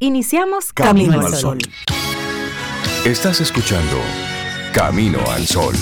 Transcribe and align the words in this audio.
Iniciamos 0.00 0.72
Camino, 0.72 1.20
al 1.20 1.34
Sol. 1.34 1.58
Estás 3.04 3.40
escuchando 3.40 3.96
Camino 4.72 5.18
al 5.28 5.44
Sol. 5.44 5.74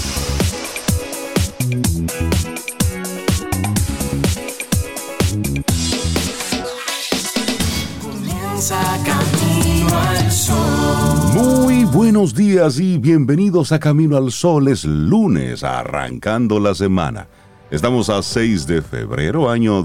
Comienza 8.00 8.80
Camino 9.04 9.98
al 9.98 10.32
Sol. 10.32 11.34
Muy 11.34 11.84
buenos 11.84 12.34
días 12.34 12.80
y 12.80 12.96
bienvenidos 12.96 13.70
a 13.72 13.78
Camino 13.78 14.16
al 14.16 14.32
Sol. 14.32 14.68
Es 14.68 14.86
lunes, 14.86 15.62
arrancando 15.62 16.58
la 16.58 16.74
semana. 16.74 17.28
Estamos 17.70 18.08
a 18.08 18.22
6 18.22 18.66
de 18.66 18.80
febrero, 18.80 19.50
año 19.50 19.82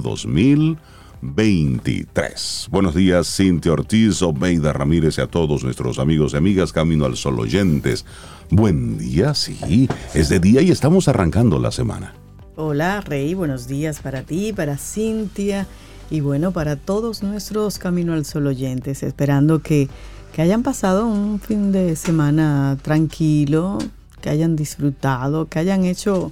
2023. 1.21 2.67
Buenos 2.71 2.95
días, 2.95 3.35
Cintia 3.35 3.73
Ortiz, 3.73 4.21
Omeida 4.23 4.73
Ramírez 4.73 5.19
y 5.19 5.21
a 5.21 5.27
todos 5.27 5.63
nuestros 5.63 5.99
amigos 5.99 6.33
y 6.33 6.37
amigas 6.37 6.73
Camino 6.73 7.05
al 7.05 7.15
Sol 7.15 7.39
oyentes. 7.39 8.05
Buen 8.49 8.97
día, 8.97 9.35
sí, 9.35 9.87
es 10.13 10.29
de 10.29 10.39
día 10.39 10.61
y 10.61 10.71
estamos 10.71 11.07
arrancando 11.07 11.59
la 11.59 11.71
semana. 11.71 12.15
Hola, 12.55 13.01
Rey, 13.01 13.33
buenos 13.35 13.67
días 13.67 13.99
para 13.99 14.23
ti, 14.23 14.51
para 14.51 14.77
Cintia 14.77 15.67
y 16.09 16.21
bueno, 16.21 16.51
para 16.51 16.75
todos 16.75 17.21
nuestros 17.21 17.77
Camino 17.77 18.13
al 18.13 18.25
Sol 18.25 18.47
oyentes, 18.47 19.03
esperando 19.03 19.59
que, 19.59 19.89
que 20.33 20.41
hayan 20.41 20.63
pasado 20.63 21.05
un 21.05 21.39
fin 21.39 21.71
de 21.71 21.95
semana 21.95 22.77
tranquilo, 22.81 23.77
que 24.21 24.29
hayan 24.29 24.55
disfrutado, 24.55 25.47
que 25.47 25.59
hayan 25.59 25.85
hecho 25.85 26.31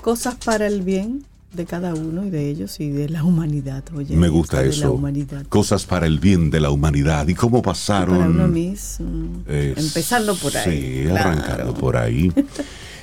cosas 0.00 0.36
para 0.36 0.66
el 0.66 0.82
bien 0.82 1.24
de 1.52 1.66
cada 1.66 1.94
uno 1.94 2.24
y 2.24 2.30
de 2.30 2.48
ellos 2.48 2.80
y 2.80 2.90
de 2.90 3.08
la 3.08 3.24
humanidad. 3.24 3.84
Oye, 3.94 4.16
Me 4.16 4.28
gusta 4.28 4.58
de 4.60 4.66
La 4.68 4.70
eso. 4.70 4.92
humanidad. 4.92 5.44
Cosas 5.48 5.84
para 5.84 6.06
el 6.06 6.18
bien 6.18 6.50
de 6.50 6.60
la 6.60 6.70
humanidad. 6.70 7.26
¿Y 7.28 7.34
cómo 7.34 7.58
Y 7.58 7.62
pasaron? 7.62 8.18
para 8.18 8.30
uno 8.30 8.48
mismo. 8.48 9.42
Empezando 9.48 10.34
por 10.36 10.56
ahí. 10.56 11.02
Sí, 11.02 11.08
claro. 11.08 11.30
arrancando 11.30 11.74
por 11.74 11.96
ahí. 11.96 12.32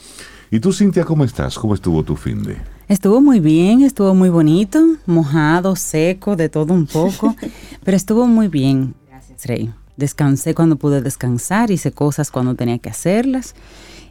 ¿Y 0.51 0.59
tú, 0.59 0.73
Cintia, 0.73 1.05
cómo 1.05 1.23
estás? 1.23 1.57
¿Cómo 1.57 1.73
estuvo 1.73 2.03
tu 2.03 2.17
fin 2.17 2.43
de? 2.43 2.57
Estuvo 2.89 3.21
muy 3.21 3.39
bien, 3.39 3.83
estuvo 3.83 4.17
muy 4.17 4.29
bonito, 4.29 4.85
mojado, 5.07 5.77
seco, 5.77 6.35
de 6.35 6.49
todo 6.49 6.75
un 6.75 6.89
poco, 6.89 7.37
pero 7.85 7.97
estuvo 7.97 8.27
muy 8.27 8.49
bien. 8.49 8.97
Gracias, 9.09 9.47
Rey. 9.47 9.73
Descansé 9.97 10.53
cuando 10.53 10.75
pude 10.75 11.01
descansar, 11.01 11.71
hice 11.71 11.93
cosas 11.93 12.33
cuando 12.33 12.57
tenía 12.57 12.81
que 12.81 12.91
hacerlas. 12.91 13.55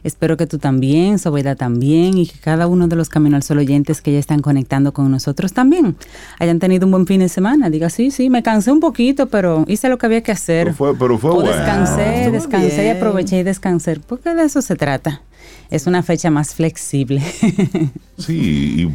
Espero 0.04 0.36
que 0.36 0.46
tú 0.46 0.58
también, 0.58 1.18
Sobeida 1.18 1.54
también, 1.56 2.18
y 2.18 2.26
que 2.26 2.38
cada 2.38 2.66
uno 2.66 2.88
de 2.88 2.96
los 2.96 3.08
Camino 3.08 3.36
al 3.36 3.42
Sol 3.42 3.58
oyentes 3.58 4.00
que 4.00 4.12
ya 4.12 4.18
están 4.18 4.40
conectando 4.42 4.92
con 4.92 5.10
nosotros 5.10 5.52
también 5.52 5.96
hayan 6.38 6.58
tenido 6.58 6.86
un 6.86 6.92
buen 6.92 7.06
fin 7.06 7.20
de 7.20 7.28
semana. 7.28 7.70
Diga, 7.70 7.90
sí, 7.90 8.10
sí, 8.10 8.30
me 8.30 8.42
cansé 8.42 8.70
un 8.72 8.80
poquito, 8.80 9.26
pero 9.28 9.64
hice 9.68 9.88
lo 9.88 9.98
que 9.98 10.06
había 10.06 10.22
que 10.22 10.32
hacer. 10.32 10.66
Pero 10.66 10.76
fue, 10.76 10.96
pero 10.96 11.18
fue 11.18 11.30
O 11.30 11.34
bueno. 11.36 11.50
descansé, 11.50 12.18
Estuvo 12.20 12.34
descansé 12.34 12.86
y 12.86 12.88
aproveché 12.90 13.38
y 13.40 13.42
descansé, 13.42 13.98
porque 14.06 14.34
de 14.34 14.44
eso 14.44 14.62
se 14.62 14.76
trata. 14.76 15.22
Es 15.70 15.86
una 15.86 16.02
fecha 16.02 16.30
más 16.30 16.54
flexible. 16.54 17.22
Sí, 18.18 18.34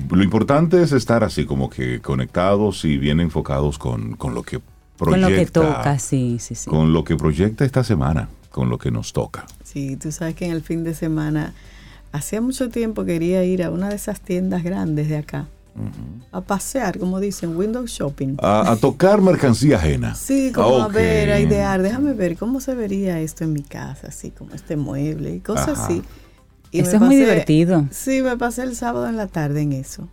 y 0.09 0.13
lo 0.15 0.21
importante 0.21 0.83
es 0.83 0.91
estar 0.91 1.23
así 1.23 1.45
como 1.45 1.69
que 1.69 2.01
conectados 2.01 2.83
y 2.83 2.97
bien 2.97 3.21
enfocados 3.21 3.77
con, 3.77 4.15
con 4.17 4.35
lo 4.35 4.43
que 4.43 4.57
Con 4.57 4.63
proyecta. 4.97 5.29
lo 5.29 5.35
que 5.37 5.45
toca, 5.45 5.97
sí, 5.99 6.37
sí, 6.41 6.55
sí. 6.55 6.69
Con 6.69 6.91
lo 6.91 7.05
que 7.05 7.15
proyecta 7.15 7.63
esta 7.63 7.85
semana, 7.85 8.27
con 8.53 8.69
lo 8.69 8.77
que 8.77 8.91
nos 8.91 9.13
toca. 9.13 9.45
Sí, 9.63 9.97
tú 9.97 10.11
sabes 10.11 10.35
que 10.35 10.45
en 10.45 10.51
el 10.51 10.61
fin 10.61 10.83
de 10.83 10.93
semana, 10.93 11.53
hacía 12.11 12.39
mucho 12.39 12.69
tiempo 12.69 13.03
quería 13.03 13.43
ir 13.43 13.63
a 13.63 13.71
una 13.71 13.89
de 13.89 13.95
esas 13.95 14.21
tiendas 14.21 14.63
grandes 14.63 15.09
de 15.09 15.17
acá, 15.17 15.47
a 16.31 16.41
pasear, 16.41 16.99
como 16.99 17.19
dicen, 17.19 17.57
window 17.57 17.83
shopping. 17.87 18.35
A, 18.43 18.71
a 18.71 18.75
tocar 18.75 19.21
mercancía 19.21 19.77
ajena. 19.77 20.13
Sí, 20.13 20.51
como 20.53 20.77
Ah, 20.77 20.85
a 20.85 20.87
ver, 20.87 21.31
a 21.31 21.39
idear, 21.39 21.81
déjame 21.81 22.13
ver 22.13 22.37
cómo 22.37 22.61
se 22.61 22.75
vería 22.75 23.19
esto 23.19 23.43
en 23.43 23.53
mi 23.53 23.63
casa, 23.63 24.09
así 24.09 24.29
como 24.29 24.53
este 24.53 24.75
mueble 24.75 25.33
y 25.33 25.39
cosas 25.39 25.69
Ajá. 25.69 25.85
así. 25.85 26.03
Y 26.69 26.81
Eso 26.81 26.97
es 26.97 27.01
muy 27.01 27.15
divertido. 27.15 27.87
Sí, 27.89 28.21
me 28.21 28.37
pasé 28.37 28.61
el 28.61 28.75
sábado 28.75 29.07
en 29.09 29.17
la 29.17 29.25
tarde 29.25 29.61
en 29.61 29.73
eso. 29.73 30.07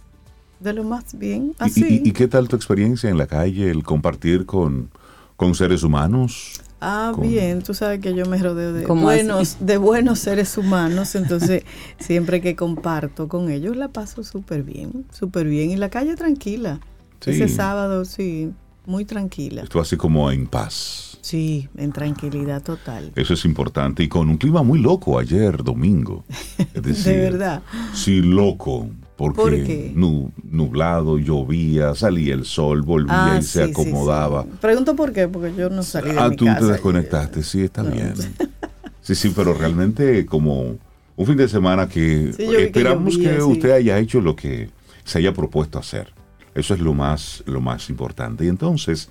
De 0.60 0.72
lo 0.72 0.82
más 0.84 1.18
bien, 1.18 1.52
¿Y- 1.60 1.62
así. 1.62 2.00
¿Y, 2.04 2.08
y, 2.08 2.12
qué 2.12 2.26
tal 2.26 2.48
tu 2.48 2.56
experiencia 2.56 3.10
en 3.10 3.18
la 3.18 3.26
calle, 3.26 3.70
el 3.70 3.82
compartir 3.82 4.46
con, 4.46 4.88
con 5.36 5.54
seres 5.54 5.82
humanos? 5.82 6.62
Ah, 6.80 7.12
con- 7.14 7.28
bien, 7.28 7.62
tú 7.62 7.74
sabes 7.74 8.00
que 8.00 8.14
yo 8.14 8.24
me 8.26 8.38
rodeo 8.38 8.72
de 8.72 8.84
¿Cómo 8.84 9.02
buenos, 9.02 9.58
de 9.60 9.76
buenos 9.76 10.18
seres 10.18 10.56
humanos, 10.56 11.14
entonces 11.14 11.64
siempre 11.98 12.40
que 12.40 12.56
comparto 12.56 13.28
con 13.28 13.50
ellos 13.50 13.76
la 13.76 13.88
paso 13.88 14.24
súper 14.24 14.62
bien, 14.62 15.04
súper 15.12 15.46
bien. 15.46 15.70
Y 15.70 15.76
la 15.76 15.90
calle 15.90 16.14
tranquila. 16.16 16.80
Sí. 17.20 17.32
Ese 17.32 17.48
sábado, 17.48 18.04
sí, 18.06 18.50
muy 18.86 19.04
tranquila. 19.04 19.62
Esto 19.62 19.78
así 19.80 19.96
como 19.96 20.30
en 20.30 20.46
paz. 20.46 21.18
Sí, 21.20 21.68
en 21.76 21.92
tranquilidad 21.92 22.62
total. 22.62 23.12
Eso 23.14 23.34
es 23.34 23.44
importante. 23.44 24.02
Y 24.02 24.08
con 24.08 24.30
un 24.30 24.38
clima 24.38 24.62
muy 24.62 24.78
loco 24.78 25.18
ayer, 25.18 25.62
domingo. 25.62 26.24
Es 26.74 26.82
decir, 26.82 27.12
De 27.12 27.18
verdad. 27.20 27.62
Sí, 27.92 28.22
loco. 28.22 28.88
Porque 29.20 29.36
¿Por 29.42 29.50
qué? 29.50 29.92
nu- 29.94 30.32
nublado, 30.50 31.18
llovía, 31.18 31.94
salía 31.94 32.32
el 32.32 32.46
sol, 32.46 32.80
volvía 32.80 33.34
Ah, 33.34 33.38
y 33.38 33.42
se 33.42 33.58
sí, 33.58 33.64
sí, 33.66 33.70
acomodaba. 33.70 34.44
sí. 34.44 34.48
Pregunto 34.62 34.96
por 34.96 35.12
qué, 35.12 35.28
porque 35.28 35.52
yo 35.54 35.68
no 35.68 35.82
salí 35.82 36.10
de 36.12 36.18
Ah, 36.18 36.30
mi 36.30 36.36
tú 36.36 36.46
casa. 36.46 36.60
te 36.60 36.66
desconectaste, 36.72 37.42
sí, 37.42 37.60
está 37.64 37.82
No. 37.82 37.90
bien. 37.90 38.14
Sí, 39.02 39.14
sí, 39.14 39.30
pero 39.36 39.52
realmente 39.52 40.24
como 40.24 40.76
un 41.16 41.26
fin 41.26 41.36
de 41.36 41.48
semana 41.48 41.86
que 41.86 42.32
Sí, 42.34 42.46
que 42.46 42.64
esperamos 42.64 43.18
que, 43.18 43.24
llovía, 43.24 43.40
sí. 43.40 43.46
usted 43.52 43.70
haya 43.72 43.98
hecho 43.98 44.20
lo 44.22 44.34
que 44.36 44.70
se 45.04 45.18
haya 45.18 45.34
propuesto 45.34 45.78
hacer. 45.78 46.14
Eso 46.54 46.72
es 46.72 46.80
lo 46.80 46.94
más, 46.94 47.42
lo 47.46 47.60
más 47.60 47.90
importante. 47.90 48.44
Y 48.46 48.48
entonces, 48.48 49.10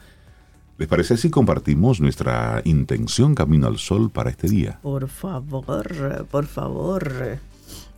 ¿les 0.80 0.88
parece 0.88 1.18
si 1.18 1.30
compartimos 1.30 2.00
nuestra 2.02 2.62
intención 2.66 3.36
Camino 3.36 3.68
al 3.68 3.78
Sol 3.78 4.09
para 4.09 4.30
este 4.31 4.48
día? 4.48 4.80
Por 4.81 5.08
favor, 5.08 6.25
por 6.31 6.46
favor. 6.48 7.40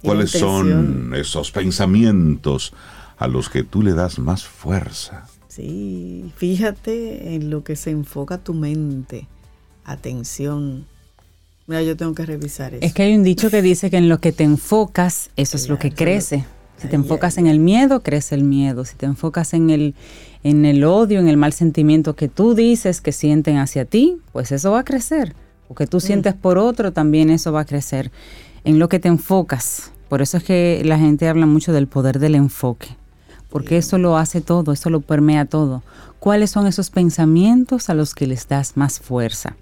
¿Cuáles 0.01 0.31
son 0.31 1.13
esos 1.15 1.51
pensamientos 1.51 2.73
a 3.17 3.27
los 3.27 3.49
que 3.49 3.63
tú 3.63 3.81
le 3.83 3.93
das 3.93 4.19
más 4.19 4.45
fuerza? 4.45 5.27
Sí, 5.47 6.31
fíjate 6.37 7.35
en 7.35 7.49
lo 7.49 7.63
que 7.63 7.75
se 7.75 7.91
enfoca 7.91 8.37
tu 8.37 8.53
mente. 8.53 9.27
Atención. 9.85 10.85
Mira, 11.67 11.83
yo 11.83 11.95
tengo 11.97 12.13
que 12.15 12.25
revisar 12.25 12.73
eso. 12.73 12.85
Es 12.85 12.93
que 12.93 13.03
hay 13.03 13.15
un 13.15 13.23
dicho 13.23 13.49
que 13.49 13.61
dice 13.61 13.89
que 13.89 13.97
en 13.97 14.09
lo 14.09 14.19
que 14.19 14.31
te 14.31 14.43
enfocas, 14.43 15.29
eso 15.35 15.57
es 15.57 15.69
lo 15.69 15.77
que 15.77 15.91
crece. 15.91 16.45
Si 16.77 16.87
te 16.87 16.95
enfocas 16.95 17.37
en 17.37 17.45
el 17.45 17.59
miedo, 17.59 18.01
crece 18.01 18.33
el 18.33 18.43
miedo. 18.43 18.85
Si 18.85 18.95
te 18.95 19.05
enfocas 19.05 19.53
en 19.53 19.69
el, 19.69 19.93
en 20.43 20.65
el 20.65 20.83
odio, 20.83 21.19
en 21.19 21.27
el 21.27 21.37
mal 21.37 21.53
sentimiento 21.53 22.15
que 22.15 22.27
tú 22.27 22.55
dices 22.55 23.01
que 23.01 23.11
sienten 23.11 23.57
hacia 23.57 23.85
ti, 23.85 24.17
pues 24.31 24.51
eso 24.51 24.71
va 24.71 24.79
a 24.79 24.83
crecer. 24.83 25.35
O 25.67 25.75
que 25.75 25.85
tú 25.85 25.97
Mm. 25.97 26.01
sientes 26.01 26.33
por 26.33 26.57
otro, 26.57 26.91
también 26.91 27.29
eso 27.29 27.51
va 27.51 27.61
a 27.61 27.65
crecer. 27.65 28.11
En 28.63 28.79
lo 28.79 28.89
que 28.89 28.99
te 28.99 29.07
enfocas. 29.07 29.91
Por 30.09 30.21
eso 30.21 30.37
es 30.37 30.43
que 30.43 30.81
la 30.85 30.97
gente 30.97 31.27
habla 31.27 31.45
mucho 31.45 31.73
del 31.73 31.87
poder 31.87 32.19
del 32.19 32.35
enfoque. 32.35 32.89
Porque 33.49 33.77
eso 33.77 33.97
lo 33.97 34.17
hace 34.17 34.41
todo, 34.41 34.71
eso 34.71 34.89
lo 34.89 35.01
permea 35.01 35.45
todo. 35.45 35.83
¿Cuáles 36.19 36.51
son 36.51 36.67
esos 36.67 36.89
pensamientos 36.89 37.89
a 37.89 37.93
los 37.93 38.13
que 38.13 38.27
les 38.27 38.47
das 38.47 38.77
más 38.77 38.99
fuerza? 38.99 39.55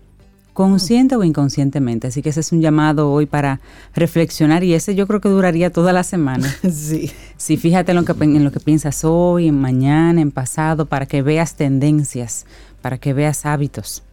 consciente 0.59 1.15
o 1.15 1.23
inconscientemente. 1.23 2.07
Así 2.07 2.21
que 2.21 2.27
ese 2.27 2.41
es 2.41 2.51
un 2.51 2.59
llamado 2.59 3.13
hoy 3.13 3.25
para 3.25 3.61
reflexionar 3.95 4.61
y 4.65 4.73
ese 4.73 4.93
yo 4.93 5.07
creo 5.07 5.21
que 5.21 5.29
duraría 5.29 5.71
toda 5.71 5.93
la 5.93 6.03
semana. 6.03 6.53
Sí. 6.69 7.11
Sí, 7.37 7.55
fíjate 7.55 7.93
en 7.93 7.95
lo 7.95 8.03
que, 8.03 8.11
en 8.25 8.43
lo 8.43 8.51
que 8.51 8.59
piensas 8.59 9.05
hoy, 9.05 9.47
en 9.47 9.57
mañana, 9.57 10.19
en 10.19 10.31
pasado, 10.31 10.85
para 10.85 11.05
que 11.05 11.21
veas 11.21 11.55
tendencias, 11.55 12.45
para 12.81 12.97
que 12.97 13.13
veas 13.13 13.45
hábitos. 13.45 14.03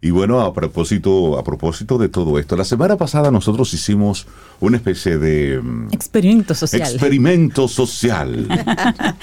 Y 0.00 0.10
bueno, 0.10 0.40
a 0.40 0.52
propósito, 0.52 1.38
a 1.38 1.44
propósito 1.44 1.98
de 1.98 2.08
todo 2.08 2.38
esto, 2.38 2.56
la 2.56 2.64
semana 2.64 2.96
pasada 2.96 3.30
nosotros 3.30 3.72
hicimos 3.72 4.26
una 4.60 4.76
especie 4.76 5.18
de 5.18 5.60
mm, 5.60 5.88
Experimento 5.92 6.54
social. 6.54 6.82
experimento 6.82 7.66
social. 7.66 8.46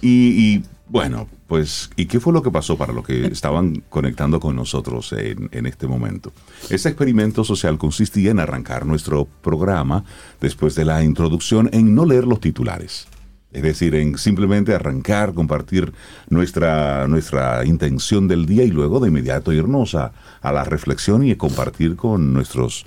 y, 0.00 0.08
y, 0.08 0.64
bueno, 0.88 1.28
pues, 1.48 1.90
¿y 1.96 2.06
qué 2.06 2.20
fue 2.20 2.32
lo 2.32 2.42
que 2.42 2.50
pasó 2.50 2.78
para 2.78 2.92
los 2.92 3.04
que 3.04 3.26
estaban 3.26 3.82
conectando 3.90 4.38
con 4.40 4.56
nosotros 4.56 5.12
en, 5.12 5.50
en 5.52 5.66
este 5.66 5.86
momento? 5.86 6.32
Ese 6.70 6.88
experimento 6.88 7.44
social 7.44 7.78
consistía 7.78 8.30
en 8.30 8.38
arrancar 8.38 8.86
nuestro 8.86 9.26
programa 9.42 10.04
después 10.40 10.74
de 10.76 10.84
la 10.84 11.02
introducción 11.02 11.68
en 11.72 11.94
no 11.94 12.06
leer 12.06 12.26
los 12.26 12.40
titulares. 12.40 13.06
Es 13.52 13.62
decir, 13.62 13.94
en 13.94 14.16
simplemente 14.16 14.74
arrancar, 14.74 15.34
compartir 15.34 15.92
nuestra, 16.30 17.06
nuestra 17.06 17.64
intención 17.66 18.28
del 18.28 18.46
día 18.46 18.64
y 18.64 18.70
luego 18.70 18.98
de 19.00 19.08
inmediato 19.08 19.52
irnos 19.52 19.94
a, 19.94 20.12
a 20.40 20.52
la 20.52 20.64
reflexión 20.64 21.26
y 21.26 21.34
compartir 21.36 21.96
con 21.96 22.32
nuestros 22.32 22.86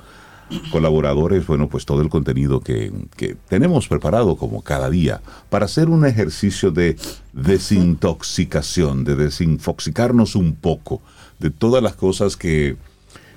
colaboradores, 0.72 1.46
bueno, 1.48 1.68
pues 1.70 1.86
todo 1.86 2.02
el 2.02 2.10
contenido 2.10 2.60
que, 2.62 2.92
que 3.18 3.36
tenemos 3.48 3.88
preparado 3.88 4.36
como 4.36 4.62
cada 4.62 4.90
día 4.90 5.22
para 5.50 5.66
hacer 5.66 5.90
un 5.90 6.06
ejercicio 6.06 6.72
de 6.72 6.98
desintoxicación, 7.34 9.04
de 9.04 9.16
desinfoxicarnos 9.16 10.36
un 10.36 10.56
poco 10.56 11.02
de 11.40 11.50
todas 11.50 11.82
las 11.82 11.96
cosas 11.96 12.38
que, 12.38 12.78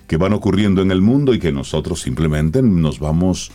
que 0.07 0.17
van 0.17 0.33
ocurriendo 0.33 0.83
en 0.83 0.91
el 0.91 1.01
mundo 1.01 1.35
y 1.35 1.39
que 1.39 1.53
nosotros 1.53 2.01
simplemente 2.01 2.63
nos 2.63 2.99
vamos, 2.99 3.53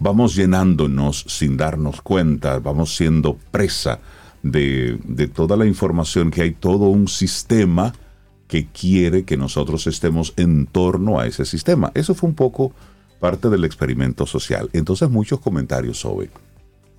vamos 0.00 0.34
llenándonos 0.34 1.24
sin 1.28 1.56
darnos 1.56 2.02
cuenta, 2.02 2.58
vamos 2.58 2.94
siendo 2.94 3.36
presa 3.50 4.00
de, 4.42 4.98
de 5.04 5.28
toda 5.28 5.56
la 5.56 5.66
información 5.66 6.30
que 6.30 6.42
hay, 6.42 6.52
todo 6.52 6.86
un 6.86 7.08
sistema 7.08 7.92
que 8.48 8.66
quiere 8.66 9.24
que 9.24 9.36
nosotros 9.36 9.86
estemos 9.86 10.32
en 10.36 10.66
torno 10.66 11.20
a 11.20 11.26
ese 11.26 11.44
sistema. 11.44 11.92
Eso 11.94 12.14
fue 12.14 12.28
un 12.30 12.34
poco 12.34 12.72
parte 13.20 13.48
del 13.50 13.64
experimento 13.64 14.26
social. 14.26 14.70
Entonces 14.72 15.08
muchos 15.10 15.40
comentarios 15.40 15.98
sobre. 15.98 16.30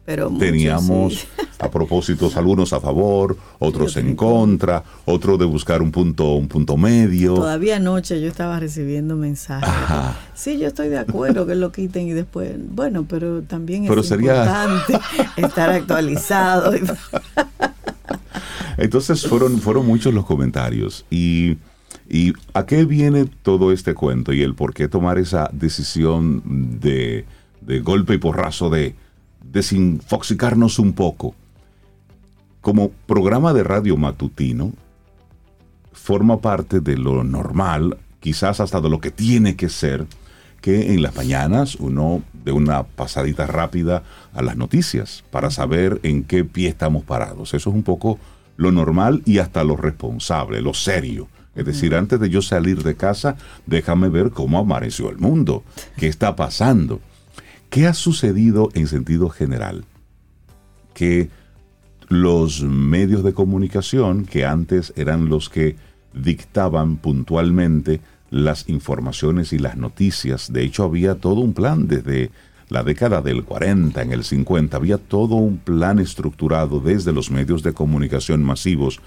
Pero 0.10 0.30
Teníamos 0.40 1.14
sí. 1.20 1.28
a 1.60 1.70
propósitos 1.70 2.36
algunos 2.36 2.74
a 2.74 2.80
favor, 2.80 3.38
otros 3.60 3.96
en 3.96 4.16
contra, 4.16 4.84
otro 5.06 5.38
de 5.38 5.46
buscar 5.46 5.84
un 5.84 5.92
punto, 5.92 6.34
un 6.34 6.48
punto 6.48 6.78
medio. 6.78 7.36
Todavía 7.36 7.76
anoche 7.76 8.20
yo 8.20 8.28
estaba 8.28 8.60
recibiendo 8.60 9.16
mensajes. 9.16 9.70
Ajá. 9.70 10.18
Sí, 10.34 10.58
yo 10.58 10.66
estoy 10.66 10.90
de 10.90 10.98
acuerdo 10.98 11.46
que 11.46 11.54
lo 11.54 11.72
quiten 11.72 12.08
y 12.08 12.14
después, 12.14 12.54
bueno, 12.72 13.06
pero 13.08 13.44
también 13.44 13.86
Pero 13.88 14.02
es 14.02 14.08
sería- 14.08 14.44
importante 14.44 15.00
estar 15.44 15.70
actualizado. 15.70 16.76
y- 16.76 16.82
Entonces 18.78 19.28
fueron, 19.28 19.60
fueron 19.60 19.86
muchos 19.86 20.12
los 20.12 20.26
comentarios. 20.26 21.06
Y, 21.12 21.58
¿Y 22.10 22.34
a 22.56 22.66
qué 22.66 22.86
viene 22.86 23.26
todo 23.44 23.72
este 23.72 23.94
cuento 23.94 24.34
y 24.34 24.42
el 24.42 24.56
por 24.56 24.74
qué 24.74 24.88
tomar 24.88 25.20
esa 25.20 25.52
decisión 25.54 26.42
de, 26.82 27.26
de 27.62 27.80
golpe 27.82 28.16
y 28.16 28.18
porrazo 28.18 28.72
de 28.72 28.96
desinfoxicarnos 29.52 30.80
un 30.80 30.94
poco? 30.94 31.36
Como 32.62 32.90
programa 33.08 33.54
de 33.54 33.64
radio 33.64 33.98
matutino, 33.98 34.74
forma 35.94 36.40
parte 36.42 36.80
de 36.80 36.98
lo 36.98 37.24
normal, 37.24 37.98
quizás 38.20 38.60
hasta 38.60 38.82
de 38.82 38.90
lo 38.90 39.00
que 39.00 39.12
tiene 39.12 39.56
que 39.56 39.70
ser, 39.70 40.06
que 40.62 40.94
en 40.94 41.02
las 41.02 41.16
mañanas 41.16 41.76
uno 41.76 42.22
de 42.34 42.52
una 42.52 42.84
pasadita 42.84 43.48
rápida 43.48 44.04
a 44.34 44.42
las 44.42 44.58
noticias 44.58 45.24
para 45.32 45.52
saber 45.52 46.00
en 46.04 46.24
qué 46.24 46.44
pie 46.44 46.68
estamos 46.68 47.04
parados. 47.04 47.54
Eso 47.54 47.70
es 47.70 47.76
un 47.76 47.84
poco 47.84 48.20
lo 48.58 48.72
normal 48.72 49.22
y 49.26 49.38
hasta 49.38 49.64
lo 49.64 49.78
responsable, 49.78 50.62
lo 50.62 50.74
serio. 50.74 51.28
Es 51.56 51.66
decir, 51.66 51.96
antes 51.96 52.20
de 52.20 52.30
yo 52.30 52.42
salir 52.42 52.84
de 52.84 52.96
casa, 52.96 53.36
déjame 53.66 54.10
ver 54.10 54.32
cómo 54.32 54.60
amaneció 54.60 55.10
el 55.10 55.18
mundo, 55.18 55.64
qué 55.98 56.08
está 56.08 56.36
pasando, 56.36 57.00
qué 57.70 57.88
ha 57.88 57.94
sucedido 57.94 58.70
en 58.74 58.88
sentido 58.88 59.30
general. 59.30 59.86
Que 60.94 61.30
los 62.08 62.64
medios 62.64 63.24
de 63.24 63.34
comunicación, 63.34 64.26
que 64.26 64.46
antes 64.46 64.94
eran 64.96 65.30
los 65.30 65.50
que 65.50 65.76
dictaban 66.14 66.98
puntualmente 66.98 68.02
las 68.32 68.68
informaciones 68.70 69.54
y 69.54 69.60
las 69.60 69.78
noticias. 69.78 70.52
De 70.52 70.64
hecho, 70.64 70.84
había 70.84 71.16
todo 71.16 71.42
un 71.42 71.54
plan 71.54 71.88
desde 71.88 72.32
la 72.70 72.84
década 72.84 73.22
del 73.22 73.44
40, 73.44 74.02
en 74.02 74.12
el 74.12 74.24
50, 74.24 74.78
había 74.78 74.98
todo 74.98 75.36
un 75.36 75.58
plan 75.58 75.98
estructurado 76.00 76.80
desde 76.80 77.12
los 77.12 77.32
medios 77.32 77.64
de 77.64 77.74
comunicación 77.74 78.44
masivos 78.44 79.00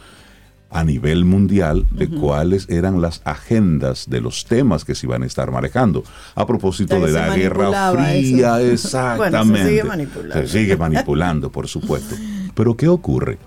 a 0.73 0.85
nivel 0.85 1.25
mundial 1.25 1.87
de 1.91 2.09
cuáles 2.09 2.69
eran 2.71 3.03
las 3.03 3.21
agendas 3.25 4.09
de 4.09 4.21
los 4.21 4.47
temas 4.47 4.85
que 4.85 4.95
se 4.95 5.07
iban 5.07 5.23
a 5.23 5.27
estar 5.27 5.51
manejando. 5.51 6.03
A 6.35 6.47
propósito 6.47 6.99
de 6.99 7.13
la 7.13 7.37
Guerra 7.37 7.93
Fría, 7.93 8.61
eso. 8.61 8.89
exactamente. 8.89 9.53
Bueno, 9.53 9.57
se 9.57 9.69
sigue 9.69 9.85
manipulando. 9.85 10.35
Se 10.35 10.49
sigue 10.49 10.77
manipulando, 10.77 11.53
por 11.53 11.69
supuesto. 11.69 12.17
Pero 12.55 12.77
¿qué 12.77 12.89
ocurre? 12.89 13.39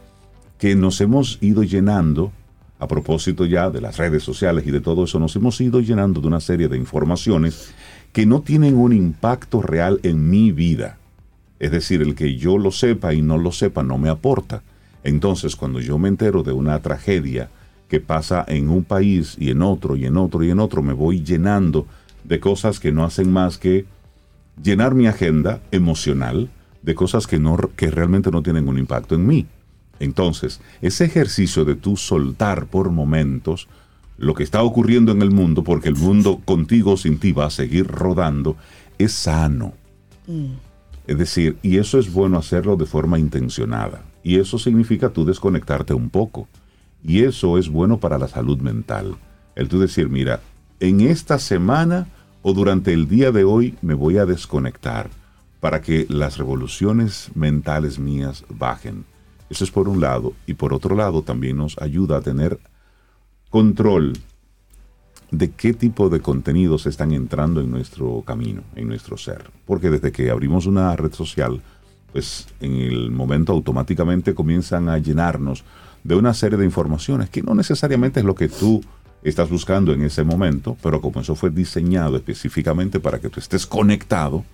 Que 0.59 0.75
nos 0.75 1.01
hemos 1.01 1.39
ido 1.41 1.63
llenando, 1.63 2.31
a 2.79 2.87
propósito 2.87 3.45
ya 3.45 3.69
de 3.69 3.81
las 3.81 3.97
redes 3.97 4.23
sociales 4.23 4.65
y 4.67 4.71
de 4.71 4.81
todo 4.81 5.05
eso, 5.05 5.19
nos 5.19 5.35
hemos 5.35 5.59
ido 5.61 5.79
llenando 5.79 6.21
de 6.21 6.27
una 6.27 6.39
serie 6.39 6.67
de 6.67 6.77
informaciones 6.77 7.73
que 8.13 8.25
no 8.25 8.41
tienen 8.41 8.77
un 8.77 8.93
impacto 8.93 9.61
real 9.61 9.99
en 10.03 10.29
mi 10.29 10.51
vida. 10.51 10.97
Es 11.59 11.71
decir, 11.71 12.01
el 12.01 12.13
que 12.15 12.35
yo 12.35 12.57
lo 12.57 12.71
sepa 12.71 13.13
y 13.13 13.21
no 13.21 13.37
lo 13.37 13.51
sepa 13.51 13.81
no 13.81 13.97
me 13.97 14.09
aporta. 14.09 14.61
Entonces, 15.05 15.55
cuando 15.55 15.79
yo 15.79 15.99
me 15.99 16.09
entero 16.09 16.41
de 16.41 16.51
una 16.51 16.81
tragedia 16.81 17.49
que 17.87 17.99
pasa 17.99 18.43
en 18.47 18.69
un 18.69 18.83
país 18.83 19.37
y 19.39 19.51
en 19.51 19.61
otro 19.61 19.95
y 19.95 20.05
en 20.05 20.17
otro 20.17 20.43
y 20.43 20.49
en 20.49 20.59
otro, 20.59 20.81
me 20.81 20.93
voy 20.93 21.23
llenando 21.23 21.85
de 22.23 22.39
cosas 22.39 22.79
que 22.79 22.91
no 22.91 23.05
hacen 23.05 23.31
más 23.31 23.59
que 23.59 23.85
llenar 24.61 24.95
mi 24.95 25.05
agenda 25.05 25.61
emocional 25.71 26.49
de 26.81 26.95
cosas 26.95 27.27
que, 27.27 27.39
no, 27.39 27.55
que 27.75 27.91
realmente 27.91 28.31
no 28.31 28.41
tienen 28.41 28.67
un 28.67 28.79
impacto 28.79 29.13
en 29.13 29.27
mí. 29.27 29.45
Entonces, 29.99 30.59
ese 30.81 31.05
ejercicio 31.05 31.65
de 31.65 31.75
tú 31.75 31.97
soltar 31.97 32.65
por 32.65 32.89
momentos 32.89 33.67
lo 34.17 34.33
que 34.33 34.43
está 34.43 34.63
ocurriendo 34.63 35.11
en 35.11 35.21
el 35.21 35.29
mundo, 35.29 35.63
porque 35.63 35.89
el 35.89 35.97
mundo 35.97 36.41
contigo 36.43 36.93
o 36.93 36.97
sin 36.97 37.19
ti 37.19 37.31
va 37.31 37.45
a 37.45 37.51
seguir 37.51 37.85
rodando, 37.85 38.57
es 38.97 39.11
sano. 39.11 39.73
Es 41.05 41.17
decir, 41.19 41.57
y 41.61 41.77
eso 41.77 41.99
es 41.99 42.11
bueno 42.11 42.39
hacerlo 42.39 42.75
de 42.75 42.87
forma 42.87 43.19
intencionada. 43.19 44.01
Y 44.25 44.39
eso 44.39 44.57
significa 44.57 45.09
tú 45.09 45.23
desconectarte 45.23 45.93
un 45.93 46.09
poco. 46.09 46.47
Y 47.03 47.21
eso 47.21 47.59
es 47.59 47.69
bueno 47.69 47.99
para 47.99 48.17
la 48.17 48.27
salud 48.27 48.57
mental. 48.57 49.15
El 49.55 49.69
tú 49.69 49.77
decir, 49.79 50.09
mira, 50.09 50.41
en 50.79 51.01
esta 51.01 51.37
semana 51.37 52.07
o 52.41 52.51
durante 52.53 52.91
el 52.91 53.07
día 53.07 53.31
de 53.31 53.43
hoy 53.43 53.77
me 53.83 53.93
voy 53.93 54.17
a 54.17 54.25
desconectar 54.25 55.11
para 55.59 55.79
que 55.83 56.07
las 56.09 56.39
revoluciones 56.39 57.29
mentales 57.35 57.99
mías 57.99 58.43
bajen. 58.49 59.05
Eso 59.51 59.63
es 59.63 59.69
por 59.69 59.87
un 59.87 60.01
lado. 60.01 60.33
Y 60.47 60.55
por 60.55 60.73
otro 60.73 60.95
lado 60.95 61.21
también 61.21 61.57
nos 61.57 61.77
ayuda 61.77 62.17
a 62.17 62.21
tener 62.21 62.59
control 63.51 64.13
de 65.29 65.51
qué 65.51 65.75
tipo 65.75 66.09
de 66.09 66.21
contenidos 66.21 66.87
están 66.87 67.11
entrando 67.11 67.61
en 67.61 67.69
nuestro 67.69 68.23
camino, 68.25 68.63
en 68.75 68.87
nuestro 68.87 69.17
ser. 69.17 69.51
Porque 69.67 69.91
desde 69.91 70.11
que 70.11 70.31
abrimos 70.31 70.65
una 70.65 70.95
red 70.95 71.13
social, 71.13 71.61
pues 72.15 72.47
en 72.61 72.77
el 72.77 73.11
momento 73.11 73.51
automáticamente 73.51 74.33
comienzan 74.33 74.87
a 74.87 74.97
llenarnos 74.99 75.65
de 76.01 76.15
una 76.15 76.33
serie 76.33 76.57
de 76.57 76.63
informaciones 76.63 77.29
que 77.29 77.41
no 77.41 77.53
necesariamente 77.53 78.21
es 78.21 78.25
lo 78.25 78.35
que 78.35 78.47
tú 78.47 78.81
estás 79.21 79.49
buscando 79.49 79.91
en 79.91 80.01
ese 80.01 80.23
momento, 80.23 80.77
pero 80.81 81.01
como 81.01 81.19
eso 81.19 81.35
fue 81.35 81.49
diseñado 81.49 82.15
específicamente 82.15 83.01
para 83.01 83.19
que 83.19 83.27
tú 83.27 83.41
estés 83.41 83.65
conectado, 83.65 84.45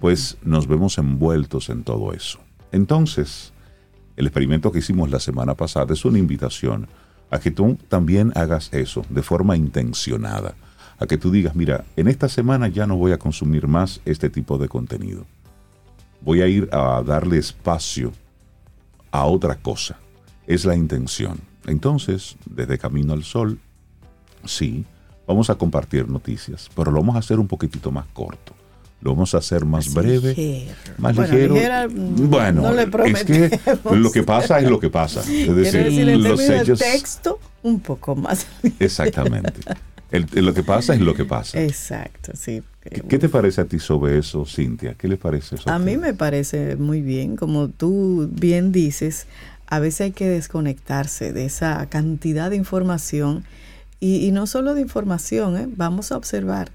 pues 0.00 0.38
nos 0.42 0.66
vemos 0.66 0.96
envueltos 0.96 1.68
en 1.68 1.84
todo 1.84 2.14
eso. 2.14 2.38
Entonces, 2.72 3.52
el 4.16 4.26
experimento 4.26 4.72
que 4.72 4.78
hicimos 4.78 5.10
la 5.10 5.20
semana 5.20 5.54
pasada 5.54 5.92
es 5.92 6.06
una 6.06 6.18
invitación 6.18 6.88
a 7.30 7.40
que 7.40 7.50
tú 7.50 7.76
también 7.90 8.32
hagas 8.36 8.72
eso 8.72 9.04
de 9.10 9.22
forma 9.22 9.54
intencionada, 9.54 10.54
a 10.98 11.06
que 11.06 11.18
tú 11.18 11.30
digas, 11.30 11.54
mira, 11.54 11.84
en 11.94 12.08
esta 12.08 12.30
semana 12.30 12.68
ya 12.68 12.86
no 12.86 12.96
voy 12.96 13.12
a 13.12 13.18
consumir 13.18 13.68
más 13.68 14.00
este 14.06 14.30
tipo 14.30 14.56
de 14.56 14.70
contenido. 14.70 15.26
Voy 16.24 16.40
a 16.42 16.46
ir 16.46 16.68
a 16.72 17.02
darle 17.04 17.38
espacio 17.38 18.12
a 19.10 19.24
otra 19.26 19.56
cosa. 19.56 19.98
Es 20.46 20.64
la 20.64 20.74
intención. 20.76 21.38
Entonces, 21.66 22.36
desde 22.46 22.78
Camino 22.78 23.12
al 23.12 23.24
Sol, 23.24 23.58
sí, 24.44 24.84
vamos 25.26 25.50
a 25.50 25.54
compartir 25.54 26.08
noticias, 26.08 26.68
pero 26.74 26.90
lo 26.90 27.00
vamos 27.00 27.16
a 27.16 27.20
hacer 27.20 27.38
un 27.38 27.46
poquitito 27.48 27.90
más 27.90 28.06
corto. 28.12 28.54
Lo 29.00 29.10
vamos 29.14 29.34
a 29.34 29.38
hacer 29.38 29.64
más 29.64 29.92
breve, 29.92 30.32
ligero. 30.34 30.74
más 30.98 31.16
Bueno, 31.16 31.32
ligero. 31.34 31.54
ligera, 31.54 31.88
mm, 31.88 32.30
bueno, 32.30 32.62
no 32.62 32.72
le 32.72 32.82
es 33.10 33.24
que 33.24 33.60
lo 33.92 34.12
que 34.12 34.22
pasa 34.22 34.60
es 34.60 34.70
lo 34.70 34.78
que 34.78 34.90
pasa. 34.90 35.20
Es 35.28 35.54
decir, 35.56 35.82
decir, 35.84 36.08
en 36.08 36.22
los 36.22 36.38
términos 36.38 36.62
hechos. 36.62 36.78
de 36.78 36.84
texto, 36.84 37.40
un 37.64 37.80
poco 37.80 38.14
más. 38.14 38.46
Exactamente. 38.78 39.54
El- 40.12 40.26
lo 40.44 40.54
que 40.54 40.62
pasa 40.62 40.94
es 40.94 41.00
lo 41.00 41.14
que 41.14 41.24
pasa. 41.24 41.60
Exacto, 41.60 42.30
sí. 42.36 42.62
¿Qué, 42.82 43.00
qué 43.02 43.18
te 43.18 43.28
parece 43.28 43.60
a 43.60 43.64
ti 43.66 43.78
sobre 43.78 44.18
eso, 44.18 44.44
Cintia? 44.44 44.94
¿Qué 44.94 45.06
le 45.08 45.16
parece 45.16 45.54
eso? 45.54 45.70
A 45.70 45.78
mí 45.78 45.96
me 45.96 46.14
parece 46.14 46.76
muy 46.76 47.00
bien, 47.00 47.36
como 47.36 47.68
tú 47.68 48.28
bien 48.32 48.72
dices, 48.72 49.26
a 49.66 49.78
veces 49.78 50.00
hay 50.02 50.12
que 50.12 50.28
desconectarse 50.28 51.32
de 51.32 51.44
esa 51.44 51.86
cantidad 51.86 52.50
de 52.50 52.56
información 52.56 53.44
y, 54.00 54.26
y 54.26 54.32
no 54.32 54.46
solo 54.46 54.74
de 54.74 54.80
información, 54.80 55.56
¿eh? 55.56 55.68
vamos 55.76 56.10
a 56.12 56.16
observar 56.16 56.70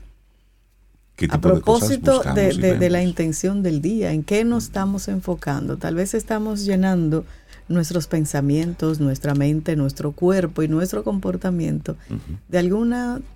¿Qué 1.17 1.25
a 1.29 1.35
de 1.35 1.39
propósito 1.39 2.21
de, 2.35 2.53
y 2.53 2.57
de- 2.57 2.77
de 2.77 2.89
la 2.89 3.03
intención 3.03 3.61
del 3.63 3.81
día, 3.81 4.11
en 4.13 4.23
qué 4.23 4.43
nos 4.45 4.65
estamos 4.65 5.07
enfocando. 5.07 5.77
Tal 5.77 5.95
vez 5.95 6.13
estamos 6.13 6.63
llenando 6.63 7.25
nuestros 7.69 8.07
pensamientos, 8.07 8.99
nuestra 8.99 9.33
mente, 9.35 9.75
nuestro 9.75 10.11
cuerpo 10.11 10.63
y 10.63 10.67
nuestro 10.67 11.03
comportamiento 11.03 11.95
de 12.47 12.57
algún 12.57 12.93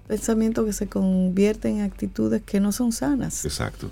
pensamiento 0.08 0.66
que 0.66 0.74
se 0.74 0.88
convierte 0.88 1.70
en 1.70 1.82
actitudes 1.82 2.42
que 2.42 2.60
no 2.60 2.72
son 2.72 2.92
sanas. 2.92 3.44
Exacto. 3.46 3.92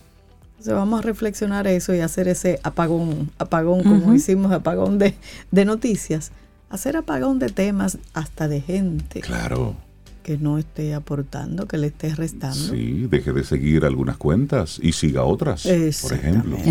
Entonces 0.51 0.74
vamos 0.74 1.00
a 1.00 1.01
reflexionar 1.03 1.67
eso 1.67 1.93
y 1.93 2.00
hacer 2.01 2.27
ese 2.27 2.60
apagón, 2.63 3.31
apagón 3.38 3.81
como 3.84 4.13
hicimos 4.13 4.51
apagón 4.51 4.98
de, 4.98 5.15
de 5.51 5.65
noticias, 5.65 6.31
hacer 6.69 6.98
apagón 6.98 7.39
de 7.39 7.50
temas 7.50 7.98
hasta 8.13 8.48
de 8.48 8.60
gente 8.62 9.22
Claro. 9.22 9.75
que 10.22 10.38
no 10.38 10.58
esté 10.58 10.93
aportando, 10.93 11.65
que 11.65 11.77
le 11.77 11.88
esté 11.88 12.13
restando. 12.13 12.55
Sí, 12.55 13.08
deje 13.10 13.31
de 13.31 13.43
seguir 13.46 13.86
algunas 13.86 14.17
cuentas 14.17 14.79
y 14.81 14.91
siga 14.91 15.24
otras, 15.24 15.63
por 16.01 16.13
ejemplo. 16.13 16.58
Exactamente. 16.58 16.69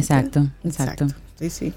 Exacto, 0.68 1.04
exacto. 1.04 1.06
Sí, 1.38 1.50
sí. 1.50 1.72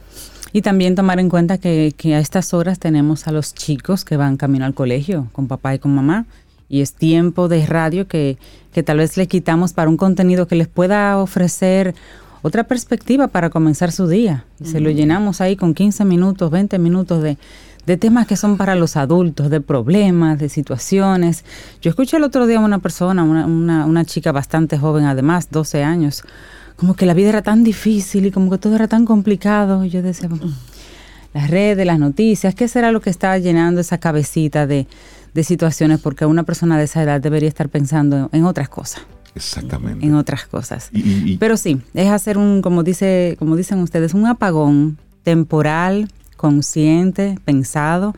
Y 0.53 0.62
también 0.62 0.96
tomar 0.96 1.20
en 1.20 1.29
cuenta 1.29 1.58
que, 1.58 1.93
que 1.96 2.15
a 2.15 2.20
estas 2.20 2.53
horas 2.53 2.79
tenemos 2.79 3.27
a 3.27 3.31
los 3.31 3.53
chicos 3.53 4.03
que 4.03 4.17
van 4.17 4.38
camino 4.38 4.65
al 4.65 4.74
colegio 4.74 5.27
con 5.31 5.48
papá 5.48 5.75
y 5.75 5.79
con 5.79 5.96
mamá. 5.96 6.25
Y 6.67 6.81
es 6.81 6.93
tiempo 6.93 7.48
de 7.48 7.65
radio 7.65 8.08
que, 8.08 8.38
que 8.74 8.84
tal 8.84 8.98
vez 8.98 9.17
le 9.17 9.27
quitamos 9.27 9.74
para 9.74 9.89
un 9.89 9.98
contenido 9.98 10.48
que 10.48 10.55
les 10.55 10.67
pueda 10.67 11.17
ofrecer 11.17 11.96
otra 12.41 12.63
perspectiva 12.63 13.27
para 13.27 13.50
comenzar 13.50 13.91
su 13.91 14.08
día. 14.08 14.46
Y 14.60 14.65
se 14.65 14.79
lo 14.79 14.89
llenamos 14.89 15.41
ahí 15.41 15.55
con 15.55 15.74
15 15.74 16.05
minutos, 16.05 16.50
20 16.50 16.79
minutos 16.79 17.22
de, 17.22 17.38
de 17.86 17.98
temas 17.98 18.27
que 18.27 18.36
son 18.36 18.58
para 18.58 18.75
los 18.75 18.98
adultos, 18.98 19.50
de 19.50 19.62
problemas, 19.62 20.39
de 20.39 20.50
situaciones. 20.50 21.46
Yo 21.81 21.89
escuché 21.89 22.17
el 22.17 22.24
otro 22.24 22.48
día 22.48 22.58
a 22.58 22.62
una 22.62 22.79
persona, 22.79 23.24
una, 23.24 23.46
una, 23.46 23.86
una 23.86 24.05
chica 24.05 24.31
bastante 24.31 24.77
joven 24.77 25.05
además, 25.05 25.50
12 25.51 25.84
años, 25.84 26.24
como 26.75 26.96
que 26.96 27.06
la 27.06 27.13
vida 27.13 27.30
era 27.30 27.42
tan 27.42 27.63
difícil 27.63 28.25
y 28.25 28.32
como 28.32 28.50
que 28.51 28.58
todo 28.58 28.75
era 28.75 28.88
tan 28.88 29.06
complicado. 29.06 29.84
Y 29.86 29.90
yo 29.90 30.01
decía, 30.01 30.30
las 31.34 31.50
redes, 31.50 31.86
las 31.86 32.00
noticias, 32.00 32.56
¿qué 32.56 32.68
será 32.68 32.92
lo 32.92 33.01
que 33.01 33.10
está 33.10 33.38
llenando 33.38 33.82
esa 33.82 33.98
cabecita 34.00 34.68
de, 34.68 34.88
de 35.34 35.44
situaciones? 35.44 36.00
Porque 36.00 36.25
una 36.25 36.44
persona 36.44 36.78
de 36.78 36.86
esa 36.86 37.04
edad 37.04 37.22
debería 37.22 37.48
estar 37.50 37.70
pensando 37.70 38.30
en 38.34 38.44
otras 38.46 38.68
cosas, 38.70 39.04
Exactamente. 39.36 40.06
en 40.06 40.16
otras 40.16 40.46
cosas. 40.46 40.90
Y- 40.92 41.00
y- 41.01 41.32
y- 41.34 41.38
Pero 41.38 41.56
sí, 41.58 41.80
es 41.94 42.10
hacer 42.10 42.38
un, 42.38 42.62
como 42.62 42.84
dice, 42.84 43.36
como 43.40 43.56
dicen 43.56 43.80
ustedes, 43.80 44.13
un 44.13 44.25
apagón 44.25 44.98
temporal, 45.24 46.10
consciente, 46.36 47.38
pensado, 47.46 48.13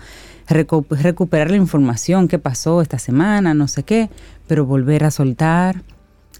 recu- 0.47 0.85
recuperar 0.89 1.51
la 1.51 1.57
información 1.57 2.27
que 2.27 2.39
pasó 2.39 2.81
esta 2.81 2.97
semana, 2.97 3.53
no 3.53 3.67
sé 3.67 3.83
qué, 3.83 4.09
pero 4.47 4.65
volver 4.65 5.03
a 5.03 5.11
soltar, 5.11 5.81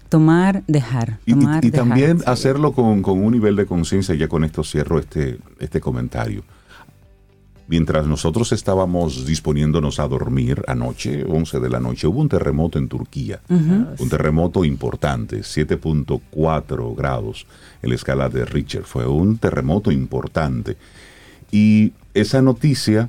tomar, 0.08 0.62
dejar, 0.66 1.18
Y, 1.26 1.32
y- 1.32 1.34
tomar, 1.34 1.64
y 1.64 1.70
dejar. 1.70 1.88
también 1.88 2.18
hacerlo 2.26 2.72
con, 2.72 3.02
con 3.02 3.18
un 3.24 3.32
nivel 3.32 3.56
de 3.56 3.66
conciencia, 3.66 4.14
ya 4.14 4.28
con 4.28 4.44
esto 4.44 4.62
cierro 4.64 4.98
este, 4.98 5.38
este 5.58 5.80
comentario. 5.80 6.42
Mientras 7.66 8.06
nosotros 8.06 8.52
estábamos 8.52 9.24
disponiéndonos 9.24 9.98
a 9.98 10.06
dormir 10.06 10.62
anoche, 10.68 11.24
11 11.26 11.60
de 11.60 11.70
la 11.70 11.80
noche, 11.80 12.06
hubo 12.06 12.20
un 12.20 12.28
terremoto 12.28 12.78
en 12.78 12.88
Turquía. 12.88 13.40
Un 13.48 14.08
terremoto 14.10 14.66
importante, 14.66 15.38
7.4 15.40 16.94
grados 16.94 17.46
en 17.82 17.88
la 17.88 17.94
escala 17.94 18.28
de 18.28 18.44
Richter. 18.44 18.82
Fue 18.84 19.06
un 19.06 19.38
terremoto 19.38 19.90
importante. 19.90 20.76
Y 21.50 21.92
esa 22.12 22.42
noticia, 22.42 23.08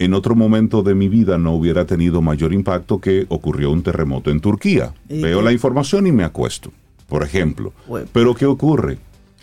en 0.00 0.14
otro 0.14 0.34
momento 0.34 0.82
de 0.82 0.94
mi 0.94 1.10
vida, 1.10 1.36
no 1.36 1.52
hubiera 1.52 1.84
tenido 1.84 2.22
mayor 2.22 2.54
impacto 2.54 3.00
que 3.00 3.26
ocurrió 3.28 3.70
un 3.70 3.82
terremoto 3.82 4.30
en 4.30 4.40
Turquía. 4.40 4.94
¿Y 5.10 5.20
Veo 5.20 5.42
la 5.42 5.52
información 5.52 6.06
y 6.06 6.12
me 6.12 6.24
acuesto, 6.24 6.72
por 7.06 7.22
ejemplo. 7.22 7.74
Pero 8.10 8.34
¿qué 8.34 8.46
ocurre? 8.46 8.96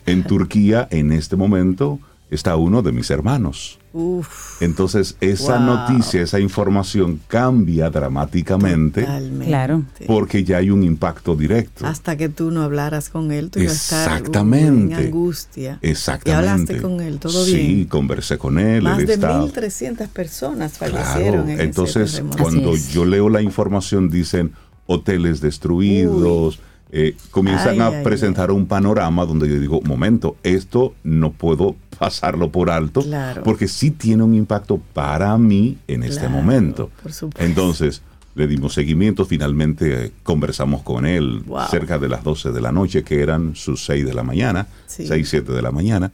En 0.08 0.24
Turquía, 0.24 0.88
en 0.90 1.12
este 1.12 1.36
momento, 1.36 2.00
está 2.30 2.56
uno 2.56 2.82
de 2.82 2.92
mis 2.92 3.10
hermanos. 3.10 3.80
Uf. 3.94 4.62
Entonces, 4.62 5.16
esa 5.22 5.58
Wow. 5.58 5.66
noticia, 5.66 6.22
esa 6.22 6.40
información 6.40 7.20
cambia 7.28 7.90
dramáticamente 7.90 9.02
Totalmente. 9.02 9.46
Claro. 9.48 9.84
porque 10.06 10.44
ya 10.44 10.58
hay 10.58 10.70
un 10.70 10.84
impacto 10.84 11.36
directo. 11.36 11.86
Hasta 11.88 12.16
que 12.18 12.30
tú 12.30 12.52
no 12.52 12.62
hablaras 12.64 13.10
con 13.10 13.32
él, 13.32 13.50
tú 13.50 13.60
ibas 13.60 13.72
a 13.72 13.76
estar 14.02 14.12
uh, 14.12 14.16
Exactamente. 14.18 14.94
en 14.96 15.06
angustia. 15.08 15.80
Exactamente. 15.82 16.30
Y 16.30 16.34
hablaste 16.52 16.82
con 16.82 17.02
él, 17.02 17.20
todo 17.20 17.44
sí, 17.46 17.56
bien. 17.56 17.86
conversé 17.86 18.38
con 18.38 18.60
él. 18.60 18.84
Más 18.84 19.00
él 19.00 19.08
de 19.08 19.14
está- 19.14 19.40
1.300 19.40 20.08
personas 20.10 20.78
Claro, 20.78 20.98
fallecieron 20.98 21.50
en 21.50 21.60
entonces 21.62 22.22
cuando 22.38 22.76
yo 22.76 23.06
leo 23.06 23.30
la 23.30 23.42
información 23.42 24.10
dicen 24.10 24.52
hoteles 24.86 25.42
destruidos, 25.42 26.60
eh, 26.92 27.16
comienzan 27.32 27.74
Ay, 27.76 27.80
a 27.80 27.88
ay, 27.88 28.04
presentar 28.04 28.52
un 28.52 28.66
panorama 28.66 29.26
donde 29.26 29.50
yo 29.50 29.60
digo, 29.60 29.82
momento, 29.82 30.38
esto 30.44 30.94
no 31.04 31.32
puedo 31.34 31.76
pasarlo 31.98 32.52
por 32.52 32.70
alto 32.70 33.02
Claro. 33.02 33.44
porque 33.44 33.68
sí 33.68 33.92
tiene 33.92 34.24
un 34.24 34.34
impacto 34.36 34.78
para 34.94 35.38
mí 35.38 35.78
en 35.88 36.04
este 36.04 36.28
momento. 36.28 36.90
por 37.02 37.12
supuesto. 37.14 37.44
Entonces 37.44 38.02
le 38.36 38.48
dimos 38.48 38.74
seguimiento, 38.74 39.26
finalmente 39.26 40.06
eh, 40.06 40.12
conversamos 40.24 40.84
con 40.84 41.06
él 41.06 41.42
Wow. 41.48 41.68
cerca 41.72 41.98
de 41.98 42.08
las 42.08 42.24
12 42.24 42.52
de 42.52 42.62
la 42.62 42.72
noche, 42.72 43.04
que 43.04 43.22
eran 43.22 43.56
sus 43.56 43.84
6 43.86 44.06
de 44.06 44.14
la 44.14 44.24
mañana, 44.24 44.68
Sí. 44.86 45.08
6, 45.08 45.28
7 45.30 45.52
de 45.54 45.62
la 45.62 45.72
mañana. 45.72 46.12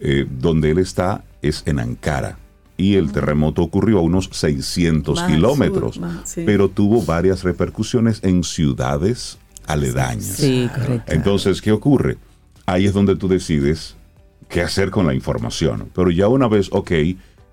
Eh, 0.00 0.26
donde 0.28 0.70
él 0.70 0.78
está 0.78 1.24
es 1.42 1.62
en 1.66 1.78
Ankara. 1.80 2.38
Y 2.76 2.94
el 2.94 3.10
terremoto 3.10 3.62
ocurrió 3.62 3.98
a 3.98 4.02
unos 4.02 4.28
600 4.32 5.16
Más 5.16 5.24
al 5.24 5.34
kilómetros, 5.34 5.94
sur, 5.96 6.02
más, 6.04 6.28
sí. 6.30 6.42
pero 6.46 6.68
tuvo 6.68 7.02
varias 7.02 7.42
repercusiones 7.42 8.20
en 8.22 8.44
ciudades 8.44 9.38
aledañas. 9.66 10.24
Sí, 10.36 10.68
correcto. 10.72 11.12
Entonces, 11.12 11.60
¿qué 11.60 11.72
ocurre? 11.72 12.16
Ahí 12.66 12.86
es 12.86 12.92
donde 12.92 13.16
tú 13.16 13.26
decides 13.28 13.96
qué 14.48 14.62
hacer 14.62 14.90
con 14.90 15.06
la 15.06 15.14
información. 15.14 15.90
Pero 15.94 16.10
ya 16.10 16.28
una 16.28 16.48
vez, 16.48 16.68
ok, 16.72 16.92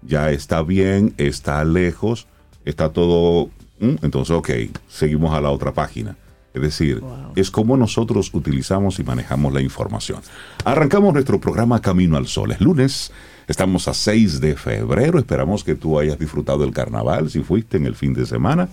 ya 0.02 0.32
está 0.32 0.62
bien, 0.62 1.14
está 1.18 1.64
lejos, 1.64 2.28
está 2.64 2.90
todo... 2.90 3.50
Entonces, 3.80 4.36
ok, 4.36 4.50
seguimos 4.88 5.34
a 5.34 5.42
la 5.42 5.52
otra 5.52 5.74
página. 5.74 6.16
Es 6.54 6.62
decir, 6.62 7.04
es 7.36 7.52
como 7.52 7.76
nosotros 7.76 8.34
utilizamos 8.34 8.98
y 9.00 9.04
manejamos 9.04 9.52
la 9.52 9.62
información. 9.62 10.22
Arrancamos 10.64 11.14
nuestro 11.14 11.38
programa 11.42 11.82
Camino 11.82 12.16
al 12.16 12.28
Sol. 12.28 12.54
Es 12.54 12.62
lunes, 12.62 13.12
estamos 13.50 13.90
a 13.90 13.94
6 13.94 14.40
de 14.40 14.56
febrero. 14.56 15.20
Esperamos 15.20 15.66
que 15.66 15.76
tú 15.76 16.00
hayas 16.00 16.18
disfrutado 16.18 16.60
del 16.60 16.72
carnaval, 16.72 17.30
si 17.30 17.42
fuiste 17.42 17.76
en 17.76 17.86
el 17.86 17.96
fin 17.96 18.14
de 18.14 18.26
semana. 18.26 18.70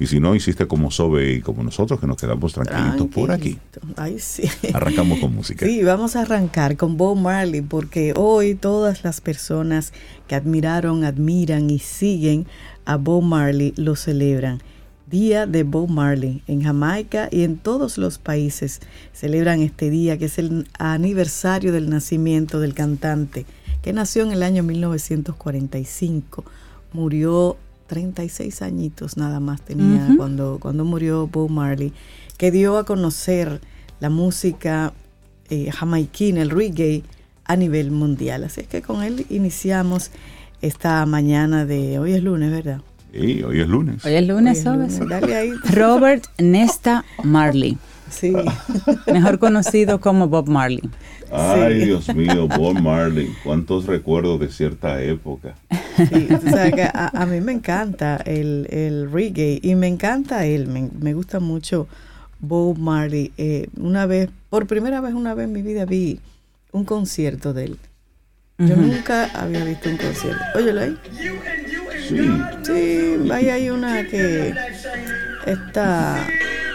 Y 0.00 0.06
si 0.06 0.20
no, 0.20 0.34
hiciste 0.34 0.66
como 0.66 0.90
Sobe 0.90 1.32
y 1.32 1.40
como 1.40 1.62
nosotros, 1.64 1.98
que 1.98 2.06
nos 2.06 2.16
quedamos 2.16 2.52
tranquilitos 2.52 3.08
por 3.08 3.32
aquí. 3.32 3.58
Ay, 3.96 4.18
sí. 4.18 4.48
Arrancamos 4.72 5.18
con 5.18 5.34
música. 5.34 5.66
Sí, 5.66 5.82
vamos 5.82 6.14
a 6.14 6.22
arrancar 6.22 6.76
con 6.76 6.96
Bob 6.96 7.16
Marley 7.16 7.62
porque 7.62 8.14
hoy 8.16 8.54
todas 8.54 9.02
las 9.02 9.20
personas 9.20 9.92
que 10.28 10.36
admiraron, 10.36 11.04
admiran 11.04 11.68
y 11.70 11.80
siguen 11.80 12.46
a 12.84 12.96
Bob 12.96 13.22
Marley 13.22 13.74
lo 13.76 13.96
celebran. 13.96 14.62
Día 15.10 15.46
de 15.46 15.62
Bob 15.62 15.88
Marley 15.88 16.42
en 16.46 16.62
Jamaica 16.62 17.28
y 17.32 17.42
en 17.42 17.56
todos 17.56 17.96
los 17.96 18.18
países 18.18 18.80
celebran 19.12 19.62
este 19.62 19.88
día 19.88 20.18
que 20.18 20.26
es 20.26 20.38
el 20.38 20.68
aniversario 20.78 21.72
del 21.72 21.88
nacimiento 21.88 22.60
del 22.60 22.74
cantante 22.74 23.46
que 23.82 23.94
nació 23.94 24.22
en 24.22 24.32
el 24.32 24.42
año 24.42 24.62
1945. 24.62 26.44
Murió 26.92 27.56
36 27.88 28.62
añitos 28.62 29.16
nada 29.16 29.40
más 29.40 29.60
tenía 29.62 30.14
cuando, 30.16 30.58
cuando 30.60 30.84
murió 30.84 31.26
Bob 31.26 31.50
Marley, 31.50 31.92
que 32.36 32.50
dio 32.52 32.78
a 32.78 32.84
conocer 32.84 33.60
la 33.98 34.10
música 34.10 34.92
eh, 35.50 35.70
jamaiquina, 35.72 36.42
el 36.42 36.50
reggae, 36.50 37.02
a 37.44 37.56
nivel 37.56 37.90
mundial. 37.90 38.44
Así 38.44 38.60
es 38.60 38.68
que 38.68 38.82
con 38.82 39.02
él 39.02 39.26
iniciamos 39.30 40.10
esta 40.60 41.04
mañana 41.06 41.64
de 41.64 41.98
hoy 41.98 42.12
es 42.12 42.22
lunes, 42.22 42.50
¿verdad? 42.50 42.82
Y 43.12 43.42
hoy 43.42 43.60
es 43.60 43.68
lunes. 43.68 44.04
Hoy 44.04 44.12
es 44.14 44.20
Hoy 44.22 44.26
lunes, 44.28 44.58
es 44.58 44.64
¿sabes? 44.64 44.98
lunes. 44.98 45.08
Dale 45.08 45.34
ahí. 45.34 45.50
Robert 45.72 46.24
Nesta 46.38 47.04
Marley, 47.24 47.78
Sí. 48.10 48.32
mejor 49.12 49.38
conocido 49.38 50.00
como 50.00 50.28
Bob 50.28 50.48
Marley. 50.48 50.82
Ay, 51.30 51.80
Sí. 51.80 51.84
Dios 51.86 52.14
mío, 52.14 52.48
Bob 52.48 52.80
Marley. 52.80 53.28
Cuántos 53.44 53.86
recuerdos 53.86 54.40
de 54.40 54.48
cierta 54.48 55.02
época. 55.02 55.54
Sí, 55.96 56.28
que 56.74 56.82
a, 56.92 57.10
a 57.12 57.26
mí 57.26 57.40
me 57.40 57.52
encanta 57.52 58.16
el, 58.24 58.66
el 58.70 59.10
reggae 59.10 59.58
y 59.62 59.74
me 59.74 59.88
encanta 59.88 60.46
él, 60.46 60.68
me, 60.68 60.88
me 61.00 61.12
gusta 61.14 61.40
mucho 61.40 61.86
Bob 62.40 62.78
Marley. 62.78 63.32
Eh, 63.36 63.68
una 63.76 64.06
vez, 64.06 64.30
por 64.48 64.66
primera 64.66 65.00
vez 65.00 65.12
una 65.14 65.34
vez 65.34 65.44
en 65.46 65.52
mi 65.52 65.62
vida 65.62 65.84
vi 65.84 66.20
un 66.72 66.84
concierto 66.84 67.52
de 67.52 67.64
él. 67.64 67.78
Yo 68.58 68.74
nunca 68.74 69.26
había 69.34 69.64
visto 69.64 69.88
un 69.88 69.96
concierto. 69.98 70.42
Óyelo 70.56 70.80
ahí. 70.80 70.96
Sí. 72.08 72.16
Sí, 72.62 73.30
ahí 73.32 73.48
hay 73.50 73.70
una 73.70 74.04
que 74.04 74.52
está... 75.46 76.26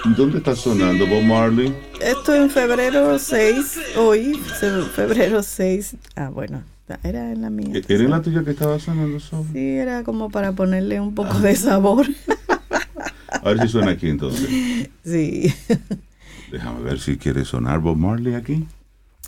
¿Y 0.06 0.14
dónde 0.16 0.40
está 0.40 0.56
sonando 0.56 1.08
Bob 1.08 1.24
Marley? 1.24 1.74
Esto 2.02 2.36
en 2.36 2.50
febrero 2.50 3.18
6, 3.18 3.80
hoy, 3.98 4.34
fe- 4.36 4.82
febrero 4.94 5.42
6. 5.42 5.96
Ah, 6.16 6.30
bueno, 6.30 6.62
era 7.04 7.32
en 7.32 7.42
la 7.42 7.50
mía. 7.50 7.70
¿E- 7.74 7.94
¿Era 7.94 8.04
en 8.04 8.10
la 8.12 8.22
tuya 8.22 8.44
que 8.44 8.52
estaba 8.52 8.80
sonando 8.80 9.20
Sobe? 9.20 9.46
Sí, 9.54 9.78
era 9.78 10.04
como 10.04 10.30
para 10.30 10.52
ponerle 10.52 11.00
un 11.00 11.16
poco 11.16 11.40
de 11.40 11.56
sabor. 11.56 12.06
A 13.30 13.40
ver 13.50 13.62
si 13.62 13.68
suena 13.70 13.92
aquí 13.92 14.10
entonces. 14.10 14.50
Sí. 15.06 15.54
Déjame 16.52 16.82
ver 16.82 17.00
si 17.00 17.18
quiere 17.18 17.46
sonar 17.46 17.80
Bob 17.80 17.98
Marley 17.98 18.36
aquí. 18.36 18.66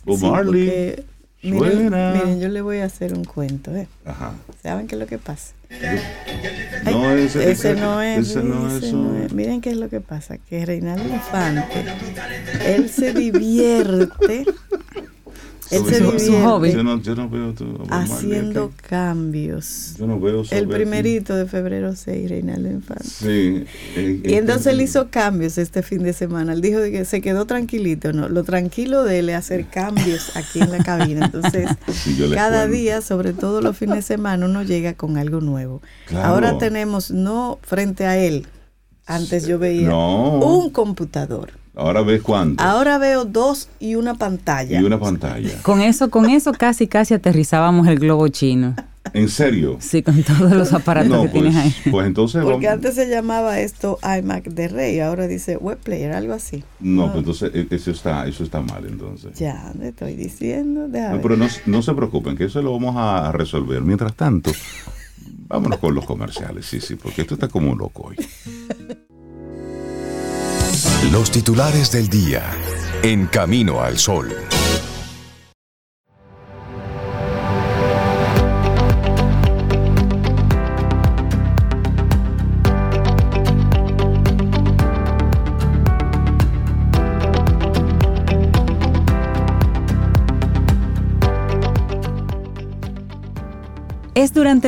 Bob 0.03 0.19
Sí, 0.19 0.25
Marley. 0.25 0.65
porque, 0.67 1.05
miren, 1.41 1.71
suena. 1.89 2.13
miren, 2.13 2.39
yo 2.41 2.49
le 2.49 2.61
voy 2.61 2.77
a 2.79 2.85
hacer 2.85 3.13
un 3.13 3.23
cuento. 3.23 3.73
¿eh? 3.75 3.87
Ajá. 4.05 4.33
¿Saben 4.61 4.87
qué 4.87 4.95
es 4.95 4.99
lo 5.01 5.07
que 5.07 5.17
pasa? 5.17 5.53
No, 6.85 7.11
ese, 7.11 7.51
ese 7.51 7.75
no 7.75 8.01
es. 8.01 8.29
Ese 8.29 8.43
no 8.43 8.67
es. 8.69 8.93
no 8.93 9.17
es. 9.17 9.33
Miren 9.33 9.61
qué 9.61 9.71
es 9.71 9.77
lo 9.77 9.89
que 9.89 10.01
pasa. 10.01 10.37
Que 10.37 10.65
Reinaldo 10.65 11.07
Infante, 11.07 11.85
él 12.65 12.89
se 12.89 13.13
divierte 13.13 14.45
Él 15.71 15.83
se 15.85 15.99
divierte 15.99 16.43
hobby. 16.43 16.71
Yo 16.73 16.83
no, 16.83 17.01
yo 17.01 17.15
no 17.15 17.29
veo 17.29 17.53
tu- 17.53 17.65
Marley 17.65 18.11
haciendo 18.13 18.71
cambios. 18.87 19.95
Yo 19.97 20.05
no 20.07 20.19
veo 20.19 20.43
El 20.51 20.67
primerito 20.67 21.35
de 21.35 21.45
febrero 21.47 21.95
6, 21.95 22.29
Reinaldo 22.29 22.69
Infante. 22.69 23.03
Sí. 23.05 23.65
eh, 23.95 24.21
Y 24.23 24.33
eh, 24.33 24.37
entonces 24.37 24.67
él 24.67 24.79
eh, 24.79 24.83
hizo 24.83 25.09
cambios 25.09 25.57
este 25.57 25.81
fin 25.83 26.03
de 26.03 26.13
semana. 26.13 26.53
Él 26.53 26.61
dijo 26.61 26.79
que 26.83 27.03
se 27.05 27.21
quedó 27.21 27.45
tranquilito, 27.45 28.13
¿no? 28.13 28.29
Lo 28.29 28.43
tranquilo 28.43 29.03
de 29.03 29.19
él 29.19 29.29
es 29.29 29.35
hacer 29.37 29.65
cambios 29.67 30.35
aquí 30.35 30.59
en 30.59 30.71
la 30.71 30.83
cabina. 30.83 31.25
Entonces, 31.25 31.69
Sí, 31.91 32.15
cada 32.33 32.61
cuento. 32.63 32.77
día, 32.77 33.01
sobre 33.01 33.33
todo 33.33 33.61
los 33.61 33.77
fines 33.77 33.95
de 33.97 34.01
semana, 34.03 34.45
uno 34.45 34.63
llega 34.63 34.93
con 34.93 35.17
algo 35.17 35.41
nuevo. 35.41 35.81
Claro. 36.07 36.27
Ahora 36.27 36.57
tenemos, 36.57 37.11
no 37.11 37.59
frente 37.63 38.05
a 38.05 38.17
él, 38.17 38.45
antes 39.05 39.45
yo 39.47 39.59
veía 39.59 39.87
No. 39.89 40.39
un 40.39 40.69
computador. 40.69 41.51
Ahora 41.77 42.01
ves 42.03 42.21
cuánto. 42.21 42.63
Ahora 42.63 42.97
veo 42.97 43.25
dos 43.25 43.67
y 43.79 43.95
una 43.95 44.15
pantalla. 44.15 44.79
Y 44.79 44.83
una 44.83 44.99
pantalla. 44.99 45.51
Con 45.61 45.81
eso, 45.81 46.09
con 46.09 46.29
eso 46.29 46.53
casi 46.53 46.87
casi 46.87 47.13
aterrizábamos 47.13 47.87
el 47.87 47.99
globo 47.99 48.27
chino. 48.29 48.75
¿En 49.13 49.29
serio? 49.29 49.77
Sí, 49.79 50.01
con 50.01 50.23
todos 50.23 50.51
los 50.51 50.73
aparatos 50.73 51.11
No, 51.11 51.21
que 51.23 51.29
pues, 51.29 51.43
tienes 51.43 51.55
ahí. 51.55 51.91
pues 51.91 52.07
entonces 52.07 52.41
Porque 52.43 52.65
vamos- 52.65 52.73
antes 52.85 52.95
se 52.95 53.07
llamaba 53.07 53.59
esto 53.59 53.99
iMac 54.03 54.45
de 54.45 54.67
Rey, 54.67 54.99
ahora 54.99 55.27
dice 55.27 55.57
web 55.57 55.77
player, 55.77 56.11
algo 56.13 56.33
así. 56.33 56.63
No, 56.79 57.05
pues 57.13 57.19
entonces 57.19 57.51
eh, 57.53 57.67
eso 57.69 57.91
está, 57.91 58.25
eso 58.25 58.43
está 58.43 58.61
mal 58.61 58.85
entonces. 58.87 59.37
Ya, 59.37 59.71
le 59.79 59.89
estoy 59.89 60.15
diciendo. 60.15 60.87
No, 60.87 61.21
pero 61.21 61.37
no, 61.37 61.47
no 61.67 61.81
se 61.83 61.93
preocupen, 61.93 62.35
que 62.35 62.45
eso 62.45 62.61
lo 62.63 62.73
vamos 62.73 62.95
a 62.97 63.31
resolver. 63.31 63.81
Mientras 63.83 64.13
tanto, 64.15 64.51
vámonos 65.45 65.79
con 65.79 65.95
los 65.95 66.05
comerciales, 66.05 66.65
sí, 66.65 66.81
sí, 66.81 66.95
porque 66.95 67.21
esto 67.21 67.35
está 67.35 67.47
como 67.47 67.71
un 67.71 67.77
loco 67.77 68.09
hoy. 68.09 68.17
Los 71.11 71.31
titulares 71.31 71.91
del 71.91 72.09
día. 72.09 72.43
En 73.03 73.27
Camino 73.27 73.81
al 73.81 73.97
Sol. 73.97 74.35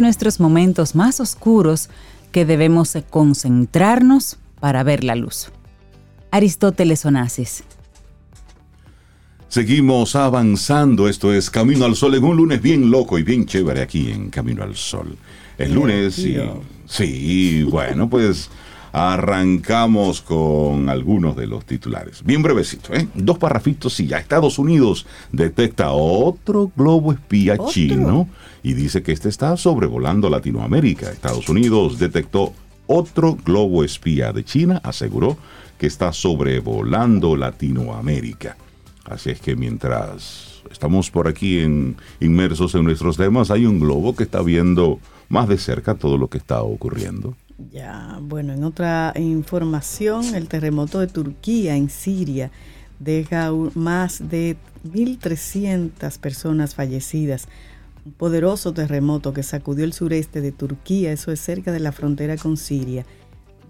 Nuestros 0.02 0.40
momentos 0.40 0.96
más 0.96 1.20
oscuros 1.20 1.90
que 2.32 2.46
debemos 2.46 2.94
de 2.94 3.04
concentrarnos 3.04 4.38
para 4.60 4.84
ver 4.84 5.04
la 5.04 5.16
luz. 5.16 5.50
Aristóteles 6.32 7.06
Onassis. 7.06 7.64
Seguimos 9.48 10.16
avanzando, 10.16 11.08
esto 11.08 11.34
es 11.34 11.50
Camino 11.50 11.86
al 11.86 11.96
Sol 11.96 12.16
en 12.16 12.24
un 12.24 12.38
lunes 12.38 12.62
bien 12.62 12.92
loco 12.92 13.18
y 13.18 13.24
bien 13.24 13.46
chévere 13.46 13.82
aquí 13.82 14.12
en 14.12 14.30
Camino 14.30 14.64
al 14.64 14.76
Sol. 14.76 15.18
El 15.58 15.74
lunes, 15.74 16.20
y, 16.20 16.38
sí, 16.86 17.64
bueno, 17.64 18.10
pues 18.10 18.50
arrancamos 18.98 20.24
con 20.24 20.90
algunos 20.90 21.36
de 21.36 21.46
los 21.46 21.66
titulares. 21.66 22.24
Bien 22.24 22.42
brevecito, 22.42 22.96
¿eh? 22.96 23.08
Dos 23.14 23.38
parrafitos 23.38 24.00
y 24.00 24.08
ya 24.08 24.18
Estados 24.18 24.58
Unidos 24.58 25.06
detecta 25.32 25.92
otro 25.92 26.72
globo 26.76 27.12
espía 27.12 27.54
¿Otro? 27.54 27.70
chino 27.70 28.28
y 28.64 28.74
dice 28.74 29.04
que 29.04 29.12
este 29.12 29.30
está 29.30 29.56
sobrevolando 29.56 30.32
Latinoamérica. 30.32 31.12
Estados 31.12 31.48
Unidos 31.48 32.00
detectó 32.00 32.54
otro 32.88 33.38
globo 33.46 33.84
espía 33.84 34.34
de 34.34 34.44
China, 34.44 34.82
aseguró 34.84 35.38
que 35.78 35.86
está 35.86 36.12
sobrevolando 36.12 37.36
Latinoamérica. 37.36 38.58
Así 39.06 39.30
es 39.30 39.40
que 39.40 39.56
mientras 39.56 40.64
estamos 40.72 41.12
por 41.12 41.28
aquí 41.28 41.60
en, 41.60 41.98
inmersos 42.20 42.74
en 42.74 42.84
nuestros 42.84 43.16
temas, 43.16 43.52
hay 43.52 43.68
un 43.68 43.80
globo 43.80 44.16
que 44.16 44.24
está 44.24 44.42
viendo 44.42 45.00
más 45.30 45.48
de 45.48 45.60
cerca 45.60 45.94
todo 45.94 46.18
lo 46.18 46.30
que 46.30 46.40
está 46.40 46.64
ocurriendo. 46.64 47.36
Ya, 47.58 48.20
bueno, 48.22 48.54
en 48.54 48.64
otra 48.64 49.14
información, 49.16 50.36
el 50.36 50.48
terremoto 50.48 51.00
de 51.00 51.08
Turquía 51.08 51.76
en 51.76 51.90
Siria 51.90 52.52
deja 53.00 53.52
más 53.74 54.30
de 54.30 54.58
1.300 54.86 56.20
personas 56.20 56.76
fallecidas. 56.76 57.48
Un 58.06 58.12
poderoso 58.14 58.74
terremoto 58.74 59.34
que 59.34 59.42
sacudió 59.42 59.86
el 59.86 59.94
sureste 59.94 60.40
de 60.40 60.52
Turquía, 60.52 61.12
eso 61.12 61.32
es 61.32 61.40
cerca 61.40 61.72
de 61.72 61.80
la 61.80 61.92
frontera 61.92 62.38
con 62.38 62.58
Siria, 62.58 63.06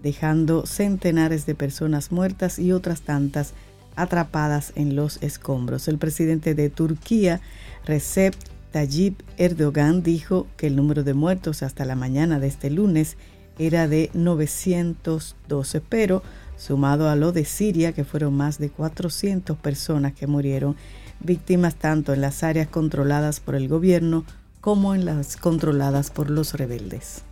dejando 0.02 0.66
centenares 0.66 1.46
de 1.46 1.54
personas 1.54 2.12
muertas 2.12 2.58
y 2.58 2.72
otras 2.72 3.00
tantas 3.00 3.54
atrapadas 3.96 4.72
en 4.76 4.96
los 4.96 5.20
escombros. 5.22 5.88
El 5.88 5.96
presidente 5.96 6.54
de 6.54 6.68
Turquía, 6.68 7.40
Recep 7.86 8.34
Tayyip 8.70 9.22
Erdogan, 9.38 10.02
dijo 10.02 10.46
que 10.58 10.66
el 10.66 10.76
número 10.76 11.04
de 11.04 11.14
muertos 11.14 11.62
hasta 11.62 11.86
la 11.86 11.96
mañana 11.96 12.38
de 12.38 12.48
este 12.48 12.70
lunes 12.70 13.16
era 13.58 13.88
de 13.88 14.10
912, 14.14 15.80
pero 15.80 16.22
sumado 16.56 17.08
a 17.08 17.16
lo 17.16 17.32
de 17.32 17.44
Siria, 17.44 17.92
que 17.92 18.04
fueron 18.04 18.34
más 18.34 18.58
de 18.58 18.70
400 18.70 19.56
personas 19.58 20.12
que 20.12 20.26
murieron, 20.26 20.76
víctimas 21.20 21.74
tanto 21.74 22.12
en 22.12 22.20
las 22.20 22.42
áreas 22.42 22.68
controladas 22.68 23.40
por 23.40 23.54
el 23.54 23.68
gobierno 23.68 24.24
como 24.60 24.94
en 24.94 25.04
las 25.04 25.36
controladas 25.36 26.10
por 26.10 26.30
los 26.30 26.54
rebeldes. 26.54 27.22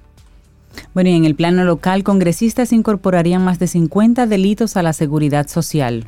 Bueno, 0.95 1.11
y 1.11 1.15
en 1.15 1.25
el 1.25 1.35
plano 1.35 1.65
local, 1.65 2.05
congresistas 2.05 2.73
incorporarían 2.73 3.45
más 3.45 3.59
de 3.59 3.67
50 3.67 4.27
delitos 4.27 4.77
a 4.77 4.83
la 4.83 4.93
seguridad 4.93 5.49
social. 5.49 6.07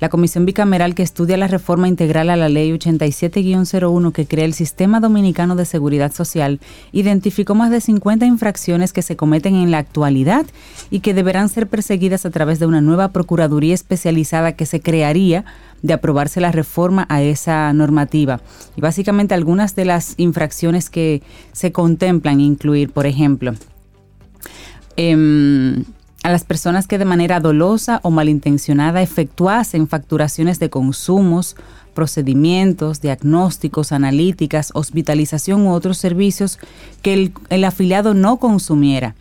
La 0.00 0.10
comisión 0.10 0.46
bicameral 0.46 0.94
que 0.94 1.02
estudia 1.02 1.36
la 1.36 1.48
reforma 1.48 1.88
integral 1.88 2.30
a 2.30 2.36
la 2.36 2.48
ley 2.48 2.70
87-01 2.70 4.12
que 4.12 4.26
crea 4.26 4.44
el 4.44 4.54
Sistema 4.54 5.00
Dominicano 5.00 5.56
de 5.56 5.64
Seguridad 5.64 6.12
Social 6.12 6.60
identificó 6.92 7.56
más 7.56 7.72
de 7.72 7.80
50 7.80 8.24
infracciones 8.24 8.92
que 8.92 9.02
se 9.02 9.16
cometen 9.16 9.56
en 9.56 9.72
la 9.72 9.78
actualidad 9.78 10.46
y 10.90 11.00
que 11.00 11.14
deberán 11.14 11.48
ser 11.48 11.66
perseguidas 11.66 12.26
a 12.26 12.30
través 12.30 12.60
de 12.60 12.66
una 12.66 12.80
nueva 12.80 13.08
Procuraduría 13.08 13.74
especializada 13.74 14.52
que 14.52 14.66
se 14.66 14.80
crearía 14.80 15.44
de 15.82 15.94
aprobarse 15.94 16.40
la 16.40 16.52
reforma 16.52 17.04
a 17.08 17.22
esa 17.22 17.72
normativa. 17.72 18.40
Y 18.76 18.80
básicamente 18.80 19.34
algunas 19.34 19.74
de 19.74 19.84
las 19.84 20.14
infracciones 20.16 20.90
que 20.90 21.22
se 21.52 21.72
contemplan 21.72 22.40
incluir, 22.40 22.92
por 22.92 23.06
ejemplo, 23.06 23.54
em, 24.96 25.84
a 26.22 26.30
las 26.30 26.44
personas 26.44 26.86
que 26.86 26.98
de 26.98 27.04
manera 27.04 27.40
dolosa 27.40 28.00
o 28.02 28.10
malintencionada 28.10 29.02
efectuasen 29.02 29.88
facturaciones 29.88 30.58
de 30.58 30.70
consumos, 30.70 31.56
procedimientos, 31.94 33.00
diagnósticos, 33.00 33.92
analíticas, 33.92 34.70
hospitalización 34.74 35.66
u 35.66 35.72
otros 35.72 35.98
servicios 35.98 36.58
que 37.02 37.14
el, 37.14 37.32
el 37.50 37.64
afiliado 37.64 38.14
no 38.14 38.36
consumiera. 38.38 39.14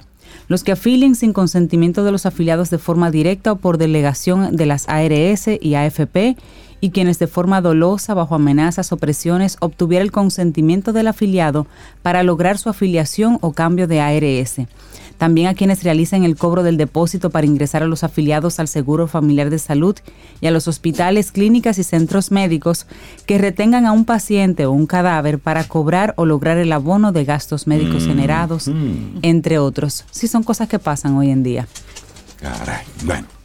Los 0.47 0.63
que 0.63 0.71
afilien 0.71 1.15
sin 1.15 1.33
consentimiento 1.33 2.03
de 2.03 2.11
los 2.11 2.25
afiliados 2.25 2.69
de 2.69 2.77
forma 2.77 3.11
directa 3.11 3.51
o 3.51 3.55
por 3.57 3.77
delegación 3.77 4.55
de 4.55 4.65
las 4.65 4.87
ARS 4.87 5.47
y 5.59 5.75
AFP 5.75 6.37
y 6.81 6.91
quienes 6.91 7.19
de 7.19 7.27
forma 7.27 7.61
dolosa, 7.61 8.13
bajo 8.13 8.35
amenazas 8.35 8.91
o 8.91 8.97
presiones, 8.97 9.57
obtuviera 9.59 10.03
el 10.03 10.11
consentimiento 10.11 10.93
del 10.93 11.07
afiliado 11.07 11.67
para 12.01 12.23
lograr 12.23 12.57
su 12.57 12.69
afiliación 12.69 13.37
o 13.41 13.53
cambio 13.53 13.87
de 13.87 14.01
ARS 14.01 14.59
también 15.17 15.47
a 15.47 15.53
quienes 15.53 15.83
realicen 15.83 16.23
el 16.23 16.35
cobro 16.35 16.63
del 16.63 16.77
depósito 16.77 17.29
para 17.29 17.47
ingresar 17.47 17.83
a 17.83 17.87
los 17.87 18.03
afiliados 18.03 18.59
al 18.59 18.67
Seguro 18.67 19.07
Familiar 19.07 19.49
de 19.49 19.59
Salud 19.59 19.95
y 20.41 20.47
a 20.47 20.51
los 20.51 20.67
hospitales, 20.67 21.31
clínicas 21.31 21.79
y 21.79 21.83
centros 21.83 22.31
médicos 22.31 22.85
que 23.25 23.37
retengan 23.37 23.85
a 23.85 23.91
un 23.91 24.05
paciente 24.05 24.65
o 24.65 24.71
un 24.71 24.85
cadáver 24.85 25.39
para 25.39 25.63
cobrar 25.63 26.13
o 26.17 26.25
lograr 26.25 26.57
el 26.57 26.71
abono 26.71 27.11
de 27.11 27.25
gastos 27.25 27.67
médicos 27.67 28.05
generados, 28.05 28.69
entre 29.21 29.59
otros. 29.59 30.05
Sí, 30.11 30.27
son 30.27 30.43
cosas 30.43 30.69
que 30.69 30.79
pasan 30.79 31.15
hoy 31.15 31.31
en 31.31 31.43
día. 31.43 31.67
Caray, 32.39 32.85
bueno. 33.03 33.36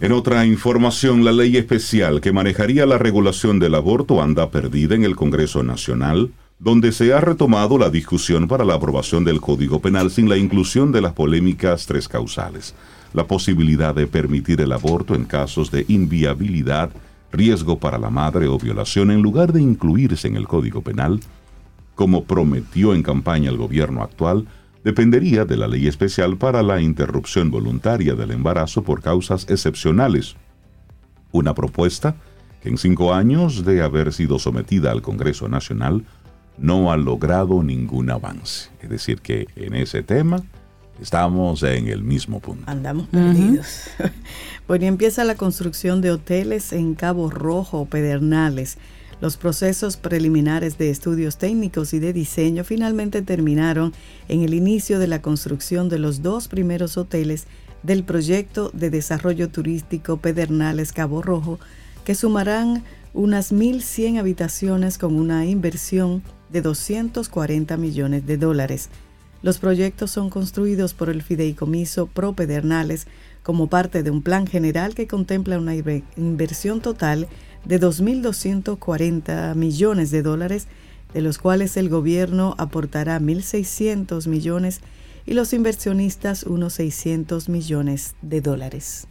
En 0.00 0.10
otra 0.10 0.44
información, 0.44 1.24
la 1.24 1.30
ley 1.30 1.56
especial 1.56 2.20
que 2.20 2.32
manejaría 2.32 2.84
la 2.84 2.98
regulación 2.98 3.60
del 3.60 3.76
aborto 3.76 4.20
anda 4.20 4.50
perdida 4.50 4.96
en 4.96 5.04
el 5.04 5.14
Congreso 5.14 5.62
Nacional, 5.62 6.32
donde 6.58 6.90
se 6.90 7.12
ha 7.12 7.20
retomado 7.20 7.78
la 7.78 7.90
discusión 7.90 8.48
para 8.48 8.64
la 8.64 8.74
aprobación 8.74 9.24
del 9.24 9.40
Código 9.40 9.80
Penal 9.80 10.10
sin 10.10 10.28
la 10.28 10.36
inclusión 10.36 10.90
de 10.90 11.00
las 11.00 11.12
polémicas 11.12 11.86
tres 11.86 12.08
causales. 12.08 12.74
La 13.12 13.28
posibilidad 13.28 13.94
de 13.94 14.08
permitir 14.08 14.60
el 14.60 14.72
aborto 14.72 15.14
en 15.14 15.24
casos 15.24 15.70
de 15.70 15.84
inviabilidad, 15.86 16.90
riesgo 17.30 17.78
para 17.78 17.96
la 17.96 18.10
madre 18.10 18.48
o 18.48 18.58
violación 18.58 19.12
en 19.12 19.22
lugar 19.22 19.52
de 19.52 19.62
incluirse 19.62 20.26
en 20.26 20.34
el 20.34 20.48
Código 20.48 20.82
Penal, 20.82 21.20
como 21.94 22.24
prometió 22.24 22.94
en 22.94 23.04
campaña 23.04 23.48
el 23.48 23.56
gobierno 23.56 24.02
actual, 24.02 24.46
dependería 24.84 25.44
de 25.44 25.56
la 25.56 25.66
ley 25.66 25.88
especial 25.88 26.36
para 26.36 26.62
la 26.62 26.80
interrupción 26.80 27.50
voluntaria 27.50 28.14
del 28.14 28.30
embarazo 28.30 28.82
por 28.82 29.02
causas 29.02 29.46
excepcionales. 29.48 30.36
Una 31.32 31.54
propuesta 31.54 32.14
que 32.62 32.68
en 32.68 32.78
cinco 32.78 33.12
años 33.12 33.64
de 33.64 33.82
haber 33.82 34.12
sido 34.12 34.38
sometida 34.38 34.92
al 34.92 35.02
Congreso 35.02 35.48
Nacional 35.48 36.04
no 36.58 36.92
ha 36.92 36.96
logrado 36.96 37.62
ningún 37.62 38.10
avance. 38.10 38.70
Es 38.80 38.90
decir, 38.90 39.20
que 39.20 39.48
en 39.56 39.74
ese 39.74 40.02
tema 40.02 40.42
Estamos 41.00 41.62
en 41.64 41.88
el 41.88 42.02
mismo 42.02 42.40
punto. 42.40 42.70
Andamos 42.70 43.08
perdidos. 43.08 43.88
bueno, 44.68 44.84
y 44.84 44.88
empieza 44.88 45.24
la 45.24 45.34
construcción 45.34 46.00
de 46.00 46.12
hoteles 46.12 46.72
en 46.72 46.94
Cabo 46.94 47.30
Rojo 47.30 47.80
o 47.80 47.86
Pedernales. 47.86 48.78
Los 49.24 49.38
procesos 49.38 49.96
preliminares 49.96 50.76
de 50.76 50.90
estudios 50.90 51.38
técnicos 51.38 51.94
y 51.94 51.98
de 51.98 52.12
diseño 52.12 52.62
finalmente 52.62 53.22
terminaron 53.22 53.94
en 54.28 54.42
el 54.42 54.52
inicio 54.52 54.98
de 54.98 55.06
la 55.06 55.22
construcción 55.22 55.88
de 55.88 55.98
los 55.98 56.20
dos 56.20 56.46
primeros 56.46 56.98
hoteles 56.98 57.46
del 57.82 58.04
proyecto 58.04 58.70
de 58.74 58.90
desarrollo 58.90 59.48
turístico 59.48 60.18
Pedernales 60.18 60.92
Cabo 60.92 61.22
Rojo, 61.22 61.58
que 62.04 62.14
sumarán 62.14 62.84
unas 63.14 63.50
1.100 63.50 64.18
habitaciones 64.18 64.98
con 64.98 65.14
una 65.16 65.46
inversión 65.46 66.22
de 66.50 66.60
240 66.60 67.78
millones 67.78 68.26
de 68.26 68.36
dólares. 68.36 68.90
Los 69.40 69.56
proyectos 69.56 70.10
son 70.10 70.28
construidos 70.28 70.92
por 70.92 71.08
el 71.08 71.22
Fideicomiso 71.22 72.08
Pro 72.08 72.34
Pedernales 72.34 73.06
como 73.42 73.68
parte 73.68 74.02
de 74.02 74.10
un 74.10 74.20
plan 74.20 74.46
general 74.46 74.94
que 74.94 75.06
contempla 75.06 75.58
una 75.58 75.74
inversión 75.74 76.82
total 76.82 77.26
2.240 77.68 79.54
millones 79.54 80.10
de 80.10 80.22
dólares, 80.22 80.66
de 81.12 81.22
los 81.22 81.38
cuales 81.38 81.76
el 81.76 81.88
gobierno 81.88 82.54
aportará 82.58 83.18
1.600 83.20 84.26
millones 84.26 84.80
y 85.26 85.34
los 85.34 85.52
inversionistas 85.52 86.42
unos 86.44 86.74
600 86.74 87.48
millones 87.48 88.14
de 88.22 88.40
dólares. 88.40 89.06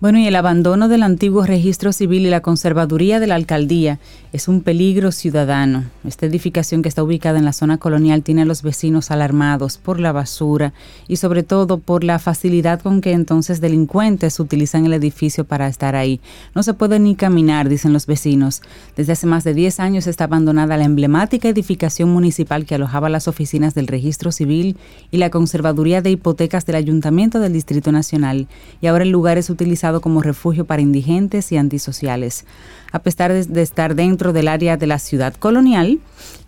Bueno, 0.00 0.18
y 0.18 0.26
el 0.26 0.36
abandono 0.36 0.88
del 0.88 1.02
antiguo 1.02 1.44
registro 1.44 1.92
civil 1.92 2.24
y 2.24 2.30
la 2.30 2.40
conservaduría 2.40 3.20
de 3.20 3.26
la 3.26 3.34
alcaldía 3.34 3.98
es 4.32 4.48
un 4.48 4.62
peligro 4.62 5.12
ciudadano. 5.12 5.84
Esta 6.04 6.24
edificación 6.24 6.80
que 6.80 6.88
está 6.88 7.02
ubicada 7.02 7.38
en 7.38 7.44
la 7.44 7.52
zona 7.52 7.76
colonial 7.76 8.22
tiene 8.22 8.40
a 8.40 8.44
los 8.46 8.62
vecinos 8.62 9.10
alarmados 9.10 9.76
por 9.76 10.00
la 10.00 10.12
basura 10.12 10.72
y 11.06 11.16
sobre 11.16 11.42
todo 11.42 11.76
por 11.76 12.02
la 12.02 12.18
facilidad 12.18 12.80
con 12.80 13.02
que 13.02 13.12
entonces 13.12 13.60
delincuentes 13.60 14.40
utilizan 14.40 14.86
el 14.86 14.94
edificio 14.94 15.44
para 15.44 15.68
estar 15.68 15.94
ahí. 15.94 16.18
No 16.54 16.62
se 16.62 16.72
puede 16.72 16.98
ni 16.98 17.14
caminar, 17.14 17.68
dicen 17.68 17.92
los 17.92 18.06
vecinos. 18.06 18.62
Desde 18.96 19.12
hace 19.12 19.26
más 19.26 19.44
de 19.44 19.52
10 19.52 19.80
años 19.80 20.06
está 20.06 20.24
abandonada 20.24 20.78
la 20.78 20.84
emblemática 20.84 21.46
edificación 21.50 22.08
municipal 22.08 22.64
que 22.64 22.76
alojaba 22.76 23.10
las 23.10 23.28
oficinas 23.28 23.74
del 23.74 23.86
registro 23.86 24.32
civil 24.32 24.78
y 25.10 25.18
la 25.18 25.28
conservaduría 25.28 26.00
de 26.00 26.12
hipotecas 26.12 26.64
del 26.64 26.76
Ayuntamiento 26.76 27.38
del 27.38 27.52
Distrito 27.52 27.92
Nacional 27.92 28.46
y 28.80 28.86
ahora 28.86 29.04
el 29.04 29.10
lugar 29.10 29.36
es 29.36 29.50
utilizado 29.50 29.89
como 29.98 30.22
refugio 30.22 30.64
para 30.64 30.82
indigentes 30.82 31.50
y 31.50 31.56
antisociales. 31.56 32.44
A 32.92 33.00
pesar 33.00 33.32
de, 33.32 33.62
estar 33.62 33.96
dentro 33.96 34.32
del 34.32 34.46
área 34.46 34.76
de 34.76 34.86
la 34.86 35.00
ciudad 35.00 35.34
colonial, 35.34 35.98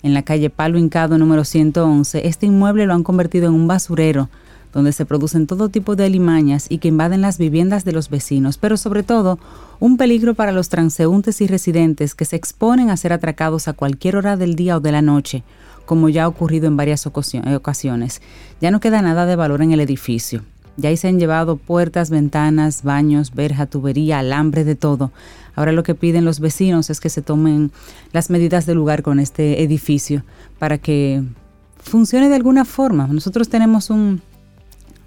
en 0.05 0.15
la 0.15 0.23
calle 0.23 0.51
Palo 0.51 0.79
Hincado 0.79 1.19
número 1.19 1.45
111, 1.45 2.29
este 2.29 2.47
inmueble 2.47 2.87
lo 2.87 2.95
han 2.95 3.03
convertido 3.03 3.49
en 3.49 3.55
un 3.55 3.67
basurero 3.67 4.29
donde 4.73 4.93
se 4.93 5.05
producen 5.05 5.47
todo 5.47 5.69
tipo 5.69 5.97
de 5.97 6.05
alimañas 6.05 6.67
y 6.69 6.79
que 6.79 6.89
invaden 6.89 7.21
las 7.21 7.39
viviendas 7.39 7.85
de 7.85 7.93
los 7.93 8.09
vecinos, 8.09 8.57
pero 8.57 8.77
sobre 8.77 9.03
todo 9.03 9.39
un 9.81 9.97
peligro 9.97 10.35
para 10.35 10.53
los 10.53 10.69
transeúntes 10.69 11.41
y 11.41 11.47
residentes 11.47 12.15
que 12.15 12.25
se 12.25 12.37
exponen 12.37 12.89
a 12.89 12.97
ser 12.97 13.13
atracados 13.13 13.69
a 13.69 13.75
cualquier 13.75 14.17
hora 14.17 14.37
del 14.37 14.55
día 14.55 14.77
o 14.77 14.81
de 14.81 14.93
la 14.93 15.03
noche, 15.03 15.43
como 15.85 16.09
ya 16.09 16.25
ha 16.25 16.29
ocurrido 16.29 16.69
en 16.69 16.77
varias 16.77 17.07
ocasiones. 17.07 18.23
Ya 18.61 18.71
no 18.71 18.81
queda 18.81 19.03
nada 19.03 19.27
de 19.27 19.37
valor 19.37 19.63
en 19.63 19.73
el 19.73 19.81
edificio. 19.81 20.43
Ya 20.77 20.89
ahí 20.89 20.97
se 20.97 21.09
han 21.09 21.19
llevado 21.19 21.57
puertas, 21.57 22.11
ventanas, 22.11 22.83
baños, 22.83 23.35
verja, 23.35 23.67
tubería, 23.67 24.21
alambre, 24.21 24.65
de 24.65 24.75
todo. 24.75 25.13
Ahora 25.55 25.73
lo 25.73 25.83
que 25.83 25.95
piden 25.95 26.25
los 26.25 26.41
vecinos 26.41 26.89
es 26.89 27.01
que 27.01 27.11
se 27.11 27.21
tomen 27.23 27.73
las 28.13 28.31
medidas 28.31 28.65
de 28.65 28.75
lugar 28.75 29.03
con 29.03 29.21
este 29.21 29.63
edificio 29.63 30.25
para 30.59 30.79
que 30.79 31.23
funcione 31.79 32.29
de 32.29 32.37
alguna 32.37 32.65
forma. 32.65 33.07
Nosotros 33.07 33.49
tenemos 33.49 33.91
un, 33.91 34.23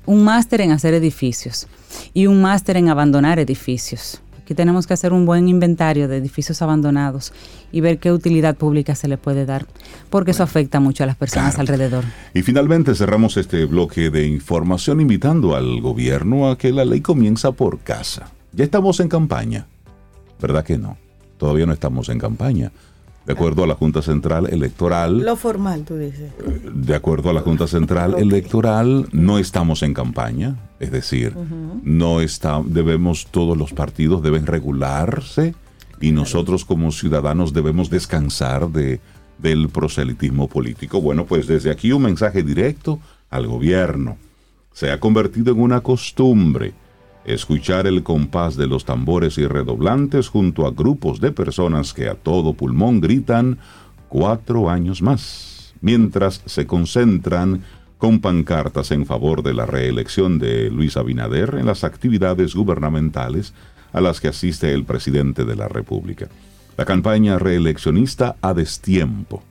un 0.05 0.23
máster 0.23 0.61
en 0.61 0.71
hacer 0.71 0.93
edificios 0.93 1.67
y 2.13 2.27
un 2.27 2.41
máster 2.41 2.77
en 2.77 2.89
abandonar 2.89 3.39
edificios. 3.39 4.21
Aquí 4.45 4.53
tenemos 4.53 4.85
que 4.85 4.93
hacer 4.93 5.11
un 5.11 5.25
buen 5.25 5.49
inventario 5.49 6.07
de 6.07 6.17
edificios 6.17 6.61
abandonados 6.61 7.33
y 7.71 7.81
ver 7.81 7.97
qué 7.97 8.11
utilidad 8.11 8.55
pública 8.55 8.93
se 8.93 9.07
le 9.07 9.17
puede 9.17 9.43
dar, 9.47 9.65
porque 10.11 10.29
eso 10.29 10.43
afecta 10.43 10.79
mucho 10.79 11.03
a 11.03 11.07
las 11.07 11.15
personas 11.15 11.57
alrededor. 11.57 12.03
Y 12.35 12.43
finalmente 12.43 12.93
cerramos 12.93 13.37
este 13.37 13.65
bloque 13.65 14.11
de 14.11 14.27
información 14.27 15.01
invitando 15.01 15.55
al 15.55 15.81
gobierno 15.81 16.47
a 16.51 16.59
que 16.59 16.71
la 16.71 16.85
ley 16.85 17.01
comienza 17.01 17.53
por 17.53 17.79
casa. 17.79 18.29
Ya 18.53 18.63
estamos 18.63 18.99
en 18.99 19.07
campaña, 19.07 19.65
¿verdad 20.39 20.63
que 20.63 20.77
no? 20.77 20.95
Todavía 21.39 21.65
no 21.65 21.73
estamos 21.73 22.09
en 22.09 22.19
campaña. 22.19 22.71
De 23.25 23.33
acuerdo 23.33 23.63
a 23.63 23.67
la 23.67 23.73
Junta 23.73 24.03
Central 24.03 24.47
Electoral. 24.51 25.19
Lo 25.25 25.35
formal, 25.35 25.83
tú 25.83 25.97
dices. 25.97 26.31
De 26.73 26.93
acuerdo 26.93 27.31
a 27.31 27.33
la 27.33 27.41
Junta 27.41 27.67
Central 27.67 28.15
Electoral, 28.19 29.07
no 29.11 29.39
estamos 29.39 29.81
en 29.81 29.95
campaña. 29.95 30.55
Es 30.79 30.91
decir, 30.91 31.35
no 31.83 32.21
está, 32.21 32.61
debemos, 32.63 33.27
todos 33.31 33.57
los 33.57 33.73
partidos 33.73 34.21
deben 34.21 34.45
regularse 34.45 35.55
y 35.99 36.11
nosotros 36.11 36.65
como 36.65 36.91
ciudadanos 36.91 37.53
debemos 37.53 37.89
descansar 37.89 38.69
de, 38.69 38.99
del 39.39 39.69
proselitismo 39.69 40.47
político. 40.47 41.01
Bueno, 41.01 41.25
pues 41.25 41.47
desde 41.47 41.71
aquí 41.71 41.91
un 41.91 42.03
mensaje 42.03 42.43
directo 42.43 42.99
al 43.29 43.47
gobierno. 43.47 44.17
Se 44.71 44.91
ha 44.91 44.99
convertido 44.99 45.53
en 45.53 45.61
una 45.61 45.81
costumbre 45.81 46.73
escuchar 47.25 47.87
el 47.87 48.03
compás 48.03 48.55
de 48.55 48.67
los 48.67 48.85
tambores 48.85 49.37
y 49.37 49.47
redoblantes 49.47 50.29
junto 50.29 50.65
a 50.65 50.71
grupos 50.71 51.19
de 51.19 51.31
personas 51.31 51.93
que 51.93 52.07
a 52.07 52.15
todo 52.15 52.53
pulmón 52.53 53.01
gritan 53.01 53.57
cuatro 54.09 54.69
años 54.69 55.01
más, 55.01 55.73
mientras 55.81 56.41
se 56.45 56.67
concentran 56.67 57.63
con 57.97 58.19
pancartas 58.19 58.91
en 58.91 59.05
favor 59.05 59.41
de 59.41 59.53
la 59.53 59.65
reelección 59.65 60.37
de 60.37 60.69
Luis 60.69 60.97
Abinader 60.97 61.55
en 61.59 61.65
las 61.65 61.83
actividades 61.83 62.53
gubernamentales 62.53 63.53
a 63.93 64.01
las 64.01 64.19
que 64.19 64.27
asiste 64.27 64.73
el 64.73 64.83
presidente 64.83 65.45
de 65.45 65.55
la 65.55 65.67
República. 65.67 66.27
La 66.77 66.85
campaña 66.85 67.39
reeleccionista 67.39 68.35
a 68.41 68.53
destiempo. 68.53 69.41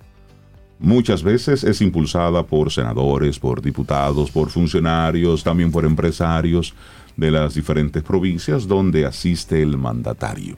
Muchas 0.79 1.23
veces 1.23 1.65
es 1.65 1.81
impulsada 1.81 2.43
por 2.43 2.71
senadores, 2.71 3.39
por 3.39 3.63
diputados, 3.63 4.31
por 4.31 4.51
funcionarios, 4.51 5.43
también 5.43 5.73
por 5.73 5.87
empresarios, 5.87 6.75
de 7.17 7.31
las 7.31 7.55
diferentes 7.55 8.03
provincias 8.03 8.67
donde 8.67 9.07
asiste 9.07 9.63
el 9.63 9.77
mandatario. 9.79 10.57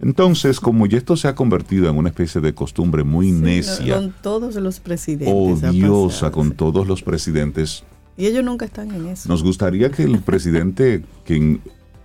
Entonces, 0.00 0.60
como 0.60 0.86
ya 0.86 0.98
esto 0.98 1.16
se 1.16 1.28
ha 1.28 1.34
convertido 1.34 1.88
en 1.88 1.96
una 1.96 2.10
especie 2.10 2.40
de 2.40 2.54
costumbre 2.54 3.04
muy 3.04 3.32
necia. 3.32 3.96
Con 3.96 4.14
todos 4.20 4.54
los 4.56 4.80
presidentes. 4.80 5.32
Odiosa 5.32 6.30
con 6.30 6.52
todos 6.52 6.86
los 6.86 7.02
presidentes. 7.02 7.84
Y 8.16 8.26
ellos 8.26 8.44
nunca 8.44 8.66
están 8.66 8.94
en 8.94 9.06
eso. 9.06 9.28
Nos 9.28 9.42
gustaría 9.42 9.90
que 9.90 10.02
el 10.02 10.18
presidente, 10.18 11.04
que 11.24 11.58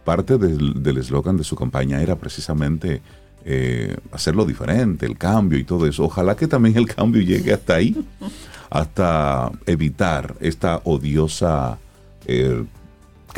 parte 0.05 0.38
del 0.38 0.97
eslogan 0.97 1.38
de 1.38 1.43
su 1.43 1.55
campaña 1.55 2.01
era 2.01 2.15
precisamente 2.15 3.01
eh, 3.45 3.95
hacerlo 4.12 4.45
diferente, 4.45 5.05
el 5.05 5.17
cambio 5.17 5.57
y 5.59 5.63
todo 5.63 5.85
eso. 5.88 6.05
Ojalá 6.05 6.35
que 6.35 6.47
también 6.47 6.77
el 6.77 6.88
cambio 6.88 7.21
llegue 7.21 7.53
hasta 7.53 7.75
ahí, 7.75 7.95
hasta 8.69 9.51
evitar 9.65 10.35
esta 10.39 10.81
odiosa 10.83 11.77
eh, 12.25 12.63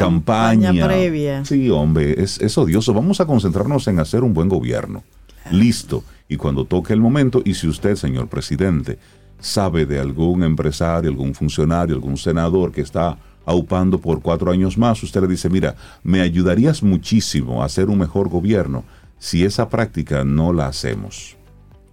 campaña, 0.03 0.85
previa. 0.85 1.45
Sí, 1.45 1.69
hombre, 1.69 2.21
es, 2.21 2.57
odioso. 2.57 2.93
Vamos 2.93 3.21
a 3.21 3.25
concentrarnos 3.25 3.87
en 3.87 3.99
hacer 3.99 4.23
un 4.23 4.33
buen 4.33 4.49
gobierno. 4.49 5.03
Listo. 5.51 6.03
Y 6.27 6.37
cuando 6.37 6.65
toque 6.65 6.93
el 6.93 7.01
momento, 7.01 7.41
y 7.43 7.53
si 7.53 7.67
usted, 7.67 7.95
señor 7.95 8.27
presidente, 8.27 8.97
sabe 9.39 9.85
de 9.85 9.99
algún 9.99 10.43
empresario, 10.43 11.09
algún 11.09 11.33
funcionario, 11.33 11.95
algún 11.95 12.17
senador 12.17 12.71
que 12.71 12.81
está 12.81 13.17
aupando 13.45 13.99
por 13.99 14.21
cuatro 14.21 14.51
años 14.51 14.77
más, 14.77 15.01
usted 15.03 15.21
le 15.21 15.27
dice, 15.27 15.49
mira, 15.49 15.75
me 16.03 16.21
ayudarías 16.21 16.83
muchísimo 16.83 17.61
a 17.61 17.65
hacer 17.65 17.89
un 17.89 17.97
mejor 17.97 18.29
gobierno 18.29 18.83
si 19.19 19.43
esa 19.43 19.67
práctica 19.69 20.23
no 20.23 20.53
la 20.53 20.67
hacemos. 20.67 21.35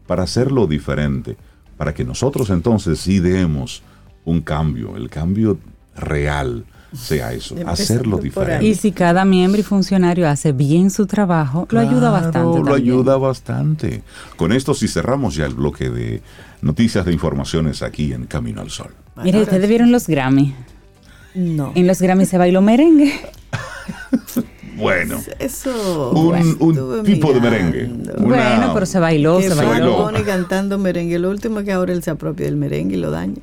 Para 0.07 0.23
hacerlo 0.23 0.67
diferente, 0.67 1.37
para 1.77 1.95
que 1.95 2.05
nosotros 2.05 2.51
entonces 2.51 2.99
sí 3.01 3.19
demos 3.19 3.83
un 4.25 4.41
cambio, 4.41 4.97
el 4.97 5.09
cambio 5.11 5.59
real 5.97 6.65
sea 6.95 7.33
eso, 7.33 7.55
hacerlo 7.67 8.19
diferente. 8.19 8.65
Y 8.65 8.75
si 8.75 8.93
cada 8.93 9.25
miembro 9.25 9.61
y 9.61 9.65
funcionario 9.65 10.29
hace 10.29 10.53
bien 10.53 10.91
su 10.91 11.07
trabajo, 11.07 11.67
lo 11.71 11.81
ayuda 11.81 12.11
bastante. 12.11 12.61
Lo 12.61 12.75
ayuda 12.75 13.17
bastante. 13.17 14.03
Con 14.37 14.53
esto 14.53 14.75
sí 14.75 14.89
cerramos 14.89 15.35
ya 15.35 15.47
el 15.47 15.55
bloque 15.55 15.91
de 15.91 16.23
noticias 16.63 17.05
de 17.05 17.13
informaciones 17.13 17.83
aquí 17.83 18.13
en 18.13 18.27
Camino 18.27 18.61
al 18.61 18.71
Sol. 18.71 18.95
Mire, 19.23 19.43
¿ustedes 19.43 19.69
vieron 19.69 19.93
los 19.93 20.07
Grammy? 20.07 20.55
No. 21.35 21.73
En 21.75 21.87
los 21.87 22.01
Grammy 22.01 22.27
se 22.27 22.39
bailó 22.39 22.63
merengue. 22.63 23.13
Bueno, 24.79 25.21
eso 25.41 26.13
un, 26.13 27.03
tipo 27.03 27.33
de 27.33 27.41
merengue. 27.41 27.91
bueno, 28.21 28.71
pero 28.73 28.87
se 28.87 29.01
bailó, 29.01 29.41
se, 29.41 29.53
bailó. 29.53 30.09
cantando 30.25 30.79
merengue. 30.79 31.19
Lo 31.19 31.31
último 31.31 31.59
es 31.59 31.65
que 31.65 31.73
ahora 31.73 31.93
él 31.93 32.05
se 32.05 32.13
apropia 32.13 32.47
del 32.47 32.55
merengue 32.55 32.97
y 32.97 33.01
lo 33.01 33.11
daña. 33.11 33.43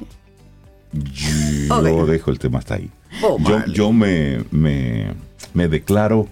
Yo 0.93 2.05
dejo 2.05 2.31
el 2.31 2.39
tema 2.39 2.59
hasta 2.59 2.75
ahí. 2.75 2.89
Yo, 3.73 3.91
me, 3.93 4.43
me, 4.51 5.67
declaro 5.67 6.27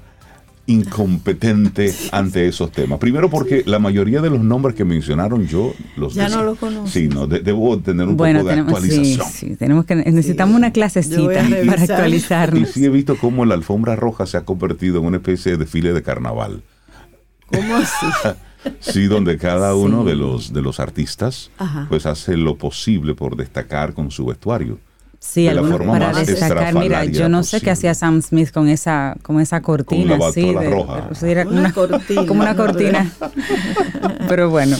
incompetente 0.65 1.93
ante 2.11 2.47
esos 2.47 2.71
temas. 2.71 2.99
Primero 2.99 3.29
porque 3.29 3.63
la 3.65 3.79
mayoría 3.79 4.21
de 4.21 4.29
los 4.29 4.41
nombres 4.41 4.75
que 4.75 4.85
mencionaron 4.85 5.45
yo 5.47 5.73
los 5.97 6.13
Ya 6.13 6.29
no 6.29 6.43
los 6.43 6.57
conozco. 6.57 6.87
Sí, 6.87 7.07
no, 7.09 7.27
de- 7.27 7.39
debo 7.39 7.77
tener 7.79 8.07
un 8.07 8.15
Bueno, 8.17 8.39
poco 8.39 8.49
de 8.49 8.55
tenemos, 8.55 8.73
actualización. 8.73 9.27
sí, 9.29 9.55
tenemos 9.57 9.85
que, 9.85 9.95
necesitamos 9.95 10.55
una 10.55 10.67
Yo 10.69 10.73
clasecita 10.73 11.17
para 11.33 11.47
revisar. 11.49 11.79
Y 11.79 11.91
actualizarnos. 11.91 12.69
sí 12.69 12.85
he 12.85 12.89
visto 12.89 13.17
cómo 13.17 13.45
la 13.45 13.55
alfombra 13.55 13.95
roja 13.95 14.25
se 14.25 14.37
ha 14.37 14.45
convertido 14.45 14.99
en 14.99 15.05
una 15.05 15.17
especie 15.17 15.53
de 15.53 15.57
desfile 15.57 15.93
de 15.93 16.01
carnaval. 16.01 16.61
¿Cómo 17.47 17.75
así? 17.75 18.05
Sí, 18.79 19.07
donde 19.07 19.37
cada 19.37 19.75
uno 19.75 20.05
de 20.05 20.15
los 20.15 20.53
de 20.53 20.61
los 20.61 20.79
artistas 20.79 21.51
Ajá. 21.57 21.85
pues 21.89 22.05
hace 22.05 22.37
lo 22.37 22.55
posible 22.57 23.13
por 23.13 23.35
destacar 23.35 23.93
con 23.93 24.09
su 24.09 24.25
vestuario. 24.25 24.79
Sí, 25.25 25.45
de 25.45 25.53
la 25.53 25.61
algunos 25.61 25.77
forma 25.77 25.93
para 25.93 26.11
más 26.11 26.27
destacar. 26.27 26.73
Mira, 26.75 27.05
yo 27.05 27.29
no 27.29 27.43
sé 27.43 27.61
qué 27.61 27.71
hacía 27.71 27.93
Sam 27.95 28.21
Smith 28.21 28.51
con 28.51 28.67
esa, 28.67 29.15
con 29.21 29.39
esa 29.39 29.61
cortina 29.61 30.17
Con 30.17 30.29
así. 30.29 30.53
de- 30.53 30.69
roja. 30.69 31.09
de- 31.21 31.31
era 31.31 31.47
Una 31.47 31.71
cortina, 31.71 32.25
Como 32.27 32.41
una 32.41 32.55
cortina. 32.57 33.09
Pero 34.27 34.49
bueno, 34.49 34.75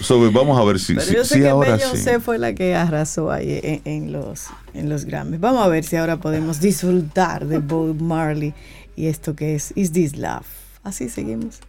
So, 0.00 0.30
vamos 0.30 0.58
a 0.60 0.64
ver 0.64 0.78
si, 0.78 0.92
Pero 0.94 1.06
si- 1.06 1.14
yo 1.14 1.24
sé 1.24 1.34
si 1.36 1.40
que 1.40 1.48
ahora 1.48 1.76
Beyoncé 1.76 2.14
sí. 2.16 2.20
fue 2.20 2.38
la 2.38 2.54
que 2.54 2.74
arrasó 2.74 3.30
ahí 3.32 3.58
en, 3.62 3.80
en 3.86 4.12
los, 4.12 4.46
en 4.74 4.90
los 4.90 5.06
Grammys. 5.06 5.40
Vamos 5.40 5.64
a 5.64 5.68
ver 5.68 5.84
si 5.84 5.96
ahora 5.96 6.18
podemos 6.18 6.60
disfrutar 6.60 7.46
de 7.46 7.58
Bob 7.58 7.98
Marley 8.00 8.52
y 8.94 9.06
esto 9.06 9.34
que 9.34 9.54
es 9.54 9.72
Is 9.74 9.90
This 9.92 10.16
Love. 10.18 10.46
Así 10.84 11.08
seguimos. 11.08 11.60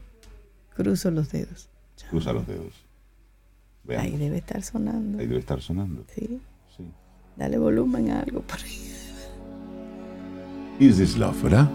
Cruzo 0.76 1.10
los 1.10 1.32
dedos. 1.32 1.70
Cruza 2.10 2.34
los 2.34 2.46
dedos. 2.46 2.74
Veamos. 3.86 4.06
Ahí 4.06 4.18
debe 4.18 4.38
estar 4.38 4.62
sonando. 4.62 5.20
Ahí 5.20 5.26
debe 5.28 5.40
estar 5.40 5.62
sonando. 5.62 6.04
Sí. 6.14 6.40
Dale 7.40 7.58
volumen 7.58 8.12
a 8.12 8.20
algo 8.20 8.42
por 8.42 8.58
ahí. 8.60 8.92
Is 10.80 10.98
this 10.98 11.18
love, 11.18 11.42
¿verdad? 11.42 11.70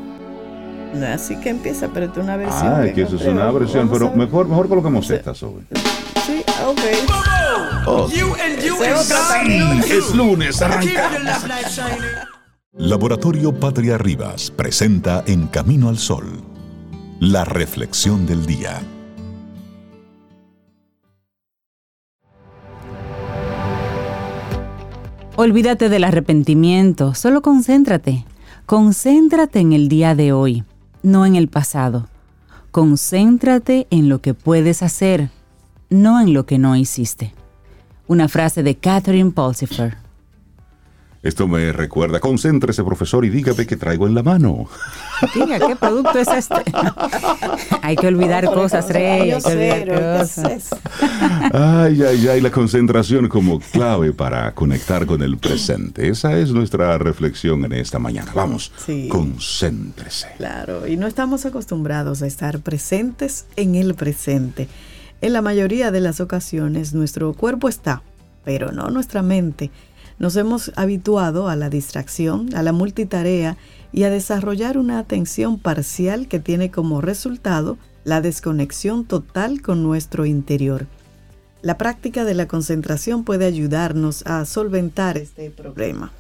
Así 1.13 1.37
que 1.41 1.51
empieza, 1.51 1.89
pero 1.89 2.07
es 2.07 2.17
una 2.17 2.37
versión. 2.37 2.73
Ah, 2.73 2.83
que 2.83 2.89
es 2.89 2.95
que 2.95 3.03
eso 3.03 3.17
es 3.17 3.27
una 3.27 3.51
versión, 3.51 3.89
pero 3.89 4.11
mejor, 4.15 4.47
mejor 4.47 4.69
coloquemos 4.69 5.11
esta, 5.11 5.35
Zoe. 5.35 5.63
Sí, 6.27 6.45
ok. 6.65 6.79
Oh, 7.87 8.09
You 8.11 8.33
and 8.43 8.63
you 8.63 8.77
es 8.83 10.15
lunes, 10.15 10.59
Keep 10.59 10.67
arranca. 10.67 11.13
your 11.13 11.25
love 11.25 11.47
light 11.49 11.67
shining. 11.69 12.09
Laboratorio 12.73 13.53
Patria 13.59 13.99
Rivas 13.99 14.51
presenta 14.51 15.23
En 15.27 15.47
Camino 15.49 15.89
al 15.89 15.99
Sol, 15.99 16.43
la 17.21 17.45
reflexión 17.45 18.27
del 18.27 18.47
día. 18.47 18.81
Olvídate 25.37 25.89
del 25.89 26.05
arrepentimiento, 26.05 27.15
solo 27.15 27.43
concéntrate. 27.43 28.25
Concéntrate 28.67 29.61
en 29.61 29.73
el 29.73 29.89
día 29.89 30.15
de 30.15 30.33
hoy, 30.33 30.65
no 31.03 31.27
en 31.27 31.37
el 31.37 31.49
pasado. 31.49 32.09
Concéntrate 32.71 33.87
en 33.91 34.09
lo 34.09 34.21
que 34.21 34.35
puedes 34.35 34.83
hacer, 34.83 35.31
no 35.91 36.21
en 36.21 36.35
lo 36.35 36.47
que 36.47 36.59
no 36.59 36.77
hiciste. 36.77 37.35
Una 38.07 38.29
frase 38.29 38.63
de 38.63 38.77
Catherine 38.77 39.31
Pulsifer. 39.31 40.04
Esto 41.25 41.49
me 41.49 41.73
recuerda, 41.73 42.21
concéntrese, 42.21 42.85
profesor, 42.85 43.25
y 43.25 43.31
dígame 43.31 43.67
qué 43.67 43.77
traigo 43.79 44.07
en 44.07 44.15
la 44.15 44.23
mano. 44.23 44.67
Diga, 45.35 45.59
¿qué 45.59 45.75
producto 45.75 46.19
es 46.19 46.29
este? 46.29 46.63
hay 47.83 47.97
que 47.97 48.09
olvidar 48.09 48.45
cosas, 48.45 48.91
Rey. 48.91 49.31
Hay 49.33 49.43
que 49.43 49.49
olvidar 49.49 49.79
Cero, 49.87 49.95
¿qué 49.97 50.23
es 50.23 50.35
cosas. 50.35 50.81
Ay, 51.55 52.03
ay, 52.03 52.29
ay, 52.29 52.41
la 52.43 52.51
concentración 52.51 53.29
como 53.29 53.59
clave 53.59 54.13
para 54.13 54.53
conectar 54.55 55.07
con 55.07 55.23
el 55.23 55.39
presente. 55.39 56.09
Esa 56.09 56.37
es 56.37 56.51
nuestra 56.51 56.99
reflexión 56.99 57.65
en 57.65 57.73
esta 57.73 57.99
mañana. 57.99 58.31
Vamos, 58.35 58.71
Sí. 58.85 59.09
concéntrese. 59.11 60.29
Claro, 60.37 60.87
y 60.87 60.99
no 60.99 61.07
estamos 61.07 61.47
acostumbrados 61.47 62.21
a 62.21 62.27
estar 62.27 62.61
presentes 62.61 63.47
en 63.57 63.77
el 63.77 63.95
presente. 63.95 64.69
En 65.23 65.33
la 65.33 65.41
mayoría 65.41 65.91
de 65.91 66.01
las 66.01 66.21
ocasiones 66.21 66.93
nuestro 66.93 67.33
cuerpo 67.33 67.71
está, 67.71 68.03
pero 68.45 68.73
no 68.73 68.91
nuestra 68.91 69.23
mente. 69.23 69.71
Nos 70.19 70.37
hemos 70.37 70.73
habituado 70.77 71.49
a 71.49 71.57
la 71.57 71.71
distracción, 71.71 72.55
a 72.55 72.63
la 72.63 72.73
multitarea 72.73 73.57
y 73.93 74.05
a 74.05 74.11
desarrollar 74.11 74.79
una 74.79 74.99
atención 74.99 75.59
parcial 75.59 76.29
que 76.29 76.41
tiene 76.41 76.71
como 76.71 77.01
resultado 77.01 77.79
la 78.05 78.21
desconexión 78.21 79.05
total 79.05 79.63
con 79.63 79.83
nuestro 79.83 80.27
interior. 80.27 80.87
La 81.63 81.79
práctica 81.79 82.25
de 82.25 82.35
la 82.35 82.47
concentración 82.47 83.25
puede 83.25 83.47
ayudarnos 83.47 84.23
a 84.27 84.45
solventar 84.45 85.17
este 85.17 85.51
problema. 85.51 86.13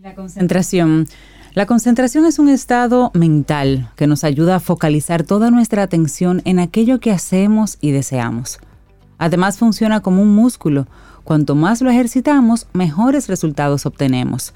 La 0.00 0.14
concentración. 0.14 1.06
La 1.54 1.64
concentración 1.64 2.26
es 2.26 2.38
un 2.38 2.50
estado 2.50 3.10
mental 3.14 3.88
que 3.96 4.06
nos 4.06 4.24
ayuda 4.24 4.56
a 4.56 4.60
focalizar 4.60 5.22
toda 5.22 5.50
nuestra 5.50 5.82
atención 5.82 6.42
en 6.44 6.58
aquello 6.58 7.00
que 7.00 7.10
hacemos 7.10 7.78
y 7.80 7.92
deseamos. 7.92 8.58
Además 9.16 9.56
funciona 9.56 10.00
como 10.00 10.20
un 10.20 10.34
músculo. 10.34 10.86
Cuanto 11.26 11.56
más 11.56 11.82
lo 11.82 11.90
ejercitamos, 11.90 12.68
mejores 12.72 13.26
resultados 13.26 13.84
obtenemos. 13.84 14.52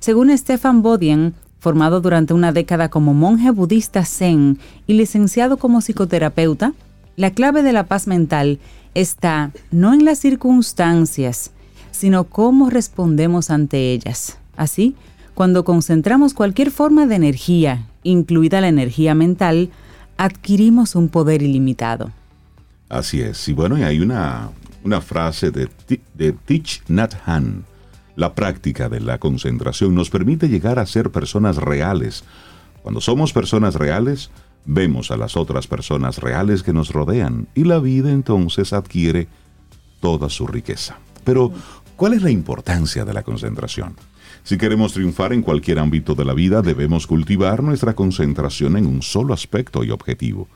Según 0.00 0.36
Stefan 0.36 0.82
Bodian, 0.82 1.32
formado 1.60 2.00
durante 2.00 2.34
una 2.34 2.50
década 2.50 2.88
como 2.88 3.14
monje 3.14 3.52
budista 3.52 4.04
zen 4.04 4.58
y 4.88 4.94
licenciado 4.94 5.58
como 5.58 5.80
psicoterapeuta, 5.80 6.72
la 7.14 7.30
clave 7.30 7.62
de 7.62 7.72
la 7.72 7.86
paz 7.86 8.08
mental 8.08 8.58
está 8.94 9.52
no 9.70 9.94
en 9.94 10.04
las 10.04 10.18
circunstancias, 10.18 11.52
sino 11.92 12.24
cómo 12.24 12.68
respondemos 12.68 13.50
ante 13.50 13.92
ellas. 13.92 14.38
Así, 14.56 14.96
cuando 15.34 15.62
concentramos 15.62 16.34
cualquier 16.34 16.72
forma 16.72 17.06
de 17.06 17.14
energía, 17.14 17.86
incluida 18.02 18.60
la 18.60 18.66
energía 18.66 19.14
mental, 19.14 19.70
adquirimos 20.16 20.96
un 20.96 21.10
poder 21.10 21.42
ilimitado. 21.42 22.10
Así 22.88 23.20
es. 23.20 23.48
Y 23.48 23.52
bueno, 23.52 23.76
hay 23.76 24.00
una, 24.00 24.50
una 24.84 25.00
frase 25.00 25.50
de, 25.50 25.68
de 26.14 26.32
Thich 26.32 26.82
Nhat. 26.88 27.14
La 28.16 28.34
práctica 28.34 28.88
de 28.88 29.00
la 29.00 29.18
concentración 29.18 29.94
nos 29.94 30.10
permite 30.10 30.48
llegar 30.48 30.78
a 30.78 30.86
ser 30.86 31.10
personas 31.10 31.56
reales. 31.56 32.24
Cuando 32.82 33.00
somos 33.00 33.32
personas 33.32 33.74
reales, 33.74 34.30
vemos 34.64 35.10
a 35.10 35.16
las 35.16 35.36
otras 35.36 35.66
personas 35.66 36.18
reales 36.18 36.62
que 36.62 36.72
nos 36.72 36.92
rodean 36.92 37.48
y 37.54 37.64
la 37.64 37.78
vida 37.78 38.10
entonces 38.10 38.72
adquiere 38.72 39.28
toda 40.00 40.28
su 40.28 40.46
riqueza. 40.46 40.98
Pero, 41.24 41.52
¿cuál 41.96 42.14
es 42.14 42.22
la 42.22 42.30
importancia 42.30 43.04
de 43.04 43.14
la 43.14 43.22
concentración? 43.22 43.96
Si 44.42 44.56
queremos 44.56 44.92
triunfar 44.92 45.32
en 45.32 45.42
cualquier 45.42 45.78
ámbito 45.78 46.14
de 46.14 46.24
la 46.24 46.32
vida, 46.32 46.62
debemos 46.62 47.06
cultivar 47.06 47.62
nuestra 47.62 47.94
concentración 47.94 48.76
en 48.76 48.86
un 48.86 49.02
solo 49.02 49.34
aspecto 49.34 49.84
y 49.84 49.90
objetivo. 49.90 50.48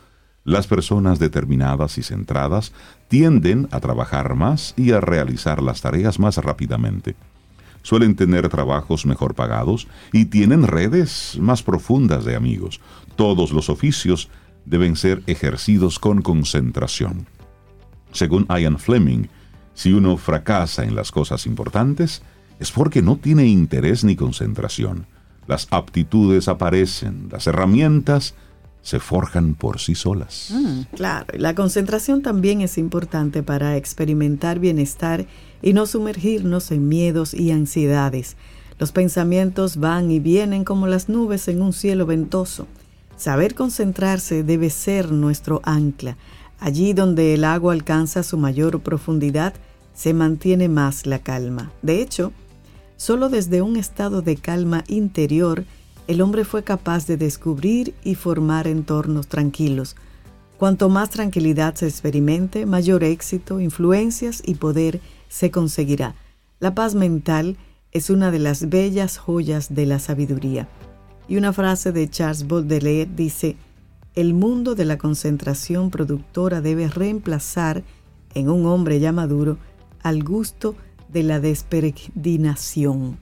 Las 0.45 0.67
personas 0.67 1.19
determinadas 1.19 1.99
y 1.99 2.03
centradas 2.03 2.73
tienden 3.09 3.69
a 3.71 3.81
trabajar 3.81 4.35
más 4.35 4.75
y 4.77 4.91
a 4.93 5.01
realizar 5.01 5.63
las 5.63 5.81
tareas 5.83 6.19
más 6.19 6.37
rápidamente. 6.39 7.15
Suelen 7.83 8.17
tener 8.17 8.49
trabajos 8.49 9.07
mejor 9.07 9.35
pagados 9.35 9.87
y 10.13 10.27
tienen 10.27 10.67
redes 10.67 11.37
más 11.41 11.63
profundas 11.63 12.25
de 12.25 12.37
amigos. 12.37 12.81
Todos 13.17 13.53
los 13.53 13.69
oficios 13.69 14.29
deben 14.65 14.97
ser 14.97 15.23
ejercidos 15.27 15.99
con 15.99 16.23
concentración. 16.23 17.27
Según 18.13 18.47
Ian 18.49 18.79
Fleming, 18.79 19.27
si 19.75 19.93
uno 19.93 20.17
fracasa 20.17 20.85
en 20.85 20.95
las 20.95 21.11
cosas 21.11 21.47
importantes, 21.47 22.23
es 22.61 22.71
porque 22.71 23.03
no 23.03 23.17
tiene 23.17 23.47
interés 23.47 24.05
ni 24.05 24.17
concentración. 24.17 25.07
Las 25.47 25.67
aptitudes 25.71 26.47
aparecen, 26.47 27.29
las 27.31 27.47
herramientas 27.47 28.35
se 28.83 28.99
forjan 28.99 29.55
por 29.55 29.79
sí 29.79 29.95
solas. 29.95 30.53
Claro, 30.95 31.27
y 31.35 31.39
la 31.39 31.55
concentración 31.55 32.21
también 32.23 32.61
es 32.61 32.79
importante 32.79 33.43
para 33.43 33.77
experimentar 33.77 34.59
bienestar 34.59 35.27
y 35.63 35.73
no 35.73 35.87
sumergirnos 35.87 36.71
en 36.73 36.89
miedos 36.89 37.33
y 37.33 37.53
ansiedades. 37.53 38.37
Los 38.79 38.91
pensamientos 38.91 39.77
van 39.77 40.11
y 40.11 40.19
vienen 40.19 40.65
como 40.65 40.89
las 40.89 41.09
nubes 41.09 41.47
en 41.47 41.63
un 41.63 41.73
cielo 41.73 42.07
ventoso. 42.07 42.67
Saber 43.17 43.55
concentrarse 43.55 44.43
debe 44.43 44.71
ser 44.71 45.13
nuestro 45.13 45.61
ancla. 45.63 46.17
Allí 46.59 46.93
donde 46.93 47.35
el 47.35 47.45
agua 47.45 47.75
alcanza 47.75 48.25
su 48.25 48.37
mayor 48.39 48.81
profundidad, 48.81 49.55
se 49.95 50.15
mantiene 50.15 50.69
más 50.69 51.07
la 51.07 51.21
calma. 51.21 51.71
De 51.83 52.03
hecho, 52.03 52.33
solo 52.97 53.29
desde 53.29 53.63
un 53.63 53.77
estado 53.77 54.23
de 54.23 54.37
calma 54.37 54.83
interior, 54.89 55.65
el 56.07 56.21
hombre 56.21 56.45
fue 56.45 56.65
capaz 56.65 57.07
de 57.07 57.17
descubrir 57.17 57.95
y 58.03 58.15
formar 58.15 58.67
entornos 58.67 59.29
tranquilos. 59.29 59.97
Cuanto 60.59 60.89
más 60.89 61.11
tranquilidad 61.11 61.75
se 61.75 61.89
experimente, 61.89 62.67
mayor 62.67 63.05
éxito, 63.05 63.61
influencias 63.61 64.43
y 64.45 64.55
poder 64.55 65.01
se 65.29 65.51
conseguirá. 65.51 66.15
La 66.61 66.75
paz 66.75 66.95
mental 66.95 67.57
es 67.93 68.11
una 68.11 68.31
de 68.31 68.39
las 68.39 68.69
bellas 68.69 69.19
joyas 69.19 69.75
de 69.75 69.87
la 69.87 69.99
sabiduría. 69.99 70.69
Y 71.29 71.37
una 71.37 71.53
frase 71.53 71.93
de 71.93 72.09
Charles 72.09 72.47
Baudelaire 72.47 73.11
dice, 73.15 73.57
el 74.15 74.35
mundo 74.35 74.75
de 74.75 74.85
la 74.85 74.99
concentración 74.99 75.91
productora 75.91 76.61
debe 76.61 76.89
reemplazar 76.89 77.83
en 78.35 78.51
un 78.51 78.67
hombre 78.67 79.01
ya 79.01 79.13
maduro 79.13 79.59
al 80.03 80.23
gusto 80.23 80.75
de 81.09 81.23
la 81.23 81.41
desperegrinación. 81.41 83.19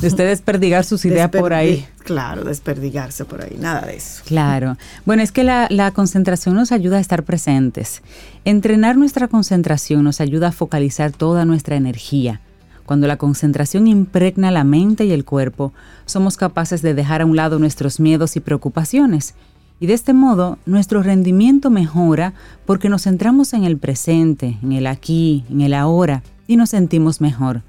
De 0.00 0.08
usted 0.08 0.26
desperdigar 0.26 0.84
sus 0.84 1.04
ideas 1.04 1.30
por 1.30 1.52
ahí. 1.52 1.86
Claro, 2.04 2.44
desperdigarse 2.44 3.24
por 3.24 3.42
ahí, 3.42 3.56
nada 3.58 3.82
de 3.82 3.96
eso. 3.96 4.22
Claro. 4.24 4.76
Bueno, 5.04 5.22
es 5.22 5.32
que 5.32 5.44
la, 5.44 5.66
la, 5.70 5.90
concentración 5.90 6.54
nos 6.54 6.72
ayuda 6.72 6.96
a 6.96 7.00
estar 7.00 7.24
presentes. 7.24 8.02
Entrenar 8.44 8.96
nuestra 8.96 9.28
concentración 9.28 10.04
nos 10.04 10.20
ayuda 10.20 10.48
a 10.48 10.52
focalizar 10.52 11.12
toda 11.12 11.44
nuestra 11.44 11.76
energía. 11.76 12.40
Cuando 12.86 13.06
la 13.06 13.18
concentración 13.18 13.86
impregna 13.86 14.50
la 14.50 14.64
mente 14.64 15.04
y 15.04 15.12
el 15.12 15.26
cuerpo, 15.26 15.74
somos 16.06 16.38
capaces 16.38 16.80
de 16.80 16.94
dejar 16.94 17.20
a 17.20 17.26
un 17.26 17.36
lado 17.36 17.58
nuestros 17.58 18.00
miedos 18.00 18.36
y 18.36 18.40
preocupaciones. 18.40 19.34
Y 19.80 19.86
de 19.86 19.92
este 19.92 20.14
modo, 20.14 20.58
nuestro 20.64 21.02
rendimiento 21.02 21.68
mejora 21.68 22.32
porque 22.64 22.88
nos 22.88 23.02
centramos 23.02 23.52
en 23.52 23.64
el 23.64 23.76
presente, 23.76 24.58
en 24.62 24.72
el 24.72 24.86
aquí, 24.86 25.44
en 25.50 25.60
el 25.60 25.74
ahora, 25.74 26.22
y 26.46 26.56
nos 26.56 26.70
sentimos 26.70 27.20
mejor. 27.20 27.62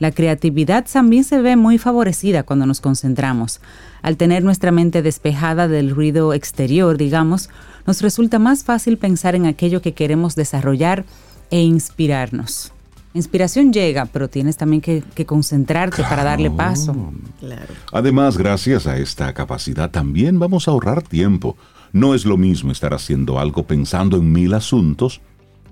La 0.00 0.10
creatividad 0.10 0.86
también 0.90 1.24
se 1.24 1.40
ve 1.42 1.56
muy 1.56 1.76
favorecida 1.78 2.42
cuando 2.42 2.64
nos 2.66 2.80
concentramos. 2.80 3.60
Al 4.02 4.16
tener 4.16 4.42
nuestra 4.42 4.72
mente 4.72 5.02
despejada 5.02 5.68
del 5.68 5.90
ruido 5.90 6.32
exterior, 6.32 6.96
digamos, 6.96 7.50
nos 7.86 8.00
resulta 8.00 8.38
más 8.38 8.64
fácil 8.64 8.96
pensar 8.96 9.34
en 9.34 9.44
aquello 9.46 9.82
que 9.82 9.92
queremos 9.92 10.34
desarrollar 10.34 11.04
e 11.50 11.60
inspirarnos. 11.60 12.72
Inspiración 13.12 13.72
llega, 13.72 14.06
pero 14.06 14.28
tienes 14.28 14.56
también 14.56 14.80
que, 14.80 15.02
que 15.14 15.26
concentrarte 15.26 15.96
Claro. 15.96 16.08
para 16.10 16.24
darle 16.24 16.50
paso. 16.50 17.12
Claro. 17.40 17.74
Además, 17.92 18.38
gracias 18.38 18.86
a 18.86 18.96
esta 18.96 19.32
capacidad 19.34 19.90
también 19.90 20.38
vamos 20.38 20.66
a 20.66 20.70
ahorrar 20.70 21.02
tiempo. 21.02 21.56
No 21.92 22.14
es 22.14 22.24
lo 22.24 22.36
mismo 22.38 22.72
estar 22.72 22.94
haciendo 22.94 23.38
algo 23.38 23.64
pensando 23.64 24.16
en 24.16 24.32
mil 24.32 24.54
asuntos 24.54 25.20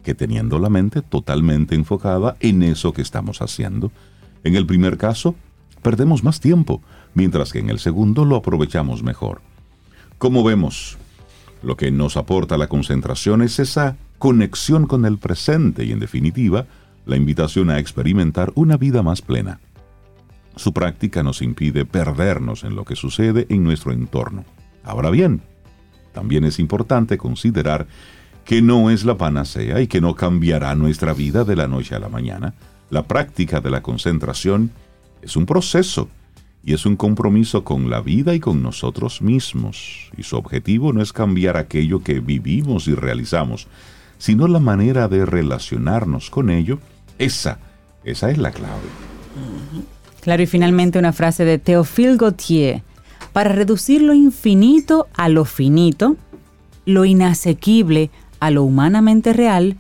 que 0.03 0.14
teniendo 0.14 0.59
la 0.59 0.69
mente 0.69 1.01
totalmente 1.01 1.75
enfocada 1.77 2.37
en 2.41 2.62
eso 2.62 2.93
que 2.93 3.03
estamos 3.03 3.41
haciendo. 3.41 3.91
En 4.44 4.55
el 4.55 4.66
primer 4.66 4.96
caso, 4.96 5.35
perdemos 5.83 6.24
más 6.24 6.40
tiempo, 6.40 6.83
mientras 7.14 7.53
que 7.53 7.59
en 7.59 7.70
el 7.70 7.79
segundo 7.79 8.24
lo 8.24 8.37
aprovechamos 8.37 9.03
mejor. 9.03 9.40
Como 10.18 10.42
vemos, 10.42 10.98
lo 11.62 11.77
que 11.77 11.90
nos 11.90 12.16
aporta 12.16 12.59
la 12.59 12.68
concentración 12.68 13.42
es 13.42 13.59
esa 13.59 13.96
conexión 14.18 14.87
con 14.87 15.05
el 15.05 15.18
presente 15.18 15.85
y, 15.85 15.92
en 15.92 16.01
definitiva, 16.01 16.66
la 17.07 17.16
invitación 17.16 17.70
a 17.70 17.79
experimentar 17.79 18.53
una 18.55 18.77
vida 18.77 19.03
más 19.03 19.22
plena. 19.22 19.61
Su 20.57 20.72
práctica 20.72 21.22
nos 21.22 21.40
impide 21.40 21.85
perdernos 21.85 22.64
en 22.64 22.74
lo 22.74 22.85
que 22.85 22.96
sucede 22.96 23.46
en 23.48 23.62
nuestro 23.62 23.92
entorno. 23.92 24.44
Ahora 24.83 25.11
bien, 25.11 25.40
también 26.12 26.44
es 26.44 26.59
importante 26.59 27.16
considerar 27.16 27.87
que 28.44 28.61
no 28.61 28.90
es 28.90 29.05
la 29.05 29.16
panacea 29.16 29.81
y 29.81 29.87
que 29.87 30.01
no 30.01 30.14
cambiará 30.14 30.74
nuestra 30.74 31.12
vida 31.12 31.44
de 31.44 31.55
la 31.55 31.68
noche 31.68 31.94
a 31.94 31.98
la 31.98 32.09
mañana. 32.09 32.55
La 32.90 33.03
práctica 33.03 33.61
de 33.61 33.70
la 33.70 33.83
concentración 33.83 34.70
es 35.22 35.37
un 35.37 35.46
proceso 35.46 36.09
y 36.64 36.74
es 36.74 36.87
un 36.87 36.96
compromiso 36.96 37.64
con 37.64 37.90
la 37.90 38.01
vida 38.01 38.35
y 38.35 38.40
con 38.40 38.62
nosotros 38.62 39.22
mismos. 39.22 40.11
Y 40.16 40.22
su 40.22 40.37
objetivo 40.37 40.92
no 40.92 41.03
es 41.03 41.12
cambiar 41.12 41.57
aquello 41.57 42.03
que 42.03 42.20
vivimos 42.20 42.88
y 42.88 42.94
realizamos, 42.94 43.68
sino 44.18 44.48
la 44.48 44.59
manera 44.59 45.09
de 45.09 45.24
relacionarnos 45.27 46.31
con 46.31 46.51
ello. 46.51 46.79
Esa, 47.18 47.59
esa 48.05 48.31
es 48.31 48.38
la 48.38 48.51
clave. 48.51 48.88
Claro, 50.20 50.42
y 50.42 50.46
finalmente 50.46 50.98
una 50.98 51.12
frase 51.12 51.44
de 51.44 51.59
Théophile 51.59 52.16
Gautier. 52.16 52.83
Para 53.33 53.51
reducir 53.51 54.03
lo 54.03 54.14
infinito 54.14 55.07
a 55.14 55.29
lo 55.29 55.44
finito, 55.44 56.16
lo 56.87 57.05
inasequible 57.05 58.11
a 58.40 58.51
lo 58.51 58.62
humanamente 58.64 59.33
real, 59.33 59.77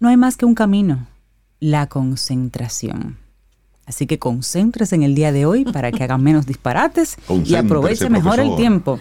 no 0.00 0.08
hay 0.08 0.16
más 0.16 0.36
que 0.36 0.44
un 0.44 0.54
camino, 0.54 1.06
la 1.62 1.86
concentración. 1.86 3.18
Así 3.86 4.06
que 4.08 4.18
concéntrese 4.18 4.96
en 4.96 5.04
el 5.04 5.14
día 5.14 5.30
de 5.30 5.46
hoy 5.46 5.64
para 5.64 5.92
que 5.92 6.02
hagan 6.02 6.22
menos 6.22 6.44
disparates 6.44 7.16
y 7.44 7.54
aproveche 7.54 8.10
mejor 8.10 8.40
el 8.40 8.56
tiempo. 8.56 8.98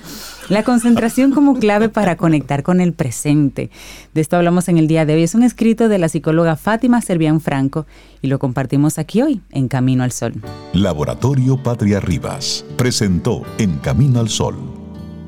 La 0.48 0.64
concentración 0.64 1.32
como 1.32 1.58
clave 1.58 1.90
para 1.90 2.18
conectar 2.18 2.62
con 2.62 2.80
el 2.80 2.94
presente. 2.94 3.72
De 4.14 4.22
esto 4.22 4.38
hablamos 4.38 4.70
en 4.70 4.78
el 4.78 4.88
día 4.88 5.06
de 5.06 5.16
hoy. 5.16 5.24
Es 5.24 5.34
un 5.34 5.44
escrito 5.44 5.90
de 5.90 5.98
la 5.98 6.08
psicóloga 6.08 6.56
Fátima 6.56 7.02
Servián 7.02 7.42
Franco 7.42 7.88
y 8.22 8.28
lo 8.28 8.38
compartimos 8.38 9.00
aquí 9.00 9.24
hoy 9.24 9.42
en 9.50 9.68
Camino 9.68 10.04
al 10.04 10.12
Sol. 10.12 10.34
Laboratorio 10.74 11.62
Patria 11.62 12.00
Rivas 12.00 12.64
presentó 12.78 13.42
En 13.58 13.80
Camino 13.80 14.20
al 14.20 14.30
Sol, 14.30 14.56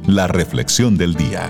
la 0.06 0.28
reflexión 0.28 0.98
del 0.98 1.16
día. 1.16 1.50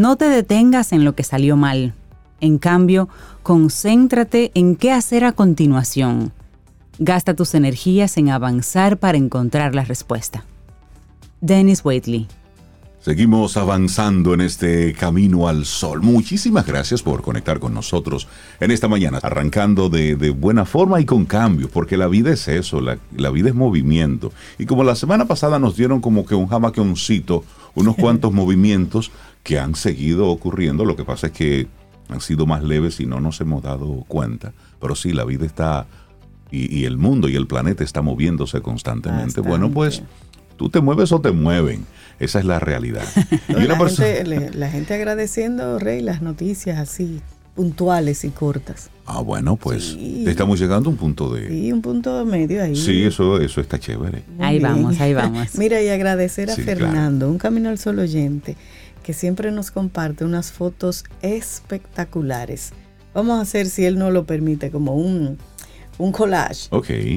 No 0.00 0.16
te 0.16 0.30
detengas 0.30 0.92
en 0.92 1.04
lo 1.04 1.14
que 1.14 1.24
salió 1.24 1.58
mal. 1.58 1.92
En 2.40 2.56
cambio, 2.56 3.10
concéntrate 3.42 4.50
en 4.54 4.76
qué 4.76 4.92
hacer 4.92 5.24
a 5.24 5.32
continuación. 5.32 6.32
Gasta 6.98 7.36
tus 7.36 7.54
energías 7.54 8.16
en 8.16 8.30
avanzar 8.30 8.96
para 8.96 9.18
encontrar 9.18 9.74
la 9.74 9.84
respuesta. 9.84 10.46
Dennis 11.42 11.84
Waitley. 11.84 12.28
Seguimos 13.02 13.58
avanzando 13.58 14.32
en 14.32 14.40
este 14.40 14.94
camino 14.94 15.48
al 15.48 15.66
sol. 15.66 16.00
Muchísimas 16.00 16.66
gracias 16.66 17.02
por 17.02 17.20
conectar 17.20 17.58
con 17.58 17.74
nosotros 17.74 18.26
en 18.58 18.70
esta 18.70 18.88
mañana, 18.88 19.18
arrancando 19.22 19.90
de, 19.90 20.16
de 20.16 20.30
buena 20.30 20.64
forma 20.64 21.00
y 21.00 21.04
con 21.04 21.26
cambios, 21.26 21.70
porque 21.70 21.98
la 21.98 22.08
vida 22.08 22.30
es 22.30 22.48
eso, 22.48 22.80
la, 22.80 22.98
la 23.16 23.30
vida 23.30 23.50
es 23.50 23.54
movimiento. 23.54 24.32
Y 24.58 24.64
como 24.64 24.84
la 24.84 24.96
semana 24.96 25.26
pasada 25.26 25.58
nos 25.58 25.76
dieron 25.76 26.00
como 26.00 26.24
que 26.24 26.34
un 26.34 26.46
jamaquioncito, 26.46 27.44
unos 27.74 27.96
cuantos 27.98 28.32
movimientos 28.32 29.10
que 29.42 29.58
han 29.58 29.74
seguido 29.74 30.28
ocurriendo, 30.28 30.84
lo 30.84 30.96
que 30.96 31.04
pasa 31.04 31.28
es 31.28 31.32
que 31.32 31.66
han 32.08 32.20
sido 32.20 32.44
más 32.46 32.62
leves 32.64 33.00
y 33.00 33.06
no 33.06 33.20
nos 33.20 33.40
hemos 33.40 33.62
dado 33.62 34.04
cuenta. 34.08 34.52
Pero 34.80 34.94
sí, 34.94 35.12
la 35.12 35.24
vida 35.24 35.46
está, 35.46 35.86
y, 36.50 36.74
y 36.80 36.84
el 36.84 36.96
mundo 36.98 37.28
y 37.28 37.36
el 37.36 37.46
planeta 37.46 37.84
está 37.84 38.02
moviéndose 38.02 38.60
constantemente. 38.60 39.40
Bueno, 39.40 39.70
pues 39.70 40.02
tú 40.56 40.68
te 40.68 40.80
mueves 40.80 41.12
o 41.12 41.20
te 41.20 41.30
mueven. 41.30 41.84
Esa 42.18 42.38
es 42.40 42.44
la 42.44 42.58
realidad. 42.60 43.04
Y 43.48 43.66
la, 43.66 43.76
gente, 43.78 44.24
le- 44.26 44.50
la 44.50 44.68
gente 44.70 44.94
agradeciendo, 44.94 45.78
Rey, 45.78 46.02
las 46.02 46.20
noticias 46.20 46.78
así, 46.78 47.20
puntuales 47.54 48.24
y 48.24 48.28
cortas. 48.30 48.90
Ah, 49.06 49.20
bueno, 49.22 49.56
pues 49.56 49.92
Sí. 49.92 50.24
estamos 50.26 50.60
llegando 50.60 50.88
a 50.88 50.92
un 50.92 50.98
punto 50.98 51.32
de... 51.32 51.56
Y 51.56 51.72
un 51.72 51.80
punto 51.82 52.24
medio 52.26 52.62
ahí. 52.62 52.76
Sí, 52.76 53.02
eso, 53.04 53.40
eso 53.40 53.60
está 53.60 53.78
chévere. 53.78 54.22
Muy 54.36 54.46
Ahí 54.46 54.58
bien. 54.58 54.70
vamos, 54.70 55.00
ahí 55.00 55.14
vamos. 55.14 55.54
Mira, 55.58 55.82
y 55.82 55.88
agradecer 55.88 56.50
a 56.50 56.54
Sí, 56.54 56.62
claro. 56.62 56.80
Fernando, 56.80 57.28
un 57.30 57.38
camino 57.38 57.70
al 57.70 57.78
sol 57.78 57.98
oyente, 57.98 58.56
que 59.10 59.14
siempre 59.14 59.50
nos 59.50 59.72
comparte 59.72 60.24
unas 60.24 60.52
fotos 60.52 61.02
espectaculares. 61.20 62.70
Vamos 63.12 63.40
a 63.40 63.42
hacer, 63.42 63.66
si 63.66 63.84
él 63.84 63.98
no 63.98 64.12
lo 64.12 64.24
permite, 64.24 64.70
como 64.70 64.94
un, 64.94 65.36
un 65.98 66.12
collage 66.12 66.68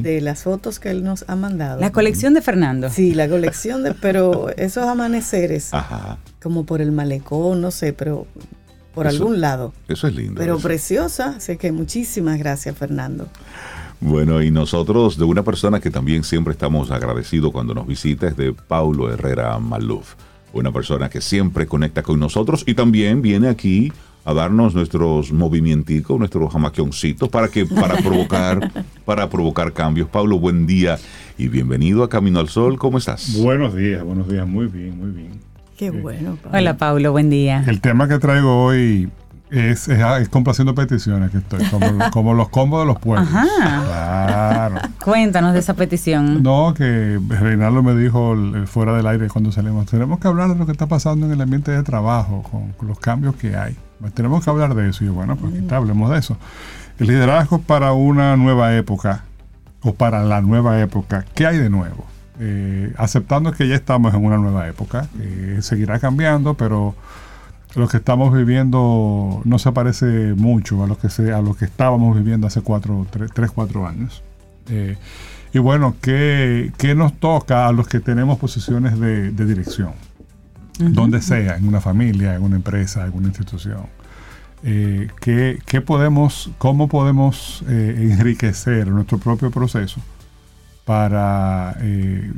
de 0.02 0.20
las 0.22 0.42
fotos 0.42 0.80
que 0.80 0.90
él 0.90 1.04
nos 1.04 1.24
ha 1.28 1.36
mandado. 1.36 1.80
La 1.80 1.92
colección 1.92 2.34
de 2.34 2.42
Fernando. 2.42 2.90
Sí, 2.90 3.14
la 3.14 3.30
colección 3.30 3.84
de, 3.84 3.94
pero 3.94 4.50
esos 4.58 4.88
amaneceres, 4.88 5.72
Ajá. 5.72 6.18
como 6.42 6.66
por 6.66 6.82
el 6.82 6.92
malecón, 6.92 7.62
no 7.62 7.70
sé, 7.70 7.94
pero 7.94 8.26
por 8.96 9.06
Eso- 9.06 9.18
algún 9.18 9.40
lado. 9.40 9.72
Eso 9.88 10.08
es 10.08 10.16
lindo. 10.16 10.40
Pero 10.42 10.56
eso. 10.56 10.64
preciosa, 10.64 11.36
así 11.38 11.58
que 11.58 11.72
muchísimas 11.72 12.40
gracias, 12.40 12.76
Fernando. 12.76 13.28
Bueno, 14.02 14.42
y 14.42 14.50
nosotros 14.50 15.16
de 15.20 15.26
una 15.26 15.44
persona 15.44 15.80
que 15.80 15.92
también 15.92 16.24
siempre 16.24 16.54
estamos 16.54 16.90
agradecidos 16.90 17.52
cuando 17.52 17.76
nos 17.76 17.86
visita 17.86 18.28
es 18.30 18.36
de 18.36 18.52
Paulo 18.52 19.14
Herrera 19.14 19.60
Maluf. 19.60 20.16
Una 20.54 20.72
persona 20.72 21.10
que 21.10 21.20
siempre 21.20 21.66
conecta 21.66 22.04
con 22.04 22.20
nosotros 22.20 22.64
y 22.68 22.76
también 22.76 23.24
viene 23.24 23.50
aquí 23.50 23.92
a 24.24 24.34
darnos 24.36 24.76
nuestros 24.76 25.32
movimienticos, 25.32 26.18
nuestros 26.20 26.54
jamaquioncitos 26.54 27.28
para 27.28 27.48
que 27.48 27.66
para 27.66 27.98
provocar 27.98 28.72
para 29.06 29.30
provocar 29.30 29.74
cambios. 29.74 30.08
Paulo, 30.10 30.38
buen 30.38 30.68
día 30.68 31.00
y 31.40 31.48
bienvenido 31.48 32.04
a 32.04 32.10
Camino 32.10 32.40
al 32.40 32.50
Sol. 32.50 32.78
¿Cómo 32.78 33.00
estás? 33.00 33.36
Buenos 33.42 33.76
días, 33.76 34.04
buenos 34.04 34.30
días, 34.30 34.48
muy 34.48 34.68
bien, 34.68 34.96
muy 34.96 35.10
bien. 35.10 35.32
Qué 35.76 35.90
bueno. 35.90 36.38
Pablo. 36.42 36.58
Hola, 36.58 36.78
Paulo, 36.78 37.12
buen 37.12 37.32
día. 37.32 37.64
El 37.68 37.82
tema 37.82 38.08
que 38.08 38.20
traigo 38.20 38.64
hoy 38.64 39.10
es, 39.54 39.88
es, 39.88 40.00
es 40.20 40.30
complaciendo 40.30 40.74
peticiones 40.76 41.32
que 41.32 41.38
estoy, 41.38 41.64
como, 41.66 41.88
como 42.12 42.34
los 42.34 42.50
combos 42.50 42.82
de 42.82 42.86
los 42.88 43.00
pueblos. 43.00 43.28
Ajá. 43.32 43.46
Claro. 43.86 44.76
Cuéntanos 45.04 45.54
de 45.54 45.60
esa 45.60 45.74
petición. 45.76 46.42
No, 46.44 46.74
que 46.74 47.20
Reinaldo 47.30 47.84
me 47.84 47.96
dijo 47.96 48.34
el- 48.34 48.68
fuera 48.68 48.94
del 48.96 49.06
aire 49.08 49.28
cuando 49.30 49.52
salimos, 49.52 49.86
tenemos 49.86 50.20
que 50.20 50.28
hablar 50.28 50.50
de 50.50 50.56
lo 50.56 50.66
que 50.66 50.72
está 50.72 50.88
pasando 50.88 51.26
en 51.26 51.32
el 51.34 51.42
ambiente 51.42 51.72
de 51.72 51.84
trabajo, 51.84 52.44
con, 52.50 52.72
con 52.74 52.88
los 52.88 53.00
cambios 53.00 53.36
que 53.36 53.56
hay. 53.56 53.76
Pues 54.00 54.14
tenemos 54.14 54.44
que 54.44 54.50
hablar 54.50 54.74
de 54.76 54.90
eso. 54.90 55.04
Y 55.04 55.08
yo, 55.08 55.14
bueno, 55.14 55.36
pues 55.36 55.54
ahorita 55.54 55.78
hablemos 55.78 56.10
de 56.12 56.18
eso. 56.20 56.38
El 57.00 57.08
liderazgo 57.08 57.60
para 57.60 57.94
una 57.94 58.36
nueva 58.38 58.76
época 58.76 59.24
o 59.82 59.94
para 59.94 60.24
la 60.24 60.42
nueva 60.42 60.80
época, 60.80 61.26
¿qué 61.36 61.46
hay 61.46 61.58
de 61.58 61.70
nuevo? 61.70 62.06
Eh, 62.40 62.94
aceptando 62.98 63.52
que 63.52 63.68
ya 63.68 63.76
estamos 63.76 64.14
en 64.14 64.26
una 64.26 64.38
nueva 64.38 64.68
época, 64.68 65.08
eh, 65.20 65.60
seguirá 65.62 66.00
cambiando, 66.00 66.56
pero 66.56 66.96
lo 67.76 67.88
que 67.88 67.98
estamos 67.98 68.34
viviendo 68.34 69.42
no 69.44 69.60
se 69.60 69.72
parece 69.72 70.34
mucho 70.36 70.84
a 70.84 70.88
lo 70.88 70.98
que, 70.98 71.10
se, 71.10 71.32
a 71.32 71.42
lo 71.42 71.56
que 71.56 71.66
estábamos 71.66 72.16
viviendo 72.16 72.48
hace 72.48 72.62
cuatro, 72.62 73.06
tres, 73.10 73.32
tres 73.34 73.52
cuatro 73.52 73.88
años. 73.88 74.24
Eh, 74.70 74.98
y 75.54 75.60
bueno, 75.60 75.96
¿qué, 76.02 76.72
¿qué, 76.78 76.96
nos 76.96 77.14
toca 77.20 77.68
a 77.68 77.72
los 77.72 77.88
que 77.88 78.00
tenemos 78.00 78.40
posiciones 78.40 79.00
de, 79.00 79.32
de 79.32 79.46
dirección? 79.46 79.92
Donde 80.80 81.22
sea, 81.22 81.58
en 81.58 81.68
una 81.68 81.80
familia, 81.80 82.34
en 82.34 82.42
una 82.42 82.56
empresa, 82.56 83.06
en 83.06 83.14
una 83.14 83.28
institución. 83.28 83.86
Eh, 84.64 85.10
¿qué, 85.20 85.60
¿qué, 85.66 85.82
podemos, 85.82 86.50
¿Cómo 86.58 86.88
podemos 86.88 87.64
eh, 87.68 88.10
enriquecer 88.12 88.88
nuestro 88.88 89.18
propio 89.18 89.52
proceso 89.52 90.00
para, 90.86 91.76
eh, 91.82 92.32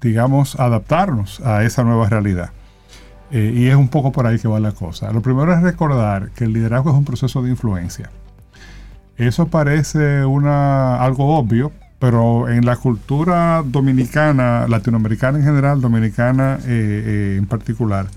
digamos, 0.00 0.60
adaptarnos 0.60 1.40
a 1.40 1.64
esa 1.64 1.82
nueva 1.82 2.08
realidad? 2.08 2.50
Y 3.32 3.66
es 3.66 3.74
un 3.74 3.88
poco 3.88 4.12
por 4.12 4.26
ahí 4.26 4.38
que 4.38 4.46
va 4.46 4.60
la 4.60 4.72
cosa. 4.72 5.10
Lo 5.10 5.22
primero 5.22 5.52
es 5.54 5.62
recordar 5.62 6.30
que 6.32 6.44
el 6.44 6.52
liderazgo 6.52 6.90
es 6.90 6.96
un 6.96 7.04
proceso 7.04 7.42
de 7.42 7.50
influencia. 7.50 8.10
Eso 9.16 9.46
parece 9.46 10.24
una, 10.24 11.02
algo 11.02 11.36
obvio, 11.36 11.72
pero 11.98 12.48
en 12.48 12.66
la 12.66 12.76
cultura 12.76 13.62
dominicana, 13.64 14.66
latinoamericana 14.68 15.38
en 15.38 15.44
general, 15.44 15.80
dominicana 15.80 16.58
eh, 16.64 16.66
eh, 16.66 17.36
en 17.38 17.46
particular, 17.46 18.08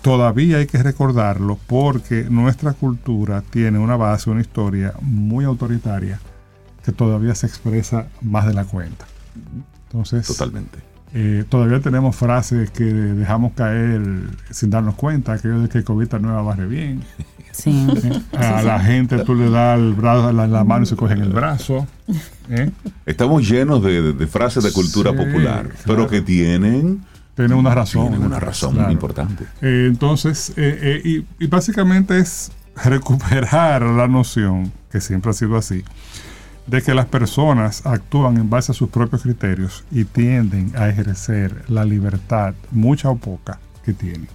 todavía 0.00 0.56
hay 0.56 0.66
que 0.66 0.82
recordarlo 0.82 1.58
porque 1.66 2.24
nuestra 2.30 2.72
cultura 2.72 3.42
tiene 3.42 3.78
una 3.78 3.96
base, 3.96 4.30
una 4.30 4.40
historia 4.40 4.94
muy 5.02 5.44
autoritaria 5.44 6.18
que 6.84 6.92
todavía 6.92 7.34
se 7.34 7.46
expresa 7.46 8.06
más 8.22 8.46
de 8.46 8.54
la 8.54 8.64
cuenta. 8.64 9.06
Entonces, 9.88 10.26
totalmente. 10.26 10.87
Eh, 11.14 11.44
todavía 11.48 11.80
tenemos 11.80 12.14
frases 12.16 12.70
que 12.70 12.84
dejamos 12.84 13.52
caer 13.54 14.02
sin 14.50 14.70
darnos 14.70 14.94
cuenta, 14.94 15.32
aquello 15.32 15.60
de 15.60 15.68
que 15.68 15.82
COVID 15.84 16.12
nueva 16.20 16.42
barre 16.42 16.66
bien. 16.66 17.02
Sí. 17.50 17.88
A 18.38 18.62
la 18.62 18.78
gente 18.78 19.18
tú 19.24 19.34
le 19.34 19.50
das 19.50 19.76
el 19.80 19.92
brazo, 19.92 20.30
la, 20.32 20.46
la 20.46 20.62
mano 20.62 20.84
y 20.84 20.86
se 20.86 20.94
cogen 20.94 21.22
el 21.22 21.30
brazo. 21.30 21.88
¿eh? 22.48 22.70
Estamos 23.04 23.48
llenos 23.48 23.82
de, 23.82 24.12
de, 24.12 24.26
frases 24.28 24.62
de 24.62 24.70
cultura 24.70 25.10
Sí, 25.10 25.16
popular, 25.16 25.62
claro. 25.64 25.74
pero 25.84 26.06
que 26.06 26.20
tienen, 26.20 27.00
Tiene 27.34 27.54
una 27.56 27.74
razón. 27.74 28.10
tienen 28.10 28.24
una 28.26 28.38
razón 28.38 28.74
Claro. 28.74 28.86
muy 28.86 28.92
importante. 28.92 29.42
Eh, 29.60 29.86
entonces, 29.88 30.50
eh, 30.50 30.78
eh, 31.04 31.24
y, 31.40 31.44
y 31.44 31.48
básicamente 31.48 32.18
es 32.20 32.52
recuperar 32.84 33.82
la 33.82 34.06
noción, 34.06 34.70
que 34.92 35.00
siempre 35.00 35.30
ha 35.32 35.34
sido 35.34 35.56
así, 35.56 35.82
de 36.68 36.82
que 36.82 36.94
las 36.94 37.06
personas 37.06 37.84
actúan 37.86 38.36
en 38.36 38.50
base 38.50 38.72
a 38.72 38.74
sus 38.74 38.90
propios 38.90 39.22
criterios 39.22 39.84
y 39.90 40.04
tienden 40.04 40.72
a 40.76 40.88
ejercer 40.88 41.64
la 41.68 41.84
libertad, 41.84 42.54
mucha 42.70 43.08
o 43.10 43.16
poca, 43.16 43.58
que 43.84 43.94
tienen. 43.94 44.28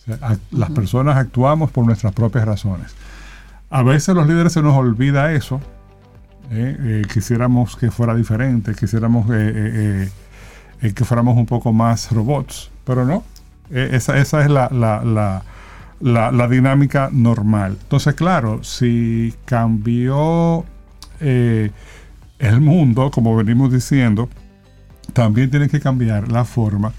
O 0.00 0.04
sea, 0.04 0.16
ac- 0.20 0.40
Las 0.50 0.70
personas 0.70 1.16
actuamos 1.18 1.70
por 1.70 1.84
nuestras 1.84 2.12
propias 2.14 2.46
razones. 2.46 2.94
A 3.68 3.82
veces 3.82 4.14
los 4.14 4.26
líderes 4.26 4.52
se 4.54 4.62
nos 4.62 4.74
olvida 4.76 5.32
eso. 5.32 5.60
¿eh? 6.50 6.76
Eh, 6.80 7.02
quisiéramos 7.12 7.76
que 7.76 7.90
fuera 7.90 8.14
diferente, 8.14 8.74
quisiéramos 8.74 9.28
eh, 9.30 9.52
eh, 9.54 10.10
eh, 10.82 10.92
que 10.94 11.04
fuéramos 11.04 11.36
un 11.36 11.46
poco 11.46 11.72
más 11.72 12.10
robots, 12.12 12.70
pero 12.84 13.04
no. 13.04 13.22
Eh, 13.70 13.90
esa, 13.92 14.18
esa 14.18 14.42
es 14.42 14.50
la, 14.50 14.68
la- 14.72 15.04
la- 15.04 15.42
la- 16.00 16.32
la 16.32 16.48
dinámica 16.48 17.10
normal. 17.12 17.76
Entonces, 17.82 18.14
claro, 18.14 18.64
si 18.64 19.34
cambió 19.44 20.64
eh, 21.20 21.70
el 22.38 22.60
mundo, 22.60 23.10
como 23.10 23.36
venimos 23.36 23.72
diciendo, 23.72 24.28
también 25.12 25.50
tiene 25.50 25.68
que 25.68 25.80
cambiar 25.80 26.30
la 26.30 26.44
forma 26.44 26.92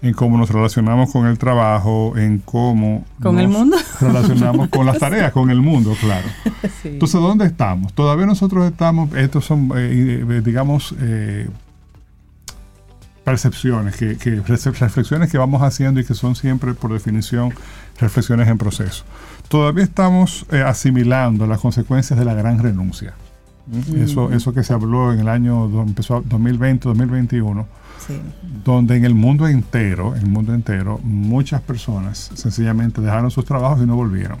en 0.00 0.14
cómo 0.14 0.38
nos 0.38 0.50
relacionamos 0.50 1.10
con 1.12 1.26
el 1.26 1.38
trabajo, 1.38 2.16
en 2.16 2.38
cómo 2.38 3.04
¿Con 3.20 3.34
nos 3.34 3.44
el 3.44 3.48
mundo? 3.48 3.76
relacionamos 4.00 4.68
con 4.68 4.86
las 4.86 4.98
tareas, 4.98 5.32
con 5.32 5.50
el 5.50 5.60
mundo, 5.60 5.94
claro. 6.00 6.28
Sí. 6.82 6.88
Entonces, 6.88 7.20
¿dónde 7.20 7.46
estamos? 7.46 7.92
Todavía 7.92 8.26
nosotros 8.26 8.68
estamos, 8.70 9.12
estos 9.14 9.44
son, 9.44 9.70
eh, 9.76 10.24
eh, 10.28 10.42
digamos, 10.44 10.94
eh, 11.00 11.48
percepciones, 13.28 13.96
que, 13.96 14.14
reflexiones 14.46 15.30
que 15.30 15.36
vamos 15.36 15.60
haciendo 15.62 16.00
y 16.00 16.04
que 16.04 16.14
son 16.14 16.34
siempre, 16.34 16.72
por 16.74 16.92
definición, 16.92 17.52
reflexiones 18.00 18.48
en 18.48 18.56
proceso. 18.56 19.04
Todavía 19.48 19.84
estamos 19.84 20.46
eh, 20.50 20.62
asimilando 20.62 21.46
las 21.46 21.60
consecuencias 21.60 22.18
de 22.18 22.24
la 22.24 22.34
gran 22.34 22.58
renuncia. 22.62 23.14
¿Mm? 23.70 24.02
Eso, 24.02 24.32
eso 24.32 24.52
que 24.54 24.62
se 24.64 24.72
habló 24.72 25.12
en 25.12 25.20
el 25.20 25.28
año, 25.28 25.64
empezó 25.82 26.22
2020, 26.24 26.88
2021, 26.88 27.66
Sí. 28.06 28.14
donde 28.64 28.96
en 28.96 29.04
el 29.04 29.14
mundo 29.14 29.46
entero, 29.48 30.14
en 30.16 30.22
el 30.22 30.28
mundo 30.30 30.54
entero, 30.54 30.98
muchas 31.02 31.60
personas 31.60 32.30
sencillamente 32.34 33.00
dejaron 33.00 33.30
sus 33.30 33.44
trabajos 33.44 33.80
y 33.82 33.86
no 33.86 33.96
volvieron. 33.96 34.38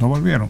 No 0.00 0.08
volvieron. 0.08 0.48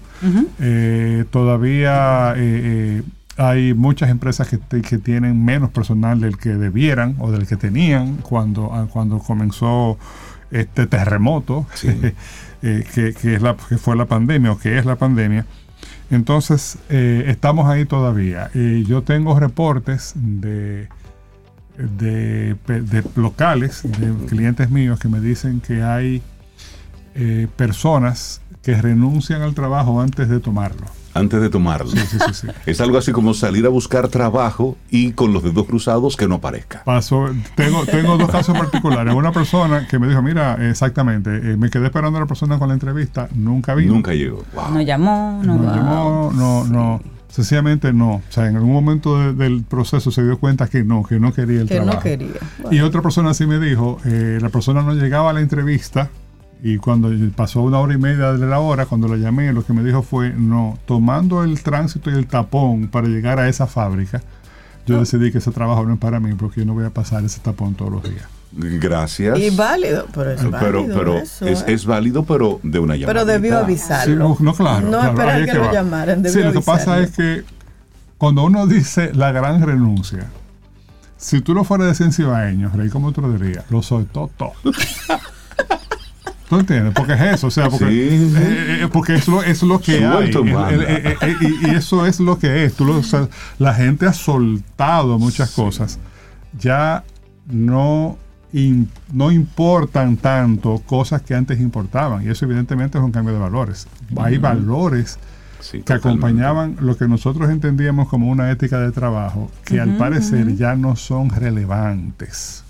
Eh, 0.58 1.24
todavía 1.30 2.32
eh, 2.36 3.00
eh, 3.00 3.02
hay 3.36 3.74
muchas 3.74 4.10
empresas 4.10 4.48
que, 4.48 4.56
te- 4.58 4.82
que 4.82 4.98
tienen 4.98 5.44
menos 5.44 5.70
personal 5.70 6.20
del 6.20 6.36
que 6.38 6.50
debieran 6.50 7.16
o 7.18 7.30
del 7.30 7.46
que 7.46 7.56
tenían 7.56 8.16
cuando, 8.16 8.70
ah, 8.74 8.86
cuando 8.90 9.18
comenzó 9.18 9.98
este 10.50 10.86
terremoto 10.86 11.66
Sí. 11.74 11.88
eh, 12.62 12.84
que, 12.94 13.12
que 13.14 13.34
es 13.36 13.42
la, 13.42 13.56
que 13.56 13.78
fue 13.78 13.94
la 13.96 14.06
pandemia 14.06 14.52
o 14.52 14.58
que 14.58 14.78
es 14.78 14.84
la 14.86 14.96
pandemia. 14.96 15.46
Entonces, 16.10 16.78
eh, 16.88 17.24
estamos 17.28 17.68
ahí 17.68 17.84
todavía. 17.84 18.50
Yo 18.52 19.02
tengo 19.02 19.38
reportes 19.38 20.12
de, 20.16 20.88
de, 21.76 22.56
de 22.66 23.04
locales, 23.16 23.82
de 23.84 24.26
clientes 24.26 24.70
míos 24.70 24.98
que 24.98 25.08
me 25.08 25.20
dicen 25.20 25.60
que 25.60 25.82
hay 25.82 26.22
eh, 27.14 27.48
personas 27.56 28.40
que 28.62 28.80
renuncian 28.80 29.42
al 29.42 29.54
trabajo 29.54 30.00
antes 30.00 30.28
de 30.28 30.38
tomarlo. 30.38 30.86
Antes 31.12 31.40
de 31.40 31.50
tomarlo. 31.50 31.90
Sí, 31.90 31.98
sí, 31.98 32.18
sí, 32.18 32.34
sí. 32.34 32.46
Es 32.66 32.80
algo 32.80 32.96
así 32.98 33.10
como 33.12 33.34
salir 33.34 33.66
a 33.66 33.68
buscar 33.68 34.08
trabajo 34.08 34.76
y 34.90 35.12
con 35.12 35.32
los 35.32 35.42
dedos 35.42 35.66
cruzados 35.66 36.16
que 36.16 36.28
no 36.28 36.36
aparezca. 36.36 36.84
Pasó, 36.84 37.26
tengo, 37.56 37.84
tengo 37.84 38.16
dos 38.16 38.30
casos 38.30 38.56
particulares. 38.56 39.12
Una 39.14 39.32
persona 39.32 39.88
que 39.88 39.98
me 39.98 40.06
dijo, 40.08 40.22
mira, 40.22 40.56
exactamente, 40.70 41.30
eh, 41.30 41.56
me 41.56 41.68
quedé 41.68 41.86
esperando 41.86 42.18
a 42.18 42.20
la 42.20 42.26
persona 42.26 42.58
con 42.58 42.68
la 42.68 42.74
entrevista, 42.74 43.28
nunca 43.34 43.74
vino. 43.74 43.92
Nunca 43.92 44.12
llegó. 44.14 44.44
Wow. 44.54 44.70
No 44.74 44.80
llamó, 44.82 45.40
no, 45.44 45.74
llamó, 45.74 46.30
no, 46.34 46.64
no. 46.66 47.02
Sencillamente 47.28 47.92
no. 47.92 48.14
O 48.14 48.22
sea, 48.28 48.48
en 48.48 48.56
algún 48.56 48.72
momento 48.72 49.16
de- 49.18 49.32
del 49.32 49.62
proceso 49.62 50.10
se 50.10 50.22
dio 50.24 50.38
cuenta 50.38 50.66
que 50.68 50.82
no, 50.84 51.02
que 51.04 51.20
no 51.20 51.32
quería 51.32 51.60
el 51.62 51.68
Que 51.68 51.76
trabajo. 51.76 51.96
no 51.98 52.02
quería. 52.02 52.28
Y 52.72 52.80
otra 52.80 53.02
persona 53.02 53.34
sí 53.34 53.46
me 53.46 53.58
dijo, 53.60 53.98
eh, 54.04 54.38
la 54.40 54.48
persona 54.48 54.82
no 54.82 54.94
llegaba 54.94 55.30
a 55.30 55.32
la 55.32 55.40
entrevista 55.40 56.10
y 56.62 56.76
cuando 56.78 57.10
pasó 57.34 57.62
una 57.62 57.78
hora 57.78 57.94
y 57.94 57.98
media 57.98 58.32
de 58.32 58.46
la 58.46 58.58
hora, 58.60 58.86
cuando 58.86 59.08
la 59.08 59.16
llamé, 59.16 59.52
lo 59.52 59.64
que 59.64 59.72
me 59.72 59.82
dijo 59.82 60.02
fue, 60.02 60.30
no, 60.30 60.78
tomando 60.86 61.42
el 61.44 61.62
tránsito 61.62 62.10
y 62.10 62.14
el 62.14 62.26
tapón 62.26 62.88
para 62.88 63.08
llegar 63.08 63.38
a 63.38 63.48
esa 63.48 63.66
fábrica, 63.66 64.22
yo 64.86 64.98
decidí 65.00 65.30
que 65.30 65.38
ese 65.38 65.50
trabajo 65.52 65.84
no 65.84 65.94
es 65.94 65.98
para 66.00 66.20
mí 66.20 66.34
porque 66.34 66.60
yo 66.60 66.66
no 66.66 66.74
voy 66.74 66.84
a 66.84 66.90
pasar 66.90 67.24
ese 67.24 67.40
tapón 67.40 67.74
todos 67.74 67.92
los 67.92 68.02
días. 68.02 68.24
Gracias. 68.52 69.38
Y 69.38 69.50
válido, 69.50 70.06
pero 70.12 70.30
es 70.32 70.40
pero 70.58 70.80
válido 70.82 70.98
pero 70.98 71.18
eso, 71.18 71.46
es, 71.46 71.60
¿eh? 71.62 71.64
es 71.72 71.86
válido, 71.86 72.24
pero 72.24 72.58
de 72.64 72.80
una 72.80 72.96
llamada. 72.96 73.12
Pero 73.12 73.24
debió 73.24 73.58
Sí, 73.58 73.64
avisarlo. 73.64 74.16
no, 74.16 74.36
no, 74.40 74.54
claro. 74.54 74.80
No 74.88 74.98
claro, 74.98 75.10
esperar 75.10 75.44
que 75.44 75.54
lo 75.54 75.60
va. 75.66 75.72
llamaran, 75.72 76.24
Sí, 76.28 76.42
lo 76.42 76.52
que 76.52 76.60
pasa 76.60 76.98
es 76.98 77.12
que 77.12 77.44
cuando 78.18 78.42
uno 78.42 78.66
dice 78.66 79.12
la 79.14 79.30
gran 79.30 79.62
renuncia, 79.64 80.26
si 81.16 81.40
tú 81.42 81.54
lo 81.54 81.62
fueras 81.62 81.86
de 81.88 81.94
cienciabaeño, 81.94 82.70
Rey, 82.74 82.88
¿cómo 82.88 83.12
tú 83.12 83.20
lo 83.22 83.30
dirías? 83.32 83.64
Lo 83.70 83.82
soltó 83.82 84.28
todo. 84.36 84.52
¿Tú 86.50 86.58
entiendes? 86.58 86.92
Porque 86.94 87.12
es 87.14 87.20
eso, 87.22 87.46
o 87.46 87.50
sea, 87.50 87.68
porque, 87.70 87.86
Sí. 87.86 88.34
eh, 88.36 88.78
eh, 88.82 88.88
porque 88.92 89.14
es 89.14 89.28
lo, 89.28 89.40
es 89.42 89.62
lo 89.62 89.80
que 89.80 90.04
hay. 90.04 90.32
Suelto 90.32 90.44
eh, 90.70 91.16
eh, 91.22 91.36
y, 91.40 91.68
y 91.68 91.70
eso 91.76 92.04
es 92.06 92.18
lo 92.20 92.38
que 92.38 92.64
es. 92.64 92.74
Tú 92.74 92.84
lo- 92.84 92.98
o 92.98 93.02
sea, 93.04 93.28
la 93.58 93.72
gente 93.72 94.04
ha 94.06 94.12
soltado 94.12 95.18
muchas 95.18 95.52
cosas. 95.52 96.00
Ya 96.58 97.04
no, 97.46 98.18
im- 98.52 98.88
no 99.12 99.30
importan 99.30 100.16
tanto 100.16 100.82
cosas 100.84 101.22
que 101.22 101.36
antes 101.36 101.60
importaban. 101.60 102.26
Y 102.26 102.30
eso 102.30 102.44
evidentemente 102.46 102.98
es 102.98 103.04
un 103.04 103.12
cambio 103.12 103.32
de 103.32 103.38
valores. 103.40 103.86
Hay 104.16 104.38
valores 104.38 105.18
Sí, 105.60 105.78
que 105.78 105.82
totalmente. 105.84 106.08
acompañaban 106.08 106.76
lo 106.80 106.96
que 106.96 107.06
nosotros 107.06 107.48
entendíamos 107.50 108.08
como 108.08 108.28
una 108.28 108.50
ética 108.50 108.80
de 108.80 108.90
trabajo, 108.90 109.50
que 109.64 109.78
al 109.80 109.96
parecer 109.98 110.56
ya 110.56 110.74
no 110.74 110.96
son 110.96 111.30
relevantes. 111.30 112.64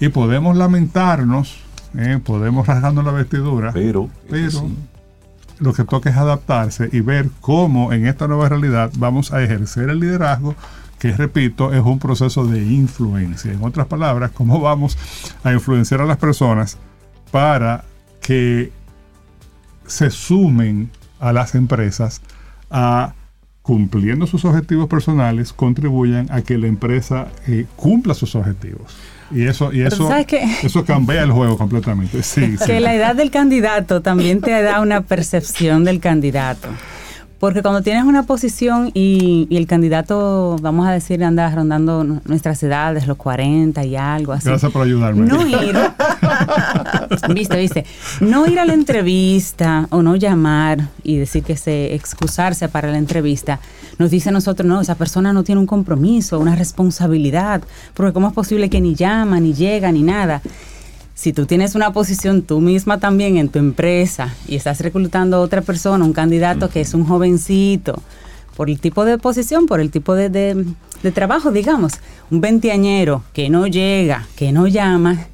Y 0.00 0.08
podemos 0.08 0.56
lamentarnos, 0.56 1.58
¿eh? 1.96 2.20
podemos 2.24 2.66
rasgarnos 2.66 3.04
la 3.04 3.12
vestidura, 3.12 3.72
Pero, 3.72 4.08
pero 4.28 4.68
lo 5.58 5.72
que 5.72 5.84
toca 5.84 6.10
es 6.10 6.16
adaptarse 6.16 6.88
y 6.92 7.00
ver 7.00 7.30
cómo 7.40 7.92
en 7.92 8.06
esta 8.06 8.28
nueva 8.28 8.48
realidad 8.48 8.90
vamos 8.98 9.32
a 9.32 9.42
ejercer 9.42 9.88
el 9.90 10.00
liderazgo, 10.00 10.54
que 10.98 11.12
repito, 11.12 11.72
es 11.72 11.82
un 11.82 11.98
proceso 11.98 12.46
de 12.46 12.62
influencia. 12.62 13.52
En 13.52 13.62
otras 13.62 13.86
palabras, 13.86 14.30
cómo 14.32 14.60
vamos 14.60 14.96
a 15.44 15.52
influenciar 15.52 16.00
a 16.00 16.06
las 16.06 16.16
personas 16.18 16.78
para 17.30 17.84
que 18.20 18.72
se 19.86 20.10
sumen 20.10 20.90
a 21.20 21.32
las 21.32 21.54
empresas 21.54 22.20
a 22.70 23.14
cumpliendo 23.66 24.26
sus 24.28 24.44
objetivos 24.44 24.88
personales, 24.88 25.52
contribuyan 25.52 26.28
a 26.30 26.42
que 26.42 26.56
la 26.56 26.68
empresa 26.68 27.26
eh, 27.48 27.66
cumpla 27.74 28.14
sus 28.14 28.36
objetivos. 28.36 28.96
Y 29.32 29.42
eso, 29.42 29.72
y 29.72 29.80
eso, 29.82 30.08
eso 30.62 30.84
cambia 30.84 31.20
el 31.24 31.32
juego 31.32 31.58
completamente. 31.58 32.22
Sí, 32.22 32.56
sí. 32.58 32.64
Que 32.64 32.78
la 32.78 32.94
edad 32.94 33.16
del 33.16 33.32
candidato 33.32 34.00
también 34.02 34.40
te 34.40 34.62
da 34.62 34.80
una 34.80 35.00
percepción 35.00 35.82
del 35.82 35.98
candidato. 35.98 36.68
Porque 37.40 37.60
cuando 37.60 37.82
tienes 37.82 38.04
una 38.04 38.22
posición 38.22 38.90
y, 38.94 39.46
y 39.50 39.56
el 39.58 39.66
candidato, 39.66 40.56
vamos 40.62 40.86
a 40.86 40.92
decir, 40.92 41.22
anda 41.22 41.50
rondando 41.54 42.02
nu- 42.02 42.22
nuestras 42.24 42.62
edades, 42.62 43.06
los 43.06 43.18
40 43.18 43.84
y 43.84 43.94
algo 43.94 44.32
así. 44.32 44.48
Gracias 44.48 44.72
por 44.72 44.82
ayudarme. 44.86 45.26
No 45.26 45.46
ir. 45.46 45.76
viste, 47.34 47.56
viste. 47.58 47.84
No 48.20 48.46
ir 48.46 48.58
a 48.58 48.64
la 48.64 48.74
entrevista 48.74 49.86
o 49.90 50.02
no 50.02 50.16
llamar 50.16 50.88
y 51.02 51.16
decir 51.16 51.42
que 51.42 51.56
se 51.56 51.94
excusarse 51.94 52.68
para 52.68 52.90
la 52.90 52.98
entrevista. 52.98 53.60
Nos 53.98 54.10
dice 54.10 54.28
a 54.28 54.32
nosotros, 54.32 54.66
no, 54.66 54.80
esa 54.80 54.94
persona 54.94 55.32
no 55.32 55.44
tiene 55.44 55.60
un 55.60 55.66
compromiso, 55.66 56.38
una 56.38 56.56
responsabilidad. 56.56 57.62
Porque 57.94 58.12
¿cómo 58.12 58.28
es 58.28 58.34
posible 58.34 58.68
que 58.70 58.80
ni 58.80 58.94
llama, 58.94 59.40
ni 59.40 59.54
llega, 59.54 59.90
ni 59.92 60.02
nada? 60.02 60.42
Si 61.14 61.32
tú 61.32 61.46
tienes 61.46 61.74
una 61.74 61.92
posición 61.94 62.42
tú 62.42 62.60
misma 62.60 62.98
también 62.98 63.38
en 63.38 63.48
tu 63.48 63.58
empresa 63.58 64.34
y 64.46 64.56
estás 64.56 64.80
reclutando 64.80 65.38
a 65.38 65.40
otra 65.40 65.62
persona, 65.62 66.04
un 66.04 66.12
candidato 66.12 66.68
que 66.68 66.82
es 66.82 66.92
un 66.92 67.04
jovencito, 67.06 68.02
por 68.54 68.68
el 68.70 68.78
tipo 68.80 69.04
de 69.04 69.18
posición, 69.18 69.66
por 69.66 69.80
el 69.80 69.90
tipo 69.90 70.14
de, 70.14 70.28
de- 70.30 71.12
trabajo, 71.12 71.52
digamos, 71.52 71.92
un 72.30 72.40
veinteañero 72.40 73.22
que 73.32 73.48
no 73.48 73.66
llega, 73.66 74.26
que 74.34 74.50
no 74.50 74.66
llama, 74.66 75.26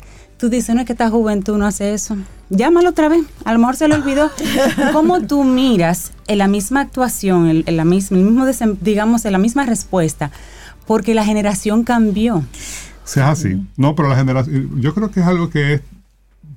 tú 0.42 0.48
dices, 0.48 0.74
no 0.74 0.80
es 0.80 0.86
que 0.88 0.92
esta 0.94 1.08
juventud 1.08 1.56
no 1.56 1.66
hace 1.66 1.94
eso. 1.94 2.16
Llámalo 2.50 2.90
otra 2.90 3.08
vez, 3.08 3.22
a 3.44 3.52
lo 3.52 3.60
mejor 3.60 3.76
se 3.76 3.86
le 3.86 3.94
olvidó. 3.94 4.28
¿Cómo 4.92 5.20
tú 5.22 5.44
miras 5.44 6.10
en 6.26 6.38
la 6.38 6.48
misma 6.48 6.80
actuación, 6.80 7.48
en, 7.48 7.62
en 7.64 7.76
la 7.76 7.84
misma, 7.84 8.18
el 8.18 8.24
mismo 8.24 8.44
desem- 8.44 8.76
digamos, 8.80 9.24
en 9.24 9.30
la 9.30 9.38
misma 9.38 9.64
respuesta? 9.66 10.32
Porque 10.84 11.14
la 11.14 11.24
generación 11.24 11.84
cambió. 11.84 12.42
Si 13.04 13.20
es 13.20 13.24
así. 13.26 13.64
No, 13.76 13.94
pero 13.94 14.08
la 14.08 14.16
generación. 14.16 14.80
Yo 14.80 14.92
creo 14.94 15.12
que 15.12 15.20
es 15.20 15.26
algo 15.26 15.48
que 15.48 15.74
es 15.74 15.80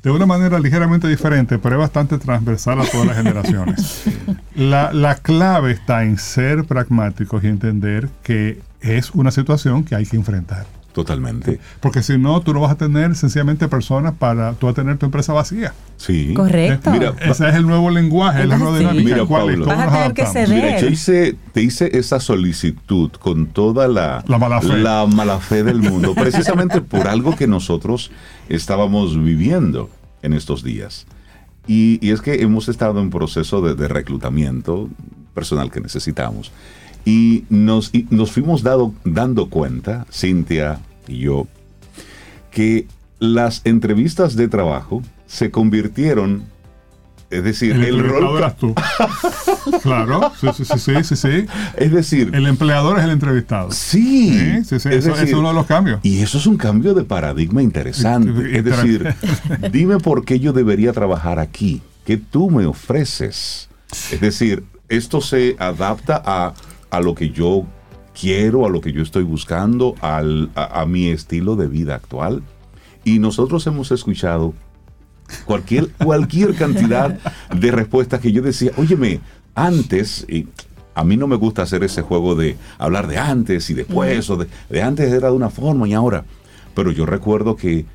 de 0.01 0.09
una 0.09 0.25
manera 0.25 0.57
ligeramente 0.57 1.07
diferente, 1.07 1.59
pero 1.59 1.75
es 1.75 1.79
bastante 1.81 2.17
transversal 2.17 2.81
a 2.81 2.85
todas 2.85 3.05
las 3.05 3.17
generaciones. 3.17 4.03
La, 4.55 4.93
la 4.93 5.15
clave 5.15 5.73
está 5.73 6.03
en 6.05 6.17
ser 6.17 6.63
pragmáticos 6.63 7.43
y 7.43 7.47
entender 7.47 8.07
que 8.23 8.61
es 8.79 9.11
una 9.11 9.29
situación 9.29 9.83
que 9.83 9.93
hay 9.95 10.05
que 10.05 10.15
enfrentar. 10.15 10.65
Totalmente. 10.95 11.59
Porque 11.81 12.01
si 12.01 12.17
no, 12.17 12.39
tú 12.39 12.53
no 12.53 12.61
vas 12.61 12.71
a 12.71 12.75
tener 12.77 13.17
sencillamente 13.17 13.67
personas 13.67 14.13
para 14.13 14.53
tú 14.53 14.69
a 14.69 14.73
tener 14.73 14.97
tu 14.97 15.05
empresa 15.05 15.33
vacía. 15.33 15.73
Sí. 15.97 16.33
Correcto. 16.33 16.89
Mira, 16.89 17.13
Ese 17.19 17.49
es 17.49 17.55
el 17.55 17.67
nuevo 17.67 17.89
lenguaje, 17.89 18.43
es 18.43 18.47
la 18.47 18.57
nueva 18.57 18.79
dinámica. 18.79 19.03
Mira, 19.03 19.25
Pablo. 19.27 19.65
Vas 19.65 19.77
a 19.77 19.91
tener 19.91 20.13
que 20.13 20.21
adaptamos. 20.21 20.49
ceder. 20.49 20.63
Mira, 20.63 20.79
yo 20.79 20.87
hice, 20.87 21.35
te 21.51 21.61
hice 21.61 21.97
esa 21.99 22.21
solicitud 22.21 23.11
con 23.11 23.47
toda 23.47 23.89
la, 23.89 24.23
La 24.25 24.37
mala 24.37 24.61
fe. 24.61 24.77
la 24.77 25.05
mala 25.05 25.39
fe 25.41 25.63
del 25.63 25.81
mundo, 25.81 26.13
precisamente 26.15 26.79
por 26.79 27.09
algo 27.09 27.35
que 27.35 27.45
nosotros 27.45 28.09
estábamos 28.47 29.21
viviendo 29.21 29.89
en 30.21 30.31
estos 30.31 30.63
días. 30.63 31.07
Y, 31.67 31.99
y 32.01 32.11
es 32.11 32.21
que 32.21 32.41
hemos 32.41 32.69
estado 32.69 33.01
en 33.01 33.09
proceso 33.09 33.59
de, 33.61 33.75
de 33.75 33.89
reclutamiento 33.89 34.87
personal 35.33 35.71
que 35.71 35.81
necesitamos. 35.81 36.53
Y 37.05 37.45
nos, 37.49 37.91
y 37.93 38.07
nos 38.09 38.31
fuimos 38.31 38.63
dado, 38.63 38.93
dando 39.03 39.49
cuenta, 39.49 40.05
Cintia 40.11 40.79
y 41.07 41.19
yo, 41.19 41.47
que 42.51 42.87
las 43.19 43.61
entrevistas 43.63 44.35
de 44.35 44.47
trabajo 44.47 45.03
se 45.27 45.51
convirtieron, 45.51 46.43
es 47.29 47.43
decir, 47.43 47.73
El, 47.73 47.83
el, 47.83 47.99
rol... 48.09 48.37
eras 48.37 48.57
tú. 48.57 48.73
claro, 49.83 50.31
sí, 50.39 50.47
sí, 50.53 50.65
sí, 50.77 51.03
sí, 51.03 51.15
sí. 51.15 51.45
Es 51.77 51.91
decir, 51.91 52.31
El 52.33 52.47
empleador 52.47 52.97
es 52.97 53.03
el 53.05 53.11
entrevistado. 53.11 53.71
Sí, 53.71 54.31
Sí, 54.31 54.63
sí, 54.63 54.79
sí, 54.79 54.89
es 54.89 54.95
eso- 55.05 55.09
decir, 55.11 55.27
es 55.29 55.33
uno 55.33 55.49
de 55.49 55.53
los 55.53 55.65
cambios. 55.65 55.99
Y 56.03 56.21
eso 56.21 56.37
es 56.37 56.47
un 56.47 56.57
cambio 56.57 56.93
de 56.93 57.03
paradigma 57.03 57.61
interesante. 57.61 58.57
Es 58.57 58.63
decir, 58.63 59.13
dime 59.71 59.97
por 59.99 60.25
qué 60.25 60.39
yo 60.39 60.53
debería 60.53 60.91
trabajar 60.93 61.39
aquí. 61.39 61.81
¿Qué 62.05 62.17
tú 62.17 62.49
me 62.49 62.65
ofreces? 62.65 63.69
Es 64.11 64.21
decir, 64.21 64.63
esto 64.89 65.21
se 65.21 65.55
adapta 65.59 66.21
a, 66.23 66.53
a 66.89 66.99
lo 67.01 67.15
que 67.15 67.29
yo 67.29 67.65
quiero, 68.19 68.65
a 68.65 68.69
lo 68.69 68.81
que 68.81 68.91
yo 68.93 69.01
estoy 69.01 69.23
buscando, 69.23 69.95
al- 70.01 70.49
a, 70.55 70.81
a 70.81 70.85
mi 70.85 71.07
estilo 71.07 71.55
de 71.55 71.67
vida 71.67 71.95
actual. 71.95 72.43
Y 73.03 73.19
nosotros 73.19 73.65
hemos 73.67 73.91
escuchado 73.91 74.53
cualquier, 75.45 75.89
cualquier 76.03 76.55
cantidad 76.55 77.19
de 77.53 77.71
respuestas 77.71 78.19
que 78.21 78.31
yo 78.31 78.41
decía, 78.41 78.71
óyeme, 78.77 79.19
antes, 79.53 80.25
y 80.29 80.47
a 80.93 81.03
mí 81.03 81.17
no 81.17 81.27
me 81.27 81.35
gusta 81.35 81.63
hacer 81.63 81.83
ese 81.83 82.01
juego 82.01 82.35
de 82.35 82.57
hablar 82.77 83.07
de 83.07 83.17
antes 83.17 83.69
y 83.69 83.73
después, 83.73 84.29
o 84.29 84.37
de, 84.37 84.47
de 84.69 84.81
antes 84.81 85.11
era 85.11 85.27
de 85.29 85.35
una 85.35 85.49
forma 85.49 85.87
y 85.87 85.93
ahora. 85.93 86.23
Pero 86.73 86.91
yo 86.91 87.05
recuerdo 87.05 87.55
que 87.55 87.85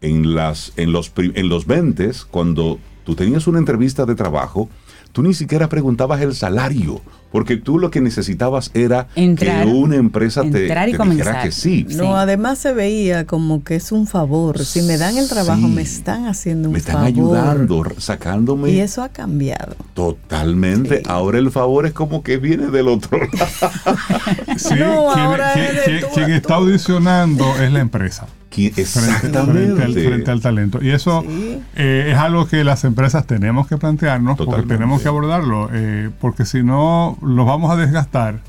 en, 0.00 0.34
las, 0.34 0.72
en, 0.76 0.92
los, 0.92 1.12
en 1.16 1.48
los 1.48 1.66
20, 1.66 2.10
cuando 2.30 2.78
tú 3.04 3.14
tenías 3.14 3.46
una 3.46 3.58
entrevista 3.58 4.04
de 4.04 4.14
trabajo, 4.14 4.68
tú 5.16 5.22
ni 5.22 5.32
siquiera 5.32 5.70
preguntabas 5.70 6.20
el 6.20 6.34
salario, 6.34 7.00
porque 7.32 7.56
tú 7.56 7.78
lo 7.78 7.90
que 7.90 8.02
necesitabas 8.02 8.70
era 8.74 9.08
Entrar, 9.14 9.64
que 9.64 9.70
una 9.72 9.96
empresa 9.96 10.42
te, 10.42 10.50
te 10.50 10.58
dijera 10.64 10.86
comenzar. 10.98 11.42
que 11.42 11.52
sí. 11.52 11.86
Sí. 11.88 11.96
No, 11.96 12.18
además 12.18 12.58
se 12.58 12.74
veía 12.74 13.24
como 13.26 13.64
que 13.64 13.76
es 13.76 13.92
un 13.92 14.06
favor. 14.06 14.58
Si 14.62 14.82
me 14.82 14.98
dan 14.98 15.16
el 15.16 15.26
trabajo, 15.26 15.62
Sí. 15.62 15.68
me 15.68 15.80
están 15.80 16.26
haciendo 16.26 16.68
un 16.68 16.74
Me 16.74 16.80
están 16.80 16.96
favor. 16.96 17.08
ayudando, 17.08 17.84
sacándome. 17.96 18.70
Y 18.72 18.80
eso 18.80 19.02
ha 19.02 19.08
cambiado. 19.08 19.74
Totalmente. 19.94 20.98
Sí. 20.98 21.02
Ahora 21.08 21.38
el 21.38 21.50
favor 21.50 21.86
es 21.86 21.92
como 21.94 22.22
que 22.22 22.36
viene 22.36 22.66
del 22.66 22.88
otro 22.88 23.18
lado. 23.18 23.26
Sí, 24.58 24.74
No, 24.74 25.08
quien, 25.14 25.24
ahora 25.24 25.52
quien- 25.54 25.64
es 25.66 25.74
de 25.76 25.82
quien- 25.84 26.00
tú 26.00 26.06
a 26.08 26.12
quien 26.12 26.26
tú. 26.28 26.34
está 26.34 26.54
audicionando 26.56 27.44
es 27.62 27.72
la 27.72 27.80
empresa. 27.80 28.26
¿Quién- 28.56 28.72
Frente, 28.72 28.84
frente 28.86 29.10
Exactamente. 29.28 29.82
al, 29.84 29.92
frente 29.92 30.30
al 30.30 30.40
talento. 30.40 30.82
Y 30.82 30.90
eso 30.90 31.22
Sí. 31.28 31.60
eh, 31.76 32.08
es 32.12 32.16
algo 32.18 32.48
que 32.48 32.64
las 32.64 32.82
empresas 32.84 33.26
tenemos 33.26 33.68
que 33.68 33.76
plantearnos 33.76 34.36
porque 34.38 34.62
tenemos 34.62 35.02
que 35.02 35.08
abordarlo, 35.08 35.68
eh, 35.72 36.10
porque 36.20 36.44
si 36.46 36.62
no, 36.62 37.18
los 37.22 37.46
vamos 37.46 37.70
a 37.70 37.76
desgastar 37.76 38.40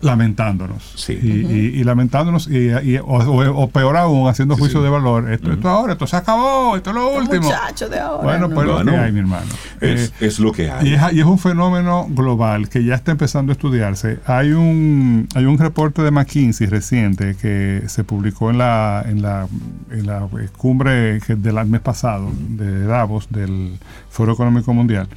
lamentándonos. 0.00 0.82
Sí. 0.96 1.18
Y, 1.22 1.28
y- 1.52 1.80
y 1.80 1.84
lamentándonos, 1.84 2.48
y, 2.48 2.70
y- 2.70 2.98
o, 2.98 3.04
o- 3.04 3.62
o 3.62 3.70
peor 3.70 3.96
aún, 3.96 4.28
haciendo 4.28 4.56
juicio 4.56 4.80
sí. 4.80 4.84
de 4.84 4.90
valor. 4.90 5.32
Esto, 5.32 5.52
esto 5.52 5.68
ahora, 5.68 5.92
esto 5.92 6.06
se 6.06 6.16
acabó, 6.16 6.76
esto 6.76 6.90
es 6.90 6.96
lo 6.96 7.14
último. 7.16 7.42
Muchacho 7.44 7.88
de 7.88 7.98
ahora. 8.00 8.22
Bueno, 8.24 8.48
no. 8.48 8.54
pues 8.54 8.66
lo 8.66 8.84
que 8.84 8.96
hay, 8.96 9.12
mi 9.12 9.20
hermano. 9.20 9.46
Es, 9.80 10.10
Eh, 10.20 10.26
es 10.26 10.38
lo 10.38 10.52
que 10.52 10.70
hay. 10.70 10.88
y 10.88 10.94
es, 10.94 11.02
y 11.12 11.20
es 11.20 11.26
un 11.26 11.38
fenómeno 11.38 12.06
global 12.10 12.68
que 12.68 12.84
ya 12.84 12.94
está 12.94 13.12
empezando 13.12 13.52
a 13.52 13.54
estudiarse. 13.54 14.18
Hay 14.26 14.52
un, 14.52 15.28
hay 15.34 15.44
un 15.44 15.58
reporte 15.58 16.02
de 16.02 16.10
McKinsey 16.10 16.66
reciente 16.66 17.36
que 17.40 17.82
se 17.86 18.04
publicó 18.04 18.50
en 18.50 18.58
la, 18.58 19.04
en 19.08 19.22
la, 19.22 19.46
en 19.90 20.06
la 20.06 20.28
eh, 20.40 20.48
cumbre 20.56 21.18
del 21.20 21.66
mes 21.66 21.80
pasado 21.80 22.30
de 22.48 22.84
Davos, 22.86 23.28
del 23.30 23.78
Foro 24.10 24.32
Económico 24.32 24.72
Mundial, 24.74 25.08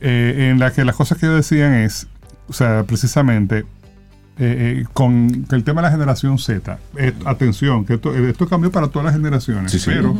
eh, 0.00 0.48
en 0.50 0.58
la 0.58 0.72
que 0.72 0.84
las 0.84 0.94
cosas 0.96 1.18
que 1.18 1.26
ellos 1.26 1.36
decían 1.36 1.72
es, 1.74 2.06
o 2.48 2.52
sea, 2.52 2.84
precisamente, 2.84 3.60
eh, 3.60 3.64
eh, 4.38 4.84
con 4.92 5.46
el 5.50 5.64
tema 5.64 5.80
de 5.80 5.86
la 5.88 5.92
generación 5.92 6.38
Z, 6.38 6.78
eh, 6.96 7.12
atención, 7.24 7.84
que 7.84 7.94
esto, 7.94 8.14
esto 8.14 8.48
cambió 8.48 8.70
para 8.70 8.88
todas 8.88 9.06
las 9.06 9.14
generaciones, 9.14 9.72
Sí, 9.72 9.78
sí. 9.78 9.90
pero 9.92 10.14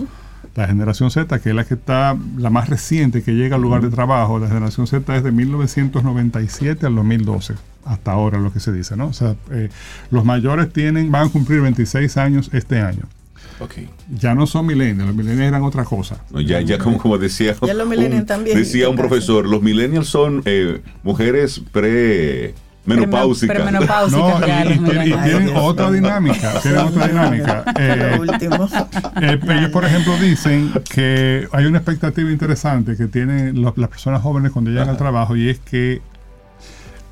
la 0.55 0.67
generación 0.67 1.11
Z, 1.11 1.39
que 1.41 1.51
es 1.51 1.55
la 1.55 1.65
que 1.65 1.75
está, 1.75 2.17
la 2.39 2.49
más 2.51 2.69
reciente 2.71 3.23
que 3.23 3.33
llega 3.35 3.57
al 3.57 3.63
lugar 3.63 3.83
de 3.83 3.91
trabajo, 3.91 4.39
la 4.39 4.49
generación 4.49 4.87
Z 4.87 5.15
es 5.17 5.23
de 5.23 5.33
1997 5.33 6.87
al 6.87 6.95
2012, 6.95 7.55
hasta 7.85 8.13
ahora 8.13 8.39
lo 8.39 8.53
que 8.53 8.61
se 8.61 8.73
dice, 8.73 8.97
¿no? 8.97 9.07
O 9.09 9.13
sea, 9.13 9.35
eh, 9.51 9.69
los 10.11 10.25
mayores 10.25 10.73
tienen, 10.73 11.11
van 11.13 11.29
a 11.29 11.31
cumplir 11.31 11.61
26 11.61 12.17
años 12.17 12.51
este 12.53 12.81
año. 12.81 13.03
Ok. 13.61 13.75
Ya 14.11 14.35
no 14.35 14.47
son 14.47 14.67
millennials, 14.67 15.09
los 15.09 15.17
millennials 15.17 15.49
eran 15.49 15.63
otra 15.63 15.85
cosa. 15.85 16.23
No, 16.31 16.41
ya, 16.41 16.61
ya 16.61 16.79
como, 16.79 16.99
como 16.99 17.19
decía, 17.19 17.55
Ya 17.67 17.75
los 17.75 17.89
millennials 17.89 18.21
un, 18.23 18.27
también, 18.27 18.59
decía 18.59 18.89
un 18.89 18.97
profesor, 18.97 19.47
los 19.47 19.63
millennials 19.63 20.09
son 20.09 20.43
eh, 20.45 20.83
mujeres 21.03 21.63
pre 21.73 22.55
menopáusicas. 22.87 23.59
No, 24.11 24.41
y, 25.05 25.13
tienen 25.13 25.57
otra 25.57 25.91
dinámica, 25.91 26.61
tienen 26.61 26.81
otra 26.81 27.09
dinámica. 27.09 27.65
Eh. 27.79 28.19
Eh, 29.21 29.41
ellos, 29.49 29.71
por 29.71 29.85
ejemplo, 29.85 30.17
dicen 30.19 30.73
que 30.89 31.49
hay 31.53 31.67
una 31.67 31.79
expectativa 31.79 32.31
interesante 32.31 32.97
que 32.97 33.07
tienen 33.07 33.61
los- 33.61 33.77
las 33.77 33.89
personas 33.89 34.23
jóvenes 34.23 34.53
cuando 34.53 34.71
llegan 34.71 34.89
al 34.89 34.97
trabajo 34.97 35.37
y 35.37 35.49
es 35.49 35.59
que 35.59 36.01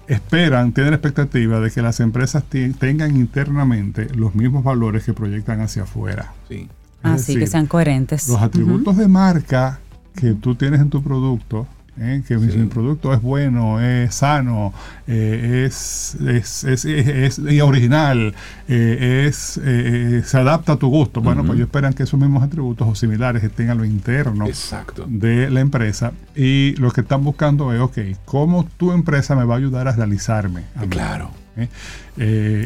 esperan, 0.09 0.73
tienen 0.73 0.93
la 0.93 0.97
expectativa 0.97 1.61
de 1.61 1.71
que 1.71 1.83
las 1.83 2.01
empresas 2.01 2.45
tengan 2.79 3.17
internamente 3.17 4.09
los 4.15 4.35
mismos 4.35 4.65
valores 4.65 5.05
que 5.05 5.13
proyectan 5.13 5.61
hacia 5.61 5.85
afuera. 5.85 6.33
Sí. 6.49 6.69
Así 7.03 7.35
que 7.35 7.41
decir, 7.41 7.49
sean 7.49 7.67
coherentes. 7.67 8.29
Los 8.29 8.41
atributos 8.41 8.97
de 8.97 9.09
marca 9.09 9.81
que 10.15 10.33
tú 10.35 10.55
tienes 10.55 10.81
en 10.81 10.91
tu 10.91 11.03
producto 11.03 11.67
¿eh? 11.99 12.23
que 12.27 12.37
mi, 12.39 12.47
mi 12.55 12.67
producto 12.67 13.13
es 13.15 13.21
bueno, 13.23 13.81
es 13.81 14.15
sano, 14.15 14.73
eh, 15.07 15.65
es, 15.67 16.17
es, 16.27 16.65
es, 16.65 16.85
es- 16.85 17.39
original, 17.63 18.35
eh, 18.69 19.27
es, 19.29 19.61
eh, 19.63 20.23
se 20.25 20.39
adapta 20.39 20.73
a 20.73 20.77
tu 20.77 20.89
gusto. 20.89 21.21
Bueno, 21.21 21.43
pues 21.45 21.57
ellos 21.57 21.67
esperan 21.69 21.93
que 21.95 22.03
esos 22.03 22.19
mismos 22.19 22.43
atributos 22.43 22.87
o 22.89 22.95
similares 22.95 23.43
estén 23.45 23.71
a 23.71 23.75
lo 23.75 23.85
interno 23.85 24.47
Exacto. 24.47 25.05
de 25.09 25.51
la 25.51 25.61
empresa 25.61 26.13
y 26.35 26.75
lo 26.77 26.91
que 26.91 27.01
están 27.03 27.25
buscando 27.25 27.73
es, 27.73 27.81
ok, 27.81 27.99
¿cómo 28.25 28.65
tu 28.77 28.93
empresa 28.93 29.35
me 29.37 29.45
va 29.45 29.55
a 29.55 29.59
ayudar 29.59 29.89
a 29.89 29.93
realizarme? 29.93 30.65
a? 30.77 30.85
Claro. 30.87 31.31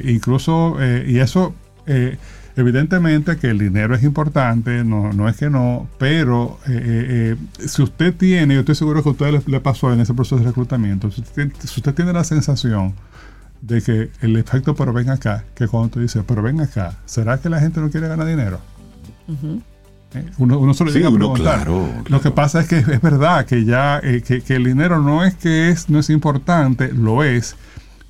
incluso, 0.04 0.76
eh, 0.80 1.04
y 1.08 1.18
eso, 1.18 1.54
eh, 1.86 2.16
evidentemente 2.58 3.36
que 3.36 3.48
el 3.48 3.58
dinero 3.58 3.94
es 3.94 4.02
importante, 4.02 4.84
no, 4.84 5.12
no 5.12 5.28
es 5.28 5.36
que 5.36 5.48
no, 5.48 5.88
pero 5.98 6.58
eh, 6.66 6.72
eh, 6.74 7.36
eh, 7.60 7.66
si 7.68 7.82
usted 7.82 8.14
tiene, 8.14 8.54
yo 8.54 8.60
estoy 8.60 8.74
seguro 8.74 9.02
que 9.02 9.08
a 9.08 9.12
usted 9.12 9.30
le, 9.32 9.42
le 9.46 9.60
pasó 9.60 9.92
en 9.92 10.00
ese 10.00 10.12
proceso 10.14 10.38
de 10.38 10.44
reclutamiento, 10.46 11.10
si 11.10 11.20
usted, 11.20 11.34
tiene- 11.34 11.52
si 11.60 11.80
usted 11.80 11.94
tiene 11.94 12.12
la 12.12 12.24
sensación 12.24 12.94
de 13.62 13.80
que 13.82 14.10
el 14.20 14.36
efecto, 14.36 14.74
pero 14.74 14.92
ven 14.92 15.08
acá, 15.10 15.44
que 15.54 15.66
cuando 15.68 15.88
tú 15.90 16.00
dices, 16.00 16.22
pero 16.26 16.42
ven 16.42 16.60
acá, 16.60 16.96
¿será 17.06 17.38
que 17.40 17.48
la 17.48 17.60
gente 17.60 17.80
no 17.80 17.90
quiere 17.90 18.08
ganar 18.08 18.26
dinero? 18.26 18.60
¿Eh? 20.14 20.24
Uno, 20.38 20.58
uno 20.58 20.72
se 20.74 20.84
lo 20.84 20.90
Sí, 20.90 20.98
llega 20.98 21.08
a 21.08 21.10
uno, 21.10 21.32
preguntar. 21.34 21.56
claro, 21.64 21.88
Lo 22.08 22.20
que 22.20 22.30
pasa 22.30 22.60
es 22.60 22.68
que 22.68 22.78
es 22.78 23.00
verdad 23.02 23.44
que 23.46 23.64
ya 23.64 23.98
eh, 24.02 24.22
que, 24.26 24.40
que 24.40 24.56
el 24.56 24.64
dinero 24.64 25.00
no 25.02 25.22
es 25.24 25.34
que 25.34 25.68
es 25.68 25.90
no 25.90 25.98
es 25.98 26.08
importante, 26.10 26.92
lo 26.92 27.22
es, 27.24 27.56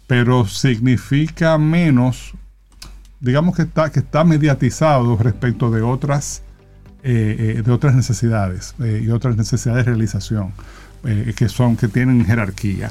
pero 0.07 0.47
significa 0.47 1.59
menos, 1.59 2.35
digamos 3.21 3.57
que 3.57 3.62
está 3.62 3.91
que 3.91 4.01
está 4.01 4.25
mediatizado 4.25 5.16
respecto 5.16 5.71
de 5.71 5.83
otras 5.83 6.43
eh, 7.03 7.55
eh, 7.59 7.62
de 7.62 7.73
otras 7.73 7.95
necesidades 7.95 8.75
eh, 8.81 9.03
y 9.05 9.11
otras 9.11 9.37
necesidades 9.37 9.85
de 9.87 9.91
realización 9.93 10.53
eh, 11.05 11.33
que 11.37 11.49
son 11.49 11.77
que 11.77 11.89
tienen 11.89 12.25
jerarquía. 12.25 12.91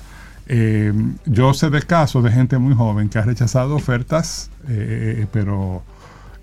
Eh, 0.49 0.93
yo 1.25 1.53
sé 1.53 1.69
de 1.69 1.81
casos 1.81 2.23
de 2.23 2.31
gente 2.31 2.57
muy 2.57 2.73
joven 2.73 3.09
que 3.09 3.19
ha 3.19 3.23
rechazado 3.23 3.75
ofertas, 3.75 4.49
eh, 4.69 5.27
pero 5.33 5.83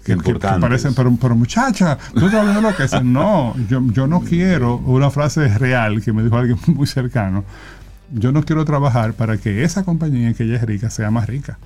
que, 0.05 0.13
que- 0.19 0.33
parecen, 0.61 0.95
pero, 0.95 1.17
pero 1.19 1.35
muchacha, 1.35 1.97
tú 2.13 2.29
viendo 2.29 2.61
lo 2.61 2.77
que 2.77 2.85
es. 2.85 3.03
No, 3.03 3.55
yo, 3.71 3.81
yo 3.93 4.07
no 4.07 4.21
quiero, 4.21 4.77
una 4.77 5.11
frase 5.11 5.49
real 5.57 6.03
que 6.03 6.13
me 6.13 6.23
dijo 6.23 6.37
alguien 6.37 6.59
muy 6.67 6.87
cercano, 6.87 7.45
yo 8.13 8.31
no 8.31 8.43
quiero 8.43 8.67
trabajar 8.67 9.15
para 9.15 9.39
que 9.39 9.65
esa 9.65 9.85
compañía 9.85 10.35
que 10.35 10.45
ella 10.45 10.57
es 10.57 10.63
rica 10.65 10.91
sea 10.91 11.11
más 11.11 11.27
rica. 11.27 11.59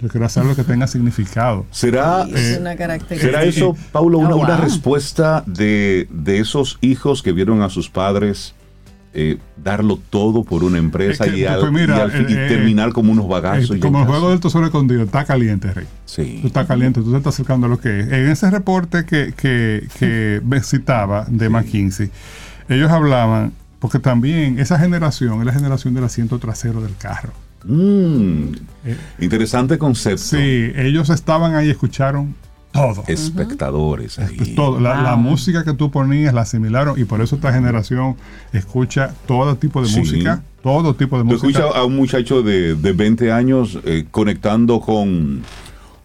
Yo 0.00 0.08
quiero 0.08 0.24
hacer 0.26 0.44
lo 0.44 0.56
que 0.56 0.64
tenga 0.64 0.86
significado. 0.86 1.66
¿Será, 1.70 2.26
es 2.32 2.56
eh, 2.56 2.58
una. 2.60 2.74
¿será 3.18 3.44
eso, 3.44 3.76
Paulo, 3.92 4.18
una, 4.18 4.30
Oh, 4.34 4.38
una 4.38 4.56
respuesta 4.56 5.42
de, 5.46 6.08
de 6.10 6.38
esos 6.38 6.78
hijos 6.80 7.22
que 7.22 7.32
vieron 7.32 7.60
a 7.62 7.68
sus 7.68 7.90
padres 7.90 8.54
eh, 9.12 9.38
darlo 9.62 9.98
todo 10.08 10.44
por 10.44 10.62
una 10.62 10.78
empresa 10.78 11.24
Es 11.24 11.30
que, 11.32 11.38
y, 11.38 11.44
al, 11.44 11.58
pues 11.60 11.72
mira, 11.72 11.96
y 11.96 12.00
al 12.00 12.10
fin- 12.12 12.26
y 12.28 12.32
eh, 12.32 12.46
terminar 12.48 12.92
como 12.92 13.10
unos 13.12 13.24
Eh, 13.24 13.28
bagazos? 13.28 13.76
y 13.76 13.80
como 13.80 14.00
el 14.00 14.06
juego 14.06 14.30
del 14.30 14.38
tesoro 14.40 14.66
escondido, 14.66 15.02
está 15.02 15.24
caliente, 15.24 15.72
Rey. 15.74 15.86
Sí. 16.06 16.38
Tú 16.40 16.46
estás 16.46 16.66
caliente, 16.66 17.00
tú 17.02 17.10
te 17.10 17.16
estás 17.18 17.34
acercando 17.34 17.66
a 17.66 17.70
lo 17.70 17.78
que 17.80 18.00
es. 18.00 18.06
En 18.06 18.28
ese 18.30 18.48
reporte 18.50 19.04
que, 19.04 19.34
que, 19.36 19.86
que 19.98 20.40
me 20.44 20.60
citaba 20.62 21.26
de 21.28 21.48
McKinsey, 21.48 22.10
ellos 22.68 22.90
hablaban, 22.90 23.52
porque 23.80 23.98
también 23.98 24.60
esa 24.60 24.78
generación 24.78 25.40
es 25.40 25.46
la 25.46 25.52
generación 25.52 25.92
del 25.92 26.04
asiento 26.04 26.38
trasero 26.38 26.80
del 26.80 26.96
carro. 26.96 27.32
Mm, 27.64 28.52
Eh, 28.86 28.96
interesante 29.20 29.76
concepto. 29.78 30.18
Sí, 30.22 30.72
ellos 30.74 31.10
estaban 31.10 31.54
ahí, 31.54 31.68
escucharon 31.70 32.34
todo. 32.72 33.02
Espectadores 33.08 34.18
ahí. 34.18 34.54
Todo. 34.54 34.80
La, 34.80 35.02
la 35.02 35.16
música 35.16 35.64
que 35.64 35.74
tú 35.74 35.90
ponías 35.90 36.32
la 36.32 36.42
asimilaron 36.42 36.98
y 36.98 37.04
por 37.04 37.20
eso 37.20 37.34
esta 37.36 37.52
generación 37.52 38.16
escucha 38.52 39.12
todo 39.26 39.56
tipo 39.56 39.82
de 39.82 39.88
Sí. 39.88 39.98
música, 39.98 40.42
todo 40.62 40.94
tipo 40.94 41.18
de 41.18 41.24
música. 41.24 41.48
escuchas 41.48 41.74
a 41.76 41.84
un 41.84 41.96
muchacho 41.96 42.42
de, 42.42 42.74
de 42.76 42.92
20 42.92 43.32
años 43.32 43.78
eh, 43.84 44.06
conectando 44.10 44.80
con, 44.80 45.42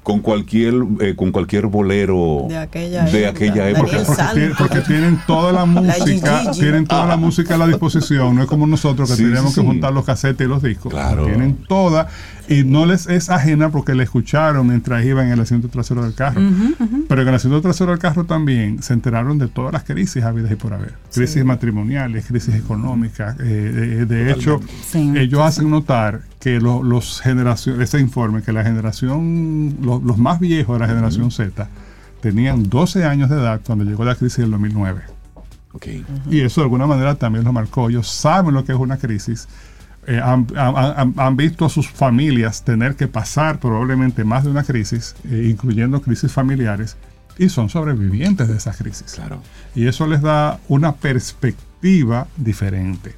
con 0.05 0.19
cualquier 0.19 0.75
eh, 1.01 1.15
con 1.15 1.31
cualquier 1.31 1.65
bolero 1.65 2.45
De 2.47 2.57
aquella 2.57 3.05
de 3.05 3.25
época. 3.25 3.29
aquella 3.31 3.69
época. 3.69 3.97
Porque, 4.05 4.23
tienen, 4.35 4.53
porque 4.55 4.81
tienen 4.81 5.19
toda 5.25 5.51
la 5.51 5.65
música, 5.65 6.51
tienen 6.51 6.85
toda 6.85 7.07
la 7.07 7.17
música 7.17 7.55
a 7.55 7.57
la 7.57 7.65
disposición, 7.65 8.35
no 8.35 8.43
es 8.43 8.47
como 8.47 8.67
nosotros 8.67 9.09
que 9.09 9.15
Sí, 9.15 9.23
tenemos 9.23 9.49
sí, 9.49 9.55
que 9.55 9.61
sí. 9.61 9.67
juntar 9.67 9.91
los 9.93 10.05
casetes 10.05 10.45
y 10.45 10.47
los 10.49 10.61
discos. 10.61 10.93
Claro. 10.93 11.25
Tienen 11.25 11.55
toda 11.67 12.07
y 12.47 12.63
no 12.63 12.85
les 12.85 13.07
es 13.07 13.29
ajena 13.29 13.69
porque 13.69 13.95
la 13.95 14.03
escucharon 14.03 14.67
mientras 14.67 15.03
iban 15.05 15.27
en 15.27 15.33
el 15.33 15.39
asiento 15.39 15.67
trasero 15.67 16.03
del 16.03 16.13
carro. 16.13 16.41
Pero 17.07 17.21
en 17.21 17.27
el 17.27 17.33
asiento 17.35 17.61
trasero 17.61 17.91
del 17.91 17.99
carro 17.99 18.23
también 18.25 18.83
se 18.83 18.93
enteraron 18.93 19.37
de 19.39 19.47
todas 19.47 19.73
las 19.73 19.83
crisis 19.83 20.23
habidas 20.23 20.51
y 20.51 20.55
por 20.55 20.73
haber. 20.73 20.93
Crisis 21.13 21.43
matrimoniales, 21.43 22.25
crisis 22.25 22.53
económicas. 22.55 23.35
eh, 23.39 23.43
de, 23.43 24.05
de 24.05 24.31
hecho, 24.31 24.59
Sí. 24.87 25.13
ellos 25.15 25.41
hacen 25.41 25.69
notar 25.69 26.21
que 26.39 26.59
lo- 26.59 26.83
los 26.83 27.21
generación, 27.21 27.81
ese 27.81 27.99
informe, 27.99 28.41
que 28.43 28.51
la 28.51 28.63
generación, 28.63 29.77
los, 29.81 30.03
los 30.03 30.17
más 30.17 30.39
viejos 30.39 30.75
de 30.75 30.79
la 30.79 30.87
generación 30.87 31.31
Z, 31.31 31.67
tenían 32.21 32.69
12 32.69 33.03
años 33.05 33.29
de 33.29 33.37
edad 33.37 33.61
cuando 33.65 33.83
llegó 33.85 34.05
la 34.05 34.15
crisis 34.15 34.37
del 34.39 34.51
2009. 34.51 35.01
Ok. 35.73 35.87
Y 36.31 36.39
eso 36.41 36.61
de 36.61 36.65
alguna 36.65 36.87
manera 36.87 37.15
también 37.15 37.43
lo 37.43 37.51
marcó. 37.51 37.89
Ellos 37.89 38.07
saben 38.07 38.53
lo 38.53 38.63
que 38.63 38.71
es 38.71 38.77
una 38.77 38.97
crisis. 38.97 39.47
Eh, 40.07 40.19
han, 40.23 40.45
han- 40.55 41.13
han- 41.17 41.35
visto 41.37 41.65
a 41.65 41.69
sus 41.69 41.89
familias 41.89 42.63
tener 42.63 42.95
que 42.95 43.07
pasar 43.07 43.59
probablemente 43.59 44.23
más 44.23 44.43
de 44.43 44.51
una 44.51 44.63
crisis, 44.63 45.15
eh, 45.29 45.47
incluyendo 45.49 46.01
crisis 46.01 46.31
familiares, 46.31 46.95
y 47.37 47.49
son 47.49 47.69
sobrevivientes 47.69 48.47
de 48.47 48.55
esas 48.57 48.77
crisis. 48.77 49.13
Claro. 49.15 49.41
Y 49.73 49.87
eso 49.87 50.05
les 50.07 50.21
da 50.21 50.59
una 50.67 50.93
perspectiva 50.93 52.27
diferente 52.37 53.13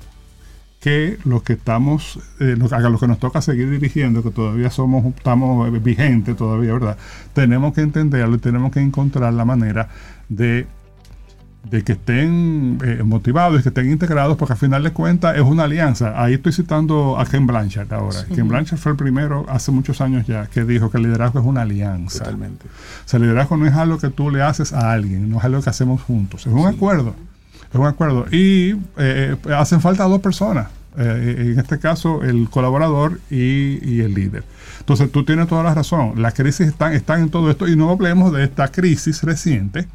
que 0.79 1.17
los 1.25 1.43
que 1.43 1.53
estamos, 1.53 2.19
eh, 2.39 2.55
lo- 2.57 2.73
a 2.73 2.79
los 2.79 2.99
que 2.99 3.07
nos 3.07 3.19
toca 3.19 3.41
seguir 3.41 3.69
dirigiendo, 3.69 4.23
que 4.23 4.29
todavía 4.31 4.69
somos, 4.69 5.03
estamos 5.05 5.67
eh, 5.67 5.79
vigentes 5.79 6.37
todavía, 6.37 6.73
¿verdad? 6.73 6.97
Tenemos 7.33 7.73
que 7.73 7.81
entenderlo 7.81 8.35
y 8.35 8.39
tenemos 8.39 8.71
que 8.71 8.79
encontrar 8.79 9.33
la 9.33 9.43
manera 9.43 9.89
de, 10.29 10.67
de 11.63 11.83
que 11.83 11.93
estén 11.93 12.77
eh, 12.83 13.03
motivados 13.03 13.59
y 13.59 13.63
que 13.63 13.69
estén 13.69 13.91
integrados, 13.91 14.37
porque 14.37 14.53
al 14.53 14.59
final 14.59 14.83
de 14.83 14.91
cuentas 14.91 15.35
es 15.35 15.41
una 15.41 15.63
alianza. 15.63 16.13
Ahí 16.21 16.35
estoy 16.35 16.53
citando 16.53 17.19
a 17.19 17.25
Ken 17.25 17.45
Blanchard 17.45 17.91
ahora. 17.93 18.23
Ken 18.33 18.47
Blanchard 18.47 18.77
fue 18.79 18.93
el 18.93 18.97
primero 18.97 19.45
hace 19.49 19.71
muchos 19.71 19.99
años 19.99 20.25
ya 20.25 20.45
que 20.47 20.63
dijo 20.63 20.89
que 20.89 20.97
el 20.97 21.03
liderazgo 21.03 21.39
es 21.39 21.45
una 21.45 21.63
alianza. 21.63 22.19
Totalmente. 22.19 22.65
O 22.67 23.07
sea, 23.09 23.17
el 23.17 23.23
liderazgo 23.23 23.57
no 23.57 23.65
es 23.65 23.73
algo 23.73 23.97
que 23.97 24.09
tú 24.09 24.29
le 24.31 24.41
haces 24.41 24.71
a 24.71 24.91
alguien, 24.93 25.29
no 25.29 25.39
es 25.39 25.43
algo 25.43 25.61
que 25.61 25.69
hacemos 25.69 26.01
juntos, 26.01 26.47
es 26.47 26.53
un 26.53 26.67
acuerdo. 26.67 27.15
Es 27.69 27.75
un 27.75 27.85
acuerdo. 27.85 28.27
Y 28.31 28.71
eh, 28.71 29.35
eh, 29.45 29.53
hacen 29.53 29.81
falta 29.81 30.05
dos 30.05 30.21
personas. 30.21 30.67
eh, 30.97 31.51
en 31.53 31.59
este 31.59 31.77
caso, 31.79 32.23
el 32.23 32.49
colaborador 32.49 33.19
y, 33.29 33.79
y 33.87 34.01
el 34.01 34.13
líder. 34.13 34.43
Entonces, 34.79 35.11
tú 35.11 35.23
tienes 35.23 35.47
toda 35.47 35.63
la 35.63 35.73
razón. 35.73 36.21
Las 36.21 36.33
crisis 36.33 36.67
están, 36.67 36.93
están 36.93 37.21
en 37.21 37.29
todo 37.29 37.51
esto. 37.51 37.67
Y 37.67 37.75
no 37.75 37.89
hablemos 37.91 38.31
de 38.33 38.43
esta 38.45 38.69
crisis 38.69 39.21
reciente 39.23 39.87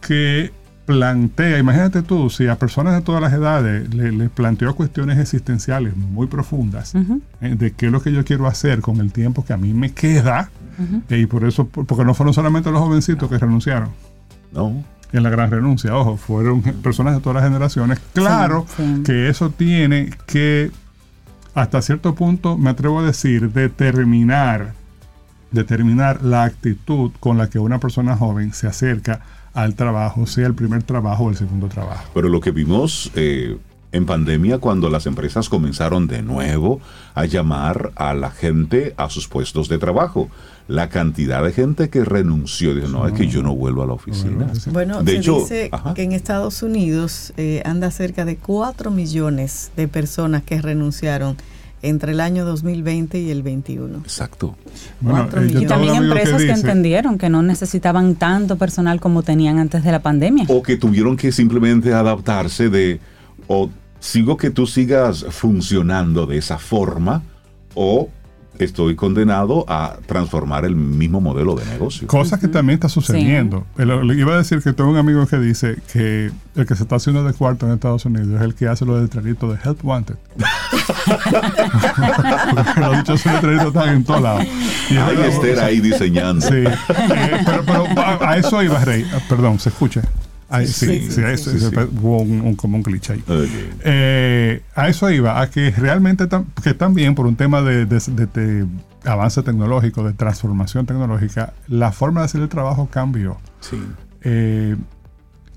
que 0.00 0.52
plantea, 0.86 1.58
imagínate 1.58 2.02
tú, 2.02 2.28
si 2.30 2.46
a 2.46 2.56
personas 2.58 2.94
de 2.94 3.00
todas 3.00 3.22
las 3.22 3.32
edades 3.32 3.92
le, 3.94 4.12
le 4.12 4.28
planteó 4.28 4.74
cuestiones 4.74 5.18
existenciales 5.18 5.96
muy 5.96 6.26
profundas 6.26 6.94
eh, 6.94 7.54
de 7.56 7.72
qué 7.72 7.86
es 7.86 7.92
lo 7.92 8.02
que 8.02 8.12
yo 8.12 8.24
quiero 8.24 8.46
hacer 8.46 8.80
con 8.80 9.00
el 9.00 9.10
tiempo 9.12 9.44
que 9.44 9.52
a 9.54 9.56
mí 9.56 9.72
me 9.72 9.92
queda, 9.92 10.50
eh, 11.08 11.18
y 11.18 11.26
por 11.26 11.44
eso, 11.44 11.66
porque 11.66 12.04
no 12.04 12.12
fueron 12.14 12.34
solamente 12.34 12.70
los 12.70 12.80
jovencitos 12.80 13.30
que 13.30 13.38
renunciaron 13.38 13.88
No. 14.52 14.84
en 15.12 15.22
la 15.22 15.30
gran 15.30 15.50
renuncia, 15.50 15.96
ojo, 15.96 16.16
fueron 16.18 16.60
personas 16.62 17.14
de 17.14 17.20
todas 17.20 17.36
las 17.36 17.44
generaciones. 17.44 17.98
Claro 18.12 18.66
Sí, 18.76 18.82
sí. 18.96 19.02
que 19.04 19.28
eso 19.28 19.50
tiene 19.50 20.10
que, 20.26 20.70
hasta 21.54 21.80
cierto 21.80 22.14
punto, 22.14 22.58
me 22.58 22.68
atrevo 22.70 23.00
a 23.00 23.04
decir, 23.06 23.52
determinar, 23.52 24.72
determinar 25.50 26.22
la 26.22 26.44
actitud 26.44 27.12
con 27.20 27.38
la 27.38 27.48
que 27.48 27.58
una 27.58 27.78
persona 27.78 28.16
joven 28.16 28.52
se 28.52 28.66
acerca 28.66 29.20
al 29.54 29.74
trabajo, 29.74 30.26
sea 30.26 30.46
el 30.46 30.54
primer 30.54 30.82
trabajo 30.82 31.24
o 31.24 31.30
el 31.30 31.36
segundo 31.36 31.68
trabajo. 31.68 32.04
Pero 32.12 32.28
lo 32.28 32.40
que 32.40 32.50
vimos 32.50 33.10
eh, 33.14 33.56
en 33.92 34.06
pandemia 34.06 34.58
cuando 34.58 34.90
las 34.90 35.06
empresas 35.06 35.48
comenzaron 35.48 36.08
de 36.08 36.22
nuevo 36.22 36.80
a 37.14 37.24
llamar 37.26 37.92
a 37.94 38.12
la 38.14 38.30
gente 38.30 38.92
a 38.96 39.08
sus 39.08 39.28
puestos 39.28 39.68
de 39.68 39.78
trabajo. 39.78 40.28
La 40.66 40.88
cantidad 40.88 41.44
de 41.44 41.52
gente 41.52 41.90
que 41.90 42.04
renunció, 42.04 42.74
dijo, 42.74 42.88
no, 42.88 43.06
es 43.06 43.12
que 43.12 43.28
yo 43.28 43.42
no 43.42 43.54
vuelvo 43.54 43.82
a 43.82 43.86
la 43.86 43.92
oficina. 43.92 44.50
Bueno, 44.72 45.02
De 45.02 45.12
se 45.12 45.18
hecho, 45.18 45.38
dice 45.40 45.68
ajá. 45.70 45.94
que 45.94 46.02
en 46.02 46.12
Estados 46.12 46.62
Unidos 46.62 47.32
eh, 47.36 47.62
anda 47.64 47.90
cerca 47.90 48.24
de 48.24 48.36
4 48.36 48.90
millones 48.90 49.70
de 49.76 49.86
personas 49.88 50.42
que 50.42 50.60
renunciaron 50.60 51.36
entre 51.84 52.12
el 52.12 52.20
año 52.20 52.44
2020 52.44 53.20
y 53.20 53.30
el 53.30 53.42
21. 53.42 53.98
Exacto. 53.98 54.56
Cuatro 55.02 55.42
eh, 55.42 55.56
un 55.56 55.66
También 55.66 55.96
empresas 55.96 56.36
que, 56.40 56.48
dice- 56.48 56.60
entendieron 56.60 57.18
que 57.18 57.28
no 57.28 57.42
necesitaban 57.42 58.14
tanto 58.16 58.56
personal 58.56 59.00
como 59.00 59.22
tenían 59.22 59.58
antes 59.58 59.84
de 59.84 59.92
la 59.92 60.00
pandemia. 60.00 60.46
O 60.48 60.62
que 60.62 60.76
tuvieron 60.76 61.16
que 61.16 61.30
simplemente 61.30 61.92
adaptarse 61.92 62.70
de, 62.70 63.00
o 63.46 63.70
sigo 64.00 64.36
que 64.36 64.50
tú 64.50 64.66
sigas 64.66 65.26
funcionando 65.28 66.26
de 66.26 66.38
esa 66.38 66.58
forma, 66.58 67.22
o 67.74 68.08
estoy 68.58 68.94
condenado 68.96 69.64
a 69.68 69.96
transformar 70.06 70.64
el 70.64 70.76
mismo 70.76 71.20
modelo 71.20 71.54
de 71.54 71.64
negocio. 71.66 72.06
Cosa 72.06 72.38
que 72.38 72.48
también 72.48 72.74
está 72.74 72.88
sucediendo. 72.88 73.66
Le 73.76 74.14
iba 74.14 74.34
a 74.34 74.38
decir 74.38 74.60
que 74.62 74.72
tengo 74.72 74.90
un 74.90 74.96
amigo 74.96 75.26
que 75.26 75.38
dice 75.38 75.76
que 75.92 76.30
el 76.54 76.66
que 76.66 76.74
se 76.76 76.84
está 76.84 76.96
haciendo 76.96 77.24
de 77.24 77.32
cuarto 77.32 77.66
en 77.66 77.72
Estados 77.72 78.04
Unidos 78.04 78.28
es 78.28 78.42
el 78.42 78.54
que 78.54 78.68
hace 78.68 78.84
lo 78.84 78.94
del 78.94 79.04
letrerito 79.04 79.50
de 79.52 79.58
Help 79.64 79.84
Wanted. 79.84 80.16
Porque 82.54 82.80
los 82.80 82.96
dichos 82.98 83.26
letreritos 83.26 83.66
están 83.68 83.88
en 83.90 84.04
todos 84.04 84.22
lados. 84.22 84.44
Y 84.90 84.96
Hay 84.96 85.16
Esther 85.28 85.60
ahí 85.60 85.80
diseñando. 85.80 86.46
Sí, 86.46 86.54
eh, 86.56 86.74
pero, 87.44 87.64
pero 87.64 87.86
a, 88.00 88.30
a 88.30 88.36
eso 88.36 88.62
iba, 88.62 88.84
Rey. 88.84 89.04
Ah, 89.12 89.18
Perdón, 89.28 89.58
¿se 89.58 89.68
escucha? 89.70 90.02
Ay, 90.56 90.66
sí, 90.66 91.10
sí, 91.10 91.20
eso- 91.22 91.50
hubo 92.00 92.22
un, 92.22 92.40
un- 92.40 92.56
como 92.56 92.76
un 92.76 92.82
glitch 92.82 93.10
ahí. 93.10 93.22
Ok. 93.28 93.48
Eh, 93.84 94.62
a 94.74 94.88
eso 94.88 95.10
iba, 95.10 95.40
a 95.40 95.50
que 95.50 95.70
realmente 95.70 96.28
tam- 96.28 96.46
que 96.62 96.74
también 96.74 97.14
por 97.14 97.26
un 97.26 97.36
tema 97.36 97.62
de, 97.62 97.86
de- 97.86 98.00
de- 98.08 98.26
de 98.26 98.66
avance 99.04 99.42
tecnológico, 99.42 100.04
de 100.04 100.12
transformación 100.12 100.86
tecnológica, 100.86 101.52
la 101.68 101.92
forma 101.92 102.20
de 102.20 102.26
hacer 102.26 102.40
el 102.42 102.48
trabajo 102.48 102.88
cambió. 102.90 103.36
Sí. 103.60 103.76
Eh, 104.22 104.76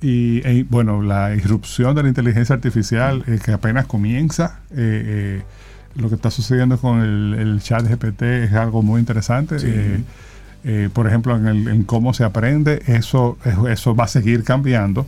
y 0.01 0.41
eh, 0.47 0.65
bueno, 0.69 1.01
la 1.01 1.33
irrupción 1.33 1.95
de 1.95 2.03
la 2.03 2.09
inteligencia 2.09 2.53
artificial 2.55 3.23
eh, 3.27 3.39
que 3.43 3.51
apenas 3.51 3.85
comienza, 3.87 4.59
eh, 4.71 4.75
eh, 4.75 5.43
lo 5.95 6.09
que 6.09 6.15
está 6.15 6.29
sucediendo 6.29 6.77
con 6.77 7.01
el, 7.01 7.33
el 7.39 7.61
chat 7.61 7.83
GPT 7.87 8.21
es 8.43 8.53
algo 8.53 8.83
muy 8.83 8.99
interesante. 8.99 9.57
Sí. 9.57 9.67
Eh, 10.69 10.89
por 10.91 11.07
ejemplo, 11.07 11.35
en, 11.37 11.47
el- 11.47 11.67
en 11.69 11.83
cómo 11.83 12.13
se 12.13 12.25
aprende, 12.25 12.81
eso, 12.87 13.37
eso, 13.69 13.95
va 13.95 14.03
a 14.03 14.07
seguir 14.09 14.43
cambiando. 14.43 15.05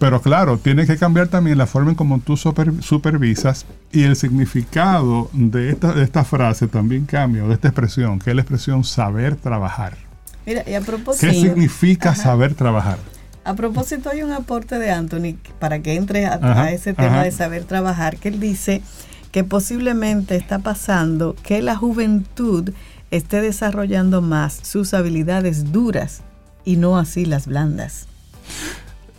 Pero 0.00 0.20
claro, 0.20 0.58
tiene 0.58 0.84
que 0.84 0.96
cambiar 0.96 1.28
también 1.28 1.56
la 1.58 1.66
forma 1.66 1.90
en 1.90 1.94
cómo 1.96 2.18
tú 2.18 2.36
super- 2.36 2.82
supervisas 2.82 3.64
y 3.92 4.02
el 4.02 4.16
significado 4.16 5.30
de 5.32 5.70
esta, 5.70 5.92
de 5.92 6.02
esta 6.02 6.24
frase 6.24 6.66
también 6.66 7.06
cambia, 7.06 7.44
de 7.44 7.54
esta 7.54 7.68
expresión, 7.68 8.18
que 8.18 8.30
es 8.30 8.36
la 8.36 8.42
expresión 8.42 8.82
saber 8.84 9.36
trabajar. 9.36 9.96
Mira, 10.44 10.62
y 10.68 10.74
a 10.74 10.80
propósito, 10.80 11.26
¿Qué 11.32 11.32
significa 11.40 12.14
saber 12.14 12.54
trabajar? 12.54 12.98
a 13.44 13.54
propósito 13.54 14.10
hay 14.10 14.22
un 14.24 14.32
aporte 14.32 14.76
de 14.76 14.90
Anthony 14.90 15.36
para 15.60 15.78
que 15.78 15.94
entre 15.94 16.26
a, 16.26 16.34
Ajá, 16.34 16.62
a 16.64 16.72
ese 16.72 16.94
tema 16.94 17.08
ajá. 17.18 17.22
de 17.22 17.30
saber 17.30 17.62
trabajar, 17.62 18.16
que 18.16 18.28
él 18.28 18.40
dice 18.40 18.82
que 19.30 19.44
posiblemente 19.44 20.34
está 20.34 20.58
pasando 20.58 21.36
que 21.44 21.62
la 21.62 21.76
juventud 21.76 22.70
esté 23.10 23.40
desarrollando 23.40 24.20
más 24.22 24.58
sus 24.62 24.94
habilidades 24.94 25.72
duras 25.72 26.22
y 26.64 26.76
no 26.76 26.98
así 26.98 27.24
las 27.24 27.46
blandas. 27.46 28.06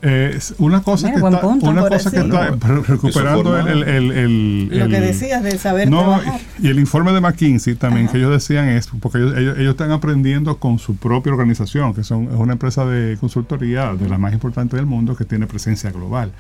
Eh, 0.04 0.38
una 0.60 0.84
cosa 0.84 1.08
Mira, 1.08 1.20
que 1.22 1.26
está, 1.28 1.42
punto. 1.42 1.66
una 1.72 1.82
Por 1.82 1.90
cosa 1.94 2.12
que 2.12 2.18
así. 2.20 2.28
está 2.28 2.50
re- 2.52 2.82
recuperando 2.84 3.58
el, 3.60 3.82
el- 3.82 4.12
el- 4.12 4.70
Lo 4.80 4.88
que 4.90 5.02
decías 5.02 5.42
de 5.42 5.58
saber 5.58 5.90
no, 5.90 6.02
trabajar. 6.02 6.40
y 6.62 6.68
el 6.68 6.78
informe 6.78 7.14
de 7.14 7.20
McKinsey 7.20 7.74
también 7.74 8.06
Ajá. 8.06 8.12
que 8.12 8.20
ellos 8.20 8.32
decían 8.32 8.70
es 8.70 8.88
porque 9.02 9.18
ellos, 9.18 9.36
ellos- 9.36 9.58
ellos 9.58 9.72
están 9.72 9.90
aprendiendo 9.92 10.58
con 10.60 10.78
su 10.78 10.98
propia 10.98 11.34
organización 11.34 11.96
que 11.96 12.04
son, 12.04 12.26
es 12.26 12.36
una 12.36 12.54
empresa 12.54 12.86
de 12.86 13.18
consultoría 13.18 13.92
de 13.96 14.08
las 14.08 14.20
más 14.20 14.34
importantes 14.34 14.78
del 14.78 14.86
mundo 14.86 15.16
que 15.16 15.26
tiene 15.26 15.48
presencia 15.48 15.90
global 15.90 16.32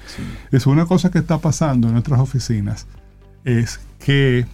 es 0.52 0.68
una 0.68 0.86
cosa 0.86 1.10
que 1.10 1.18
está 1.18 1.40
pasando 1.40 1.88
en 1.88 1.94
nuestras 1.94 2.20
oficinas 2.20 2.86
es 3.44 3.80
que 3.98 4.46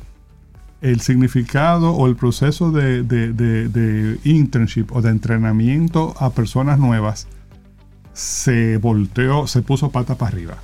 el 0.83 1.01
significado 1.01 1.91
o 1.93 2.05
el 2.07 2.15
proceso 2.15 2.71
de, 2.71 3.01
de- 3.03 3.33
de- 3.33 3.67
de 3.69 4.19
internship 4.25 4.91
o 4.91 5.01
de 5.01 5.09
entrenamiento 5.09 6.13
a 6.19 6.29
personas 6.29 6.77
nuevas 6.77 7.27
se 8.13 8.77
volteó, 8.77 9.47
se 9.47 9.61
puso 9.63 9.89
pata 9.89 10.15
para 10.15 10.31
arriba. 10.31 10.57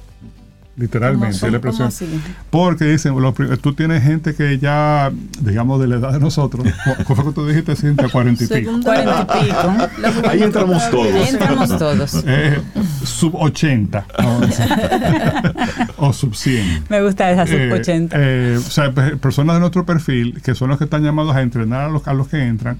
Literalmente, 0.77 1.37
¿Cómo- 1.39 1.51
la 1.51 1.59
cómo 1.59 1.71
expresión. 1.71 1.87
así? 1.89 2.21
Porque 2.49 2.85
dicen, 2.85 3.13
tú 3.61 3.73
tienes 3.73 4.01
gente 4.01 4.33
que 4.33 4.59
ya, 4.59 5.11
digamos, 5.41 5.81
de 5.81 5.87
la 5.87 5.95
edad 5.97 6.13
de 6.13 6.19
nosotros, 6.21 6.65
cu- 6.85 7.03
¿cuál 7.03 7.15
fue 7.17 7.25
que 7.25 7.31
tú 7.33 7.47
dijiste? 7.47 7.75
Ciento 7.75 8.09
cuarenta 8.09 8.45
y 8.45 8.47
pico. 8.47 8.79
Cuarenta 8.81 9.27
y 9.41 9.45
pico. 9.45 10.27
Ahí 10.29 10.41
entramos 10.43 10.89
todos. 10.89 11.13
Ahí 11.13 11.27
entramos 11.27 11.77
todos. 11.77 12.23
Eh, 12.25 12.61
sub 13.03 13.35
80 13.35 14.05
vamos 14.17 14.43
a 14.43 14.45
decir. 14.45 15.87
o 15.97 16.13
sub 16.13 16.33
100. 16.33 16.85
Me 16.87 17.01
gusta 17.01 17.29
esa 17.29 17.45
sub 17.45 17.55
Eh, 17.57 17.73
80. 17.73 18.15
eh, 18.17 18.55
o 18.57 18.61
sea, 18.61 18.93
pe- 18.93 19.17
personas 19.17 19.55
de 19.57 19.59
nuestro 19.59 19.85
perfil, 19.85 20.41
que 20.41 20.55
son 20.55 20.69
los 20.69 20.77
que 20.77 20.85
están 20.85 21.03
llamados 21.03 21.35
a 21.35 21.41
entrenar 21.41 21.81
a 21.81 21.89
los, 21.89 22.07
a 22.07 22.13
los 22.13 22.29
que 22.29 22.41
entran, 22.41 22.77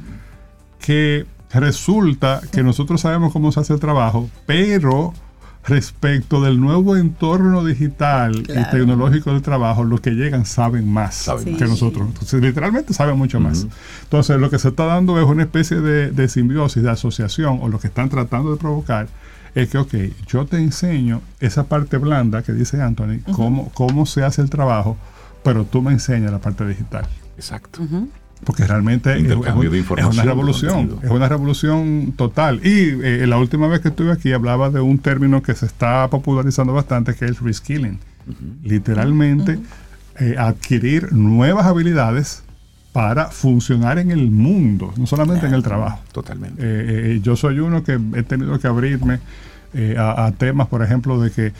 que 0.79 1.25
resulta 1.51 2.39
que 2.51 2.63
nosotros 2.63 3.01
sabemos 3.01 3.33
cómo 3.33 3.51
se 3.51 3.59
hace 3.59 3.73
el 3.73 3.79
trabajo, 3.81 4.29
pero 4.45 5.13
respecto 5.70 6.41
del 6.41 6.59
nuevo 6.59 6.97
entorno 6.97 7.63
digital 7.63 8.36
y 8.41 8.72
tecnológico 8.72 9.32
del 9.32 9.41
trabajo, 9.41 9.84
los 9.84 10.01
que 10.01 10.11
llegan 10.11 10.45
saben 10.45 10.88
más 10.91 11.15
Saben 11.15 11.55
que 11.55 11.61
más. 11.61 11.70
nosotros. 11.70 12.07
Entonces, 12.07 12.41
literalmente 12.41 12.93
saben 12.93 13.17
mucho 13.17 13.39
más. 13.39 13.67
Entonces, 14.03 14.39
lo 14.39 14.49
que 14.49 14.59
se 14.59 14.70
está 14.70 14.86
dando 14.86 15.20
es 15.20 15.26
una 15.26 15.43
especie 15.43 15.80
de, 15.80 16.11
de 16.11 16.28
simbiosis, 16.28 16.84
de 16.84 16.89
asociación, 16.89 17.59
o 17.61 17.70
lo 17.70 17.80
que 17.80 17.88
están 17.88 18.09
tratando 18.09 18.51
de 18.51 18.57
provocar, 18.57 19.07
es 19.55 19.70
que, 19.70 19.78
ok, 19.78 19.93
yo 20.28 20.45
te 20.45 20.57
enseño 20.57 21.22
esa 21.39 21.63
parte 21.63 21.97
blanda 21.97 22.43
que 22.43 22.51
dice 22.53 22.82
Anthony, 22.82 23.20
cómo, 23.34 23.72
cómo 23.74 24.05
se 24.05 24.24
hace 24.24 24.41
el 24.41 24.49
trabajo, 24.49 24.97
pero 25.43 25.63
tú 25.65 25.82
me 25.82 25.91
enseñas 25.91 26.32
la 26.32 26.39
parte 26.39 26.67
digital. 26.67 27.07
Exacto. 27.38 27.82
Porque 28.43 28.65
realmente 28.65 29.17
es, 29.17 29.35
una 29.35 30.23
revolución, 30.23 30.99
es 31.03 31.09
una 31.09 31.27
revolución 31.27 32.13
total. 32.15 32.61
Y 32.65 32.89
eh, 33.03 33.27
la 33.27 33.37
última 33.37 33.67
vez 33.67 33.81
que 33.81 33.89
estuve 33.89 34.11
aquí 34.11 34.31
hablaba 34.31 34.69
de 34.69 34.79
un 34.79 34.97
término 34.99 35.43
que 35.43 35.53
se 35.55 35.65
está 35.65 36.09
popularizando 36.09 36.73
bastante, 36.73 37.15
que 37.15 37.25
es 37.25 37.41
reskilling. 37.41 37.99
Literalmente 38.63 39.59
eh, 40.19 40.35
adquirir 40.37 41.13
nuevas 41.13 41.65
habilidades 41.65 42.43
para 42.91 43.27
funcionar 43.27 43.99
en 43.99 44.11
el 44.11 44.31
mundo, 44.31 44.93
no 44.97 45.05
solamente 45.05 45.45
en 45.45 45.53
el 45.53 45.63
trabajo. 45.63 45.99
Totalmente. 46.11 46.61
Eh, 46.61 47.15
eh, 47.15 47.19
yo 47.21 47.35
soy 47.35 47.59
uno 47.59 47.83
que 47.83 47.99
he 48.15 48.23
tenido 48.23 48.57
que 48.59 48.67
abrirme 48.67 49.19
eh, 49.74 49.95
a, 49.97 50.26
a 50.26 50.32
temas, 50.32 50.67
por 50.67 50.84
ejemplo, 50.84 51.20
de 51.20 51.32
que 51.32 51.53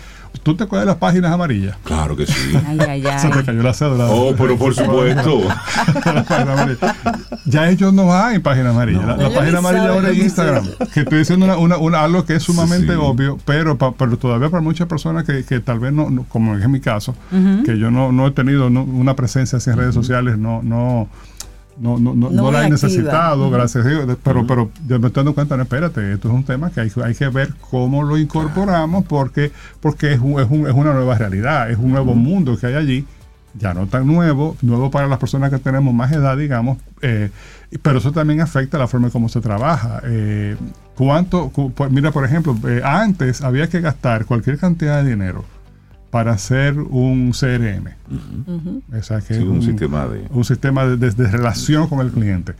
tú 0.44 0.56
te 0.56 0.64
acuerdas 0.64 0.86
de 0.86 0.92
las 0.94 0.98
páginas 1.00 1.32
amarillas. 1.32 1.76
Claro 1.84 2.16
que 2.16 2.26
sí. 2.26 2.52
Ay, 2.68 2.80
ay, 2.88 3.04
Se 3.20 3.30
te 3.30 3.40
ay. 3.40 3.46
cayó 3.46 3.62
la 3.64 3.74
cédula. 3.74 4.06
Oh, 4.10 4.34
pero 4.38 4.58
por 4.58 4.74
supuesto. 4.76 5.42
Ya 7.46 7.70
ellos 7.70 7.94
no 7.94 8.14
hay 8.14 8.40
página 8.40 8.70
amarilla. 8.70 9.02
la 9.06 9.18
la 9.18 9.30
página 9.34 9.58
amarilla 9.60 9.90
ahora 9.90 10.10
es 10.10 10.18
Instagram. 10.18 10.66
Que 10.94 11.02
estoy 11.02 11.20
diciendo 11.20 11.46
una, 11.46 11.58
una- 11.58 11.78
una- 11.78 12.04
algo 12.04 12.26
que 12.26 12.36
es 12.36 12.44
sumamente 12.44 12.94
sí. 12.94 13.00
obvio, 13.02 13.38
pero, 13.46 13.78
pa- 13.78 13.94
pero 13.94 14.18
todavía 14.18 14.50
para 14.50 14.62
muchas 14.62 14.88
personas 14.88 15.24
que, 15.24 15.44
que 15.44 15.60
tal 15.60 15.80
vez 15.80 15.92
no, 15.94 16.10
no- 16.10 16.24
como 16.30 16.56
es 16.56 16.68
mi 16.70 16.80
caso, 16.80 17.16
que 17.66 17.78
yo 17.78 17.92
no, 17.92 18.12
no 18.12 18.28
he 18.28 18.32
tenido 18.32 18.70
no- 18.70 18.84
una 18.84 19.16
presencia 19.16 19.58
así 19.58 19.70
en 19.70 19.78
redes 19.78 19.96
sociales, 19.96 20.38
no, 20.38 20.62
no, 20.64 21.08
no, 21.80 21.98
no, 21.98 22.14
no, 22.14 22.30
No 22.30 22.44
no 22.44 22.52
la 22.52 22.60
he 22.60 22.62
activa. 22.66 22.70
necesitado, 22.76 23.50
gracias 23.50 23.86
a 23.86 23.90
Dios. 23.90 24.18
Pero, 24.24 24.46
pero 24.46 24.70
yo 24.88 25.00
me 25.00 25.08
estoy 25.08 25.22
dando 25.22 25.34
cuenta, 25.36 25.56
no, 25.58 25.64
espérate, 25.64 26.14
esto 26.14 26.28
es 26.28 26.34
un 26.34 26.44
tema 26.44 26.70
que 26.72 26.82
hay, 26.82 26.92
hay 27.04 27.16
que 27.16 27.28
ver 27.30 27.54
cómo 27.72 28.04
lo 28.04 28.18
incorporamos 28.18 29.06
porque, 29.06 29.52
porque 29.80 30.14
es, 30.14 30.20
un- 30.20 30.40
es, 30.40 30.48
un- 30.50 30.68
es 30.68 30.74
una 30.74 30.94
nueva 30.94 31.18
realidad, 31.18 31.72
es 31.72 31.78
un 31.78 31.92
nuevo 31.92 32.14
mundo 32.16 32.58
que 32.58 32.68
hay 32.68 32.76
allí, 32.76 33.06
ya 33.58 33.74
no 33.74 33.88
tan 33.88 34.06
nuevo, 34.06 34.56
nuevo 34.62 34.92
para 34.92 35.08
las 35.08 35.18
personas 35.20 35.50
que 35.50 35.58
tenemos 35.58 35.94
más 35.94 36.12
edad, 36.12 36.38
digamos, 36.38 36.78
eh, 37.02 37.32
y- 37.72 37.78
pero 37.78 37.98
eso 38.00 38.12
también 38.12 38.42
afecta 38.42 38.78
la 38.78 38.88
forma 38.88 39.08
en 39.08 39.12
cómo 39.12 39.30
se 39.30 39.42
trabaja. 39.42 40.02
Eh, 40.06 40.56
¿Cuánto? 40.96 41.50
cu- 41.50 41.72
pues 41.72 41.90
mira, 41.92 42.12
por 42.12 42.26
ejemplo, 42.26 42.56
eh, 42.68 42.82
antes 42.84 43.42
había 43.42 43.68
que 43.70 43.80
gastar 43.80 44.26
cualquier 44.26 44.58
cantidad 44.58 45.02
de 45.02 45.10
dinero 45.12 45.46
para 46.12 46.32
hacer 46.32 46.78
un 46.80 47.32
CRM. 47.32 47.90
O 48.98 49.04
sea, 49.04 49.22
que 49.22 49.36
Sí, 49.36 49.42
es 49.42 49.48
un 49.48 49.62
sistema 49.62 50.08
de- 50.08 50.26
un 50.32 50.44
sistema 50.44 50.86
de, 50.86 50.98
de- 50.98 51.12
de 51.12 51.28
relación 51.28 51.88
con 51.88 52.00
el 52.00 52.12
cliente. 52.12 52.54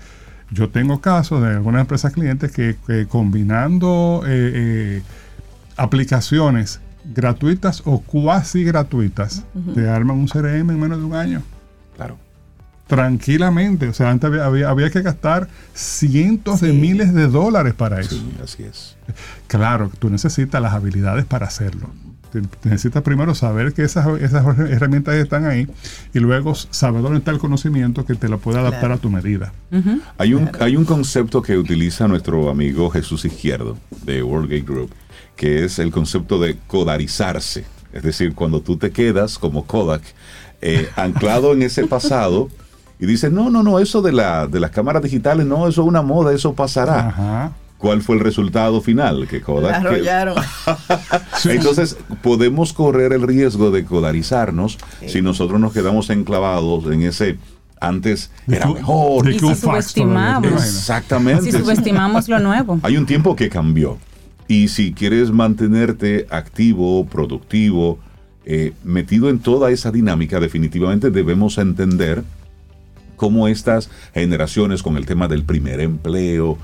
Yo 0.52 0.70
tengo 0.70 1.00
casos 1.02 1.42
de 1.42 1.50
algunas 1.50 1.82
empresas 1.82 2.12
clientes 2.14 2.52
que, 2.52 2.76
que 2.88 3.06
combinando 3.08 4.24
eh, 4.26 4.52
eh, 4.56 5.02
aplicaciones 5.78 6.80
gratuitas 7.16 7.82
o 7.86 8.02
cuasi 8.02 8.64
gratuitas 8.64 9.44
te 9.74 9.90
arman 9.90 10.18
un 10.18 10.28
CRM 10.28 10.70
en 10.72 10.80
menos 10.80 10.98
de 11.00 11.04
un 11.06 11.16
año. 11.16 11.42
Claro. 11.96 12.18
Tranquilamente. 12.88 13.88
O 13.88 13.94
sea, 13.94 14.10
antes 14.10 14.28
había, 14.30 14.46
había, 14.46 14.70
había 14.70 14.90
que 14.90 15.02
gastar 15.02 15.48
cientos 15.74 16.60
de 16.62 16.74
miles 16.74 17.14
de 17.14 17.28
dólares 17.28 17.74
para 17.76 18.00
eso. 18.02 18.16
Sí, 18.16 18.34
así 18.44 18.64
es. 18.64 18.96
Claro, 19.48 19.92
tú 20.00 20.10
necesitas 20.10 20.62
las 20.62 20.74
habilidades 20.74 21.26
para 21.26 21.46
hacerlo. 21.48 21.90
Necesitas 22.64 23.02
primero 23.04 23.34
saber 23.36 23.74
que 23.74 23.84
esas, 23.84 24.08
esas 24.22 24.46
herramientas 24.60 25.16
están 25.16 25.46
ahí 25.46 25.68
y 26.14 26.20
luego 26.20 26.54
saber 26.56 27.02
dónde 27.02 27.20
está 27.20 27.32
el 27.32 27.40
conocimiento 27.40 28.06
que 28.06 28.16
te 28.16 28.30
lo 28.30 28.40
puede 28.40 28.60
adaptar 28.60 28.80
Claro. 28.80 28.94
a 28.96 28.98
tu 28.98 29.10
medida. 29.10 29.52
Hay 30.18 30.34
un, 30.34 30.50
hay 30.60 30.76
un 30.76 30.86
concepto 30.86 31.42
que 31.42 31.58
utiliza 31.58 32.08
nuestro 32.08 32.50
amigo 32.50 32.90
Jesús 32.90 33.26
Izquierdo 33.26 33.78
de 34.04 34.24
World 34.24 34.50
Gate 34.50 34.66
Group, 34.66 34.92
que 35.36 35.66
es 35.66 35.80
el 35.80 35.92
concepto 35.92 36.40
de 36.40 36.58
codarizarse. 36.68 37.66
Es 37.94 38.04
decir, 38.04 38.36
cuando 38.36 38.62
tú 38.62 38.78
te 38.78 38.92
quedas 38.92 39.38
como 39.40 39.66
Kodak, 39.66 40.04
eh, 40.62 40.88
anclado 40.96 41.54
en 41.54 41.64
ese 41.64 41.88
pasado, 41.88 42.50
y 43.00 43.06
dices, 43.06 43.32
no, 43.32 43.50
no, 43.50 43.64
no, 43.64 43.80
eso 43.80 44.02
de, 44.02 44.12
la, 44.12 44.46
de 44.48 44.60
las 44.60 44.72
cámaras 44.72 45.02
digitales, 45.02 45.46
no, 45.46 45.68
eso 45.68 45.82
es 45.82 45.88
una 45.88 46.02
moda, 46.02 46.34
eso 46.34 46.54
pasará. 46.54 47.08
Ajá. 47.08 47.52
¿Cuál 47.80 48.02
fue 48.04 48.18
el 48.18 48.22
resultado 48.22 48.82
final? 48.82 49.26
Que 49.28 49.40
La 49.40 49.44
Kodak... 49.46 49.82
que- 49.82 49.88
arrollaron. 49.88 50.36
Entonces, 51.46 51.98
podemos 52.22 52.74
correr 52.74 53.14
el 53.14 53.22
riesgo 53.24 53.72
de 53.72 53.86
codarizarnos 53.86 54.78
si 55.08 55.22
nosotros 55.22 55.60
nos 55.60 55.74
quedamos 55.74 56.10
enclavados 56.12 56.86
en 56.92 57.04
ese 57.04 57.38
antes 57.80 58.32
De 58.46 58.58
era 58.58 58.68
mejor. 58.68 59.24
de 59.26 59.34
Y 59.36 59.38
que 59.38 59.46
un 59.46 59.56
si 59.56 59.62
subestimamos. 59.62 60.52
Exactamente. 60.52 61.44
Si 61.50 61.52
subestimamos 61.58 62.28
lo 62.28 62.40
nuevo. 62.40 62.80
Hay 62.84 62.98
un 62.98 63.06
tiempo 63.06 63.36
que 63.36 63.50
cambió. 63.50 63.98
Y 64.50 64.68
si 64.68 64.92
quieres 64.94 65.32
mantenerte 65.32 66.28
activo, 66.30 67.06
productivo, 67.06 68.00
eh, 68.46 68.74
metido 68.84 69.30
en 69.30 69.40
toda 69.40 69.72
esa 69.72 69.92
dinámica, 69.92 70.42
definitivamente 70.42 71.12
debemos 71.12 71.58
entender 71.58 72.24
cómo 73.16 73.48
estas 73.48 73.90
generaciones 74.14 74.82
con 74.82 74.98
el 74.98 75.06
tema 75.06 75.28
del 75.28 75.44
primer 75.44 75.80
empleo, 75.82 76.58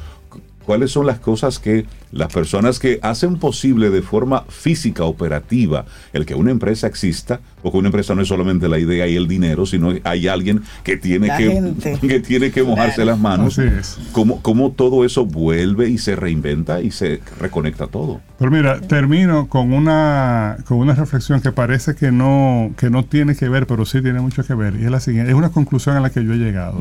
cuáles 0.65 0.91
son 0.91 1.05
las 1.05 1.19
cosas 1.19 1.59
que 1.59 1.85
las 2.11 2.31
personas 2.31 2.79
que 2.79 2.99
hacen 3.01 3.37
posible 3.37 3.89
de 3.89 4.01
forma 4.01 4.43
física, 4.49 5.03
operativa, 5.03 5.85
el 6.13 6.25
que 6.25 6.35
una 6.35 6.51
empresa 6.51 6.87
exista, 6.87 7.39
porque 7.61 7.77
una 7.77 7.89
empresa 7.89 8.15
no 8.15 8.21
es 8.21 8.27
solamente 8.27 8.69
la 8.69 8.79
idea 8.79 9.07
y 9.07 9.15
el 9.15 9.27
dinero, 9.27 9.65
sino 9.65 9.93
hay 10.03 10.27
alguien 10.27 10.61
que 10.83 10.97
tiene, 10.97 11.27
La 11.27 11.37
que, 11.37 11.51
gente. 11.51 11.97
que, 12.07 12.19
tiene 12.19 12.51
que 12.51 12.63
mojarse 12.63 13.05
las 13.05 13.19
manos. 13.19 13.57
Así 13.57 13.67
es. 13.67 13.97
Cómo, 14.11 14.41
cómo 14.41 14.71
todo 14.71 15.05
eso 15.05 15.25
vuelve 15.25 15.89
y 15.89 15.97
se 15.97 16.15
reinventa 16.15 16.81
y 16.81 16.91
se 16.91 17.21
reconecta 17.39 17.87
todo. 17.87 18.21
Pero 18.37 18.51
mira, 18.51 18.81
termino 18.81 19.47
con 19.47 19.73
una, 19.73 20.57
con 20.65 20.77
una 20.77 20.93
reflexión 20.93 21.41
que 21.41 21.51
parece 21.51 21.95
que 21.95 22.11
no, 22.11 22.71
que 22.77 22.89
no 22.89 23.05
tiene 23.05 23.35
que 23.35 23.49
ver, 23.49 23.67
pero 23.67 23.85
sí 23.85 24.01
tiene 24.01 24.19
mucho 24.19 24.43
que 24.43 24.53
ver. 24.53 24.75
Y 24.79 24.85
es 24.85 24.91
la 24.91 24.99
siguiente, 24.99 25.31
es 25.31 25.37
una 25.37 25.49
conclusión 25.49 25.95
a 25.95 25.99
la 25.99 26.09
que 26.09 26.23
yo 26.23 26.33
he 26.33 26.37
llegado. 26.37 26.77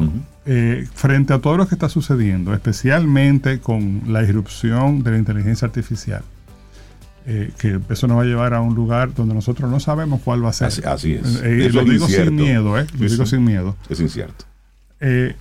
Eh, 0.47 0.87
frente 0.95 1.33
a 1.33 1.39
todo 1.39 1.57
lo 1.57 1.67
que 1.67 1.75
está 1.75 1.89
sucediendo, 1.89 2.53
especialmente 2.53 3.61
con 3.61 4.03
la 4.07 4.23
irrupción 4.23 5.03
de 5.03 5.11
la 5.15 5.19
inteligencia 5.21 5.67
artificial, 5.67 6.23
eh, 7.27 7.51
que 7.59 7.81
eso 7.89 8.07
nos 8.07 8.19
va 8.19 8.23
a 8.23 8.27
llevar 8.27 8.53
a 8.55 8.61
un 8.61 8.75
lugar 8.75 9.15
donde 9.15 9.35
nosotros 9.35 9.71
no 9.71 9.81
sabemos 9.81 10.21
cuál 10.23 10.45
va 10.45 10.51
a 10.51 10.53
ser. 10.53 10.69
Así- 10.69 10.83
así 10.85 11.13
es. 11.15 11.41
Eh, 11.43 11.67
Eso 11.67 11.77
lo 11.77 11.83
es 11.83 11.91
digo 11.91 12.05
incierto. 12.05 12.31
sin 12.31 12.37
miedo, 12.37 12.79
¿eh? 12.79 12.87
Lo 12.93 13.09
Sí, 13.09 13.15
digo 13.15 13.25
sí. 13.27 13.31
sin 13.37 13.45
miedo. 13.45 13.77
Es 13.89 14.01
incierto. 14.01 14.45
Eh, 15.01 15.35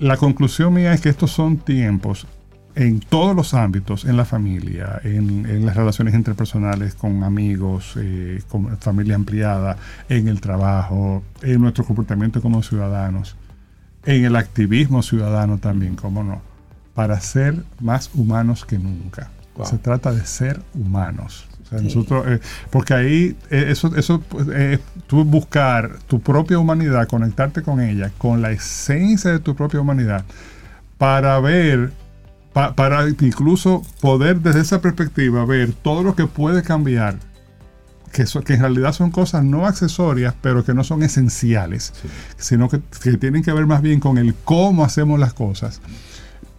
la 0.00 0.16
conclusión 0.16 0.74
mía 0.74 0.92
es 0.92 1.00
que 1.00 1.08
estos 1.08 1.30
son 1.30 1.56
tiempos 1.58 2.26
en 2.74 3.00
todos 3.00 3.34
los 3.34 3.54
ámbitos, 3.54 4.04
en 4.04 4.16
la 4.16 4.24
familia, 4.24 5.00
en, 5.02 5.46
en 5.46 5.66
las 5.66 5.76
relaciones 5.76 6.14
interpersonales 6.14 6.94
con 6.94 7.24
amigos, 7.24 7.94
eh, 7.96 8.40
con 8.48 8.76
familia 8.78 9.16
ampliada, 9.16 9.76
en 10.08 10.28
el 10.28 10.40
trabajo, 10.40 11.24
en 11.42 11.60
nuestro 11.60 11.84
comportamiento 11.84 12.40
como 12.40 12.62
ciudadanos, 12.62 13.34
en 14.04 14.24
el 14.24 14.36
activismo 14.36 15.02
ciudadano 15.02 15.58
también, 15.58 15.96
cómo 15.96 16.22
no, 16.22 16.40
para 16.98 17.20
ser 17.20 17.54
más 17.80 18.10
humanos 18.12 18.64
que 18.64 18.76
nunca. 18.76 19.30
Wow. 19.54 19.66
Se 19.66 19.78
trata 19.78 20.10
de 20.12 20.26
ser 20.26 20.60
humanos. 20.74 21.46
O 21.64 21.68
sea, 21.68 21.80
nosotros, 21.80 22.24
eh, 22.26 22.40
porque 22.70 22.92
ahí 22.92 23.36
eh, 23.50 23.66
eso, 23.68 23.94
eso 23.94 24.20
eh, 24.52 24.80
tú 25.06 25.22
buscar 25.24 26.00
tu 26.08 26.18
propia 26.18 26.58
humanidad, 26.58 27.06
conectarte 27.06 27.62
con 27.62 27.80
ella, 27.80 28.10
con 28.18 28.42
la 28.42 28.50
esencia 28.50 29.30
de 29.30 29.38
tu 29.38 29.54
propia 29.54 29.80
humanidad, 29.80 30.24
para 30.96 31.38
ver, 31.38 31.92
pa- 32.52 32.74
para 32.74 33.08
incluso 33.08 33.82
poder 34.00 34.40
desde 34.40 34.62
esa 34.62 34.80
perspectiva 34.80 35.44
ver 35.44 35.72
todo 35.74 36.02
lo 36.02 36.16
que 36.16 36.26
puede 36.26 36.64
cambiar, 36.64 37.14
que, 38.10 38.26
so- 38.26 38.42
que 38.42 38.54
en 38.54 38.60
realidad 38.62 38.92
son 38.92 39.12
cosas 39.12 39.44
no 39.44 39.66
accesorias, 39.66 40.34
pero 40.42 40.64
que 40.64 40.74
no 40.74 40.82
son 40.82 41.04
esenciales, 41.04 41.92
sino 42.38 42.68
que, 42.68 42.80
que 43.00 43.16
tienen 43.18 43.44
que 43.44 43.52
ver 43.52 43.66
más 43.66 43.82
bien 43.82 44.00
con 44.00 44.18
el 44.18 44.34
cómo 44.34 44.84
hacemos 44.84 45.20
las 45.20 45.32
cosas. 45.32 45.80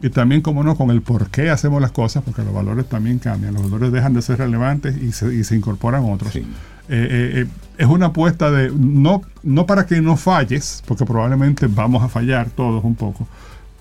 Y 0.01 0.09
también, 0.09 0.41
como 0.41 0.63
no, 0.63 0.75
con 0.75 0.91
el 0.91 1.01
por 1.01 1.29
qué 1.29 1.49
hacemos 1.49 1.81
las 1.81 1.91
cosas, 1.91 2.23
porque 2.23 2.43
los 2.43 2.53
valores 2.53 2.87
también 2.87 3.19
cambian. 3.19 3.53
Los 3.53 3.63
valores 3.63 3.91
dejan 3.91 4.13
de 4.13 4.21
ser 4.21 4.37
relevantes 4.37 4.95
y 4.97 5.11
se, 5.11 5.33
y 5.35 5.43
se 5.43 5.55
incorporan 5.57 6.03
otros. 6.05 6.31
Sí. 6.31 6.39
Eh, 6.39 6.45
eh, 6.89 7.41
eh, 7.41 7.47
es 7.77 7.85
una 7.87 8.07
apuesta 8.07 8.49
de, 8.49 8.71
no, 8.75 9.21
no 9.43 9.65
para 9.65 9.85
que 9.85 10.01
no 10.01 10.15
falles, 10.17 10.81
porque 10.87 11.05
probablemente 11.05 11.67
vamos 11.67 12.01
a 12.01 12.07
fallar 12.07 12.49
todos 12.49 12.83
un 12.83 12.95
poco, 12.95 13.27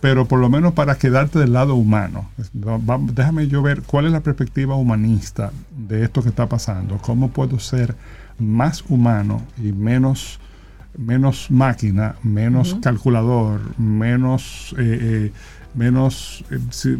pero 0.00 0.26
por 0.26 0.40
lo 0.40 0.48
menos 0.50 0.74
para 0.74 0.96
quedarte 0.96 1.38
del 1.38 1.52
lado 1.52 1.74
humano. 1.76 2.28
Va- 2.56 2.78
va- 2.78 2.98
déjame 3.00 3.46
yo 3.48 3.62
ver 3.62 3.82
cuál 3.82 4.06
es 4.06 4.12
la 4.12 4.20
perspectiva 4.20 4.74
humanista 4.74 5.52
de 5.76 6.02
esto 6.04 6.22
que 6.22 6.28
está 6.30 6.48
pasando. 6.48 6.98
¿Cómo 6.98 7.30
puedo 7.30 7.58
ser 7.60 7.94
más 8.40 8.84
humano 8.88 9.40
y 9.56 9.72
menos, 9.72 10.38
menos 10.96 11.50
máquina, 11.50 12.16
menos 12.24 12.76
calculador, 12.82 13.60
menos... 13.78 14.74
eh, 14.78 14.98
eh, 15.00 15.32
menos 15.74 16.44
eh, 16.50 16.58
si- 16.70 16.96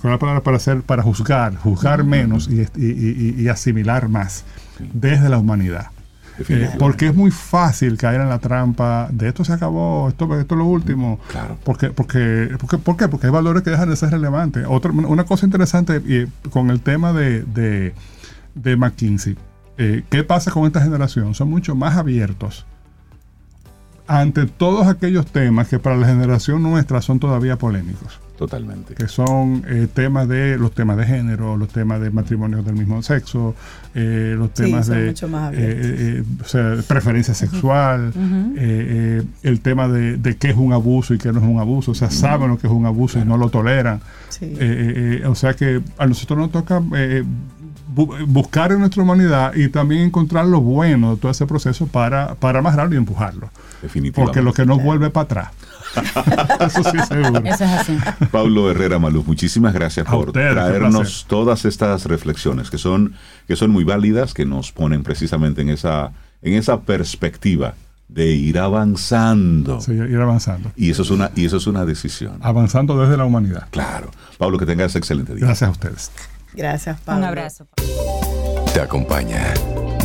¿cuál 0.00 0.12
es 0.12 0.14
la 0.14 0.18
palabra 0.18 0.42
para 0.42 0.56
hacer 0.56 0.82
para 0.82 1.02
juzgar 1.02 1.56
juzgar 1.56 2.04
menos 2.04 2.48
y, 2.48 2.60
y- 2.62 2.66
y- 2.76 3.34
y 3.42 3.48
asimilar 3.48 4.08
más 4.08 4.44
desde 4.92 5.28
la 5.28 5.38
humanidad 5.38 5.86
Eh, 6.48 6.70
porque 6.78 7.08
es 7.08 7.14
muy 7.14 7.30
fácil 7.30 7.98
caer 7.98 8.22
en 8.22 8.30
la 8.30 8.38
trampa 8.38 9.08
de 9.12 9.28
esto 9.28 9.44
se 9.44 9.52
acabó, 9.52 10.08
esto, 10.08 10.24
esto 10.40 10.54
es 10.54 10.58
lo 10.58 10.64
último. 10.64 11.20
Claro. 11.30 11.58
Porque, 11.64 11.90
porque, 11.90 12.48
porque, 12.58 12.78
¿Por 12.78 12.96
qué? 12.96 13.08
Porque 13.08 13.26
hay 13.26 13.32
valores 13.32 13.62
que 13.62 13.68
dejan 13.68 13.90
de 13.90 13.96
ser 13.96 14.08
relevantes. 14.10 14.64
Otra, 14.66 14.90
una 14.90 15.24
cosa 15.24 15.44
interesante 15.44 16.00
con 16.48 16.70
el 16.70 16.80
tema 16.80 17.12
de, 17.12 17.42
de, 17.42 17.92
de 18.54 18.76
McKinsey. 18.76 19.36
eh, 19.76 20.02
¿Qué 20.08 20.24
pasa 20.24 20.50
con 20.50 20.64
esta 20.64 20.80
generación? 20.80 21.34
Son 21.34 21.50
mucho 21.50 21.74
más 21.74 21.98
abiertos 21.98 22.64
ante 24.18 24.46
todos 24.46 24.86
aquellos 24.88 25.26
temas 25.26 25.68
que 25.68 25.78
para 25.78 25.96
la 25.96 26.06
generación 26.06 26.62
nuestra 26.62 27.00
son 27.00 27.20
todavía 27.20 27.56
polémicos 27.56 28.18
Totalmente. 28.36 28.94
que 28.94 29.06
son 29.06 29.62
eh, 29.68 29.86
temas 29.92 30.26
de 30.26 30.56
los 30.58 30.72
temas 30.72 30.96
de 30.96 31.04
género, 31.04 31.56
los 31.56 31.68
temas 31.68 32.00
de 32.00 32.10
matrimonios 32.10 32.64
del 32.64 32.74
mismo 32.74 33.02
sexo, 33.02 33.54
eh, 33.94 34.34
los 34.36 34.48
Sí, 34.54 34.64
temas 34.64 34.86
de 34.88 35.06
mucho 35.06 35.28
más 35.28 35.52
eh, 35.54 35.56
abiertos. 35.56 36.00
eh, 36.00 36.24
o 36.42 36.48
sea, 36.48 36.76
preferencia 36.88 37.34
sexual, 37.34 38.12
eh, 38.16 38.52
eh, 38.56 39.22
el 39.42 39.60
tema 39.60 39.86
de, 39.88 40.16
de 40.16 40.36
qué 40.36 40.48
es 40.50 40.56
un 40.56 40.72
abuso 40.72 41.14
y 41.14 41.18
qué 41.18 41.30
no 41.32 41.38
es 41.38 41.44
un 41.46 41.60
abuso, 41.60 41.90
o 41.92 41.94
sea, 41.94 42.10
saben 42.10 42.48
lo 42.48 42.58
que 42.58 42.66
es 42.66 42.72
un 42.72 42.86
abuso 42.86 43.18
y 43.18 43.24
no 43.24 43.36
lo 43.36 43.48
toleran. 43.50 44.00
Sí. 44.30 44.46
Eh, 44.46 44.56
eh, 44.58 45.20
eh, 45.22 45.26
o 45.26 45.34
sea 45.34 45.54
que 45.54 45.82
a 45.98 46.06
nosotros 46.06 46.38
nos 46.38 46.50
toca 46.50 46.82
eh, 46.96 47.22
bu- 47.94 48.24
buscar 48.26 48.72
en 48.72 48.78
nuestra 48.80 49.02
humanidad 49.02 49.54
y 49.54 49.68
también 49.68 50.00
encontrar 50.02 50.46
lo 50.46 50.60
bueno 50.62 51.14
de 51.14 51.20
todo 51.20 51.30
ese 51.30 51.46
proceso 51.46 51.86
para, 51.86 52.34
para 52.36 52.58
amarrarlo 52.60 52.94
y 52.94 52.98
empujarlo. 52.98 53.50
Definitivamente. 53.82 54.40
Porque 54.40 54.42
lo 54.42 54.52
que 54.52 54.66
nos 54.66 54.82
vuelve 54.82 55.10
para 55.10 55.24
atrás. 55.24 55.52
Eso 56.66 56.84
sí 56.90 56.98
seguro. 57.08 57.40
Eso 57.44 57.64
es 57.64 57.70
así. 57.70 57.98
Pablo 58.30 58.70
Herrera 58.70 58.98
Maluz, 58.98 59.26
muchísimas 59.26 59.72
gracias 59.74 60.06
A 60.06 60.10
por 60.10 60.32
traernos 60.32 61.26
todas 61.28 61.64
estas 61.64 62.04
reflexiones 62.06 62.70
que 62.70 62.78
son, 62.78 63.14
que 63.46 63.56
son 63.56 63.70
muy 63.70 63.84
válidas, 63.84 64.34
que 64.34 64.44
nos 64.44 64.72
ponen 64.72 65.02
precisamente 65.02 65.62
en 65.62 65.70
esa, 65.70 66.12
en 66.42 66.54
esa 66.54 66.80
perspectiva 66.82 67.74
de 68.08 68.26
ir 68.32 68.58
avanzando. 68.58 69.80
Sí, 69.80 69.92
ir 69.92 70.20
avanzando. 70.20 70.72
Y 70.76 70.90
eso 70.90 71.02
es 71.02 71.10
una, 71.10 71.30
y 71.34 71.46
eso 71.46 71.56
es 71.56 71.66
una 71.66 71.84
decisión. 71.84 72.38
Avanzando 72.40 73.00
desde 73.00 73.16
la 73.16 73.24
humanidad. 73.24 73.68
Claro. 73.70 74.10
Pablo, 74.38 74.58
que 74.58 74.66
tengas 74.66 74.96
excelente 74.96 75.34
día. 75.34 75.46
Gracias 75.46 75.68
a 75.68 75.72
ustedes. 75.72 76.10
Gracias, 76.54 77.00
Pablo. 77.00 77.22
Un 77.22 77.28
abrazo. 77.28 77.68
Te 78.74 78.80
acompaña 78.80 79.54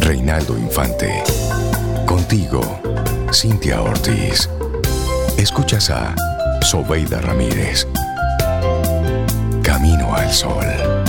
Reinaldo 0.01 0.57
Infante. 0.57 1.23
Contigo, 2.05 2.61
Cintia 3.35 3.81
Ortiz. 3.81 4.49
Escuchas 5.37 5.89
a 5.89 6.15
Sobeida 6.61 7.19
Ramírez. 7.19 7.85
Camino 9.61 10.15
al 10.15 10.31
Sol. 10.31 11.04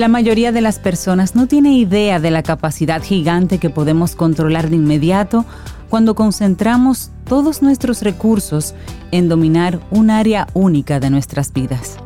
La 0.00 0.08
mayoría 0.08 0.50
de 0.50 0.62
las 0.62 0.78
personas 0.78 1.36
no 1.36 1.46
tiene 1.46 1.74
idea 1.74 2.20
de 2.20 2.30
la 2.30 2.42
capacidad 2.42 3.02
gigante 3.02 3.58
que 3.58 3.68
podemos 3.68 4.16
controlar 4.16 4.70
de 4.70 4.76
inmediato 4.76 5.44
cuando 5.90 6.14
concentramos 6.14 7.10
todos 7.26 7.60
nuestros 7.60 8.00
recursos 8.00 8.74
en 9.10 9.28
dominar 9.28 9.78
un 9.90 10.08
área 10.08 10.46
única 10.54 11.00
de 11.00 11.10
nuestras 11.10 11.52
vidas. 11.52 11.98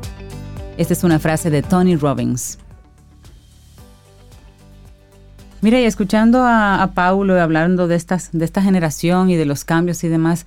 Esta 0.76 0.92
es 0.92 1.04
una 1.04 1.20
frase 1.20 1.50
de 1.50 1.62
Tony 1.62 1.94
Robbins. 1.94 2.58
Mira, 5.60 5.80
y 5.80 5.84
escuchando 5.84 6.42
a, 6.42 6.82
a 6.82 6.94
Paulo 6.94 7.40
hablando 7.40 7.86
de, 7.86 7.94
estas, 7.94 8.30
de 8.32 8.44
esta 8.44 8.60
generación 8.60 9.30
y 9.30 9.36
de 9.36 9.44
los 9.44 9.64
cambios 9.64 10.02
y 10.02 10.08
demás, 10.08 10.46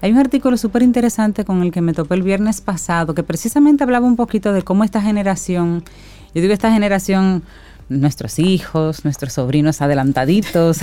Hay 0.00 0.12
un 0.12 0.18
artículo 0.18 0.56
súper 0.56 0.82
interesante 0.82 1.44
con 1.44 1.62
el 1.62 1.72
que 1.72 1.80
me 1.80 1.92
topé 1.92 2.14
el 2.14 2.22
viernes 2.22 2.60
pasado, 2.60 3.14
que 3.14 3.24
precisamente 3.24 3.82
hablaba 3.82 4.06
un 4.06 4.14
poquito 4.14 4.52
de 4.52 4.62
cómo 4.62 4.84
esta 4.84 5.02
generación, 5.02 5.82
yo 6.34 6.40
digo 6.42 6.52
esta 6.52 6.70
generación, 6.72 7.42
nuestros 7.88 8.38
hijos, 8.38 9.04
nuestros 9.04 9.32
sobrinos 9.32 9.80
adelantaditos, 9.80 10.78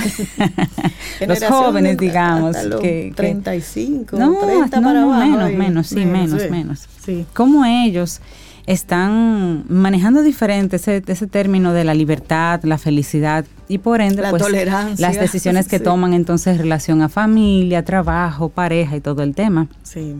los 1.27 1.43
jóvenes, 1.43 1.97
digamos. 1.97 2.55
Los 2.63 2.81
que, 2.81 3.13
35, 3.15 4.17
no, 4.17 4.33
30 4.39 4.79
no, 4.79 4.87
para 4.87 5.01
no, 5.01 5.13
abajo, 5.13 5.29
menos, 5.31 5.51
y- 5.51 5.55
menos, 5.55 5.87
sí, 5.87 6.05
menos, 6.05 6.41
sí. 6.41 6.49
menos. 6.49 6.87
Sí. 7.03 7.25
Cómo 7.33 7.63
ellos 7.65 8.21
están 8.65 9.63
manejando 9.69 10.23
diferente 10.23 10.77
ese, 10.77 11.03
ese 11.05 11.27
término 11.27 11.71
de 11.73 11.83
la 11.83 11.93
libertad, 11.93 12.61
la 12.63 12.79
felicidad 12.79 13.45
y 13.67 13.77
por 13.77 14.01
ende 14.01 14.23
La 14.23 14.31
pues, 14.31 14.41
tolerancia. 14.41 15.07
las 15.07 15.19
decisiones 15.19 15.67
que 15.67 15.77
Sí. 15.77 15.83
toman 15.83 16.13
entonces 16.15 16.53
en 16.55 16.57
relación 16.63 17.01
a 17.03 17.09
familia, 17.09 17.85
trabajo, 17.85 18.49
pareja 18.49 18.95
y 18.95 19.01
todo 19.01 19.21
el 19.21 19.35
tema. 19.35 19.67
Sí. 19.83 20.15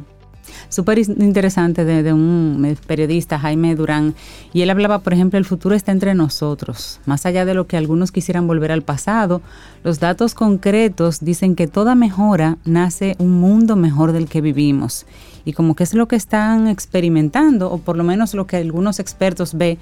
Súper 0.70 1.00
interesante 1.00 1.86
de, 1.86 2.14
un 2.14 2.78
periodista, 2.88 3.40
Jaime 3.40 3.76
Durán, 3.76 4.16
y 4.54 4.62
él 4.62 4.70
hablaba, 4.70 5.00
por 5.00 5.14
ejemplo, 5.14 5.38
el 5.40 5.46
futuro 5.46 5.76
está 5.76 5.92
entre 5.92 6.16
nosotros. 6.16 7.00
Más 7.06 7.26
allá 7.26 7.46
de 7.46 7.54
lo 7.54 7.68
que 7.68 7.78
algunos 7.78 8.12
quisieran 8.12 8.48
volver 8.48 8.72
al 8.72 8.82
pasado, 8.82 9.42
los 9.84 10.00
datos 10.00 10.34
concretos 10.34 11.20
dicen 11.24 11.56
que 11.56 11.68
toda 11.68 11.96
mejora 11.96 12.58
nace 12.66 13.16
un 13.20 13.34
mundo 13.40 13.76
mejor 13.76 14.12
del 14.12 14.28
que 14.28 14.42
vivimos. 14.42 15.06
Y 15.46 15.54
como 15.54 15.76
que 15.76 15.84
es 15.84 15.94
lo 15.94 16.08
que 16.08 16.16
están 16.16 16.68
experimentando, 16.68 17.72
o 17.72 17.78
por 17.78 17.98
lo 17.98 18.04
menos 18.04 18.34
lo 18.34 18.48
que 18.48 18.58
algunos 18.58 19.00
expertos 19.00 19.54
ve, 19.54 19.78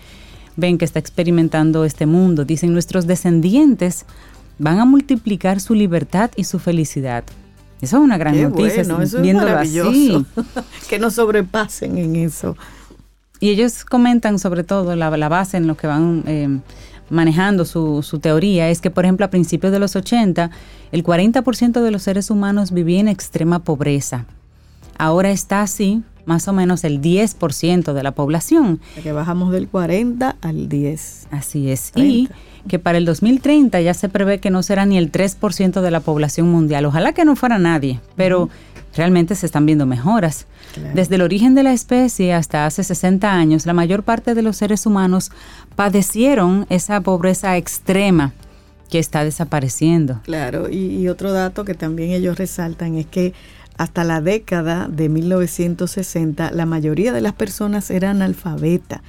ven 0.57 0.78
que 0.78 0.86
está 0.86 0.99
experimentando 0.99 1.86
este 1.86 2.05
mundo. 2.05 2.45
Dicen 2.45 2.74
nuestros 2.74 3.07
descendientes 3.07 4.05
van 4.59 4.80
a 4.80 4.86
multiplicar 4.86 5.59
su 5.59 5.74
libertad 5.74 6.32
y 6.36 6.43
su 6.43 6.59
felicidad. 6.59 7.24
Eso 7.84 7.97
es 7.97 8.03
una 8.03 8.17
gran 8.17 8.34
Qué 8.34 8.43
noticia, 8.43 8.84
bueno, 8.84 9.01
eso 9.01 9.21
es 9.21 9.36
maravilloso. 9.36 9.89
así. 9.89 10.25
que 10.89 10.99
no 10.99 11.11
sobrepasen 11.11 11.97
en 11.97 12.15
eso. 12.15 12.55
Y 13.41 13.49
ellos 13.49 13.84
comentan 13.84 14.39
sobre 14.39 14.63
todo 14.63 14.95
la, 14.95 15.15
la 15.17 15.27
base 15.27 15.57
en 15.57 15.67
lo 15.67 15.75
que 15.75 15.88
van 15.88 16.23
eh, 16.25 16.59
manejando 17.09 17.65
su, 17.65 18.01
su 18.01 18.19
teoría, 18.19 18.69
es 18.69 18.79
que 18.79 18.89
por 18.89 19.03
ejemplo 19.03 19.25
a 19.25 19.29
principios 19.29 19.73
de 19.73 19.79
los 19.79 19.97
80 19.97 20.49
el 20.93 21.03
40% 21.03 21.81
de 21.81 21.91
los 21.91 22.03
seres 22.03 22.29
humanos 22.29 22.71
vivía 22.71 23.01
en 23.01 23.09
extrema 23.09 23.59
pobreza. 23.65 24.27
Ahora 24.97 25.31
está 25.31 25.61
así, 25.61 26.03
más 26.26 26.47
o 26.47 26.53
menos 26.53 26.84
el 26.84 27.01
10% 27.01 27.93
de 27.93 28.03
la 28.03 28.11
población. 28.11 28.80
Que 29.01 29.11
bajamos 29.11 29.51
del 29.51 29.67
40 29.67 30.38
al 30.41 30.69
10. 30.69 31.28
Así 31.32 31.69
es. 31.69 31.91
30. 31.91 32.09
Y 32.09 32.30
que 32.67 32.80
para 32.80 32.97
el 32.97 33.05
2030 33.05 33.82
ya 33.82 33.93
se 33.93 34.09
prevé 34.09 34.39
que 34.39 34.49
no 34.49 34.63
será 34.63 34.86
ni 34.86 34.97
el 34.97 35.11
3% 35.11 35.82
de 35.82 35.91
la 35.91 35.99
población 35.99 36.49
mundial. 36.49 36.86
Ojalá 36.86 37.13
que 37.13 37.26
no 37.26 37.36
fuera 37.36 37.57
nadie, 37.59 37.99
pero 38.15 38.49
realmente 38.95 39.36
se 39.36 39.45
están 39.45 39.65
viendo 39.65 39.86
mejoras. 39.86 40.45
Claro. 40.74 40.95
Desde 40.95 41.15
el 41.15 41.21
origen 41.21 41.55
de 41.55 41.63
la 41.63 41.74
especie 41.74 42.34
hasta 42.34 42.65
hace 42.65 42.84
60 42.84 43.32
años, 43.32 43.65
la 43.65 43.74
mayor 43.74 44.03
parte 44.03 44.34
de 44.34 44.41
los 44.41 44.57
seres 44.57 44.86
humanos 44.86 45.32
padecieron 45.76 46.65
esa 46.69 47.01
pobreza 47.01 47.57
extrema 47.57 48.34
que 48.89 48.99
está 48.99 49.24
desapareciendo. 49.24 50.21
Claro, 50.24 50.69
y, 50.69 50.78
y 50.78 51.09
otro 51.09 51.34
dato 51.34 51.65
que 51.65 51.74
también 51.74 52.11
ellos 52.11 52.38
resaltan 52.38 52.95
es 52.95 53.07
que 53.07 53.34
hasta 53.78 54.03
la 54.03 54.21
década 54.21 54.88
de 54.88 55.09
1960 55.09 56.51
la 56.51 56.65
mayoría 56.65 57.13
de 57.13 57.21
las 57.21 57.34
personas 57.34 57.89
eran 57.89 58.21
analfabetas. 58.21 59.01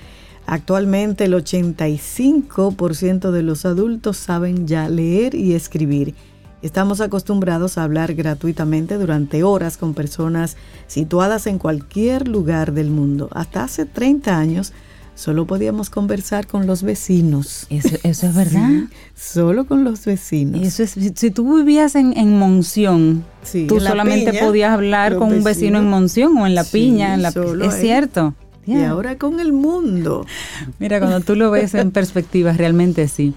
Actualmente 0.47 1.25
el 1.25 1.35
85% 1.35 3.31
de 3.31 3.43
los 3.43 3.65
adultos 3.65 4.17
saben 4.17 4.67
ya 4.67 4.89
leer 4.89 5.35
y 5.35 5.55
escribir. 5.55 6.15
Estamos 6.61 7.01
acostumbrados 7.01 7.77
a 7.77 7.83
hablar 7.83 8.15
gratuitamente 8.15 8.97
durante 8.97 9.43
horas 9.43 9.77
con 9.77 9.95
personas 9.95 10.57
situadas 10.87 11.47
en 11.47 11.59
cualquier 11.59 12.27
lugar 12.27 12.73
del 12.73 12.91
mundo. 12.91 13.29
Hasta 13.33 13.65
hace 13.65 13.85
30 13.85 14.39
años 14.39 14.73
solo 15.15 15.47
podíamos 15.47 15.91
conversar 15.91 16.47
con 16.47 16.67
los 16.67 16.83
vecinos. 16.83 17.67
Eso, 17.71 17.97
eso 18.03 18.27
es 18.27 18.35
verdad. 18.35 18.69
Sí, 18.69 18.89
solo 19.15 19.67
con 19.67 19.85
los 19.85 20.05
vecinos. 20.05 20.61
Eso 20.63 20.83
es, 20.83 20.91
si, 21.15 21.31
tú 21.31 21.57
vivías 21.57 21.95
en, 21.95 22.17
en 22.17 22.39
Monción, 22.39 23.25
Sí, 23.43 23.67
tú 23.67 23.79
en 23.79 23.85
la 23.85 23.91
solamente 23.91 24.31
piña, 24.33 24.47
podías 24.47 24.73
hablar 24.73 25.17
con 25.17 25.33
un 25.33 25.45
vecino 25.45 25.79
en. 25.79 25.89
Monción 25.89 26.37
o 26.39 26.47
en 26.47 26.55
la 26.55 26.65
piña, 26.65 27.15
en 27.15 27.23
la 27.23 27.29
es 27.29 27.75
ahí. 27.75 27.81
cierto. 27.81 28.35
Y 28.67 28.83
ahora 28.83 29.19
con 29.19 29.41
el 29.41 29.53
mundo. 29.53 30.27
Mira, 30.79 30.99
cuando 30.99 31.21
tú 31.21 31.35
lo 31.35 31.51
ves 31.51 31.75
en 31.75 31.91
perspectiva, 31.91 32.53
realmente 32.53 33.09
sí. 33.09 33.35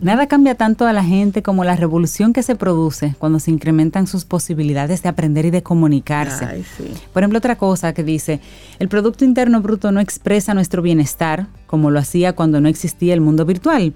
Nada 0.00 0.26
cambia 0.26 0.54
tanto 0.54 0.86
a 0.86 0.92
la 0.92 1.02
gente 1.02 1.42
como 1.42 1.64
la 1.64 1.76
revolución 1.76 2.32
que 2.32 2.42
se 2.42 2.54
produce 2.54 3.14
cuando 3.18 3.40
se 3.40 3.50
incrementan 3.50 4.06
sus 4.06 4.24
posibilidades 4.24 5.02
de 5.02 5.08
aprender 5.08 5.46
y 5.46 5.50
de 5.50 5.62
comunicarse. 5.62 6.44
Ay, 6.44 6.64
sí. 6.76 6.84
Por 7.12 7.22
ejemplo, 7.22 7.38
otra 7.38 7.56
cosa 7.56 7.92
que 7.92 8.04
dice, 8.04 8.40
el 8.78 8.88
Producto 8.88 9.24
Interno 9.24 9.60
Bruto 9.60 9.92
no 9.92 10.00
expresa 10.00 10.54
nuestro 10.54 10.82
bienestar 10.82 11.48
como 11.66 11.90
lo 11.90 11.98
hacía 11.98 12.34
cuando 12.34 12.60
no 12.60 12.68
existía 12.68 13.14
el 13.14 13.20
mundo 13.20 13.44
virtual. 13.44 13.92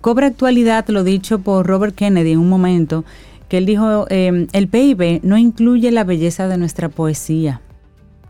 Cobra 0.00 0.26
actualidad 0.26 0.86
lo 0.88 1.02
dicho 1.02 1.38
por 1.38 1.66
Robert 1.66 1.94
Kennedy 1.94 2.32
en 2.32 2.38
un 2.38 2.48
momento, 2.48 3.04
que 3.48 3.58
él 3.58 3.66
dijo, 3.66 4.06
eh, 4.10 4.46
el 4.52 4.68
PIB 4.68 5.20
no 5.22 5.38
incluye 5.38 5.90
la 5.90 6.04
belleza 6.04 6.48
de 6.48 6.58
nuestra 6.58 6.88
poesía, 6.88 7.60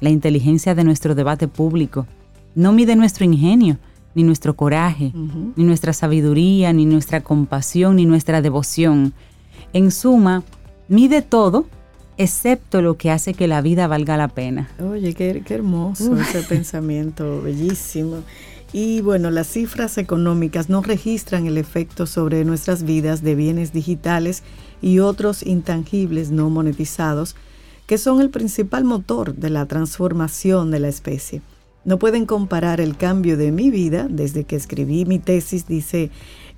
la 0.04 0.10
inteligencia 0.10 0.74
de 0.74 0.84
nuestro 0.84 1.14
debate 1.14 1.48
público, 1.48 2.06
no 2.54 2.72
mide 2.72 2.94
nuestro 2.94 3.24
ingenio, 3.24 3.78
ni 4.14 4.22
nuestro 4.22 4.54
coraje, 4.54 5.12
ni 5.56 5.64
nuestra 5.64 5.92
sabiduría, 5.94 6.72
ni 6.74 6.84
nuestra 6.84 7.22
compasión, 7.22 7.96
ni 7.96 8.04
nuestra 8.04 8.42
devoción. 8.42 9.14
En 9.72 9.90
suma, 9.90 10.44
mide 10.88 11.22
todo 11.22 11.66
excepto 12.18 12.82
lo 12.82 12.96
que 12.96 13.10
hace 13.10 13.32
que 13.32 13.48
la 13.48 13.62
vida 13.62 13.88
valga 13.88 14.18
la 14.18 14.28
pena. 14.28 14.68
Oye, 14.78 15.14
qué, 15.14 15.42
qué 15.44 15.54
hermoso 15.54 16.16
ese 16.16 16.42
pensamiento, 16.42 17.40
bellísimo. 17.42 18.18
Y 18.74 19.00
bueno, 19.00 19.30
las 19.30 19.46
cifras 19.46 19.96
económicas 19.96 20.68
no 20.68 20.82
registran 20.82 21.46
el 21.46 21.56
efecto 21.56 22.06
sobre 22.06 22.44
nuestras 22.44 22.82
vidas 22.82 23.22
de 23.22 23.34
bienes 23.34 23.72
digitales 23.72 24.42
y 24.82 24.98
otros 24.98 25.42
intangibles 25.44 26.30
no 26.30 26.50
monetizados, 26.50 27.36
que 27.86 27.98
son 27.98 28.20
el 28.20 28.30
principal 28.30 28.84
motor 28.84 29.34
de 29.34 29.50
la 29.50 29.66
transformación 29.66 30.70
de 30.70 30.80
la 30.80 30.88
especie. 30.88 31.42
No 31.84 31.98
pueden 31.98 32.24
comparar 32.24 32.80
el 32.80 32.96
cambio 32.96 33.36
de 33.36 33.52
mi 33.52 33.70
vida 33.70 34.06
desde 34.08 34.44
que 34.44 34.56
escribí 34.56 35.04
mi 35.04 35.18
tesis, 35.18 35.66
dice 35.66 36.10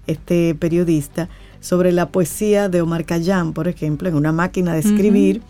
este 0.07 0.55
periodista, 0.55 1.29
sobre 1.61 1.91
la 1.91 2.11
poesía 2.11 2.69
de 2.69 2.81
Omar 2.81 3.05
Khayyam, 3.05 3.53
por 3.53 3.67
ejemplo, 3.67 4.09
en 4.09 4.15
una 4.15 4.31
máquina 4.31 4.73
de 4.75 4.81
escribir, 4.81 5.43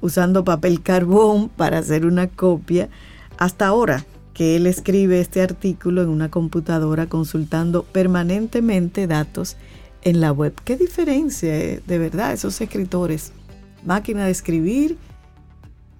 usando 0.00 0.44
papel 0.44 0.82
carbón 0.82 1.48
para 1.56 1.78
hacer 1.78 2.06
una 2.06 2.26
copia, 2.26 2.88
hasta 3.38 3.68
ahora 3.68 4.04
que 4.34 4.56
él 4.56 4.66
escribe 4.66 5.20
este 5.20 5.42
artículo 5.42 6.02
en 6.02 6.08
una 6.08 6.28
computadora 6.28 7.06
consultando 7.06 7.84
permanentemente 7.84 9.06
datos 9.06 9.56
en 10.02 10.20
la 10.20 10.32
web. 10.32 10.54
¿Qué 10.64 10.76
diferencia, 10.76 11.56
eh, 11.56 11.82
de 11.86 11.98
verdad, 11.98 12.32
esos 12.32 12.60
escritores? 12.60 13.32
Máquina 13.84 14.24
de 14.24 14.32
escribir 14.32 14.98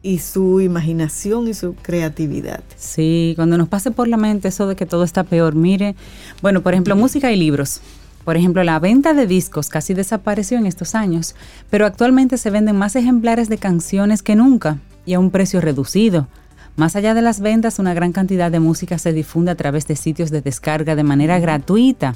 y 0.02 0.18
su 0.18 0.60
imaginación 0.60 1.48
y 1.48 1.54
su 1.54 1.74
creatividad. 1.74 2.62
Sí, 2.76 3.34
cuando 3.36 3.58
nos 3.58 3.68
pase 3.68 3.90
por 3.90 4.08
la 4.08 4.16
mente 4.16 4.48
eso 4.48 4.66
de 4.66 4.76
que 4.76 4.86
todo 4.86 5.04
está 5.04 5.24
peor, 5.24 5.54
mire, 5.54 5.94
bueno, 6.42 6.62
por 6.62 6.72
ejemplo, 6.72 6.96
música 6.96 7.30
y 7.32 7.36
libros. 7.36 7.80
Por 8.24 8.36
ejemplo, 8.36 8.62
la 8.64 8.78
venta 8.78 9.14
de 9.14 9.26
discos 9.26 9.68
casi 9.68 9.94
desapareció 9.94 10.58
en 10.58 10.66
estos 10.66 10.94
años, 10.94 11.34
pero 11.70 11.86
actualmente 11.86 12.38
se 12.38 12.50
venden 12.50 12.76
más 12.76 12.96
ejemplares 12.96 13.48
de 13.48 13.58
canciones 13.58 14.22
que 14.22 14.36
nunca 14.36 14.78
y 15.06 15.14
a 15.14 15.20
un 15.20 15.30
precio 15.30 15.60
reducido. 15.60 16.28
Más 16.76 16.96
allá 16.96 17.14
de 17.14 17.22
las 17.22 17.40
ventas, 17.40 17.78
una 17.78 17.94
gran 17.94 18.12
cantidad 18.12 18.50
de 18.50 18.60
música 18.60 18.98
se 18.98 19.12
difunde 19.12 19.50
a 19.50 19.54
través 19.54 19.86
de 19.86 19.96
sitios 19.96 20.30
de 20.30 20.40
descarga 20.40 20.96
de 20.96 21.02
manera 21.02 21.38
gratuita 21.38 22.14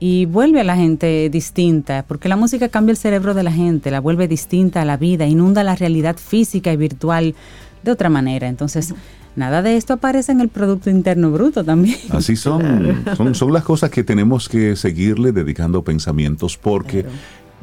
y 0.00 0.24
vuelve 0.24 0.60
a 0.60 0.64
la 0.64 0.76
gente 0.76 1.28
distinta, 1.28 2.04
porque 2.08 2.30
la 2.30 2.36
música 2.36 2.70
cambia 2.70 2.92
el 2.92 2.96
cerebro 2.96 3.34
de 3.34 3.42
la 3.42 3.52
gente, 3.52 3.90
la 3.90 4.00
vuelve 4.00 4.26
distinta 4.26 4.80
a 4.80 4.84
la 4.86 4.96
vida, 4.96 5.26
inunda 5.26 5.62
la 5.62 5.76
realidad 5.76 6.16
física 6.16 6.72
y 6.72 6.78
virtual 6.78 7.34
de 7.82 7.90
otra 7.90 8.08
manera. 8.08 8.48
Entonces, 8.48 8.94
nada 9.36 9.60
de 9.60 9.76
esto 9.76 9.92
aparece 9.92 10.32
en 10.32 10.40
el 10.40 10.48
Producto 10.48 10.88
Interno 10.88 11.30
Bruto 11.30 11.62
también. 11.64 11.98
Así 12.08 12.34
son, 12.34 13.04
son, 13.14 13.34
son 13.34 13.52
las 13.52 13.62
cosas 13.62 13.90
que 13.90 14.02
tenemos 14.02 14.48
que 14.48 14.74
seguirle 14.74 15.32
dedicando 15.32 15.84
pensamientos 15.84 16.56
porque 16.56 17.04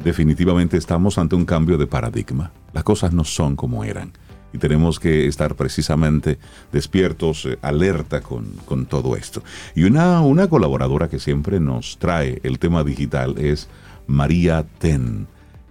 definitivamente 0.04 0.76
estamos 0.76 1.18
ante 1.18 1.34
un 1.34 1.44
cambio 1.44 1.76
de 1.76 1.88
paradigma. 1.88 2.52
Las 2.72 2.84
cosas 2.84 3.12
no 3.12 3.24
son 3.24 3.56
como 3.56 3.82
eran 3.82 4.12
y 4.52 4.58
tenemos 4.58 4.98
que 5.00 5.26
estar 5.26 5.54
precisamente 5.54 6.38
despiertos, 6.72 7.44
eh, 7.46 7.58
alerta 7.62 8.20
con, 8.20 8.44
con 8.64 8.86
todo 8.86 9.16
esto. 9.16 9.42
Y 9.74 9.84
una, 9.84 10.20
una 10.22 10.48
colaboradora 10.48 11.08
que 11.08 11.18
siempre 11.18 11.60
nos 11.60 11.98
trae 11.98 12.40
el 12.42 12.58
tema 12.58 12.84
digital 12.84 13.36
es 13.38 13.68
María 14.06 14.64
Ten, 14.78 15.26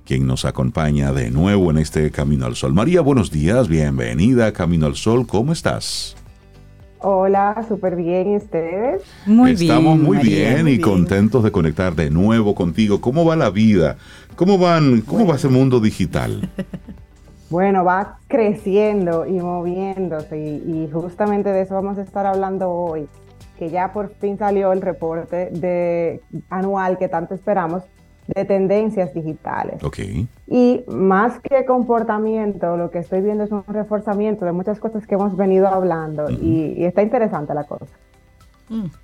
quien 0.06 0.28
nos 0.28 0.46
acompaña 0.46 1.12
de 1.12 1.32
nuevo 1.32 1.72
en 1.72 1.80
este 1.80 2.12
Camino 2.12 2.46
al 2.46 2.56
Sol. 2.56 2.74
María, 2.74 3.02
buenos 3.02 3.32
días, 3.32 3.68
bienvenida 3.68 4.48
a 4.48 4.54
Camino 4.54 4.86
al 4.86 4.96
Sol, 4.96 5.26
¿cómo 5.28 5.52
estás? 5.54 6.16
Hola, 7.00 7.64
súper 7.68 7.96
bien, 7.96 8.32
¿y 8.34 8.38
ustedes? 8.38 9.04
Muy 9.26 9.52
Estamos 9.52 9.96
bien. 9.96 10.06
muy 10.08 10.18
María. 10.18 10.50
bien 10.50 10.62
muy 10.64 10.72
y 10.72 10.78
bien. 10.78 10.82
contentos 10.82 11.44
de 11.44 11.52
conectar 11.52 11.96
de 11.96 12.10
nuevo 12.10 12.56
contigo. 12.56 13.02
¿Cómo 13.02 13.24
va 13.24 13.36
la 13.36 13.52
vida? 13.52 13.98
¿Cómo 14.36 14.58
van? 14.58 15.02
¿Cómo 15.02 15.28
va 15.28 15.36
ese 15.36 15.48
mundo 15.48 15.80
digital? 15.80 16.50
bueno, 17.50 17.84
va 17.84 18.20
creciendo 18.28 19.26
y 19.26 19.40
moviéndose 19.40 20.38
y, 20.38 20.86
y 20.86 20.90
justamente 20.92 21.50
de 21.50 21.62
eso 21.62 21.76
vamos 21.76 21.98
a 21.98 22.02
estar 22.02 22.26
hablando 22.26 22.70
hoy, 22.70 23.08
que 23.58 23.70
ya 23.70 23.94
por 23.94 24.10
fin 24.16 24.38
salió 24.38 24.72
el 24.74 24.82
reporte 24.82 25.50
de, 25.52 26.22
anual 26.50 26.98
que 26.98 27.08
tanto 27.08 27.34
esperamos 27.34 27.84
de 28.28 28.44
tendencias 28.44 29.14
digitales. 29.14 29.82
Ok. 29.84 30.00
Y 30.48 30.84
más 30.88 31.40
que 31.40 31.66
comportamiento, 31.66 32.76
lo 32.76 32.92
que 32.92 33.00
estoy 33.00 33.22
viendo 33.22 33.46
es 33.46 33.52
un 33.52 33.64
reforzamiento 33.68 34.46
de 34.46 34.52
muchas 34.52 34.80
cosas 34.80 35.08
que 35.08 35.16
hemos 35.16 35.38
venido 35.38 35.68
hablando 35.68 36.30
y, 36.30 36.74
y 36.78 36.84
está 36.84 37.02
interesante 37.02 37.54
la 37.54 37.64
cosa. 37.64 37.86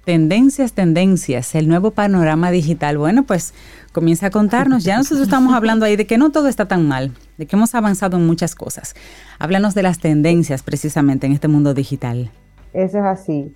Tendencias, 0.04 0.74
tendencias, 0.74 1.56
el 1.56 1.70
nuevo 1.70 1.92
panorama 1.92 2.52
digital. 2.52 2.98
Bueno, 2.98 3.24
pues 3.24 3.54
comienza 3.94 4.28
a 4.28 4.30
contarnos. 4.30 4.84
Ya 4.84 4.98
nosotros 4.98 5.22
estamos 5.22 5.54
hablando 5.54 5.86
ahí 5.86 5.96
de 5.96 6.06
que 6.06 6.18
no 6.18 6.32
todo 6.32 6.50
está 6.50 6.68
tan 6.68 6.86
mal, 6.86 7.12
de 7.38 7.46
que 7.46 7.56
hemos 7.56 7.76
avanzado 7.76 8.18
en 8.18 8.26
muchas 8.26 8.56
cosas. 8.56 8.96
Háblanos 9.40 9.76
de 9.76 9.84
las 9.84 10.00
tendencias 10.00 10.64
precisamente 10.64 11.28
en 11.28 11.34
este 11.34 11.48
mundo 11.48 11.74
digital. 11.74 12.32
Eso 12.74 13.00
es 13.00 13.06
así. 13.06 13.54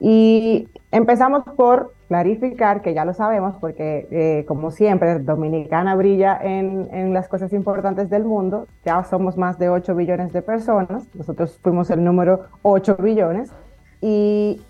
Y 0.00 0.68
empezamos 0.90 1.44
por 1.56 1.94
clarificar, 2.08 2.82
que 2.82 2.94
ya 2.94 3.04
lo 3.04 3.14
sabemos, 3.14 3.56
porque 3.60 4.06
eh, 4.10 4.44
como 4.46 4.70
siempre, 4.70 5.18
Dominicana 5.20 5.94
brilla 5.94 6.38
en, 6.42 6.88
en, 6.92 7.14
las 7.14 7.28
cosas 7.28 7.52
importantes 7.52 8.10
del 8.10 8.24
mundo. 8.24 8.66
Ya 8.84 9.02
somos 9.04 9.36
más 9.36 9.58
de 9.58 9.68
8 9.68 9.94
billones 9.94 10.32
de 10.32 10.42
personas. 10.42 11.04
Nosotros 11.14 11.58
fuimos 11.62 11.90
el 11.90 12.04
número 12.04 12.46
8 12.62 12.96
billones. 12.96 13.52
Y 14.00 14.60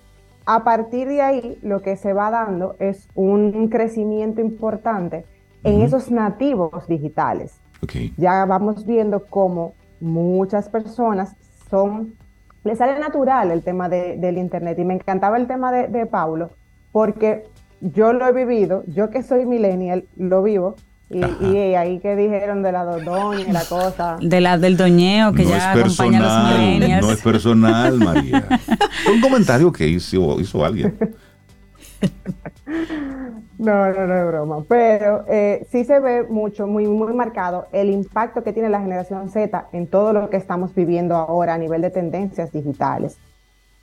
a 0.46 0.62
partir 0.62 1.08
de 1.08 1.22
ahí, 1.22 1.58
lo 1.62 1.80
que 1.80 1.96
se 1.96 2.12
va 2.12 2.30
dando 2.30 2.76
es 2.78 3.08
un 3.14 3.68
crecimiento 3.68 4.40
importante 4.40 5.24
en 5.64 5.80
esos 5.80 6.10
nativos 6.10 6.86
digitales. 6.86 7.60
Okay. 7.82 8.12
Ya 8.16 8.44
vamos 8.44 8.86
viendo 8.86 9.26
cómo 9.26 9.74
muchas 10.00 10.68
personas 10.68 11.34
son, 11.70 12.14
les 12.64 12.78
sale 12.78 12.98
natural 12.98 13.50
el 13.50 13.62
tema 13.62 13.88
de, 13.88 14.16
del 14.16 14.38
Internet. 14.38 14.78
Y 14.78 14.84
me 14.84 14.94
encantaba 14.94 15.36
el 15.36 15.46
tema 15.46 15.72
de, 15.72 15.88
de 15.88 16.06
Paulo, 16.06 16.50
porque 16.92 17.44
yo 17.80 18.12
lo 18.12 18.26
he 18.26 18.32
vivido, 18.32 18.84
yo 18.86 19.10
que 19.10 19.22
soy 19.22 19.46
millennial, 19.46 20.04
lo 20.16 20.42
vivo, 20.42 20.76
y, 21.10 21.18
y, 21.44 21.74
ahí 21.74 22.00
que 22.00 22.16
dijeron 22.16 22.62
de 22.62 22.72
la 22.72 22.84
doña 22.84 23.40
y 23.40 23.52
la 23.52 23.64
cosa. 23.64 24.16
De 24.20 24.40
la 24.40 24.56
del 24.58 24.76
doñeo 24.76 25.32
que 25.32 25.44
no 25.44 25.50
ya 25.50 25.72
acompaña 25.72 25.82
personal, 25.82 26.24
a 26.24 26.50
los 26.50 26.58
millennials. 26.58 27.06
No 27.06 27.12
es 27.12 27.20
personal, 27.20 27.98
María. 27.98 28.48
Un 29.14 29.20
comentario 29.20 29.70
que 29.70 29.86
hizo, 29.86 30.40
hizo 30.40 30.64
alguien. 30.64 30.96
No, 33.58 33.92
no, 33.92 34.06
no 34.06 34.14
es 34.14 34.26
broma. 34.26 34.64
Pero 34.68 35.24
eh, 35.28 35.66
sí 35.70 35.84
se 35.84 36.00
ve 36.00 36.24
mucho, 36.24 36.66
muy, 36.66 36.86
muy 36.86 37.12
marcado 37.12 37.66
el 37.72 37.90
impacto 37.90 38.42
que 38.42 38.52
tiene 38.52 38.68
la 38.68 38.80
generación 38.80 39.30
Z 39.30 39.68
en 39.72 39.86
todo 39.86 40.12
lo 40.12 40.30
que 40.30 40.36
estamos 40.36 40.74
viviendo 40.74 41.14
ahora 41.14 41.54
a 41.54 41.58
nivel 41.58 41.82
de 41.82 41.90
tendencias 41.90 42.52
digitales. 42.52 43.18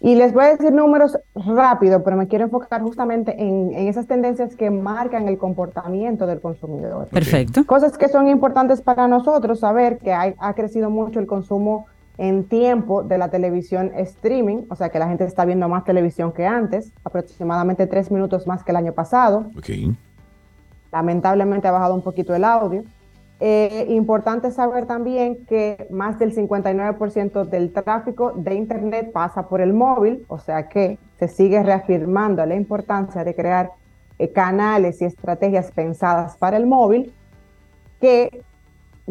Y 0.03 0.15
les 0.15 0.34
voy 0.34 0.45
a 0.45 0.49
decir 0.49 0.71
números 0.71 1.15
rápido, 1.36 2.03
pero 2.03 2.17
me 2.17 2.27
quiero 2.27 2.45
enfocar 2.45 2.82
justamente 2.82 3.39
en, 3.39 3.71
en, 3.75 3.88
esas 3.88 4.07
tendencias 4.07 4.55
que 4.55 4.71
marcan 4.71 5.27
el 5.27 5.38
comportamiento 5.38 6.25
del 6.25 6.41
consumidor. 6.41 7.07
Perfecto. 7.09 7.63
Cosas 7.67 7.99
que 7.99 8.07
son 8.07 8.27
importantes 8.27 8.82
para 8.82 9.07
nosotros 9.07 9.59
saber 9.59 9.99
que 9.99 10.11
hay, 10.11 10.34
ha 10.39 10.55
crecido 10.55 10.89
mucho 10.89 11.19
el 11.19 11.27
consumo 11.27 11.86
en 12.18 12.43
tiempo 12.45 13.03
de 13.03 13.18
la 13.18 13.30
televisión 13.30 13.91
streaming, 13.95 14.64
o 14.70 14.76
sea 14.76 14.89
que 14.89 14.99
la 14.99 15.07
gente 15.07 15.24
está 15.24 15.45
viendo 15.45 15.68
más 15.68 15.86
televisión 15.86 16.32
que 16.32 16.45
antes, 16.45 16.91
aproximadamente 17.03 17.88
tres 17.88 18.12
minutos 18.12 18.47
más 18.47 18.64
que 18.64 18.72
el 18.72 18.78
año 18.78 18.93
pasado. 18.93 19.49
Okay. 19.57 19.95
Lamentablemente 20.91 21.68
ha 21.68 21.72
bajado 21.72 21.95
un 21.95 22.03
poquito 22.03 22.36
el 22.36 22.43
audio. 22.43 22.84
Eh, 23.43 23.88
importante 23.89 24.51
saber 24.51 24.86
también 24.86 25.45
que 25.47 25.88
más 25.89 26.20
del 26.20 26.36
59% 26.36 27.45
del 27.45 27.74
tráfico 27.74 28.34
de 28.36 28.53
Internet 28.53 29.12
pasa 29.12 29.47
por 29.47 29.62
el 29.62 29.74
móvil, 29.74 30.24
o 30.28 30.38
sea 30.38 30.70
que 30.70 30.99
se 31.18 31.28
sigue 31.28 31.64
reafirmando 31.64 32.45
la 32.45 32.55
importancia 32.55 33.24
de 33.24 33.34
crear 33.34 33.72
eh, 34.20 34.32
canales 34.32 35.01
y 35.01 35.05
estrategias 35.05 35.72
pensadas 35.72 36.38
para 36.38 36.55
el 36.55 36.68
móvil, 36.68 37.12
que 37.99 38.43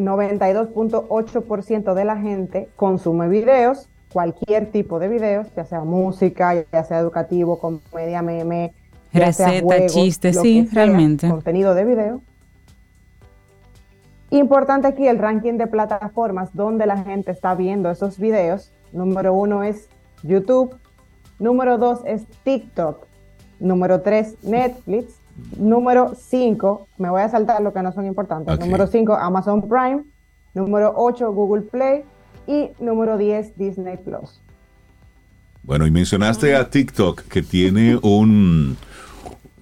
92.8% 0.05 1.95
de 1.95 2.05
la 2.05 2.17
gente 2.17 2.69
consume 2.77 3.29
videos, 3.29 3.89
cualquier 4.13 4.71
tipo 4.71 4.99
de 4.99 5.09
videos, 5.09 5.47
ya 5.55 5.65
sea 5.65 5.85
música, 5.85 6.65
ya 6.73 6.85
sea 6.85 6.99
educativo, 6.99 7.59
comedia, 7.59 8.23
meme, 8.23 8.73
receta, 9.13 9.87
chistes, 9.87 10.41
sí, 10.41 10.67
sea, 10.67 10.75
realmente. 10.75 11.29
Contenido 11.29 11.75
de 11.75 11.85
video. 11.85 12.23
Importante 14.31 14.87
aquí 14.87 15.09
el 15.09 15.19
ranking 15.19 15.55
de 15.55 15.67
plataformas 15.67 16.55
donde 16.55 16.87
la 16.87 17.03
gente 17.03 17.33
está 17.33 17.55
viendo 17.55 17.91
esos 17.91 18.19
videos. 18.19 18.73
Número 18.93 19.35
uno 19.35 19.65
es 19.65 19.89
YouTube. 20.23 20.77
Número 21.41 21.79
dos 21.79 22.03
es 22.05 22.27
TikTok. 22.45 23.07
Número 23.59 24.03
tres, 24.03 24.37
Netflix. 24.45 25.20
Número 25.57 26.15
cinco, 26.15 26.89
me 26.99 27.11
voy 27.11 27.23
a 27.23 27.29
saltar 27.29 27.61
lo 27.63 27.73
que 27.73 27.83
no 27.83 27.93
son 27.93 28.07
importantes. 28.07 28.55
Okay. 28.55 28.67
Número 28.67 28.87
cinco, 28.87 29.15
Amazon 29.15 29.69
Prime. 29.69 30.05
Número 30.55 30.93
ocho, 30.97 31.33
Google 31.33 31.63
Play. 31.63 32.03
Y 32.47 32.71
número 32.81 33.17
10, 33.17 33.57
Disney 33.57 33.97
Plus. 33.97 34.41
Bueno, 35.63 35.87
y 35.87 35.91
mencionaste 35.91 36.57
a 36.57 36.69
TikTok 36.69 37.23
que 37.23 37.43
tiene 37.43 37.97
un. 38.03 38.77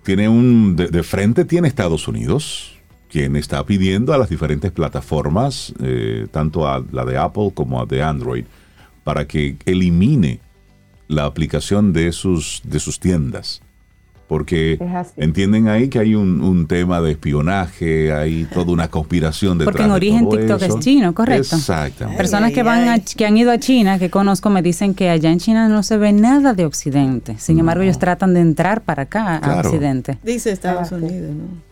Tiene 0.04 0.28
un. 0.28 0.76
De, 0.76 0.86
de 0.86 1.02
frente 1.02 1.44
tiene 1.44 1.68
Estados 1.68 2.08
Unidos 2.08 2.78
quien 3.08 3.36
está 3.36 3.64
pidiendo 3.64 4.12
a 4.12 4.18
las 4.18 4.28
diferentes 4.28 4.70
plataformas, 4.70 5.72
eh, 5.82 6.26
tanto 6.30 6.68
a 6.68 6.84
la 6.92 7.04
de 7.04 7.16
Apple 7.16 7.52
como 7.54 7.80
a 7.80 7.86
de 7.86 8.02
Android, 8.02 8.44
para 9.02 9.26
que 9.26 9.56
elimine 9.64 10.40
la 11.08 11.24
aplicación 11.24 11.92
de 11.92 12.12
sus, 12.12 12.60
de 12.64 12.78
sus 12.78 13.00
tiendas. 13.00 13.62
Porque 14.28 14.78
entienden 15.16 15.68
ahí 15.68 15.88
que 15.88 15.98
hay 15.98 16.14
un, 16.14 16.42
un, 16.42 16.66
tema 16.66 17.00
de 17.00 17.12
espionaje, 17.12 18.12
hay 18.12 18.44
toda 18.52 18.70
una 18.72 18.88
conspiración 18.88 19.56
detrás 19.56 19.72
Porque 19.72 19.84
en 19.86 19.90
origen 19.90 20.18
de 20.18 20.24
todo 20.26 20.38
TikTok 20.38 20.62
eso. 20.62 20.78
es 20.78 20.84
chino, 20.84 21.14
correcto. 21.14 21.56
Exactamente. 21.56 22.18
Personas 22.18 22.52
que 22.52 22.62
van 22.62 22.88
a, 22.90 22.98
que 22.98 23.24
han 23.24 23.38
ido 23.38 23.50
a 23.50 23.58
China, 23.58 23.98
que 23.98 24.10
conozco, 24.10 24.50
me 24.50 24.60
dicen 24.60 24.92
que 24.92 25.08
allá 25.08 25.32
en 25.32 25.38
China 25.38 25.68
no 25.68 25.82
se 25.82 25.96
ve 25.96 26.12
nada 26.12 26.52
de 26.52 26.66
Occidente. 26.66 27.36
Sin 27.38 27.58
embargo, 27.58 27.82
ellos 27.82 27.98
tratan 27.98 28.34
de 28.34 28.40
entrar 28.40 28.82
para 28.82 29.04
acá, 29.04 29.40
Claro. 29.42 29.60
a 29.60 29.60
Occidente. 29.62 30.18
Dice 30.22 30.52
Estados 30.52 30.92
Unidos, 30.92 31.30
¿no? 31.34 31.68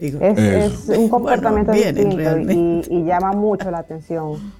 Digo, 0.00 0.20
Es, 0.20 0.88
un 0.88 1.08
comportamiento 1.08 1.72
Bueno, 1.72 1.92
distinto 1.92 2.40
y, 2.90 2.98
y 3.00 3.04
llama 3.04 3.32
mucho 3.32 3.70
la 3.70 3.78
atención. 3.78 4.52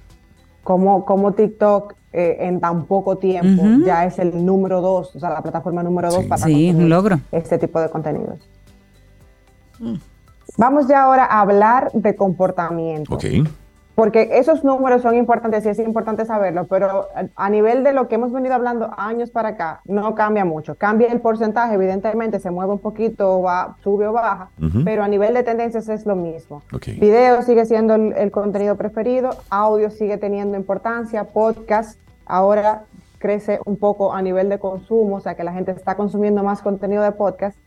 Como, 0.69 1.03
como 1.03 1.31
TikTok 1.31 1.95
eh, 2.13 2.37
en 2.41 2.59
tan 2.59 2.85
poco 2.85 3.17
tiempo 3.17 3.63
ya 3.83 4.05
es 4.05 4.19
el 4.19 4.45
número 4.45 4.81
dos, 4.81 5.15
o 5.15 5.19
sea, 5.19 5.31
la 5.31 5.41
plataforma 5.41 5.81
número 5.81 6.11
dos 6.11 6.21
Sí. 6.21 6.27
para 6.27 6.37
Sí, 6.45 6.51
consumir 6.51 6.75
un 6.75 6.89
logro. 6.89 7.19
este 7.31 7.57
tipo 7.57 7.81
de 7.81 7.89
contenidos. 7.89 8.37
Vamos 10.57 10.87
ya 10.87 11.01
ahora 11.05 11.25
a 11.25 11.41
hablar 11.41 11.89
de 11.93 12.15
comportamiento. 12.15 13.15
Ok. 13.15 13.25
Porque 13.99 14.29
esos 14.33 14.63
números 14.63 15.01
son 15.01 15.15
importantes 15.15 15.65
y 15.65 15.69
es 15.69 15.79
importante 15.79 16.23
saberlo, 16.25 16.67
pero 16.67 17.07
a- 17.35 17.49
nivel 17.49 17.83
de 17.83 17.91
lo 17.91 18.07
que 18.07 18.15
hemos 18.15 18.31
venido 18.31 18.55
hablando 18.55 18.89
años 18.97 19.29
para 19.29 19.49
acá, 19.49 19.81
no 19.85 20.15
cambia 20.15 20.45
mucho. 20.45 20.75
Cambia 20.75 21.11
el 21.11 21.19
porcentaje, 21.19 21.73
evidentemente, 21.75 22.39
se 22.39 22.49
mueve 22.49 22.71
un 22.71 22.79
poquito, 22.79 23.41
va, 23.41 23.75
sube 23.83 24.07
o 24.07 24.13
baja, 24.13 24.49
pero 24.85 25.03
a 25.03 25.07
nivel 25.09 25.33
de 25.33 25.43
tendencias 25.43 25.89
es 25.89 26.05
lo 26.05 26.15
mismo. 26.15 26.61
Video 26.99 27.41
sigue 27.41 27.65
siendo 27.65 27.95
el, 27.95 28.13
el 28.13 28.31
contenido 28.31 28.77
preferido, 28.77 29.31
audio 29.49 29.89
sigue 29.91 30.17
teniendo 30.17 30.55
importancia, 30.55 31.25
podcast 31.25 31.99
ahora 32.25 32.83
crece 33.17 33.59
un 33.65 33.75
poco 33.75 34.13
a 34.13 34.21
nivel 34.21 34.47
de 34.47 34.59
consumo, 34.59 35.17
o 35.17 35.19
sea 35.19 35.35
que 35.35 35.43
la 35.43 35.51
gente 35.51 35.71
está 35.71 35.95
consumiendo 35.95 36.41
más 36.41 36.61
contenido 36.61 37.03
de 37.03 37.11
podcast. 37.11 37.57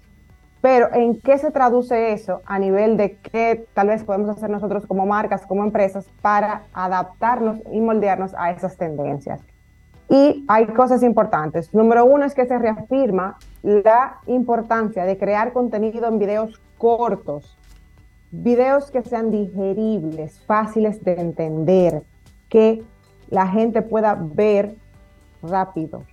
Pero 0.63 0.95
¿en 0.95 1.21
qué 1.21 1.39
se 1.39 1.51
traduce 1.51 2.13
eso 2.13 2.41
a 2.47 2.59
nivel 2.59 2.97
de 2.97 3.17
qué 3.17 3.67
tal 3.75 3.89
vez 3.89 4.05
podemos 4.05 4.31
hacer 4.31 4.49
nosotros 4.49 4.87
como 4.87 5.05
marcas, 5.05 5.45
como 5.45 5.65
empresas, 5.65 6.07
para 6.23 6.63
adaptarnos 6.73 7.59
y 7.73 7.81
moldearnos 7.81 8.33
a 8.39 8.53
esas 8.53 8.77
tendencias? 8.77 9.41
Y 10.09 10.45
hay 10.47 10.67
cosas 10.67 11.03
importantes. 11.03 11.75
Número 11.75 12.05
uno 12.05 12.25
es 12.25 12.35
que 12.35 12.47
se 12.47 12.57
reafirma 12.59 13.39
la 13.63 14.21
importancia 14.27 15.05
de 15.05 15.19
crear 15.19 15.53
contenido 15.53 16.07
en 16.07 16.21
videos 16.21 16.61
cortos, 16.79 17.59
videos 18.31 18.93
que 18.93 19.03
sean 19.03 19.33
digeribles, 19.33 20.41
fáciles 20.47 21.03
de 21.03 21.15
entender, 21.15 22.05
que 22.49 22.85
la 23.31 23.49
gente 23.49 23.83
pueda 23.83 24.17
ver 24.21 24.77
rápido. 25.43 26.05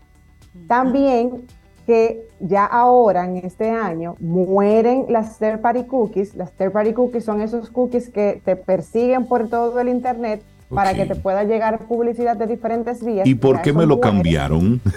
También 0.68 1.46
que 1.90 2.22
ya 2.40 2.66
ahora, 2.66 3.26
en 3.26 3.38
este 3.38 3.72
año, 3.72 4.16
mueren 4.20 5.08
las 5.10 5.40
third 5.40 5.60
party 5.60 5.86
cookies. 5.86 6.36
Las 6.36 6.52
third 6.52 6.72
party 6.72 6.94
cookies 6.94 7.26
son 7.26 7.42
esos 7.42 7.72
cookies 7.72 8.12
que 8.12 8.40
te 8.46 8.56
persiguen 8.56 9.26
por 9.26 9.50
todo 9.50 9.80
el 9.80 9.90
Internet 9.90 10.44
para 10.70 10.94
que 10.94 11.08
te 11.08 11.16
pueda 11.16 11.44
llegar 11.46 11.80
publicidad 11.88 12.38
de 12.38 12.46
diferentes 12.46 13.04
vías. 13.04 13.26
¿Y 13.26 13.34
por 13.34 13.64
qué 13.64 13.74
me 13.74 13.88
lo 13.88 14.00
cambiaron? 14.00 14.80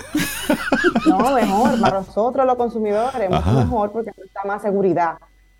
No, 1.09 1.35
mejor, 1.35 1.81
para 1.81 2.01
nosotros 2.01 2.45
los 2.47 2.57
consumidores, 2.57 3.29
Ajá. 3.33 3.53
mejor 3.53 3.91
porque 3.93 4.11
nos 4.17 4.33
da 4.35 4.41
más 4.47 4.63
seguridad. 4.63 5.15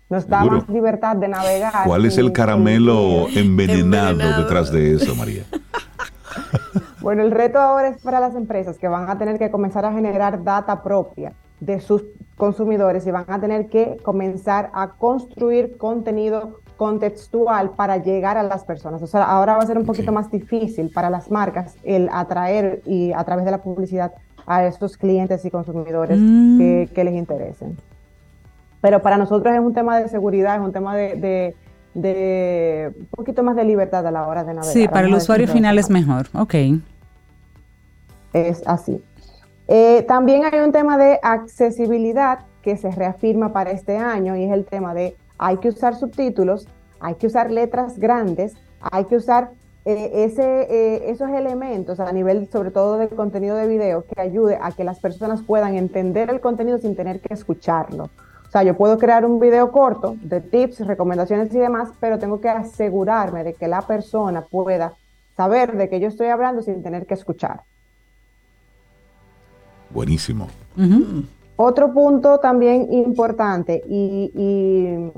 nos 0.09 0.27
da 0.27 0.39
Seguro. 0.39 0.59
más 0.59 0.69
libertad 0.69 1.15
de 1.15 1.27
navegar. 1.27 1.85
¿Cuál 1.85 2.05
es 2.05 2.17
el 2.17 2.31
caramelo 2.31 3.27
envenenado, 3.29 4.11
Envenenado. 4.11 4.43
detrás 4.43 4.71
de 4.71 4.93
eso, 4.95 5.15
María? 5.15 5.43
Bueno, 7.03 7.21
el 7.23 7.31
reto 7.31 7.59
ahora 7.59 7.89
es 7.89 8.01
para 8.01 8.19
las 8.19 8.33
empresas 8.35 8.77
que 8.79 8.87
van 8.87 9.09
a 9.09 9.17
tener 9.17 9.37
que 9.37 9.51
comenzar 9.51 9.85
a 9.85 9.91
generar 9.91 10.43
data 10.43 10.81
propia 10.81 11.33
de 11.59 11.79
sus 11.81 12.03
consumidores 12.37 13.05
y 13.05 13.11
van 13.11 13.25
a 13.27 13.39
tener 13.39 13.67
que 13.67 13.97
comenzar 14.01 14.69
a 14.73 14.89
construir 14.93 15.77
contenido 15.77 16.59
contextual 16.77 17.71
para 17.71 17.97
llegar 17.97 18.37
a 18.37 18.43
las 18.43 18.63
personas. 18.63 19.01
O 19.03 19.07
sea, 19.07 19.23
ahora 19.23 19.57
va 19.57 19.63
a 19.63 19.67
ser 19.67 19.77
un 19.77 19.85
poquito 19.85 20.11
más 20.11 20.31
difícil 20.31 20.89
para 20.93 21.09
las 21.09 21.29
marcas 21.29 21.75
el 21.83 22.09
atraer 22.11 22.81
y 22.85 23.11
a 23.13 23.23
través 23.23 23.45
de 23.45 23.51
la 23.51 23.59
publicidad 23.59 24.13
a 24.47 24.65
estos 24.65 24.97
clientes 24.97 25.45
y 25.45 25.51
consumidores 25.51 26.17
Mm. 26.19 26.57
que, 26.57 26.89
que 26.93 27.03
les 27.03 27.13
interesen. 27.15 27.77
Pero 28.81 29.01
para 29.01 29.17
nosotros 29.17 29.53
es 29.53 29.61
un 29.61 29.73
tema 29.73 29.99
de 29.99 30.09
seguridad, 30.09 30.55
es 30.55 30.61
un 30.61 30.71
tema 30.73 30.95
de, 30.95 31.15
de- 31.15 31.55
de 31.93 32.91
un 32.99 33.05
poquito 33.05 33.43
más 33.43 33.55
de 33.55 33.63
libertad 33.63 34.05
a 34.07 34.11
la 34.11 34.27
hora 34.27 34.43
de 34.43 34.53
navegar. 34.55 34.73
Sí, 34.73 34.87
para 34.87 35.05
el 35.05 35.13
usuario 35.13 35.47
final 35.47 35.77
es 35.77 35.89
mejor. 35.91 36.25
Ok. 36.33 36.55
Es 38.33 38.63
así. 38.67 39.03
Eh, 39.67 40.03
también 40.03 40.43
hay 40.45 40.59
un 40.59 40.71
tema 40.71 40.97
de 40.97 41.19
accesibilidad 41.21 42.39
que 42.61 42.75
se 42.77 42.91
reafirma 42.91 43.53
para 43.53 43.71
este 43.71 43.97
año 43.97 44.35
y 44.35 44.43
es 44.43 44.51
el 44.51 44.65
tema 44.65 44.93
de 44.93 45.15
hay 45.37 45.57
que 45.57 45.69
usar 45.69 45.95
subtítulos, 45.95 46.67
hay 46.99 47.15
que 47.15 47.27
usar 47.27 47.51
letras 47.51 47.97
grandes, 47.97 48.55
hay 48.79 49.05
que 49.05 49.15
usar 49.15 49.51
eh, 49.85 50.31
eh, 50.37 51.03
esos 51.07 51.29
elementos 51.29 51.99
a 51.99 52.11
nivel 52.11 52.47
sobre 52.49 52.71
todo 52.71 52.97
del 52.97 53.09
contenido 53.09 53.55
de 53.55 53.67
video 53.67 54.05
que 54.05 54.21
ayude 54.21 54.57
a 54.61 54.71
que 54.71 54.83
las 54.83 54.99
personas 54.99 55.41
puedan 55.41 55.75
entender 55.75 56.29
el 56.29 56.39
contenido 56.39 56.77
sin 56.77 56.95
tener 56.95 57.19
que 57.19 57.33
escucharlo. 57.33 58.05
O 58.47 58.51
sea, 58.53 58.63
yo 58.63 58.77
puedo 58.77 58.97
crear 58.97 59.25
un 59.25 59.39
video 59.39 59.71
corto 59.71 60.15
de 60.21 60.39
tips, 60.39 60.85
recomendaciones 60.85 61.53
y 61.53 61.57
demás, 61.57 61.89
pero 61.99 62.19
tengo 62.19 62.39
que 62.39 62.49
asegurarme 62.49 63.43
de 63.43 63.55
que 63.55 63.67
la 63.67 63.81
persona 63.81 64.45
pueda 64.45 64.93
saber 65.35 65.75
de 65.75 65.89
qué 65.89 65.99
yo 65.99 66.07
estoy 66.07 66.27
hablando 66.27 66.61
sin 66.61 66.83
tener 66.83 67.05
que 67.05 67.15
escuchar. 67.15 67.63
Buenísimo. 69.93 70.47
Ujú. 70.77 71.23
Otro 71.55 71.93
punto 71.93 72.39
también 72.39 72.91
importante 72.91 73.81
y, 73.87 74.31
y- 74.35 75.11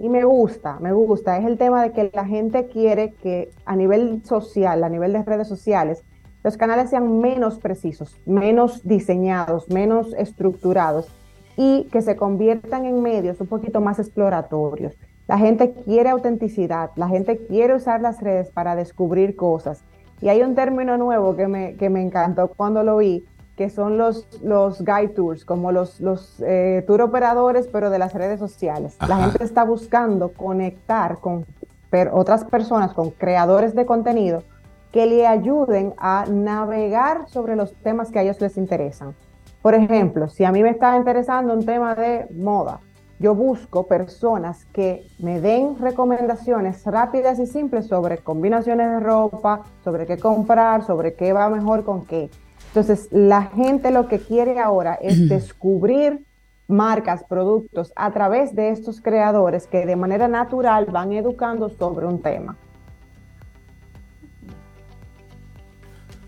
y 0.00 0.08
me 0.08 0.24
gusta, 0.24 0.78
me 0.80 0.92
gusta, 0.92 1.38
es 1.38 1.44
el 1.46 1.58
tema 1.58 1.82
de 1.82 1.92
que 1.92 2.10
la 2.14 2.24
gente 2.24 2.66
quiere 2.66 3.12
que 3.22 3.50
a 3.64 3.74
nivel 3.76 4.22
social, 4.24 4.84
a 4.84 4.88
nivel 4.88 5.12
de 5.12 5.22
redes 5.24 5.48
sociales, 5.48 6.04
los 6.44 6.56
canales 6.56 6.90
sean 6.90 7.18
menos 7.18 7.58
precisos, 7.58 8.16
menos 8.24 8.86
diseñados, 8.86 9.68
menos 9.70 10.12
estructurados 10.14 11.08
y 11.56 11.84
que 11.90 12.00
se 12.02 12.14
conviertan 12.16 12.86
en 12.86 13.02
medios 13.02 13.40
un 13.40 13.48
poquito 13.48 13.80
más 13.80 13.98
exploratorios. 13.98 14.94
La 15.26 15.36
gente 15.36 15.72
quiere 15.84 16.08
autenticidad, 16.10 16.90
la 16.94 17.08
gente 17.08 17.36
quiere 17.48 17.74
usar 17.74 18.00
las 18.00 18.20
redes 18.22 18.50
para 18.50 18.76
descubrir 18.76 19.34
cosas. 19.34 19.82
Y 20.20 20.28
hay 20.28 20.42
un 20.42 20.54
término 20.54 20.96
nuevo 20.96 21.34
que 21.36 21.48
me, 21.48 21.74
que 21.74 21.90
me 21.90 22.00
encantó 22.02 22.48
cuando 22.56 22.82
lo 22.84 22.98
vi, 22.98 23.24
que 23.58 23.70
son 23.70 23.98
los, 23.98 24.28
los 24.40 24.84
guide 24.84 25.08
tours, 25.08 25.44
como 25.44 25.72
los, 25.72 26.00
los 26.00 26.40
eh, 26.46 26.84
tour 26.86 27.02
operadores, 27.02 27.66
pero 27.66 27.90
de 27.90 27.98
las 27.98 28.14
redes 28.14 28.38
sociales. 28.38 28.96
La 29.08 29.16
gente 29.16 29.42
está 29.42 29.64
buscando 29.64 30.32
conectar 30.32 31.18
con 31.18 31.44
per- 31.90 32.10
otras 32.14 32.44
personas, 32.44 32.92
con 32.94 33.10
creadores 33.10 33.74
de 33.74 33.84
contenido, 33.84 34.44
que 34.92 35.06
le 35.06 35.26
ayuden 35.26 35.92
a 35.98 36.24
navegar 36.30 37.28
sobre 37.28 37.56
los 37.56 37.74
temas 37.82 38.12
que 38.12 38.20
a 38.20 38.22
ellos 38.22 38.40
les 38.40 38.56
interesan. 38.56 39.16
Por 39.60 39.74
ejemplo, 39.74 40.28
si 40.28 40.44
a 40.44 40.52
mí 40.52 40.62
me 40.62 40.70
está 40.70 40.96
interesando 40.96 41.52
un 41.52 41.66
tema 41.66 41.96
de 41.96 42.28
moda, 42.32 42.78
yo 43.18 43.34
busco 43.34 43.88
personas 43.88 44.66
que 44.66 45.04
me 45.18 45.40
den 45.40 45.76
recomendaciones 45.80 46.84
rápidas 46.86 47.40
y 47.40 47.46
simples 47.46 47.88
sobre 47.88 48.18
combinaciones 48.18 48.88
de 48.88 49.00
ropa, 49.00 49.62
sobre 49.82 50.06
qué 50.06 50.16
comprar, 50.16 50.84
sobre 50.84 51.14
qué 51.14 51.32
va 51.32 51.48
mejor 51.48 51.82
con 51.82 52.06
qué. 52.06 52.30
Entonces, 52.68 53.08
la 53.10 53.42
gente 53.42 53.90
lo 53.90 54.08
que 54.08 54.18
quiere 54.18 54.58
ahora 54.60 54.94
es 55.00 55.28
descubrir 55.28 56.24
marcas, 56.68 57.24
productos 57.24 57.92
a 57.96 58.10
través 58.12 58.54
de 58.54 58.70
estos 58.70 59.00
creadores 59.00 59.66
que 59.66 59.86
de 59.86 59.96
manera 59.96 60.28
natural 60.28 60.84
van 60.86 61.12
educando 61.12 61.70
sobre 61.70 62.06
un 62.06 62.20
tema. 62.20 62.56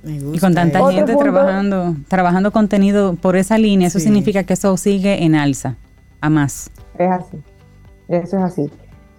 Me 0.02 0.12
Y 0.16 0.38
con 0.38 0.54
tanta. 0.54 0.82
Otro 0.82 0.96
gente 0.96 1.12
punto- 1.12 1.30
trabajando, 1.30 1.94
trabajando 2.08 2.52
contenido 2.52 3.14
por 3.16 3.36
esa 3.36 3.58
línea, 3.58 3.88
eso 3.88 3.98
Sí. 3.98 4.06
significa 4.06 4.44
que 4.44 4.54
eso 4.54 4.74
sigue 4.78 5.24
en 5.24 5.34
alza, 5.34 5.76
a 6.22 6.30
más. 6.30 6.70
Es 6.98 7.10
así. 7.10 7.36
Eso 8.08 8.38
es 8.38 8.42
así. 8.42 8.70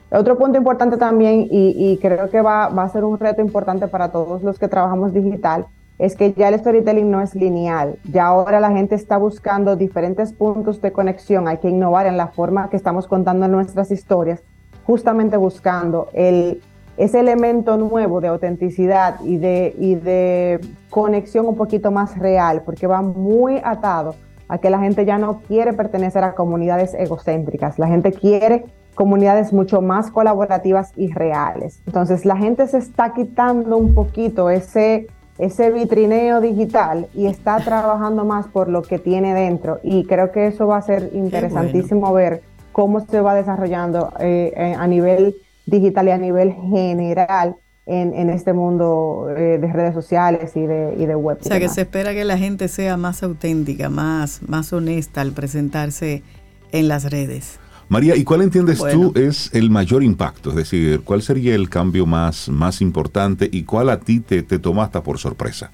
Otro 0.10 0.38
punto 0.39 0.57
importante 0.57 0.98
también, 0.98 1.48
y, 1.52 1.76
y 1.77 1.98
creo 1.98 2.30
que 2.31 2.41
va, 2.41 2.68
va 2.69 2.84
a 2.84 2.89
ser 2.89 3.03
un 3.03 3.18
reto 3.19 3.41
importante 3.41 3.88
para 3.88 4.11
todos 4.11 4.41
los 4.41 4.57
que 4.57 4.68
trabajamos 4.68 5.14
digital, 5.14 5.68
es 6.02 6.15
que 6.15 6.34
ya 6.34 6.49
el 6.49 6.57
storytelling 6.57 7.11
no 7.11 7.22
es 7.22 7.36
lineal. 7.36 7.99
Ya 8.11 8.26
ahora 8.26 8.60
la 8.60 8.72
gente 8.72 8.95
está 8.95 9.18
buscando 9.18 9.76
diferentes 9.76 10.34
puntos 10.34 10.82
de 10.82 10.91
conexión. 10.91 11.48
Hay 11.48 11.60
que 11.60 11.69
innovar 11.69 12.07
en 12.07 12.18
la 12.18 12.30
forma 12.30 12.72
que 12.72 12.76
estamos 12.76 13.07
contando 13.07 13.48
nuestras 13.48 13.91
historias, 13.91 14.41
justamente 14.84 15.38
buscando 15.38 16.07
el, 16.14 16.60
ese 16.98 17.19
elemento 17.19 17.78
nuevo 17.78 18.19
de 18.19 18.30
autenticidad 18.30 19.19
y 19.23 19.38
de, 19.38 19.76
y 19.78 19.94
de 19.94 20.60
conexión 20.90 21.45
un 21.45 21.56
poquito 21.56 21.91
más 21.91 22.18
real, 22.18 22.64
porque 22.65 22.88
va 22.88 23.03
muy 23.03 23.61
atado 23.64 24.15
a 24.48 24.57
que 24.57 24.72
la 24.72 24.80
gente 24.80 25.06
ya 25.06 25.19
no 25.19 25.41
quiere 25.41 25.72
pertenecer 25.73 26.23
a 26.23 26.34
comunidades 26.34 26.95
egocéntricas, 26.95 27.78
la 27.78 27.88
gente 27.88 28.11
quiere 28.11 28.65
comunidades 28.95 29.53
mucho 29.53 29.82
más 29.82 30.10
colaborativas 30.11 30.91
y 30.95 31.11
reales. 31.14 31.82
Entonces 31.86 32.26
la 32.26 32.38
gente 32.38 32.68
se 32.68 32.80
está 32.80 33.14
quitando 33.14 33.78
un 33.78 33.94
poquito 33.94 34.49
ese, 34.49 35.07
ese 35.37 35.71
vitrineo 35.71 36.41
digital 36.41 37.07
y 37.13 37.27
está 37.27 37.57
trabajando 37.63 38.25
más 38.25 38.47
por 38.47 38.69
lo 38.69 38.81
que 38.81 38.99
tiene 38.99 39.33
dentro 39.33 39.79
y 39.83 40.05
creo 40.05 40.31
que 40.31 40.47
eso 40.47 40.67
va 40.67 40.77
a 40.77 40.81
ser 40.81 41.11
interesantísimo 41.13 42.13
ver 42.13 42.41
cómo 42.71 43.05
se 43.05 43.21
va 43.21 43.35
desarrollando 43.35 44.13
eh, 44.19 44.53
eh, 44.55 44.75
a 44.77 44.87
nivel 44.87 45.35
digital 45.65 46.07
y 46.07 46.11
a 46.11 46.17
nivel 46.17 46.53
general 46.53 47.55
en, 47.85 48.13
en 48.13 48.29
este 48.29 48.53
mundo 48.53 49.27
eh, 49.35 49.57
de 49.59 49.73
redes 49.73 49.93
sociales 49.93 50.55
y 50.55 50.65
de, 50.65 50.95
y 50.97 51.05
de 51.05 51.15
web. 51.15 51.37
O 51.41 51.43
sea, 51.43 51.59
que 51.59 51.69
se 51.69 51.81
espera 51.81 52.13
que 52.13 52.23
la 52.23 52.37
gente 52.37 52.67
sea 52.67 52.95
más 52.97 53.23
auténtica, 53.23 53.89
más, 53.89 54.41
más 54.47 54.71
honesta 54.71 55.21
al 55.21 55.31
presentarse 55.31 56.23
en 56.71 56.87
las 56.87 57.09
redes. 57.09 57.59
María, 57.91 58.15
¿y 58.15 58.23
cuál 58.23 58.41
entiendes 58.41 58.80
Bueno. 58.80 59.11
tú 59.11 59.19
es 59.19 59.53
el 59.53 59.69
mayor 59.69 60.01
impacto? 60.01 60.51
Es 60.51 60.55
decir, 60.55 61.01
¿cuál 61.03 61.22
sería 61.22 61.53
el 61.55 61.68
cambio 61.69 62.05
más, 62.05 62.47
más 62.47 62.80
importante 62.80 63.49
y 63.51 63.65
cuál 63.65 63.89
a 63.89 63.99
ti 63.99 64.22
te, 64.22 64.43
te 64.43 64.59
toma 64.59 64.84
hasta 64.85 65.03
por 65.03 65.18
sorpresa? 65.18 65.72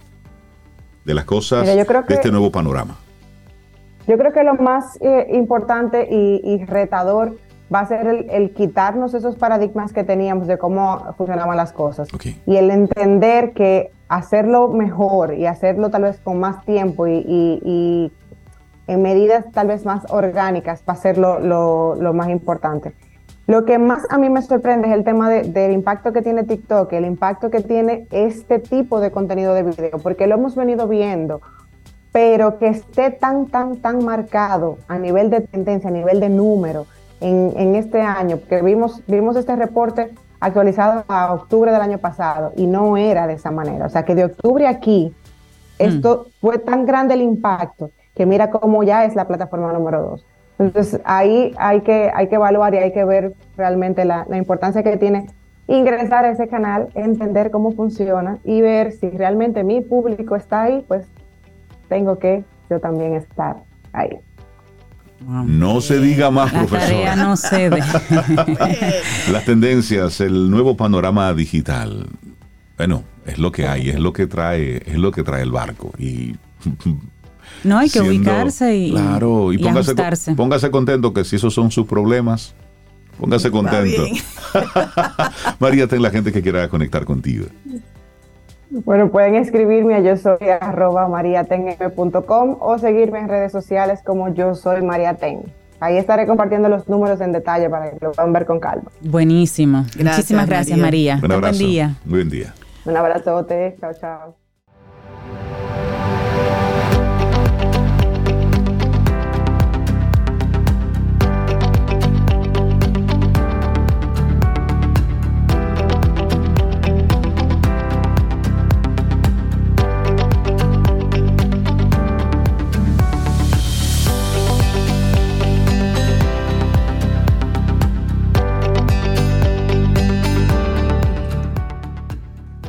De 1.06 1.14
las 1.14 1.26
cosas 1.26 1.62
Mira, 1.62 1.76
yo 1.76 1.86
creo 1.86 2.02
de 2.02 2.16
este 2.16 2.32
nuevo 2.32 2.52
panorama. 2.52 2.96
Yo 4.08 4.18
creo 4.18 4.34
que 4.34 4.44
lo 4.44 4.56
más 4.56 4.98
eh, 5.00 5.28
importante 5.34 6.08
y, 6.10 6.42
y 6.44 6.66
retador 6.66 7.38
va 7.72 7.82
a 7.82 7.88
ser 7.88 8.08
el, 8.08 8.28
el 8.32 8.50
quitarnos 8.52 9.14
esos 9.14 9.36
paradigmas 9.36 9.94
que 9.94 10.04
teníamos 10.04 10.48
de 10.48 10.58
cómo 10.58 11.14
funcionaban 11.18 11.56
las 11.56 11.72
cosas 11.72 12.08
y 12.48 12.56
el 12.56 12.72
entender 12.72 13.52
que 13.54 13.92
hacerlo 14.08 14.70
mejor 14.70 15.36
y 15.36 15.46
hacerlo 15.46 15.92
tal 15.92 16.02
vez 16.02 16.18
con 16.24 16.40
más 16.40 16.66
tiempo 16.66 17.06
y, 17.06 17.12
y- 17.18 17.62
y 17.64 18.12
en 18.88 19.02
medidas 19.02 19.46
tal 19.52 19.68
vez 19.68 19.86
más 19.86 20.06
orgánicas 20.10 20.84
va 20.88 20.94
a 20.94 20.98
ser 20.98 21.18
lo, 21.18 21.40
lo- 21.40 21.96
lo 21.96 22.14
más 22.14 22.30
importante. 22.30 22.94
Lo 23.46 23.64
que 23.66 23.78
más 23.78 24.04
a 24.10 24.18
mí 24.18 24.30
me 24.30 24.42
sorprende 24.42 24.88
es 24.90 24.94
el 24.94 25.04
tema 25.04 25.30
de- 25.30 25.44
del 25.44 25.72
impacto 25.72 26.12
que 26.14 26.22
tiene 26.22 26.44
TikTok, 26.44 26.92
el 26.94 27.06
impacto 27.06 27.50
que 27.50 27.62
tiene 27.62 28.08
este 28.12 28.60
tipo 28.60 29.00
de 29.00 29.12
contenido 29.12 29.54
de 29.54 29.64
video, 29.64 30.00
porque 30.00 30.28
lo 30.28 30.36
hemos 30.36 30.56
venido 30.56 30.88
viendo, 30.88 31.42
pero 32.12 32.58
que 32.58 32.68
esté 32.70 33.12
tan, 33.12 33.48
tan, 33.48 33.78
tan 33.78 34.04
marcado 34.04 34.78
a 34.88 34.98
nivel 34.98 35.30
de 35.30 35.42
tendencia, 35.42 35.90
a 35.90 35.94
nivel 35.94 36.20
de 36.20 36.30
número 36.30 36.86
en, 37.22 37.54
en 37.56 37.76
este 37.76 38.02
año, 38.02 38.38
porque 38.38 38.62
vimos, 38.62 39.02
vimos 39.08 39.36
este 39.36 39.56
reporte 39.56 40.14
actualizado 40.40 41.04
a 41.08 41.34
octubre 41.34 41.72
del 41.72 41.82
año 41.82 41.98
pasado 42.00 42.52
y 42.56 42.68
no 42.68 42.96
era 42.98 43.28
de 43.28 43.34
esa 43.34 43.52
manera. 43.52 43.86
O 43.86 43.90
sea, 43.90 44.04
que 44.06 44.14
de 44.16 44.26
octubre 44.26 44.68
aquí, 44.68 45.14
esto 45.80 46.28
fue 46.42 46.58
tan 46.60 46.86
grande 46.86 47.14
el 47.14 47.22
impacto 47.22 47.92
que 48.18 48.26
mira 48.26 48.50
cómo 48.50 48.84
ya 48.84 49.06
es 49.06 49.16
la 49.16 49.28
plataforma 49.28 49.72
número 49.72 50.02
dos. 50.02 50.26
Entonces 50.60 51.00
ahí 51.06 51.54
hay 51.58 51.82
que, 51.82 52.12
hay 52.14 52.28
que 52.28 52.36
evaluar 52.36 52.74
y 52.74 52.78
hay 52.78 52.92
que 52.92 53.06
ver 53.06 53.34
realmente 53.56 54.04
la, 54.06 54.26
la 54.28 54.38
importancia 54.38 54.82
que 54.82 54.98
tiene 54.98 55.28
ingresar 55.68 56.26
a 56.26 56.32
ese 56.32 56.48
canal, 56.48 56.88
entender 56.96 57.52
cómo 57.52 57.74
funciona 57.74 58.38
y 58.44 58.62
ver 58.62 58.94
si 58.94 59.10
realmente 59.10 59.64
mi 59.64 59.82
público 59.82 60.36
está 60.36 60.64
ahí, 60.64 60.84
pues 60.88 61.06
tengo 61.90 62.18
que 62.18 62.44
yo 62.70 62.80
también 62.80 63.14
estar 63.14 63.58
ahí. 63.94 64.18
No 65.20 65.82
se 65.82 66.00
diga 66.00 66.30
más, 66.32 66.54
La 66.54 66.66
tarea 66.66 67.14
profesora. 67.14 67.16
no 67.16 67.36
cede. 67.36 67.80
Las 69.32 69.46
tendencias, 69.46 70.22
el 70.22 70.50
nuevo 70.50 70.78
panorama 70.78 71.34
digital. 71.34 72.08
Bueno, 72.78 73.04
es 73.26 73.40
lo 73.40 73.52
que 73.52 73.68
hay, 73.68 73.90
es 73.90 74.00
lo 74.00 74.14
que 74.14 74.28
trae, 74.28 74.84
es 74.86 74.98
lo 74.98 75.12
que 75.12 75.24
trae 75.24 75.42
el 75.42 75.52
barco. 75.52 75.92
Y 75.98 76.36
No 77.64 77.78
hay 77.78 77.90
que 77.90 78.00
siendo- 78.00 78.12
ubicarse 78.32 78.76
y, 78.76 78.92
claro, 78.92 79.52
y, 79.52 79.56
y 79.56 79.60
póngase, 79.60 79.92
ajustarse. 79.92 80.36
póngase 80.36 80.72
contento 80.72 81.14
que 81.14 81.24
si 81.24 81.36
esos 81.38 81.54
son 81.54 81.72
sus 81.72 81.86
problemas, 81.88 82.54
Póngase 83.20 83.50
contento. 83.50 84.04
María, 85.60 85.88
ten 85.88 86.04
la 86.04 86.12
gente 86.12 86.32
que 86.32 86.44
quiera 86.44 86.70
conectar 86.70 87.04
contigo. 87.04 87.48
Bueno, 88.70 89.10
pueden 89.10 89.34
escribirme 89.36 89.96
a 89.96 90.02
yo 90.02 90.16
soy 90.18 90.38
arroba 90.62 91.08
mariatenm.com 91.08 92.58
o 92.60 92.78
seguirme 92.78 93.20
en 93.20 93.28
redes 93.30 93.52
sociales 93.52 94.02
como 94.06 94.32
yo 94.36 94.54
soy 94.54 94.84
mariaten. 94.84 95.42
Ahí 95.80 95.98
estaré 95.98 96.28
compartiendo 96.28 96.70
los 96.70 96.88
números 96.88 97.20
en 97.22 97.32
detalle 97.32 97.70
para 97.72 97.90
que 97.92 97.98
lo 98.02 98.12
puedan 98.12 98.34
ver 98.34 98.46
con 98.46 98.60
calma. 98.60 98.92
Buenísimo. 99.02 99.80
Gracias, 99.96 100.18
Muchísimas 100.18 100.48
gracias, 100.48 100.78
María. 100.78 101.16
María. 101.16 101.26
Un 101.26 101.32
abrazo. 101.32 101.58
Buen 101.58 101.70
día. 101.72 101.96
Buen 102.06 102.30
día. 102.30 102.54
Un 102.86 102.98
abrazote, 102.98 103.76
chao, 103.80 103.92
chao. 104.00 104.47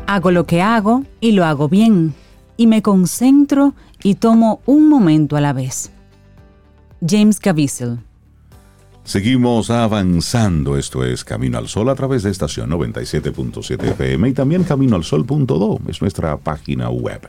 Hago 0.08 0.30
lo 0.30 0.46
que 0.46 0.62
hago 0.62 1.04
y 1.20 1.32
lo 1.32 1.44
hago 1.44 1.68
bien. 1.68 2.14
Y 2.56 2.66
me 2.66 2.80
concentro 2.80 3.74
y 4.02 4.14
tomo 4.14 4.62
un 4.64 4.88
momento 4.88 5.36
a 5.36 5.42
la 5.42 5.52
vez. 5.52 5.92
James 7.06 7.38
Caviezel. 7.38 7.98
Seguimos 9.04 9.68
avanzando, 9.68 10.78
esto 10.78 11.04
es 11.04 11.24
Camino 11.24 11.58
al 11.58 11.68
Sol 11.68 11.90
a 11.90 11.94
través 11.94 12.22
de 12.22 12.30
estación 12.30 12.70
97.7 12.70 13.84
FM 13.84 14.30
y 14.30 14.32
también 14.32 14.64
caminoalsol.do, 14.64 15.78
es 15.88 16.00
nuestra 16.00 16.38
página 16.38 16.88
web. 16.88 17.28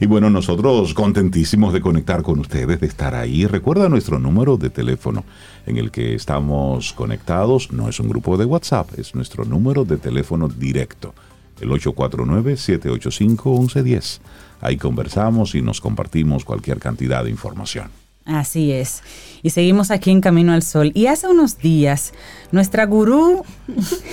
Y 0.00 0.06
bueno, 0.06 0.30
nosotros 0.30 0.94
contentísimos 0.94 1.74
de 1.74 1.82
conectar 1.82 2.22
con 2.22 2.38
ustedes, 2.38 2.80
de 2.80 2.86
estar 2.86 3.14
ahí. 3.14 3.46
Recuerda 3.46 3.90
nuestro 3.90 4.18
número 4.18 4.56
de 4.56 4.70
teléfono 4.70 5.24
en 5.66 5.76
el 5.76 5.90
que 5.90 6.14
estamos 6.14 6.94
conectados, 6.94 7.70
no 7.70 7.86
es 7.90 8.00
un 8.00 8.08
grupo 8.08 8.38
de 8.38 8.46
WhatsApp, 8.46 8.98
es 8.98 9.14
nuestro 9.14 9.44
número 9.44 9.84
de 9.84 9.98
teléfono 9.98 10.48
directo, 10.48 11.14
el 11.60 11.70
849-785-1110. 11.70 14.20
Ahí 14.60 14.76
conversamos 14.76 15.54
y 15.54 15.62
nos 15.62 15.80
compartimos 15.80 16.44
cualquier 16.44 16.78
cantidad 16.78 17.24
de 17.24 17.30
información. 17.30 17.88
Así 18.24 18.72
es. 18.72 19.02
Y 19.42 19.50
seguimos 19.50 19.90
aquí 19.90 20.10
en 20.10 20.22
Camino 20.22 20.52
al 20.52 20.62
Sol. 20.62 20.92
Y 20.94 21.06
hace 21.06 21.28
unos 21.28 21.58
días, 21.58 22.12
nuestra 22.52 22.86
gurú 22.86 23.42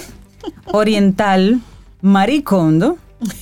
oriental, 0.66 1.62
Marie 2.02 2.44
Kondo, 2.44 2.98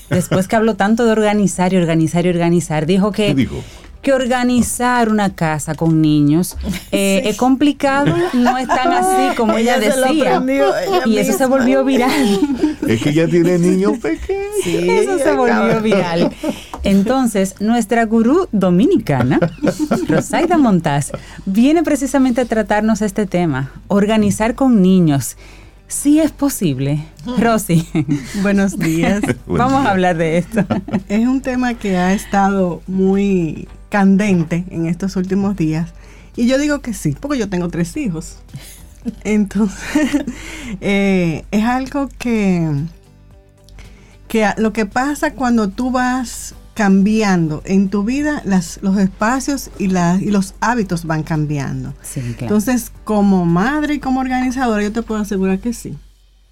después 0.09 0.47
que 0.47 0.55
habló 0.55 0.75
tanto 0.75 1.05
de 1.05 1.11
organizar 1.11 1.73
y 1.73 1.77
organizar 1.77 2.25
y 2.25 2.29
organizar, 2.29 2.85
dijo 2.85 3.11
que, 3.11 3.27
¿Qué 3.27 3.35
dijo? 3.35 3.63
Que 4.01 4.13
organizar 4.13 5.09
una 5.09 5.35
casa 5.35 5.75
con 5.75 6.01
niños 6.01 6.55
eh, 6.91 7.21
es 7.25 7.37
complicado, 7.37 8.15
no 8.33 8.57
es 8.57 8.67
tan 8.67 8.93
así 8.93 9.35
como 9.35 9.57
ella, 9.57 9.77
Ella 9.77 9.91
se 9.91 9.99
lo 9.99 10.07
decía. 10.07 10.29
aprendió 10.37 10.77
ella 10.77 11.01
y 11.05 11.17
eso 11.17 11.37
se 11.37 11.45
volvió 11.45 11.83
viral. 11.83 12.39
Es 12.87 13.01
que 13.01 13.13
ya 13.13 13.27
tiene 13.27 13.57
niños 13.59 13.97
pequeños. 14.01 14.65
Eso 14.65 15.17
se 15.19 15.33
volvió 15.33 15.81
viral. 15.81 16.31
Entonces, 16.83 17.55
nuestra 17.59 18.05
gurú 18.05 18.47
dominicana, 18.51 19.39
Rosaida 20.07 20.57
Montaz, 20.57 21.11
viene 21.45 21.83
precisamente 21.83 22.41
a 22.41 22.45
tratarnos 22.45 23.01
este 23.01 23.25
tema, 23.25 23.71
organizar 23.89 24.55
con 24.55 24.81
niños. 24.81 25.35
Sí 25.87 26.19
es 26.19 26.31
posible. 26.31 27.03
Rosy, 27.39 27.87
Buenos 28.43 28.77
días. 28.77 29.21
Vamos 29.47 29.85
a 29.85 29.89
hablar 29.91 30.17
de 30.17 30.37
esto. 30.37 30.63
es 31.09 31.27
un 31.27 31.41
tema 31.41 31.73
que 31.73 31.97
ha 31.97 32.13
estado 32.13 32.81
muy 32.87 33.67
candente 33.89 34.65
en 34.69 34.85
estos 34.85 35.15
últimos 35.15 35.55
días. 35.57 35.91
Y 36.35 36.47
yo 36.47 36.57
digo 36.57 36.79
que 36.79 36.93
sí, 36.93 37.15
porque 37.19 37.37
yo 37.39 37.49
tengo 37.49 37.67
tres 37.69 37.95
hijos. 37.97 38.37
Entonces, 39.23 40.25
eh, 40.81 41.43
es 41.51 41.63
algo 41.63 42.09
que, 42.17 42.69
que 44.27 44.47
lo 44.57 44.73
que 44.73 44.85
pasa 44.85 45.33
cuando 45.33 45.69
tú 45.69 45.91
vas 45.91 46.53
cambiando 46.73 47.61
en 47.65 47.89
tu 47.89 48.03
vida, 48.05 48.41
las, 48.45 48.79
los 48.81 48.97
espacios 48.97 49.69
y, 49.79 49.87
la- 49.87 50.17
y 50.21 50.27
los 50.31 50.53
hábitos 50.61 51.03
van 51.05 51.23
cambiando. 51.23 51.93
Sí, 52.01 52.21
claro. 52.21 52.41
Entonces, 52.41 52.91
como 53.03 53.45
madre 53.45 53.95
y 53.95 53.99
como 53.99 54.21
organizadora, 54.21 54.81
yo 54.83 54.91
te 54.93 55.01
puedo 55.01 55.19
asegurar 55.21 55.59
que 55.59 55.73
sí, 55.73 55.97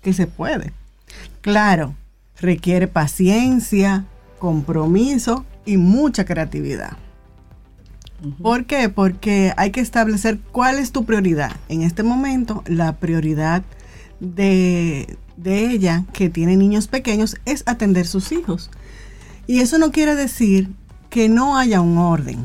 que 0.01 0.11
se 0.11 0.27
puede. 0.27 0.73
Claro, 1.39 1.95
requiere 2.41 2.89
paciencia, 2.89 4.03
compromiso 4.37 5.45
y 5.65 5.77
mucha 5.77 6.25
creatividad. 6.25 6.97
¿Por 8.41 8.65
qué? 8.65 8.89
Porque 8.89 9.53
hay 9.57 9.71
que 9.71 9.79
establecer 9.79 10.39
cuál 10.51 10.79
es 10.79 10.91
tu 10.91 11.05
prioridad. 11.05 11.51
En 11.69 11.83
este 11.83 12.01
momento, 12.03 12.63
la 12.65 12.93
prioridad 12.97 13.63
de, 14.19 15.17
de 15.37 15.69
ella, 15.71 16.03
que 16.13 16.29
tiene 16.29 16.57
niños 16.57 16.87
pequeños, 16.87 17.37
es 17.45 17.63
atender 17.67 18.07
sus 18.07 18.31
hijos. 18.31 18.69
Y 19.45 19.59
eso 19.59 19.77
no 19.77 19.91
quiere 19.91 20.15
decir 20.15 20.69
que 21.09 21.29
no 21.29 21.57
haya 21.57 21.79
un 21.81 21.97
orden. 21.97 22.39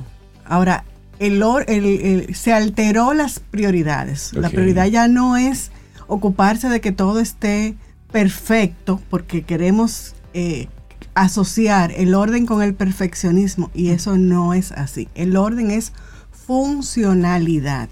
Ahora, 0.45 0.85
el, 1.19 1.43
or- 1.43 1.65
el- 1.69 1.85
el- 1.87 2.35
se 2.35 2.53
alteró 2.53 3.15
las 3.15 3.41
prioridades. 3.41 4.33
La 4.35 4.49
prioridad 4.51 4.87
ya 4.87 5.09
no 5.09 5.37
es 5.37 5.71
ocuparse 6.07 6.69
de 6.69 6.81
que 6.81 6.93
todo 6.93 7.19
esté 7.21 7.75
perfecto, 8.13 9.01
porque 9.09 9.43
queremos 9.43 10.15
eh, 10.35 10.69
asociar 11.15 11.93
el 11.97 12.15
orden 12.15 12.47
con 12.47 12.63
el 12.63 12.75
perfeccionismo 12.75 13.71
y 13.75 13.89
eso 13.91 14.17
no 14.17 14.55
es 14.55 14.73
así. 14.73 15.09
El 15.15 15.37
orden 15.37 15.71
es 15.71 15.93
funcionalidad. 16.47 17.89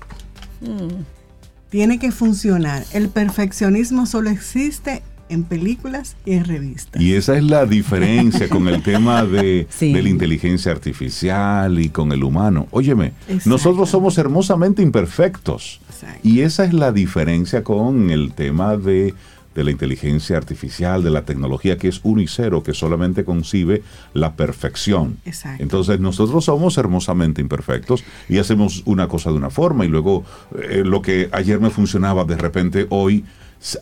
Tiene 1.70 1.98
que 1.98 2.10
funcionar. 2.10 2.84
El 2.92 3.08
perfeccionismo 3.08 4.06
solo 4.06 4.30
existe 4.30 5.02
en 5.28 5.44
películas 5.44 6.16
y 6.26 6.32
en 6.32 6.44
revistas. 6.44 7.00
Y 7.00 7.14
esa 7.14 7.36
es 7.38 7.44
la 7.44 7.64
diferencia 7.64 8.48
con 8.48 8.66
el 8.66 8.82
tema 8.82 9.24
de, 9.26 9.68
Sí. 9.70 9.92
de 9.92 10.02
la 10.02 10.08
inteligencia 10.08 10.72
artificial 10.72 11.78
y 11.78 11.88
con 11.90 12.10
el 12.10 12.24
humano. 12.24 12.66
Óyeme, 12.72 13.12
Exacto. 13.28 13.48
nosotros 13.50 13.88
somos 13.90 14.18
hermosamente 14.18 14.82
imperfectos. 14.82 15.80
Exacto. 15.88 16.18
Y 16.28 16.40
esa 16.40 16.64
es 16.64 16.72
la 16.72 16.90
diferencia 16.90 17.62
con 17.62 18.10
el 18.10 18.32
tema 18.32 18.76
de, 18.76 19.14
de 19.54 19.64
la 19.64 19.70
inteligencia 19.72 20.36
artificial, 20.36 21.02
de 21.02 21.10
la 21.10 21.24
tecnología 21.24 21.76
que 21.76 21.88
es 21.88 22.00
uno 22.04 22.20
y 22.22 22.26
cero, 22.28 22.62
que 22.62 22.72
solamente 22.74 23.24
concibe 23.24 23.82
la 24.14 24.34
perfección. 24.36 25.18
Exacto. 25.24 25.62
Entonces 25.62 25.98
nosotros 26.00 26.44
somos 26.44 26.78
hermosamente 26.78 27.40
imperfectos 27.40 28.04
y 28.28 28.38
hacemos 28.38 28.82
una 28.86 29.08
cosa 29.08 29.30
de 29.30 29.36
una 29.36 29.50
forma 29.50 29.84
y 29.84 29.88
luego 29.88 30.24
eh, 30.56 30.82
lo 30.84 31.02
que 31.02 31.28
ayer 31.32 31.58
me 31.60 31.70
funcionaba 31.70 32.24
de 32.24 32.36
repente 32.36 32.86
hoy, 32.90 33.24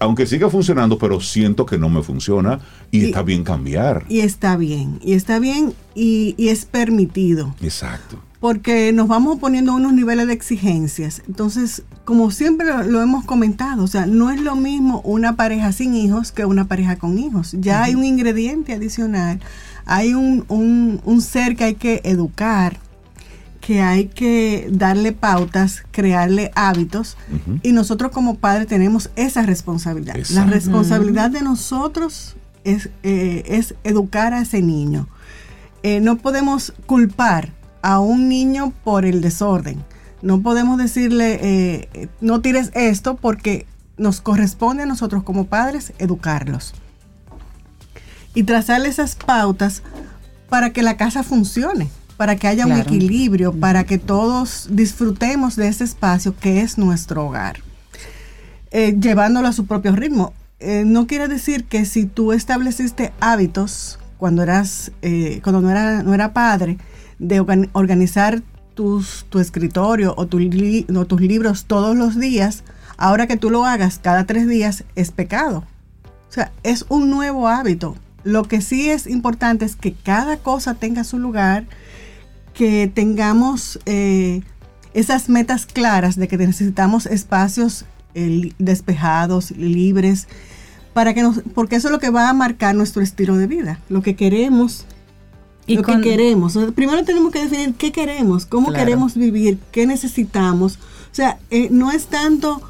aunque 0.00 0.26
siga 0.26 0.48
funcionando, 0.50 0.98
pero 0.98 1.20
siento 1.20 1.66
que 1.66 1.78
no 1.78 1.88
me 1.88 2.02
funciona 2.02 2.60
y, 2.90 3.00
Y- 3.02 3.04
está 3.06 3.22
bien 3.22 3.44
cambiar. 3.44 4.04
Y 4.08 4.20
está 4.20 4.56
bien, 4.56 4.98
y 5.02 5.12
está 5.12 5.38
bien 5.38 5.74
y, 5.94 6.34
y 6.38 6.48
es 6.48 6.64
permitido. 6.64 7.54
Exacto. 7.62 8.18
Porque 8.40 8.92
nos 8.92 9.08
vamos 9.08 9.38
poniendo 9.40 9.74
unos 9.74 9.92
niveles 9.92 10.26
de 10.28 10.32
exigencias. 10.32 11.22
Entonces, 11.26 11.82
como 12.04 12.30
siempre 12.30 12.66
lo, 12.66 12.82
lo 12.84 13.02
hemos 13.02 13.24
comentado, 13.24 13.82
o 13.82 13.88
sea, 13.88 14.06
no 14.06 14.30
es 14.30 14.40
lo 14.40 14.54
mismo 14.54 15.00
una 15.04 15.34
pareja 15.36 15.72
sin 15.72 15.94
hijos 15.94 16.30
que 16.30 16.44
una 16.44 16.66
pareja 16.68 16.96
con 16.96 17.18
hijos. 17.18 17.56
Ya 17.58 17.82
hay 17.82 17.94
un 17.96 18.04
ingrediente 18.04 18.72
adicional, 18.74 19.40
hay 19.86 20.14
un, 20.14 20.44
un- 20.48 21.00
un 21.04 21.20
ser 21.20 21.56
que 21.56 21.64
hay 21.64 21.74
que 21.74 22.00
educar, 22.04 22.78
que 23.60 23.82
hay 23.82 24.06
que 24.06 24.68
darle 24.70 25.10
pautas, 25.12 25.82
crearle 25.90 26.52
hábitos, 26.54 27.16
y 27.64 27.72
nosotros 27.72 28.12
como 28.12 28.36
padres 28.36 28.68
tenemos 28.68 29.10
esa 29.16 29.42
responsabilidad. 29.42 30.14
La 30.30 30.44
responsabilidad 30.44 31.30
de 31.30 31.42
nosotros 31.42 32.36
es, 32.64 32.88
eh, 33.02 33.42
es 33.46 33.74
educar 33.82 34.32
a 34.32 34.42
ese 34.42 34.62
niño. 34.62 35.08
Eh, 35.82 36.00
no 36.00 36.18
podemos 36.18 36.72
culpar 36.86 37.52
a 37.82 38.00
un 38.00 38.28
niño 38.28 38.72
por 38.84 39.04
el 39.04 39.20
desorden. 39.20 39.84
No 40.22 40.42
podemos 40.42 40.78
decirle, 40.78 41.38
eh, 41.42 42.08
no 42.20 42.40
tires 42.40 42.70
esto 42.74 43.16
porque 43.16 43.66
nos 43.96 44.20
corresponde 44.20 44.84
a 44.84 44.86
nosotros 44.86 45.22
como 45.22 45.46
padres 45.46 45.92
educarlos. 45.98 46.74
Y 48.34 48.44
trazarle 48.44 48.88
esas 48.88 49.14
pautas 49.14 49.82
para 50.48 50.70
que 50.70 50.82
la 50.82 50.96
casa 50.96 51.22
funcione, 51.22 51.88
para 52.16 52.36
que 52.36 52.48
haya 52.48 52.66
un 52.66 52.72
equilibrio, 52.72 53.52
para 53.52 53.84
que 53.84 53.98
todos 53.98 54.68
disfrutemos 54.70 55.56
de 55.56 55.68
ese 55.68 55.84
espacio 55.84 56.36
que 56.36 56.60
es 56.60 56.78
nuestro 56.78 57.26
hogar 57.26 57.60
eh, 58.70 58.96
llevándolo 59.00 59.48
a 59.48 59.52
su 59.52 59.66
propio 59.66 59.92
ritmo. 59.92 60.32
Eh, 60.60 60.84
no 60.84 61.06
quiere 61.06 61.28
decir 61.28 61.64
que 61.64 61.84
si 61.84 62.06
tú 62.06 62.32
estableciste 62.32 63.12
hábitos 63.20 63.98
cuando 64.18 64.42
eras, 64.42 64.92
eh, 65.02 65.40
cuando 65.42 65.60
no 65.60 65.70
era, 65.70 66.02
no 66.02 66.14
era 66.14 66.32
padre, 66.32 66.78
de 67.18 67.40
organ- 67.40 67.70
organizar 67.72 68.42
tus, 68.74 69.26
tu 69.28 69.38
escritorio 69.40 70.14
o 70.16 70.26
tus 70.26 70.40
libros 71.20 71.64
todos 71.66 71.96
los 71.96 72.18
días, 72.18 72.62
Ahora 72.98 73.28
que 73.28 73.36
tú 73.36 73.48
lo 73.48 73.64
hagas 73.64 74.00
cada 74.02 74.26
tres 74.26 74.48
días 74.48 74.82
es 74.96 75.12
pecado. 75.12 75.64
O 76.28 76.32
sea, 76.32 76.50
es 76.64 76.84
un 76.88 77.10
nuevo 77.10 77.46
hábito. 77.46 77.96
Lo 78.24 78.42
que 78.42 78.60
sí 78.60 78.90
es 78.90 79.06
importante 79.06 79.64
es 79.64 79.76
que 79.76 79.94
cada 79.94 80.36
cosa 80.38 80.74
tenga 80.74 81.04
su 81.04 81.20
lugar, 81.20 81.64
que 82.54 82.90
tengamos 82.92 83.78
eh, 83.86 84.42
esas 84.94 85.28
metas 85.28 85.64
claras 85.64 86.16
de 86.16 86.26
que 86.26 86.36
necesitamos 86.36 87.06
espacios 87.06 87.84
eh, 88.16 88.52
despejados, 88.58 89.52
libres, 89.52 90.26
para 90.92 91.14
que 91.14 91.22
nos, 91.22 91.40
porque 91.54 91.76
eso 91.76 91.86
es 91.86 91.92
lo 91.92 92.00
que 92.00 92.10
va 92.10 92.28
a 92.28 92.34
marcar 92.34 92.74
nuestro 92.74 93.00
estilo 93.00 93.36
de 93.36 93.46
vida, 93.46 93.78
lo 93.88 94.02
que 94.02 94.16
queremos. 94.16 94.86
Y 95.68 95.76
lo 95.76 95.82
con- 95.82 96.00
que 96.02 96.10
queremos. 96.10 96.58
Primero 96.74 97.04
tenemos 97.04 97.30
que 97.32 97.40
definir 97.44 97.74
qué 97.74 97.92
queremos, 97.92 98.46
cómo 98.46 98.68
Claro. 98.68 98.84
queremos 98.84 99.14
vivir, 99.14 99.58
qué 99.72 99.86
necesitamos. 99.86 100.78
O 101.12 101.14
sea, 101.14 101.38
eh, 101.50 101.68
no 101.70 101.90
es 101.92 102.06
tanto 102.06 102.60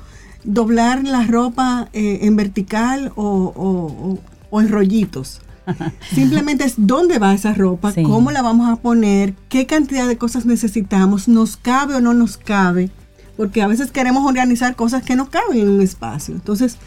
doblar 0.44 1.04
la 1.04 1.24
ropa 1.26 1.88
eh, 1.92 2.20
en 2.22 2.36
vertical 2.36 3.12
o, 3.16 3.24
o- 3.24 4.10
o- 4.12 4.18
o 4.50 4.60
en 4.60 4.68
rollitos. 4.68 5.40
Simplemente 6.14 6.64
es 6.64 6.74
dónde 6.78 7.18
va 7.18 7.34
esa 7.34 7.52
ropa, 7.54 7.92
Sí. 7.92 8.02
cómo 8.02 8.30
la 8.30 8.40
vamos 8.42 8.68
a 8.70 8.76
poner, 8.76 9.34
qué 9.48 9.66
cantidad 9.66 10.06
de 10.08 10.16
cosas 10.16 10.46
necesitamos, 10.46 11.28
nos 11.28 11.56
cabe 11.56 11.94
o 11.96 12.00
no 12.00 12.14
nos 12.14 12.36
cabe, 12.38 12.90
porque 13.36 13.60
a 13.62 13.66
veces 13.66 13.90
queremos 13.90 14.26
organizar 14.26 14.74
cosas 14.76 15.02
que 15.02 15.14
no 15.14 15.28
caben 15.30 15.58
en 15.60 15.68
un 15.68 15.82
espacio. 15.82 16.34
Entonces, 16.34 16.78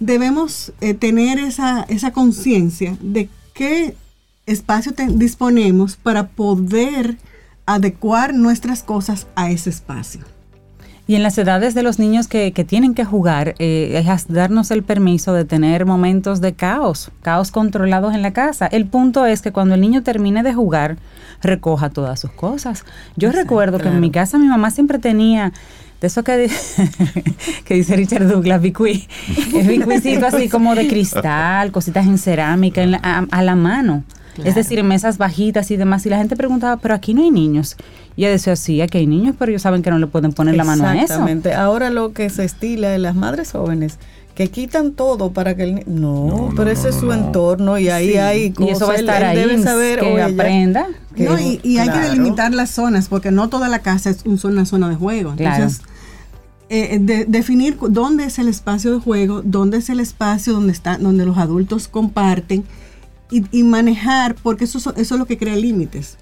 debemos 0.00 0.72
eh, 0.80 0.94
tener 0.94 1.38
esa, 1.38 1.82
esa 1.88 2.12
conciencia 2.12 2.96
de 3.00 3.28
qué 3.54 3.94
espacio 4.46 4.92
te- 4.92 5.06
disponemos 5.06 5.96
para 5.96 6.28
poder 6.28 7.16
adecuar 7.66 8.34
nuestras 8.34 8.82
cosas 8.82 9.26
a 9.36 9.50
ese 9.50 9.70
espacio. 9.70 10.20
Y 11.06 11.16
en 11.16 11.22
las 11.24 11.36
edades 11.36 11.74
de 11.74 11.82
los 11.82 11.98
niños 11.98 12.28
que, 12.28 12.52
que 12.52 12.64
tienen 12.64 12.94
que 12.94 13.04
jugar, 13.04 13.54
eh, 13.58 14.02
es 14.06 14.28
darnos 14.28 14.70
el 14.70 14.82
permiso 14.84 15.32
de 15.32 15.44
tener 15.44 15.84
momentos 15.84 16.40
de 16.40 16.54
caos, 16.54 17.10
caos 17.22 17.50
controlados 17.50 18.14
en 18.14 18.22
la 18.22 18.32
casa. 18.32 18.66
El 18.66 18.86
punto 18.86 19.26
es 19.26 19.42
que 19.42 19.50
cuando 19.52 19.74
el 19.74 19.80
niño 19.80 20.02
termine 20.04 20.42
de 20.44 20.54
jugar, 20.54 20.96
recoja 21.42 21.90
todas 21.90 22.20
sus 22.20 22.30
cosas. 22.30 22.84
Yo 23.16 23.32
recuerdo 23.32 23.78
que 23.78 23.88
en 23.88 24.00
mi 24.00 24.10
casa 24.12 24.38
mi 24.38 24.46
mamá 24.46 24.70
siempre 24.70 24.98
tenía 25.00 25.52
de 26.00 26.06
eso 26.06 26.22
que, 26.22 26.36
di- 26.36 26.54
que 27.64 27.74
dice 27.74 27.96
Richard 27.96 28.28
Douglas, 28.28 28.60
bicuí, 28.62 29.06
es 29.54 29.66
bicuicito 29.66 30.26
así 30.26 30.48
como 30.48 30.74
de 30.76 30.86
cristal, 30.88 31.72
cositas 31.72 32.06
en 32.06 32.16
cerámica, 32.18 32.80
en 32.82 32.92
la- 32.92 33.00
a, 33.02 33.26
a 33.30 33.42
la 33.42 33.56
mano. 33.56 34.04
Es 34.44 34.54
decir, 34.54 34.78
en 34.78 34.86
mesas 34.88 35.18
bajitas 35.18 35.70
y 35.70 35.76
demás. 35.76 36.04
Y 36.06 36.08
la 36.10 36.18
gente 36.18 36.36
preguntaba, 36.36 36.76
pero 36.78 36.94
aquí 36.94 37.14
no 37.14 37.22
hay 37.22 37.30
niños. 37.30 37.76
Y 38.16 38.22
ella 38.22 38.30
decía, 38.32 38.56
sí, 38.56 38.80
aquí 38.80 38.98
hay 38.98 39.06
niños, 39.06 39.34
pero 39.38 39.50
ellos 39.50 39.62
saben 39.62 39.82
que 39.82 39.90
no 39.90 39.98
le 39.98 40.06
pueden 40.06 40.32
poner 40.32 40.56
la 40.56 40.64
mano 40.64 40.86
a 40.86 40.94
eso. 40.94 41.02
Exactamente. 41.02 41.54
Ahora 41.54 41.90
lo 41.90 42.12
que 42.12 42.28
se 42.30 42.44
estila 42.44 42.88
de 42.90 42.98
las 42.98 43.14
madres 43.14 43.52
jóvenes 43.52 43.98
que 44.34 44.48
quitan 44.48 44.92
todo 44.92 45.32
para 45.32 45.54
que 45.56 45.62
el 45.64 45.74
no, 45.86 46.26
No, 46.26 46.36
no, 46.48 46.50
pero 46.56 46.70
ese 46.70 46.84
no, 46.84 46.88
es 46.88 46.94
su 46.96 47.06
no. 47.06 47.12
entorno 47.12 47.78
y 47.78 47.90
ahí 47.90 48.12
Sí. 48.12 48.16
hay 48.16 48.54
Y 48.58 48.68
eso 48.70 48.86
va 48.86 48.94
a 48.94 48.96
cosas, 48.96 49.22
él- 49.22 49.36
debe 49.36 49.62
saber 49.62 50.00
que 50.00 50.06
o 50.06 50.14
ella, 50.14 50.24
aprenda. 50.26 50.86
que- 51.14 51.24
No, 51.24 51.38
y, 51.38 51.60
y 51.62 51.76
hay 51.76 51.90
que 51.90 51.98
delimitar 51.98 52.54
las 52.54 52.70
zonas, 52.70 53.08
porque 53.08 53.30
no 53.30 53.50
toda 53.50 53.68
la 53.68 53.80
casa 53.80 54.08
es 54.08 54.24
un- 54.24 54.40
una 54.50 54.64
zona 54.64 54.88
de 54.88 54.94
juego. 54.96 55.34
Claro. 55.36 55.56
Entonces, 55.64 55.82
eh, 56.70 56.98
de- 57.02 57.26
definir 57.26 57.76
dónde 57.90 58.24
es 58.24 58.38
el 58.38 58.48
espacio 58.48 58.94
de 58.94 59.00
juego, 59.00 59.42
dónde 59.44 59.76
es 59.76 59.90
el 59.90 60.00
espacio 60.00 60.54
donde, 60.54 60.72
está, 60.72 60.96
donde 60.96 61.26
los 61.26 61.36
adultos 61.36 61.86
comparten 61.88 62.64
y, 63.32 63.44
y 63.50 63.62
manejar, 63.64 64.34
porque 64.42 64.64
eso, 64.64 64.78
so- 64.78 64.94
eso 64.96 65.14
es 65.14 65.18
lo 65.18 65.26
que 65.26 65.38
crea 65.38 65.56
límites. 65.56 66.18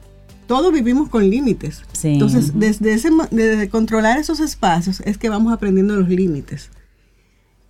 Todos 0.46 0.72
vivimos 0.72 1.08
con 1.08 1.28
límites. 1.28 1.82
Sí. 1.92 2.08
Entonces, 2.14 2.58
desde, 2.58 2.92
ese, 2.94 3.10
desde 3.30 3.68
controlar 3.68 4.18
esos 4.18 4.40
espacios 4.40 5.00
es 5.04 5.18
que 5.18 5.28
vamos 5.28 5.52
aprendiendo 5.52 5.94
los 5.96 6.08
límites. 6.08 6.70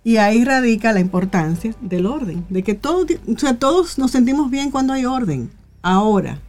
Y 0.03 0.17
ahí 0.17 0.43
radica 0.43 0.91
la 0.93 0.99
importancia 0.99 1.75
del 1.81 2.07
orden, 2.07 2.43
de 2.49 2.63
que 2.63 2.73
todo, 2.73 3.05
o 3.27 3.37
sea, 3.37 3.59
todos 3.59 3.99
nos 3.99 4.09
sentimos 4.11 4.49
bien 4.49 4.71
cuando 4.71 4.93
hay 4.93 5.05
orden. 5.05 5.51
Ahora, 5.83 6.39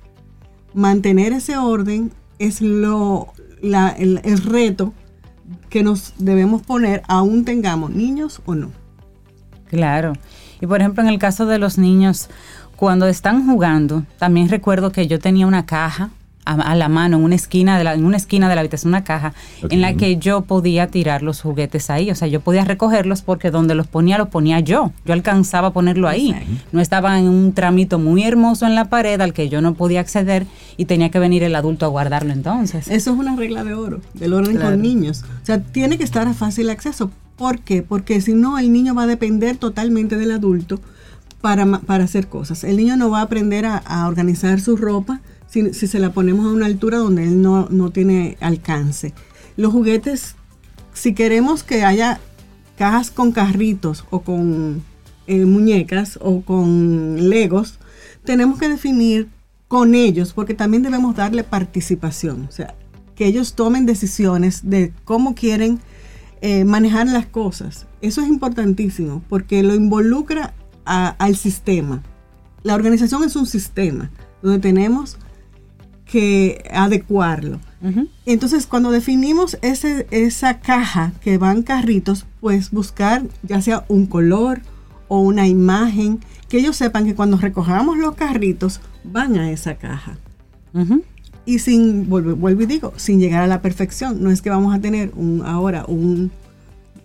mantener 0.74 1.32
ese 1.32 1.56
orden 1.58 2.12
es 2.38 2.60
lo, 2.62 3.32
la- 3.60 3.90
el, 3.90 4.20
el 4.24 4.38
reto 4.38 4.94
que 5.68 5.82
nos 5.82 6.14
debemos 6.18 6.62
poner, 6.62 7.02
aún 7.08 7.44
tengamos 7.44 7.90
niños 7.90 8.40
o 8.46 8.54
no. 8.54 8.70
Claro. 9.68 10.14
Y 10.60 10.66
por 10.66 10.80
ejemplo, 10.80 11.02
en 11.02 11.08
el 11.08 11.18
caso 11.18 11.44
de 11.46 11.58
los 11.58 11.76
niños, 11.76 12.28
cuando 12.82 13.06
están 13.06 13.46
jugando, 13.46 14.02
también 14.18 14.48
recuerdo 14.48 14.90
que 14.90 15.06
yo 15.06 15.20
tenía 15.20 15.46
una 15.46 15.66
caja 15.66 16.10
a, 16.44 16.54
a 16.54 16.74
la 16.74 16.88
mano 16.88 17.16
en 17.18 17.22
una 17.22 17.36
esquina 17.36 17.78
de 17.78 17.84
la, 17.84 17.94
en 17.94 18.04
una 18.04 18.16
esquina 18.16 18.48
de 18.48 18.56
la 18.56 18.60
habitación, 18.62 18.88
una 18.88 19.04
caja 19.04 19.34
en 19.70 19.80
la 19.80 19.94
que 19.94 20.16
yo 20.16 20.40
podía 20.40 20.88
tirar 20.88 21.22
los 21.22 21.40
juguetes 21.42 21.90
ahí. 21.90 22.10
O 22.10 22.16
sea, 22.16 22.26
yo 22.26 22.40
podía 22.40 22.64
recogerlos 22.64 23.22
porque 23.22 23.52
donde 23.52 23.76
los 23.76 23.86
ponía, 23.86 24.18
los 24.18 24.26
ponía 24.30 24.58
yo. 24.58 24.90
Yo 25.04 25.12
alcanzaba 25.12 25.68
a 25.68 25.72
ponerlo 25.72 26.08
ahí. 26.08 26.34
No 26.72 26.80
estaba 26.80 27.20
en 27.20 27.28
un 27.28 27.52
tramito 27.52 28.00
muy 28.00 28.24
hermoso 28.24 28.66
en 28.66 28.74
la 28.74 28.86
pared 28.86 29.20
al 29.20 29.32
que 29.32 29.48
yo 29.48 29.60
no 29.60 29.74
podía 29.74 30.00
acceder 30.00 30.44
y 30.76 30.86
tenía 30.86 31.08
que 31.12 31.20
venir 31.20 31.44
el 31.44 31.54
adulto 31.54 31.86
a 31.86 31.88
guardarlo 31.88 32.32
entonces. 32.32 32.88
Eso 32.88 33.12
es 33.12 33.16
una 33.16 33.36
regla 33.36 33.62
de 33.62 33.74
oro, 33.74 34.00
del 34.14 34.32
orden 34.32 34.56
Claro. 34.56 34.72
con 34.72 34.82
niños. 34.82 35.22
O 35.40 35.46
sea, 35.46 35.60
tiene 35.62 35.98
que 35.98 36.02
estar 36.02 36.26
a 36.26 36.34
fácil 36.34 36.68
acceso. 36.68 37.12
¿Por 37.36 37.60
qué? 37.60 37.84
Porque 37.84 38.20
si 38.20 38.34
no, 38.34 38.58
el 38.58 38.72
niño 38.72 38.92
va 38.96 39.04
a 39.04 39.06
depender 39.06 39.56
totalmente 39.56 40.16
del 40.16 40.32
adulto 40.32 40.80
para, 41.42 41.66
para 41.80 42.04
hacer 42.04 42.28
cosas. 42.28 42.64
El 42.64 42.78
niño 42.78 42.96
no 42.96 43.10
va 43.10 43.18
a 43.18 43.22
aprender 43.22 43.66
a, 43.66 43.76
a 43.76 44.08
organizar 44.08 44.60
su 44.60 44.76
ropa 44.78 45.20
si, 45.48 45.74
si 45.74 45.86
se 45.86 45.98
la 45.98 46.12
ponemos 46.14 46.46
a 46.46 46.50
una 46.50 46.64
altura 46.64 46.96
donde 46.96 47.24
él 47.24 47.42
no, 47.42 47.68
no 47.68 47.90
tiene 47.90 48.38
alcance. 48.40 49.12
Los 49.58 49.72
juguetes, 49.72 50.36
si 50.94 51.12
queremos 51.12 51.62
que 51.62 51.84
haya 51.84 52.20
cajas 52.78 53.10
con 53.10 53.32
carritos 53.32 54.06
o 54.08 54.22
con 54.22 54.82
eh, 55.26 55.44
muñecas 55.44 56.18
o 56.22 56.40
con 56.40 57.28
legos, 57.28 57.78
tenemos 58.24 58.58
que 58.58 58.68
definir 58.68 59.28
con 59.68 59.94
ellos, 59.94 60.32
porque 60.32 60.54
también 60.54 60.82
debemos 60.82 61.16
darle 61.16 61.44
participación, 61.44 62.46
o 62.48 62.52
sea, 62.52 62.74
que 63.14 63.26
ellos 63.26 63.54
tomen 63.54 63.86
decisiones 63.86 64.68
de 64.68 64.92
cómo 65.04 65.34
quieren 65.34 65.80
eh, 66.40 66.64
manejar 66.64 67.06
las 67.08 67.26
cosas. 67.26 67.86
Eso 68.00 68.20
es 68.20 68.28
importantísimo, 68.28 69.22
porque 69.28 69.62
lo 69.62 69.74
involucra 69.74 70.54
a- 70.84 71.08
al 71.18 71.36
sistema. 71.36 72.02
La 72.62 72.74
organización 72.74 73.24
es 73.24 73.34
un 73.36 73.46
sistema 73.46 74.10
donde 74.42 74.58
tenemos 74.58 75.16
que 76.04 76.64
adecuarlo. 76.72 77.58
Entonces, 78.26 78.66
cuando 78.66 78.90
definimos 78.90 79.58
ese, 79.62 80.06
esa 80.10 80.60
caja 80.60 81.12
que 81.22 81.38
van 81.38 81.62
carritos, 81.62 82.26
pues 82.40 82.70
buscar 82.70 83.22
ya 83.42 83.60
sea 83.60 83.84
un 83.88 84.06
color 84.06 84.60
o 85.08 85.20
una 85.20 85.46
imagen, 85.48 86.20
que 86.48 86.58
ellos 86.58 86.76
sepan 86.76 87.04
que 87.06 87.14
cuando 87.14 87.36
recojamos 87.38 87.96
los 87.98 88.14
carritos 88.14 88.80
van 89.04 89.36
a 89.36 89.50
esa 89.50 89.74
caja. 89.76 90.16
Y 91.44 91.58
sin, 91.58 92.08
vuelvo, 92.08 92.36
vuelvo 92.36 92.62
y 92.62 92.66
digo, 92.66 92.92
sin 92.96 93.18
llegar 93.18 93.42
a 93.42 93.46
la 93.48 93.60
perfección. 93.62 94.22
No 94.22 94.30
es 94.30 94.42
que 94.42 94.50
vamos 94.50 94.74
a 94.74 94.78
tener 94.80 95.10
un, 95.16 95.42
ahora 95.44 95.84
un, 95.88 96.30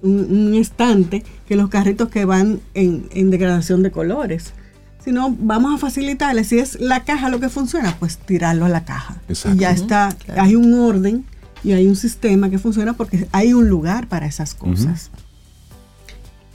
un, 0.02 0.20
un 0.30 0.54
estante 0.56 1.24
que 1.48 1.56
los 1.56 1.70
carritos 1.70 2.10
que 2.10 2.26
van 2.26 2.60
en, 2.74 3.08
en 3.12 3.30
degradación 3.30 3.84
de 3.84 3.92
colores. 3.92 4.54
Sino 5.04 5.34
vamos 5.40 5.74
a 5.74 5.78
facilitarle. 5.78 6.44
Si 6.44 6.60
es 6.60 6.80
la 6.82 7.06
caja 7.06 7.30
lo 7.30 7.40
que 7.40 7.48
funciona, 7.48 7.96
pues 7.98 8.18
tirarlo 8.18 8.66
a 8.66 8.70
la 8.70 8.84
caja. 8.84 9.22
Exacto. 9.30 9.56
Y 9.56 9.62
ya 9.62 9.72
está. 9.72 10.16
Hay 10.36 10.56
un 10.56 10.74
orden 10.74 11.24
y 11.64 11.72
hay 11.72 11.88
un 11.88 11.96
sistema 11.96 12.50
que 12.50 12.60
funciona 12.60 12.94
porque 12.94 13.28
hay 13.32 13.54
un 13.54 13.70
lugar 13.70 14.08
para 14.08 14.26
esas 14.26 14.54
cosas. 14.54 15.10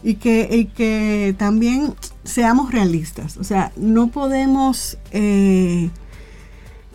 Y 0.03 0.17
que, 0.17 0.49
y 0.53 0.67
que 0.67 1.35
también 1.39 1.95
seamos 2.25 2.73
realistas. 2.73 3.39
O 3.39 3.45
sea, 3.45 3.73
no 3.77 4.09
podemos 4.09 4.99
eh, 5.13 5.89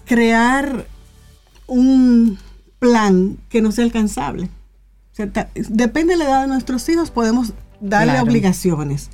crear 0.06 0.86
un 1.66 2.38
plan 2.78 3.38
que 3.50 3.62
no 3.62 3.72
sea 3.72 3.86
alcanzable. 3.86 4.50
O 5.18 5.24
sea, 5.24 5.32
ta- 5.34 5.50
depende 5.56 6.14
de 6.14 6.20
la 6.20 6.26
edad 6.26 6.42
de 6.42 6.48
nuestros 6.48 6.88
hijos, 6.90 7.10
podemos 7.10 7.54
darle 7.82 8.14
Claro. 8.14 8.28
obligaciones, 8.30 9.10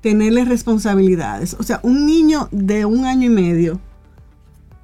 tenerles 0.00 0.46
responsabilidades. 0.46 1.56
O 1.58 1.64
sea, 1.64 1.80
un 1.82 2.06
niño 2.06 2.48
de 2.52 2.84
un 2.84 3.04
año 3.04 3.26
y 3.26 3.30
medio 3.30 3.80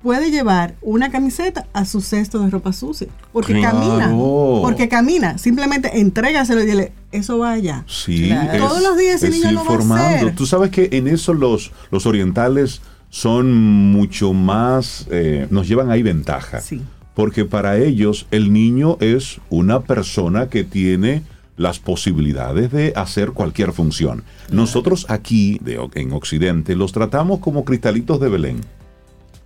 puede 0.02 0.32
llevar 0.32 0.74
una 0.82 1.10
camiseta 1.12 1.66
a 1.72 1.85
su 1.85 2.01
cesto 2.01 2.40
de 2.40 2.51
ropa 2.51 2.72
sucia. 2.72 3.06
Porque 3.32 3.52
Claro. 3.55 3.78
camina. 3.78 4.10
Porque 4.10 4.89
camina. 4.89 5.39
Simplemente 5.39 6.01
entrégaselo 6.01 6.62
y 6.62 6.66
dile, 6.66 6.93
eso 7.12 7.39
va 7.39 7.52
allá. 7.52 7.85
Sí, 7.86 8.27
Claro. 8.27 8.52
es- 8.52 8.59
Todos 8.59 8.82
los 8.82 8.97
días 8.98 9.16
ese 9.22 9.28
es 9.28 9.35
niño 9.44 9.52
lo 9.52 9.64
va 9.64 10.01
a 10.01 10.09
hacer. 10.16 10.35
Tú 10.35 10.47
sabes 10.47 10.70
que 10.70 10.89
en 10.90 11.06
eso 11.06 11.32
los, 11.32 11.70
los 11.93 12.06
orientales 12.06 12.81
son 13.09 13.52
mucho 13.93 14.32
más, 14.32 15.06
eh, 15.12 15.47
nos 15.51 15.68
llevan 15.68 15.90
ahí 15.93 16.02
ventaja. 16.02 16.60
Sí. 16.60 16.82
Porque 17.15 17.45
para 17.45 17.78
ellos 17.78 18.27
el 18.31 18.53
niño 18.53 18.97
es 19.01 19.41
una 19.51 19.81
persona 19.81 20.49
que 20.49 20.65
tiene 20.65 21.23
las 21.57 21.78
posibilidades 21.78 22.70
de 22.73 22.93
hacer 22.97 23.32
cualquier 23.32 23.73
función. 23.73 24.23
Nosotros 24.51 25.05
aquí, 25.11 25.59
de, 25.62 25.78
en 25.95 26.12
Occidente, 26.12 26.74
los 26.77 26.93
tratamos 26.93 27.41
como 27.41 27.65
cristalitos 27.65 28.19
de 28.20 28.28
Belén. 28.31 28.61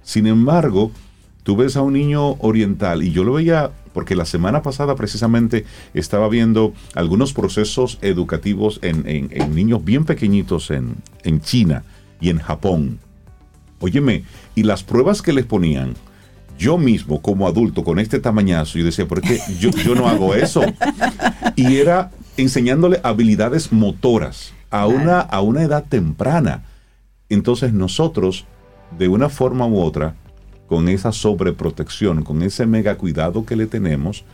Sin 0.02 0.26
embargo, 0.26 0.92
tú 1.42 1.56
ves 1.56 1.76
a 1.76 1.82
un 1.82 1.94
niño 1.94 2.32
oriental 2.34 3.02
y 3.02 3.10
yo 3.10 3.24
lo 3.24 3.32
veía 3.32 3.70
porque 3.92 4.14
la 4.16 4.24
semana 4.26 4.62
pasada 4.62 4.94
precisamente 4.96 5.64
estaba 5.94 6.28
viendo 6.28 6.72
algunos 6.94 7.32
procesos 7.32 7.98
educativos 8.02 8.78
en, 8.82 9.08
en- 9.08 9.28
en 9.30 9.54
niños 9.54 9.84
bien 9.84 10.04
pequeñitos 10.04 10.70
en, 10.70 10.96
en 11.22 11.40
China 11.40 11.84
y 12.20 12.28
en 12.30 12.38
Japón. 12.38 12.98
Óyeme, 13.80 14.24
y 14.54 14.62
las 14.64 14.82
pruebas 14.82 15.20
que 15.22 15.32
les 15.32 15.46
ponían, 15.46 15.94
yo 16.58 16.78
mismo 16.78 17.20
como 17.20 17.46
adulto 17.46 17.84
con 17.84 17.98
este 17.98 18.18
tamañazo, 18.20 18.78
yo 18.78 18.84
decía, 18.84 19.06
¿por 19.06 19.20
qué 19.20 19.40
yo, 19.58 19.70
yo 19.70 19.94
no 19.94 20.08
hago 20.08 20.34
eso? 20.34 20.62
Y 21.56 21.76
era 21.76 22.10
enseñándole 22.36 23.00
habilidades 23.04 23.72
motoras 23.72 24.52
a 24.70 24.86
una, 24.86 25.20
a 25.20 25.40
una 25.40 25.62
edad 25.62 25.84
temprana. 25.88 26.64
Entonces 27.28 27.72
nosotros, 27.72 28.44
de 28.98 29.06
una 29.06 29.28
forma 29.28 29.66
u 29.66 29.80
otra, 29.80 30.16
con 30.66 30.88
esa 30.88 31.12
sobreprotección, 31.12 32.24
con 32.24 32.42
ese 32.42 32.66
mega 32.66 32.96
cuidado 32.96 33.46
que 33.46 33.54
le 33.54 33.66
tenemos, 33.66 34.24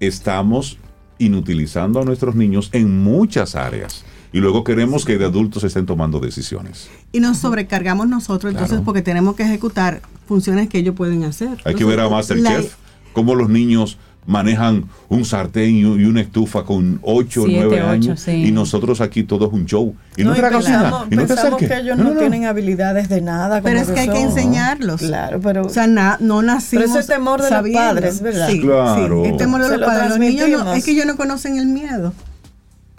estamos 0.00 0.78
inutilizando 1.18 2.00
a 2.00 2.04
nuestros 2.04 2.34
niños 2.34 2.68
en 2.72 3.02
muchas 3.02 3.54
áreas. 3.54 4.04
Y 4.36 4.40
luego 4.40 4.64
queremos 4.64 5.06
que 5.06 5.16
de 5.16 5.24
adultos 5.24 5.64
estén 5.64 5.86
tomando 5.86 6.20
decisiones. 6.20 6.90
Y 7.10 7.20
nos 7.20 7.38
sobrecargamos 7.38 8.06
nosotros, 8.06 8.50
entonces, 8.50 8.72
Claro. 8.72 8.84
porque 8.84 9.00
tenemos 9.00 9.34
que 9.34 9.44
ejecutar 9.44 10.02
funciones 10.28 10.68
que 10.68 10.76
ellos 10.76 10.94
pueden 10.94 11.24
hacer. 11.24 11.48
Hay 11.64 11.74
que 11.74 11.84
Entonces, 11.84 11.86
ver 11.86 12.00
a 12.00 12.04
la- 12.04 12.10
Masterchef, 12.10 12.74
cómo 13.14 13.34
los 13.34 13.48
niños 13.48 13.96
manejan 14.26 14.84
un 15.08 15.24
sartén 15.24 15.76
y 15.76 15.84
una 15.86 16.20
estufa 16.20 16.64
con 16.64 16.98
8 17.02 17.44
o 17.44 17.46
Siete, 17.46 17.64
9 17.64 17.76
ocho, 17.82 17.90
años 17.90 18.20
sí. 18.20 18.32
y 18.32 18.50
nosotros 18.50 19.00
aquí 19.00 19.22
todo 19.22 19.46
es 19.46 19.52
un 19.54 19.64
show. 19.64 19.94
Y 20.18 20.24
no, 20.24 20.30
No, 20.30 20.36
te 20.36 20.42
la 20.42 20.50
cocina, 20.50 20.78
pensamos, 20.82 21.06
y 21.10 21.16
no 21.16 21.26
pensamos 21.26 21.58
que 21.60 21.64
ellos 21.78 21.96
No, 21.96 22.04
no, 22.04 22.10
no, 22.14 22.18
tienen 22.20 22.44
habilidades 22.44 23.08
de 23.08 23.20
nada. 23.22 23.62
Pero 23.62 23.78
es 23.80 23.88
que 23.88 24.00
hay 24.00 24.08
que 24.10 24.20
enseñarlos. 24.20 25.00
Claro, 25.00 25.40
pero... 25.40 25.64
O 25.64 25.68
sea, 25.70 25.86
na- 25.86 26.18
no 26.20 26.42
nacimos. 26.42 26.86
Pero 26.88 26.98
ese 27.00 27.12
temor 27.14 27.38
de 27.40 27.48
los 27.48 27.56
sabiendo. 27.58 27.80
padres, 27.80 28.20
¿verdad? 28.20 28.48
Sí, 28.50 28.60
Claro. 28.60 29.22
sí, 29.24 29.30
el 29.30 29.36
temor 29.38 29.60
de 29.62 29.66
Se 29.68 29.72
los 29.72 29.80
lo 29.80 29.86
padres. 29.86 30.08
Los 30.10 30.18
niños 30.18 30.76
es 30.76 30.84
que 30.84 30.90
ellos 30.90 31.06
no 31.06 31.16
conocen 31.16 31.56
el 31.56 31.66
miedo. 31.68 32.12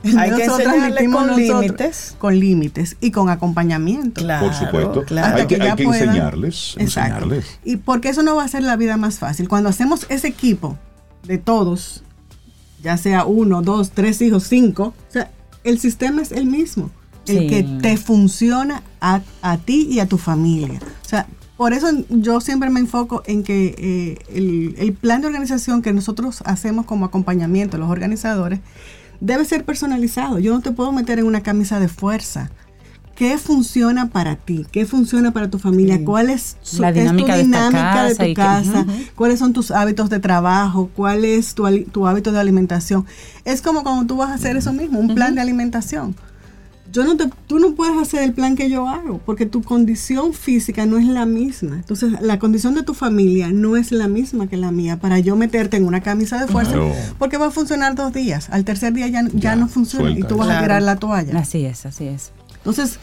Hay 0.04 0.32
que 0.32 0.46
enseñarle 0.46 1.10
con 1.10 1.28
nosotros, 1.28 1.62
límites. 1.62 2.16
Con 2.20 2.40
límites 2.40 2.98
y 3.02 3.12
con 3.12 3.30
acompañamiento. 3.30 4.22
Claro, 4.22 4.46
Por 4.48 4.56
supuesto. 4.56 5.04
claro. 5.06 5.28
Hay 5.28 5.42
Hasta 5.42 5.48
que, 5.48 5.62
hay 5.62 5.76
que 5.76 5.84
puedan- 5.86 6.04
enseñarles, 6.10 6.76
enseñarles. 6.78 7.60
Y 7.64 7.78
porque 7.78 8.10
eso 8.10 8.22
no 8.24 8.36
va 8.36 8.44
a 8.44 8.46
hacer 8.46 8.64
la 8.64 8.76
vida 8.76 8.96
más 8.98 9.18
fácil. 9.20 9.48
Cuando 9.50 9.70
hacemos 9.70 10.06
ese 10.10 10.28
equipo 10.28 10.78
de 11.24 11.38
todos, 11.40 12.04
ya 12.84 12.96
sea 12.98 13.26
uno, 13.26 13.62
dos, 13.64 13.92
tres 13.92 14.22
hijos, 14.22 14.44
cinco, 14.48 14.94
o 15.10 15.12
sea, 15.12 15.32
el 15.64 15.80
sistema 15.80 16.22
es 16.22 16.32
el 16.32 16.46
mismo. 16.46 16.92
El 17.26 17.40
Sí. 17.40 17.48
que 17.48 17.64
te 17.82 17.98
funciona 17.98 18.84
a, 19.02 19.22
a 19.42 19.58
ti 19.58 19.88
y 19.92 20.00
a 20.00 20.06
tu 20.08 20.18
familia. 20.18 20.80
O 21.06 21.10
sea, 21.10 21.28
por 21.58 21.74
eso 21.74 21.88
yo 22.10 22.40
siempre 22.40 22.70
me 22.70 22.80
enfoco 22.80 23.24
en 23.26 23.44
que 23.44 23.76
eh, 23.78 24.18
el, 24.34 24.76
el 24.78 24.94
plan 24.94 25.20
de 25.22 25.28
organización 25.28 25.82
que 25.82 25.92
nosotros 25.92 26.42
hacemos 26.46 26.86
como 26.86 27.04
acompañamiento, 27.06 27.78
los 27.80 27.90
organizadores, 27.90 28.60
debe 29.20 29.46
ser 29.46 29.66
personalizado. 29.66 30.40
Yo 30.40 30.54
no 30.54 30.62
te 30.62 30.72
puedo 30.72 30.92
meter 30.92 31.20
en 31.20 31.26
una 31.26 31.42
camisa 31.42 31.80
de 31.80 31.88
fuerza. 31.88 32.50
¿Qué 33.16 33.40
funciona 33.40 34.10
para 34.10 34.36
ti? 34.36 34.68
¿Qué 34.72 34.86
funciona 34.86 35.32
para 35.32 35.50
tu 35.50 35.58
familia? 35.58 36.00
¿Cuál 36.06 36.30
es, 36.30 36.56
su- 36.62 36.84
La 36.84 36.90
es 36.90 36.94
tu 36.96 37.00
dinámica 37.02 37.36
de 37.36 37.44
dinámica 37.44 38.10
tu 38.12 38.18
que- 38.18 38.34
casa? 38.36 38.86
¿Cuáles 39.16 39.40
son 39.40 39.54
tus 39.54 39.72
hábitos 39.72 40.12
de 40.12 40.20
trabajo? 40.20 40.92
¿Cuál 40.96 41.26
es 41.26 41.56
tu, 41.56 41.64
tu 41.92 42.06
hábito 42.06 42.32
de 42.32 42.40
alimentación? 42.40 43.08
Es 43.44 43.64
como 43.64 43.82
cuando 43.82 44.06
tú 44.06 44.18
vas 44.18 44.30
a 44.30 44.36
hacer 44.36 44.56
eso 44.56 44.72
mismo, 44.72 45.00
un 45.00 45.16
plan 45.16 45.34
de 45.34 45.42
alimentación. 45.42 46.16
Yo 46.92 47.04
no 47.04 47.18
te, 47.18 47.30
tú 47.48 47.60
no 47.60 47.76
puedes 47.76 47.98
hacer 47.98 48.24
el 48.24 48.34
plan 48.34 48.56
que 48.56 48.70
yo 48.70 48.88
hago, 48.88 49.20
porque 49.26 49.46
tu 49.46 49.62
condición 49.62 50.34
física 50.34 50.86
no 50.86 50.98
es 50.98 51.06
la 51.06 51.26
misma. 51.26 51.76
Entonces, 51.76 52.14
la 52.22 52.40
condición 52.40 52.76
de 52.76 52.84
tu 52.84 52.94
familia 52.94 53.50
no 53.52 53.76
es 53.78 53.92
la 53.92 54.08
misma 54.08 54.48
que 54.48 54.58
la 54.58 54.72
mía 54.72 54.98
para 54.98 55.20
yo 55.20 55.36
meterte 55.36 55.78
en 55.78 55.86
una 55.86 56.02
camisa 56.02 56.40
de 56.40 56.48
fuerza, 56.48 56.72
Claro. 56.74 56.94
porque 57.20 57.38
va 57.38 57.48
a 57.48 57.52
funcionar 57.52 57.94
dos 57.96 58.14
días. 58.14 58.48
Al 58.52 58.64
tercer 58.64 58.94
día 58.94 59.08
ya, 59.08 59.24
ya, 59.24 59.30
Ya, 59.34 59.56
no 59.56 59.68
funciona 59.68 60.12
y 60.12 60.24
tú 60.24 60.38
vas 60.38 60.50
a 60.50 60.62
tirar 60.62 60.82
la 60.82 60.96
toalla. 60.96 61.38
Así 61.38 61.66
es, 61.66 61.86
así 61.86 62.08
es. 62.08 62.32
Entonces, 62.58 63.00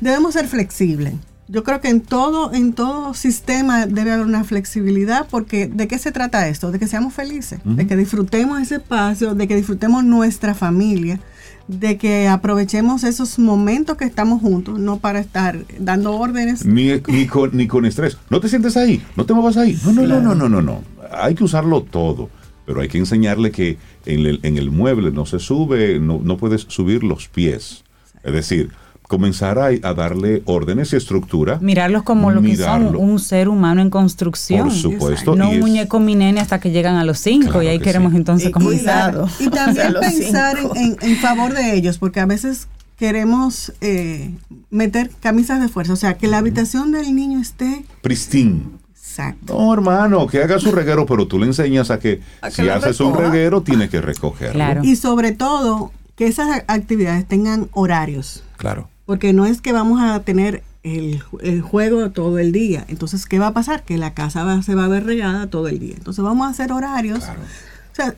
debemos 0.00 0.34
ser 0.34 0.48
flexibles. 0.48 1.14
Yo 1.48 1.64
creo 1.64 1.80
que 1.80 1.88
en 1.88 2.00
todo, 2.00 2.52
en 2.54 2.72
todo 2.72 3.14
sistema 3.14 3.86
debe 3.86 4.12
haber 4.12 4.24
una 4.26 4.42
flexibilidad, 4.42 5.26
porque 5.30 5.66
¿de 5.66 5.86
qué 5.86 5.98
se 5.98 6.10
trata 6.10 6.48
esto? 6.48 6.70
De 6.70 6.78
que 6.78 6.86
seamos 6.86 7.12
felices, 7.14 7.60
de 7.64 7.86
que 7.86 7.94
disfrutemos 7.96 8.60
ese 8.60 8.76
espacio, 8.76 9.34
de 9.34 9.46
que 9.46 9.54
disfrutemos 9.56 10.02
nuestra 10.02 10.54
familia, 10.54 11.20
de 11.68 11.96
que 11.98 12.28
aprovechemos 12.28 13.04
esos 13.04 13.38
momentos 13.38 13.96
que 13.96 14.04
estamos 14.04 14.40
juntos, 14.40 14.78
no 14.78 14.98
para 14.98 15.20
estar 15.20 15.58
dando 15.78 16.16
órdenes. 16.16 16.64
Ni, 16.64 17.00
ni, 17.08 17.26
con, 17.26 17.56
ni 17.56 17.66
con 17.66 17.86
estrés. 17.86 18.18
No 18.30 18.40
te 18.40 18.48
sientes 18.48 18.76
ahí, 18.76 19.02
no 19.16 19.24
te 19.24 19.34
muevas 19.34 19.56
ahí. 19.56 19.78
No, 19.84 19.92
no, 19.92 20.06
no, 20.06 20.20
no, 20.20 20.34
no, 20.34 20.48
no, 20.48 20.62
no. 20.62 20.82
Hay 21.10 21.34
que 21.34 21.44
usarlo 21.44 21.82
todo. 21.82 22.30
Pero 22.64 22.80
hay 22.80 22.88
que 22.88 22.98
enseñarle 22.98 23.50
que 23.50 23.76
en 24.06 24.24
el, 24.24 24.40
en 24.44 24.56
el 24.56 24.70
mueble 24.70 25.10
no 25.10 25.26
se 25.26 25.40
sube, 25.40 25.98
no, 25.98 26.20
no 26.22 26.36
puedes 26.36 26.62
subir 26.62 27.02
los 27.02 27.26
pies. 27.28 27.82
Es 28.22 28.32
decir, 28.32 28.70
comenzar 29.12 29.58
a, 29.58 29.66
a 29.66 29.92
darle 29.94 30.42
órdenes 30.46 30.90
y 30.94 30.96
estructura. 30.96 31.58
Mirarlos 31.60 32.02
como 32.02 32.30
lo 32.30 32.40
que 32.40 32.56
son, 32.56 32.96
un 32.96 33.18
ser 33.18 33.50
humano 33.50 33.82
en 33.82 33.90
construcción. 33.90 34.68
Por 34.68 34.74
supuesto. 34.76 35.36
No 35.36 35.44
y 35.44 35.48
un 35.48 35.54
es- 35.56 35.60
muñeco 35.60 36.00
minene 36.00 36.40
hasta 36.40 36.58
que 36.60 36.70
llegan 36.70 36.96
a 36.96 37.04
los 37.04 37.18
cinco 37.18 37.48
Claro 37.48 37.62
y 37.64 37.66
ahí 37.66 37.78
que 37.78 37.84
queremos 37.84 38.12
sí. 38.12 38.16
entonces 38.16 38.48
Y 38.48 38.52
comenzar. 38.52 39.24
Y 39.38 39.48
también 39.50 39.94
pensar 40.00 40.56
en, 40.74 41.16
favor 41.18 41.52
de 41.52 41.74
ellos, 41.74 41.98
porque 41.98 42.20
a 42.20 42.26
veces 42.26 42.68
queremos 42.96 43.74
eh, 43.82 44.30
meter 44.70 45.10
camisas 45.20 45.60
de 45.60 45.68
fuerza, 45.68 45.92
o 45.92 45.96
sea, 45.96 46.14
que 46.16 46.26
la 46.26 46.38
habitación 46.38 46.90
del 46.92 47.14
niño 47.14 47.38
esté 47.38 47.84
Pristine. 48.00 48.62
exacto. 48.98 49.52
No, 49.58 49.74
hermano, 49.74 50.26
que 50.26 50.42
haga 50.42 50.58
su 50.58 50.72
reguero, 50.72 51.04
pero 51.04 51.26
tú 51.26 51.38
le 51.38 51.44
enseñas 51.46 51.90
a 51.90 51.98
que 51.98 52.20
A 52.40 52.48
que 52.48 52.62
si 52.62 52.68
haces 52.70 52.98
un 53.00 53.14
reguero, 53.14 53.60
tienes 53.60 53.90
que 53.90 54.00
recogerlo. 54.00 54.54
Claro. 54.54 54.80
Y 54.84 54.96
sobre 54.96 55.32
todo, 55.32 55.92
que 56.16 56.26
esas 56.28 56.62
actividades 56.66 57.26
tengan 57.26 57.68
horarios, 57.72 58.42
Claro. 58.56 58.88
Porque 59.12 59.34
no 59.34 59.44
es 59.44 59.60
que 59.60 59.72
vamos 59.72 60.00
a 60.00 60.20
tener 60.20 60.62
el, 60.84 61.22
el 61.42 61.60
juego 61.60 62.10
todo 62.12 62.38
el 62.38 62.50
día. 62.50 62.86
Entonces, 62.88 63.26
¿qué 63.26 63.38
va 63.38 63.48
a 63.48 63.52
pasar? 63.52 63.82
Que 63.82 63.98
la 63.98 64.14
casa 64.14 64.42
va- 64.42 64.62
se 64.62 64.74
va 64.74 64.86
a 64.86 64.88
ver 64.88 65.04
regada 65.04 65.48
todo 65.48 65.68
el 65.68 65.78
día. 65.78 65.92
Entonces, 65.98 66.24
vamos 66.24 66.46
a 66.46 66.50
hacer 66.50 66.72
horarios. 66.72 67.18
Claro. 67.22 67.40
O 67.42 67.94
sea, 67.94 68.14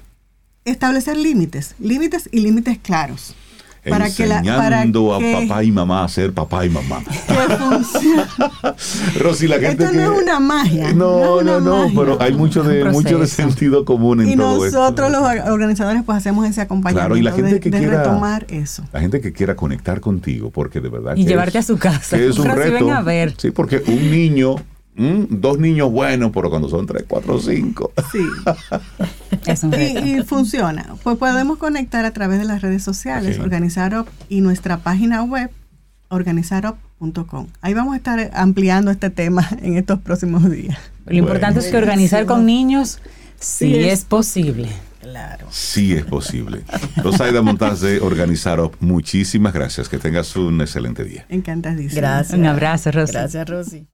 establecer 0.64 1.16
límites, 1.16 1.74
límites 1.80 2.28
y 2.30 2.38
límites 2.42 2.78
claros. 2.78 3.34
Para 3.88 4.10
que 4.10 4.26
la, 4.26 4.42
para 4.42 4.82
Enseñando 4.82 5.18
que- 5.18 5.34
a 5.36 5.40
papá 5.48 5.64
y 5.64 5.72
mamá 5.72 6.04
a 6.04 6.08
ser 6.08 6.32
papá 6.32 6.64
y 6.64 6.70
mamá. 6.70 7.02
Rosy, 9.20 9.48
la 9.48 9.58
gente 9.58 9.84
Esto 9.84 9.96
no 9.96 10.10
que- 10.12 10.16
es 10.16 10.22
una 10.22 10.40
magia. 10.40 10.92
No, 10.92 11.40
es 11.40 11.46
no, 11.46 11.58
una 11.58 11.60
no, 11.60 11.78
magia. 11.84 12.00
pero 12.00 12.22
hay 12.22 12.32
mucho 12.32 12.62
de, 12.62 12.84
mucho 12.86 13.18
de 13.18 13.26
sentido 13.26 13.84
común 13.84 14.20
en 14.22 14.30
Y 14.30 14.36
todo 14.36 14.64
esto. 14.64 14.78
nosotros 14.78 15.10
los 15.12 15.22
organizadores 15.50 16.02
pues 16.04 16.18
hacemos 16.18 16.46
ese 16.48 16.60
acompañamiento 16.60 17.08
Claro, 17.08 17.16
y 17.16 17.22
la 17.22 17.32
gente 17.32 17.54
de, 17.54 17.60
que 17.60 17.70
de 17.70 17.78
quiera- 17.78 17.98
retomar 18.02 18.46
eso. 18.48 18.84
La 18.92 19.00
gente 19.00 19.20
que 19.20 19.32
quiera 19.32 19.56
conectar 19.56 20.00
contigo, 20.00 20.50
porque 20.50 20.80
de 20.80 20.88
verdad 20.88 21.14
Y 21.16 21.24
que 21.24 21.30
llevarte 21.30 21.58
es- 21.58 21.64
a 21.64 21.68
su 21.68 21.78
casa. 21.78 22.16
que 22.16 22.28
es 22.28 22.38
un 22.38 22.46
Rosy, 22.46 22.58
reto. 22.70 22.86
ven 22.86 22.94
a 22.94 23.02
ver. 23.02 23.34
Sí, 23.38 23.50
porque 23.50 23.82
un 23.86 24.10
niño, 24.10 24.56
mm, 24.96 25.24
dos 25.40 25.58
niños 25.58 25.90
buenos, 25.90 26.30
pero 26.32 26.50
cuando 26.50 26.68
son 26.68 26.86
tres, 26.86 27.04
cuatro, 27.08 27.38
cinco. 27.40 27.92
Sí. 28.12 28.24
Es 29.46 29.62
un 29.62 29.72
reto. 29.72 30.00
Y, 30.06 30.20
y 30.20 30.22
funciona. 30.22 30.94
Pues 31.02 31.18
podemos 31.18 31.58
conectar 31.58 32.04
a 32.06 32.12
través 32.12 32.38
de 32.38 32.46
las 32.46 32.62
redes 32.62 32.82
sociales. 32.82 33.38
Organizarop 33.38 34.08
y 34.30 34.40
nuestra 34.40 34.78
página 34.78 35.22
web, 35.22 35.50
organizarop.com. 36.08 37.48
Ahí 37.60 37.74
vamos 37.74 37.94
a 37.94 37.96
estar 37.96 38.30
ampliando 38.34 38.90
este 38.90 39.10
tema 39.10 39.46
en 39.62 39.76
estos 39.76 40.00
próximos 40.00 40.50
días. 40.50 40.78
Lo 41.06 41.16
importante 41.16 41.60
es 41.60 41.66
que 41.66 41.76
organizar 41.76 42.24
con 42.24 42.46
niños 42.46 43.00
sí, 43.38 43.66
Sí, 43.74 43.74
es, 43.80 44.00
es. 44.00 44.04
posible. 44.06 44.68
Claro. 45.02 45.46
Sí 45.50 45.92
es 45.92 46.04
posible. 46.06 46.62
Rosaida 46.96 47.42
Montaz 47.42 47.82
de 47.82 48.00
Organizarop, 48.00 48.74
muchísimas 48.80 49.52
gracias. 49.52 49.90
Que 49.90 49.98
tengas 49.98 50.34
un 50.36 50.62
excelente 50.62 51.04
día. 51.04 51.26
Encantadísimo. 51.28 52.00
Gracias. 52.00 52.38
Un 52.38 52.46
abrazo, 52.46 52.90
Rosy. 52.90 53.12
Gracias, 53.12 53.46
Rosy. 53.46 53.86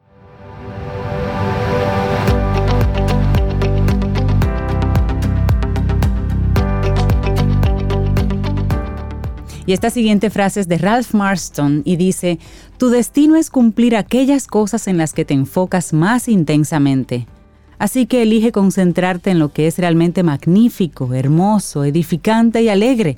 Y 9.71 9.73
esta 9.73 9.89
siguiente 9.91 10.31
frase 10.31 10.59
es 10.59 10.67
de 10.67 10.79
Ralph 10.79 11.15
Marston 11.15 11.83
y 11.85 11.95
dice, 11.95 12.41
tu 12.77 12.89
destino 12.91 13.37
es 13.37 13.51
cumplir 13.51 13.95
aquellas 13.95 14.49
cosas 14.49 14.89
en 14.89 14.99
las 14.99 15.13
que 15.13 15.25
te 15.25 15.33
enfocas 15.33 15.93
más 15.93 16.27
intensamente. 16.27 17.29
Así 17.79 18.07
que 18.07 18.23
elige 18.23 18.51
concentrarte 18.51 19.31
en 19.31 19.39
lo 19.39 19.53
que 19.53 19.69
es 19.69 19.79
realmente 19.79 20.25
magnífico, 20.25 21.15
hermoso, 21.15 21.85
edificante 21.85 22.63
y 22.63 22.69
alegre. 22.69 23.17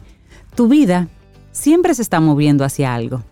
Tu 0.55 0.69
vida 0.69 1.09
siempre 1.53 1.95
se 1.95 2.03
está 2.03 2.21
moviendo 2.21 2.67
hacia 2.67 2.93
algo. 2.95 3.23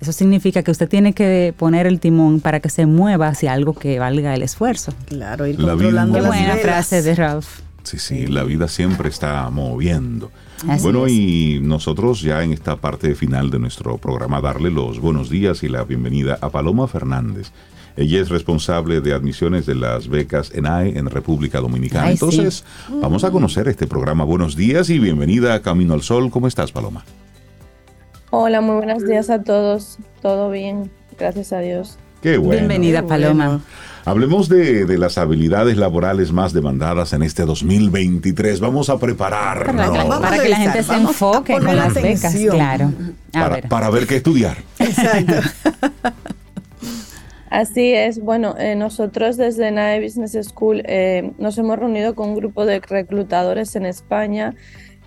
Eso 0.00 0.10
significa 0.10 0.64
que 0.64 0.72
usted 0.72 0.88
tiene 0.88 1.12
que 1.12 1.54
poner 1.56 1.86
el 1.86 2.00
timón 2.00 2.40
para 2.40 2.58
que 2.58 2.70
se 2.70 2.86
mueva 2.86 3.28
hacia 3.28 3.52
algo 3.52 3.72
que 3.72 4.00
valga 4.00 4.34
el 4.34 4.42
esfuerzo. 4.42 4.92
Claro, 5.04 5.46
ir 5.46 5.60
La 5.60 5.74
controlando 5.74 6.14
Qué 6.14 6.20
vida- 6.22 6.28
las 6.28 6.40
buena 6.48 6.56
frase 6.56 7.02
de 7.02 7.14
Ralph. 7.14 7.60
Sí, 7.84 8.00
sí, 8.00 8.26
la 8.26 8.42
vida 8.42 8.66
siempre 8.66 9.08
está 9.10 9.48
moviendo. 9.50 10.32
Así 10.68 10.82
bueno, 10.82 11.06
es. 11.06 11.12
y 11.12 11.58
nosotros 11.62 12.22
ya 12.22 12.42
en 12.42 12.52
esta 12.52 12.76
parte 12.76 13.14
final 13.14 13.50
de 13.50 13.58
nuestro 13.58 13.98
programa 13.98 14.40
darle 14.40 14.70
los 14.70 15.00
buenos 15.00 15.28
días 15.28 15.62
y 15.62 15.68
la 15.68 15.84
bienvenida 15.84 16.38
a 16.40 16.50
Paloma 16.50 16.88
Fernández. 16.88 17.52
Ella 17.96 18.20
es 18.20 18.28
responsable 18.28 19.00
de 19.00 19.14
admisiones 19.14 19.64
de 19.64 19.74
las 19.74 20.08
becas 20.08 20.52
ENAE 20.54 20.98
en 20.98 21.08
República 21.08 21.60
Dominicana. 21.60 22.08
Ay, 22.08 22.12
Entonces, 22.12 22.64
vamos 22.90 23.24
a 23.24 23.30
conocer 23.30 23.68
este 23.68 23.86
programa. 23.86 24.24
Buenos 24.24 24.54
días 24.54 24.90
y 24.90 24.98
bienvenida 24.98 25.54
a 25.54 25.62
Camino 25.62 25.94
al 25.94 26.02
Sol. 26.02 26.30
¿Cómo 26.30 26.46
estás, 26.46 26.72
Paloma? 26.72 27.04
Hola, 28.30 28.60
muy 28.60 28.76
buenos 28.76 29.06
días 29.06 29.30
a 29.30 29.42
todos. 29.42 29.98
Todo 30.20 30.50
bien, 30.50 30.90
gracias 31.18 31.54
a 31.54 31.60
Dios. 31.60 31.98
Qué 32.20 32.36
bueno. 32.36 32.60
Bienvenida, 32.60 33.06
Paloma. 33.06 33.46
bueno. 33.46 33.62
Hablemos 34.06 34.48
de, 34.48 34.84
de 34.86 34.98
las 34.98 35.18
habilidades 35.18 35.76
laborales 35.76 36.30
más 36.30 36.52
demandadas 36.52 37.12
en 37.12 37.24
este 37.24 37.44
2023. 37.44 38.60
Vamos 38.60 38.88
a 38.88 38.98
prepararnos 39.00 39.74
Para, 39.74 39.90
que 39.90 39.98
la- 39.98 40.04
Vamos 40.04 40.16
a 40.16 40.20
para 40.20 40.42
que 40.42 40.48
la 40.48 40.56
gente 40.58 40.82
se 40.84 40.94
enfoque 40.94 41.52
con 41.54 41.62
poner 41.62 41.76
las 41.76 41.94
becas, 41.94 42.24
atención. 42.26 42.54
claro. 42.54 42.92
A 43.34 43.40
para, 43.40 43.48
ver. 43.56 43.68
para 43.68 43.90
ver 43.90 44.06
qué 44.06 44.16
estudiar. 44.16 44.58
Exacto. 44.78 45.34
Así 47.50 47.92
es, 47.94 48.20
bueno, 48.20 48.54
eh, 48.58 48.76
nosotros 48.76 49.36
desde 49.36 49.70
NAE 49.72 50.02
Business 50.02 50.36
School 50.48 50.82
eh, 50.86 51.32
nos 51.38 51.58
hemos 51.58 51.76
reunido 51.78 52.14
con 52.14 52.30
un 52.30 52.36
grupo 52.36 52.64
de 52.66 52.80
reclutadores 52.80 53.74
en 53.76 53.86
España 53.86 54.54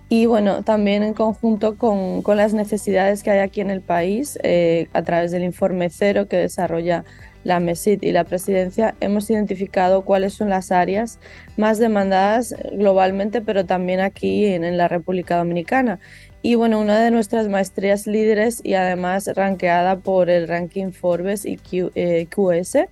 y 0.08 0.26
bueno, 0.26 0.62
también 0.62 1.02
en 1.04 1.14
conjunto 1.14 1.76
con, 1.76 2.22
con 2.22 2.36
las 2.36 2.52
necesidades 2.52 3.22
que 3.22 3.30
hay 3.30 3.38
aquí 3.38 3.60
en 3.60 3.70
el 3.70 3.80
país, 3.82 4.38
eh, 4.42 4.88
a 4.92 5.02
través 5.02 5.30
del 5.30 5.44
informe 5.44 5.88
cero 5.90 6.28
que 6.28 6.36
desarrolla 6.38 7.04
la 7.44 7.60
MESID 7.60 8.02
y 8.02 8.12
la 8.12 8.24
presidencia, 8.24 8.94
hemos 9.00 9.30
identificado 9.30 10.02
cuáles 10.02 10.34
son 10.34 10.50
las 10.50 10.70
áreas 10.72 11.18
más 11.56 11.78
demandadas 11.78 12.54
globalmente, 12.72 13.40
pero 13.40 13.64
también 13.64 14.00
aquí 14.00 14.46
en, 14.46 14.64
en 14.64 14.76
la 14.76 14.88
República 14.88 15.36
Dominicana. 15.36 15.98
Y 16.42 16.54
bueno, 16.54 16.80
una 16.80 17.00
de 17.02 17.10
nuestras 17.10 17.48
maestrías 17.48 18.06
líderes 18.06 18.60
y 18.64 18.74
además 18.74 19.28
rankeada 19.34 19.98
por 19.98 20.30
el 20.30 20.48
ranking 20.48 20.92
Forbes 20.92 21.44
y 21.44 21.56
Q- 21.56 21.92
eh, 21.94 22.26
QS 22.34 22.88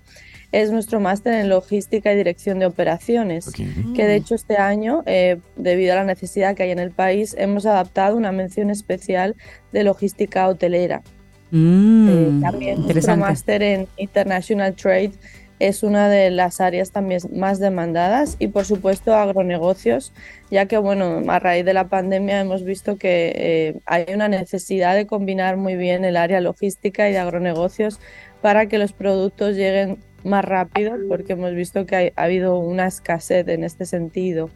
es 0.50 0.70
nuestro 0.70 0.98
máster 0.98 1.34
en 1.34 1.50
logística 1.50 2.10
y 2.10 2.16
dirección 2.16 2.58
de 2.58 2.64
operaciones, 2.66 3.50
que 3.94 4.06
de 4.06 4.16
hecho 4.16 4.34
este 4.34 4.56
año, 4.56 5.02
eh, 5.04 5.38
debido 5.56 5.92
a 5.92 5.96
la 5.96 6.04
necesidad 6.04 6.54
que 6.54 6.62
hay 6.62 6.70
en 6.70 6.78
el 6.78 6.90
país, 6.90 7.34
hemos 7.38 7.66
adaptado 7.66 8.16
una 8.16 8.32
mención 8.32 8.70
especial 8.70 9.36
de 9.72 9.84
logística 9.84 10.48
hotelera. 10.48 11.02
Mm, 11.50 12.08
Eh, 12.08 12.40
también 12.42 12.82
nuestro 12.82 13.16
máster 13.16 13.62
en 13.62 13.86
International 13.96 14.74
Trade 14.74 15.12
es 15.58 15.82
una 15.82 16.08
de 16.08 16.30
las 16.30 16.60
áreas 16.60 16.92
también 16.92 17.20
más 17.34 17.58
demandadas 17.58 18.36
y 18.38 18.46
por 18.48 18.64
supuesto 18.64 19.14
agronegocios, 19.14 20.12
ya 20.50 20.66
que 20.66 20.78
bueno, 20.78 21.22
a 21.26 21.38
raíz 21.40 21.64
de 21.64 21.74
la 21.74 21.88
pandemia 21.88 22.40
hemos 22.40 22.64
visto 22.64 22.96
que 22.96 23.32
eh, 23.34 23.80
hay 23.86 24.04
una 24.14 24.28
necesidad 24.28 24.94
de 24.94 25.06
combinar 25.06 25.56
muy 25.56 25.74
bien 25.74 26.04
el 26.04 26.16
área 26.16 26.40
logística 26.40 27.08
y 27.08 27.12
de 27.12 27.18
agronegocios 27.18 27.98
para 28.40 28.66
que 28.66 28.78
los 28.78 28.92
productos 28.92 29.56
lleguen 29.56 29.98
más 30.22 30.44
rápido, 30.44 30.94
porque 31.08 31.32
hemos 31.32 31.54
visto 31.54 31.86
que 31.86 31.96
hay- 31.96 32.12
ha 32.14 32.24
habido 32.24 32.58
una 32.60 32.86
escasez 32.86 33.48
en 33.48 33.64
este 33.64 33.84
sentido. 33.84 34.50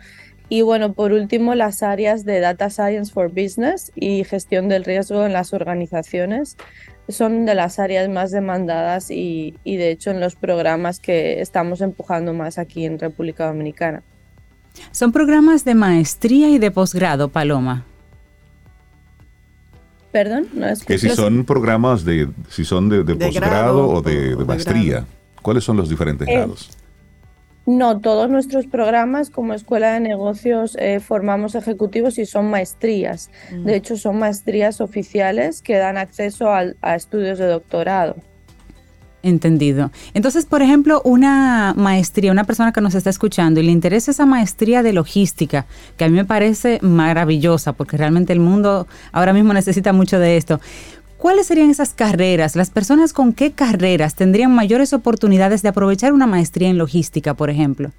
Y 0.55 0.61
bueno, 0.61 0.93
por 0.93 1.15
último, 1.15 1.55
las 1.55 1.83
áreas 1.83 2.27
de 2.27 2.39
Data 2.41 2.69
Science 2.69 3.11
for 3.11 3.31
Business 3.31 3.91
y 3.95 4.23
gestión 4.25 4.69
del 4.69 4.85
riesgo 4.85 5.25
en 5.25 5.33
las 5.33 5.55
organizaciones 5.55 6.59
son 7.09 7.47
de 7.47 7.55
las 7.55 7.79
áreas 7.79 8.11
más 8.11 8.33
demandadas 8.33 9.11
y, 9.11 9.55
y 9.65 9.77
de 9.79 9.91
hecho 9.91 10.11
en 10.11 10.21
los 10.21 10.35
programas 10.35 11.01
que 11.01 11.41
estamos 11.41 11.81
empujando 11.81 12.35
más 12.35 12.59
aquí 12.59 12.85
en 12.85 12.99
República 12.99 13.47
Dominicana. 13.47 14.03
Son 14.91 15.11
programas 15.11 15.65
de 15.65 15.75
maestría 15.75 16.51
y 16.51 16.59
de 16.59 16.71
posgrado, 16.71 17.31
Paloma. 17.31 17.87
Perdón, 20.11 20.49
no 20.53 20.67
Que 20.87 20.99
si 20.99 21.09
son 21.09 21.47
programas 21.47 22.05
de, 22.05 22.29
si 22.51 22.67
son 22.67 22.91
de, 22.91 23.05
de 23.05 23.15
De 23.15 23.25
posgrado 23.25 23.49
grado 23.51 23.89
o 23.89 24.03
de, 24.03 24.21
de 24.21 24.35
o 24.35 24.39
de 24.41 24.45
maestría. 24.45 25.07
¿cuáles 25.41 25.65
son 25.65 25.79
los 25.79 25.89
diferentes 25.89 26.29
Eh, 26.29 26.35
grados? 26.35 26.69
No, 27.65 28.01
todos 28.01 28.29
nuestros 28.29 28.67
programas 28.67 29.31
como 29.31 29.55
Escuela 29.55 29.93
de 29.93 30.01
Negocios 30.01 30.77
eh, 30.81 30.99
formamos 30.99 31.55
ejecutivos 31.55 32.19
y 32.19 32.27
son 32.27 32.51
maestrías. 32.51 33.31
De 33.53 33.77
hecho, 33.77 33.97
son 33.97 34.19
maestrías 34.19 34.81
oficiales 34.81 35.63
que 35.63 35.77
dan 35.77 35.97
acceso 35.97 36.51
al- 36.51 36.77
a 36.83 36.97
estudios 36.97 37.39
de 37.39 37.47
doctorado. 37.47 38.17
Entendido. 39.25 39.93
Entonces, 40.15 40.47
por 40.47 40.63
ejemplo, 40.63 41.01
una 41.05 41.75
maestría, 41.77 42.33
una 42.33 42.43
persona 42.43 42.73
que 42.73 42.81
nos 42.81 42.97
está 42.97 43.11
escuchando 43.11 43.61
y 43.61 43.63
le 43.63 43.71
interesa 43.71 44.11
esa 44.11 44.27
maestría 44.27 44.83
de 44.83 44.93
logística, 44.93 45.67
que 45.97 46.05
a 46.05 46.09
mí 46.09 46.17
me 46.17 46.25
parece 46.25 46.81
maravillosa, 46.83 47.73
porque 47.75 47.97
realmente 47.97 48.33
el 48.33 48.41
mundo 48.41 48.89
ahora 49.13 49.33
mismo 49.33 49.53
necesita 49.55 49.93
mucho 49.93 50.19
de 50.19 50.37
esto. 50.37 50.61
¿Cuáles 51.23 51.47
serían 51.47 51.71
esas 51.71 51.95
carreras? 51.95 52.57
Las 52.57 52.71
personas 52.71 53.13
con 53.13 53.33
qué 53.33 53.53
carreras 53.53 54.17
tendrían 54.17 54.53
mayores 54.53 54.93
oportunidades 54.93 55.63
de 55.63 55.69
aprovechar 55.69 56.13
una 56.13 56.27
maestría 56.27 56.69
en 56.69 56.79
logística, 56.79 57.35
por 57.35 57.49
ejemplo? 57.49 57.93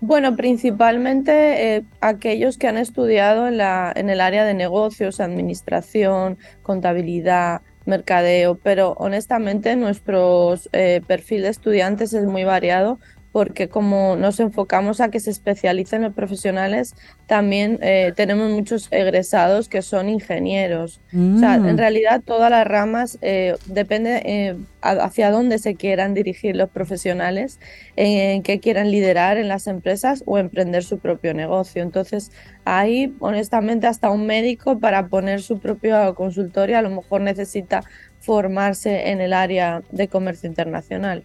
Bueno, 0.00 0.34
principalmente 0.34 1.76
eh, 1.76 1.84
aquellos 2.00 2.58
que 2.58 2.66
han 2.66 2.78
estudiado 2.78 3.46
en, 3.46 3.58
la, 3.58 3.92
en 3.94 4.10
el 4.10 4.20
área 4.20 4.44
de 4.44 4.54
negocios, 4.54 5.20
administración, 5.20 6.36
contabilidad, 6.64 7.60
mercadeo, 7.84 8.56
pero 8.56 8.94
honestamente 8.98 9.76
nuestro 9.76 10.56
eh, 10.72 11.00
perfil 11.06 11.42
de 11.42 11.48
estudiantes 11.50 12.12
es 12.12 12.24
muy 12.24 12.42
variado 12.42 12.98
porque 13.32 13.68
como 13.68 14.16
nos 14.16 14.40
enfocamos 14.40 15.00
a 15.00 15.10
que 15.10 15.20
se 15.20 15.30
especialicen 15.30 16.02
los 16.02 16.14
profesionales, 16.14 16.94
también 17.26 17.78
eh, 17.82 18.12
tenemos 18.16 18.50
muchos 18.50 18.88
egresados 18.90 19.68
que 19.68 19.82
son 19.82 20.08
ingenieros. 20.08 21.00
O 21.12 21.38
sea, 21.38 21.56
en 21.56 21.74
Mm. 21.74 21.78
realidad 21.78 22.22
todas 22.24 22.50
las 22.50 22.66
ramas 22.66 23.18
eh, 23.20 23.56
depende 23.66 24.22
eh, 24.24 24.56
hacia 24.80 25.30
dónde 25.30 25.58
se 25.58 25.74
quieran 25.74 26.14
dirigir 26.14 26.56
los 26.56 26.70
profesionales, 26.70 27.58
en 27.96 28.42
qué 28.42 28.60
quieran 28.60 28.90
liderar 28.90 29.36
en 29.36 29.48
las 29.48 29.66
empresas 29.66 30.22
o 30.24 30.38
emprender 30.38 30.82
su 30.82 30.98
propio 30.98 31.34
negocio. 31.34 31.82
Entonces, 31.82 32.32
ahí, 32.64 33.14
honestamente, 33.20 33.86
hasta 33.86 34.10
un 34.10 34.26
médico 34.26 34.78
para 34.78 35.08
poner 35.08 35.42
su 35.42 35.58
propio 35.58 36.14
consultorio 36.14 36.78
a 36.78 36.82
lo 36.82 36.90
mejor 36.90 37.20
necesita 37.20 37.82
formarse 38.20 39.10
en 39.10 39.20
el 39.20 39.32
área 39.32 39.82
de 39.90 40.08
comercio 40.08 40.48
internacional. 40.48 41.24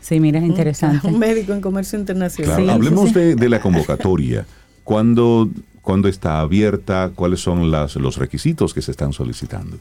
Sí, 0.00 0.20
mira, 0.20 0.38
es 0.38 0.44
interesante. 0.44 1.06
Un 1.08 1.18
médico 1.18 1.52
en 1.52 1.60
comercio 1.60 1.98
internacional. 1.98 2.56
Claro, 2.56 2.64
sí, 2.64 2.70
hablemos 2.70 3.08
sí. 3.10 3.14
De, 3.14 3.34
de 3.34 3.48
la 3.48 3.60
convocatoria. 3.60 4.46
¿Cuándo, 4.84 5.48
cuándo 5.82 6.08
está 6.08 6.40
abierta? 6.40 7.10
¿Cuáles 7.14 7.40
son 7.40 7.70
las, 7.70 7.96
los 7.96 8.16
requisitos 8.16 8.72
que 8.72 8.82
se 8.82 8.90
están 8.90 9.12
solicitando? 9.12 9.78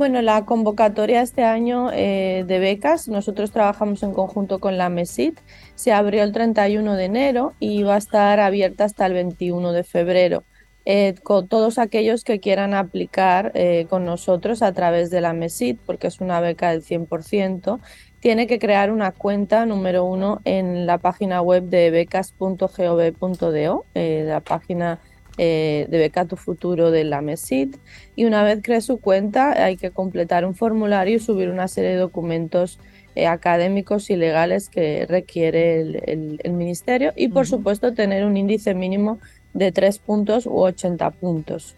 Bueno, 0.00 0.22
la 0.22 0.46
convocatoria 0.46 1.20
este 1.20 1.44
año 1.44 1.90
eh, 1.92 2.44
de 2.46 2.58
becas, 2.58 3.06
nosotros 3.06 3.50
trabajamos 3.50 4.02
en 4.02 4.12
conjunto 4.14 4.58
con 4.58 4.78
la 4.78 4.88
MESIT, 4.88 5.38
se 5.74 5.92
abrió 5.92 6.22
el 6.22 6.32
31 6.32 6.94
de 6.94 7.04
enero 7.04 7.52
y 7.60 7.82
va 7.82 7.96
a 7.96 7.98
estar 7.98 8.40
abierta 8.40 8.84
hasta 8.84 9.04
el 9.04 9.12
21 9.12 9.72
de 9.72 9.84
febrero. 9.84 10.44
Eh, 10.86 11.16
con 11.22 11.46
todos 11.48 11.78
aquellos 11.78 12.24
que 12.24 12.40
quieran 12.40 12.72
aplicar 12.72 13.52
eh, 13.54 13.86
con 13.90 14.06
nosotros 14.06 14.62
a 14.62 14.72
través 14.72 15.10
de 15.10 15.20
la 15.20 15.34
MESIT, 15.34 15.78
porque 15.84 16.06
es 16.06 16.20
una 16.20 16.40
beca 16.40 16.70
del 16.70 16.82
100%, 16.82 17.78
tiene 18.20 18.46
que 18.46 18.58
crear 18.58 18.90
una 18.92 19.12
cuenta 19.12 19.64
número 19.66 20.04
uno 20.04 20.40
en 20.44 20.86
la 20.86 20.98
página 20.98 21.40
web 21.42 21.64
de 21.64 21.90
becas.gov.do, 21.90 23.84
eh, 23.94 24.24
la 24.26 24.40
página 24.40 24.98
eh, 25.38 25.86
de 25.88 25.98
Beca 25.98 26.24
Tu 26.26 26.36
Futuro 26.36 26.90
de 26.90 27.04
la 27.04 27.22
MESIT 27.22 27.76
y 28.16 28.24
una 28.26 28.42
vez 28.42 28.60
cree 28.62 28.80
su 28.82 28.98
cuenta 29.00 29.64
hay 29.64 29.76
que 29.76 29.90
completar 29.90 30.44
un 30.44 30.54
formulario 30.54 31.16
y 31.16 31.20
subir 31.20 31.48
una 31.48 31.66
serie 31.68 31.90
de 31.90 31.96
documentos 31.96 32.78
eh, 33.14 33.26
académicos 33.26 34.10
y 34.10 34.16
legales 34.16 34.68
que 34.68 35.06
requiere 35.08 35.80
el, 35.80 36.02
el- 36.06 36.40
el 36.44 36.52
ministerio 36.52 37.12
y 37.16 37.28
por 37.28 37.46
supuesto 37.46 37.94
tener 37.94 38.24
un 38.26 38.36
índice 38.36 38.74
mínimo 38.74 39.18
de 39.54 39.72
3 39.72 39.98
puntos 39.98 40.46
u 40.46 40.58
80 40.60 41.10
puntos. 41.12 41.74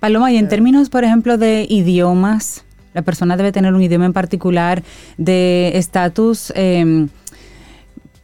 Paloma, 0.00 0.30
y 0.32 0.36
en 0.36 0.48
términos, 0.48 0.90
por 0.90 1.02
ejemplo, 1.04 1.38
de 1.38 1.66
idiomas, 1.68 2.63
la 2.94 3.02
persona 3.02 3.36
debe 3.36 3.52
tener 3.52 3.74
un 3.74 3.82
idioma 3.82 4.06
en 4.06 4.12
particular 4.12 4.82
de 5.18 5.72
estatus, 5.74 6.52
eh, 6.56 7.06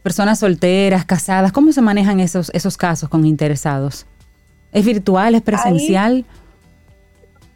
personas 0.01 0.39
solteras, 0.39 1.05
casadas. 1.05 1.51
¿Cómo 1.51 1.71
se 1.71 1.81
manejan 1.81 2.19
esos, 2.19 2.49
esos 2.53 2.77
casos 2.77 3.09
con 3.09 3.25
interesados? 3.25 4.05
¿Es 4.71 4.85
virtual, 4.85 5.35
es 5.35 5.41
presencial? 5.41 6.25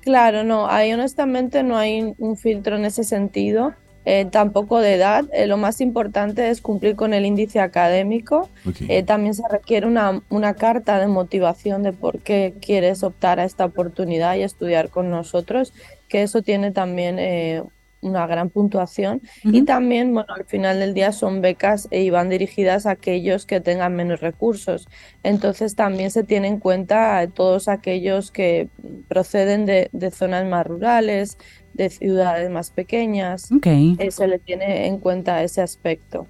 Claro, 0.02 0.44
no, 0.44 0.68
ahí 0.68 0.94
honestamente 0.94 1.64
no 1.64 1.78
hay 1.78 2.14
un 2.20 2.38
filtro 2.38 2.76
en 2.76 2.86
ese 2.86 3.04
sentido, 3.04 3.74
eh, 4.06 4.28
tampoco 4.30 4.80
de 4.80 4.94
edad. 4.94 5.26
Eh, 5.34 5.48
lo 5.48 5.58
más 5.58 5.82
importante 5.82 6.52
es 6.52 6.62
cumplir 6.62 6.96
con 6.96 7.16
el 7.16 7.26
índice 7.26 7.60
académico. 7.60 8.50
Eh, 8.88 9.02
también 9.02 9.34
se 9.34 9.42
requiere 9.50 9.88
una, 9.88 10.22
una 10.30 10.54
carta 10.54 11.00
de 11.00 11.08
motivación 11.08 11.82
de 11.82 11.92
por 11.92 12.20
qué 12.20 12.54
quieres 12.62 13.02
optar 13.02 13.40
a 13.40 13.46
esta 13.46 13.66
oportunidad 13.66 14.36
y 14.36 14.44
estudiar 14.44 14.90
con 14.90 15.10
nosotros, 15.10 15.74
que 16.07 16.23
eso 16.23 16.41
tiene 16.41 16.72
también 16.72 17.18
eh, 17.19 17.64
una 18.02 18.27
gran 18.27 18.49
puntuación. 18.49 19.22
Y 19.44 19.57
Ujú. 19.57 19.65
también, 19.65 20.14
bueno, 20.14 20.34
al 20.36 20.45
final 20.45 20.80
del 20.80 20.94
día 20.94 21.11
son 21.11 21.41
becas 21.41 21.88
e- 21.91 22.03
y 22.03 22.10
van 22.11 22.30
dirigidas 22.30 22.86
a 22.86 22.91
aquellos 22.91 23.45
que 23.45 23.61
tengan 23.61 23.95
menos 23.95 24.22
recursos. 24.22 24.88
Entonces 25.23 25.76
también 25.76 26.11
se 26.11 26.23
tiene 26.23 26.48
en 26.48 26.60
cuenta 26.60 27.18
a 27.18 27.27
todos 27.27 27.68
aquellos 27.68 28.32
que 28.32 28.69
proceden 29.07 29.65
de, 29.65 29.90
de 29.91 30.11
zonas 30.11 30.45
más 30.45 30.68
rurales, 30.68 31.38
de 31.73 31.90
ciudades 31.90 32.49
más 32.52 32.69
pequeñas. 32.69 33.52
Ok. 33.52 33.68
eh, 33.68 34.11
se 34.11 34.27
le 34.27 34.40
tiene 34.40 34.88
en 34.88 34.99
cuenta 34.99 35.41
ese 35.44 35.61
aspecto. 35.61 36.27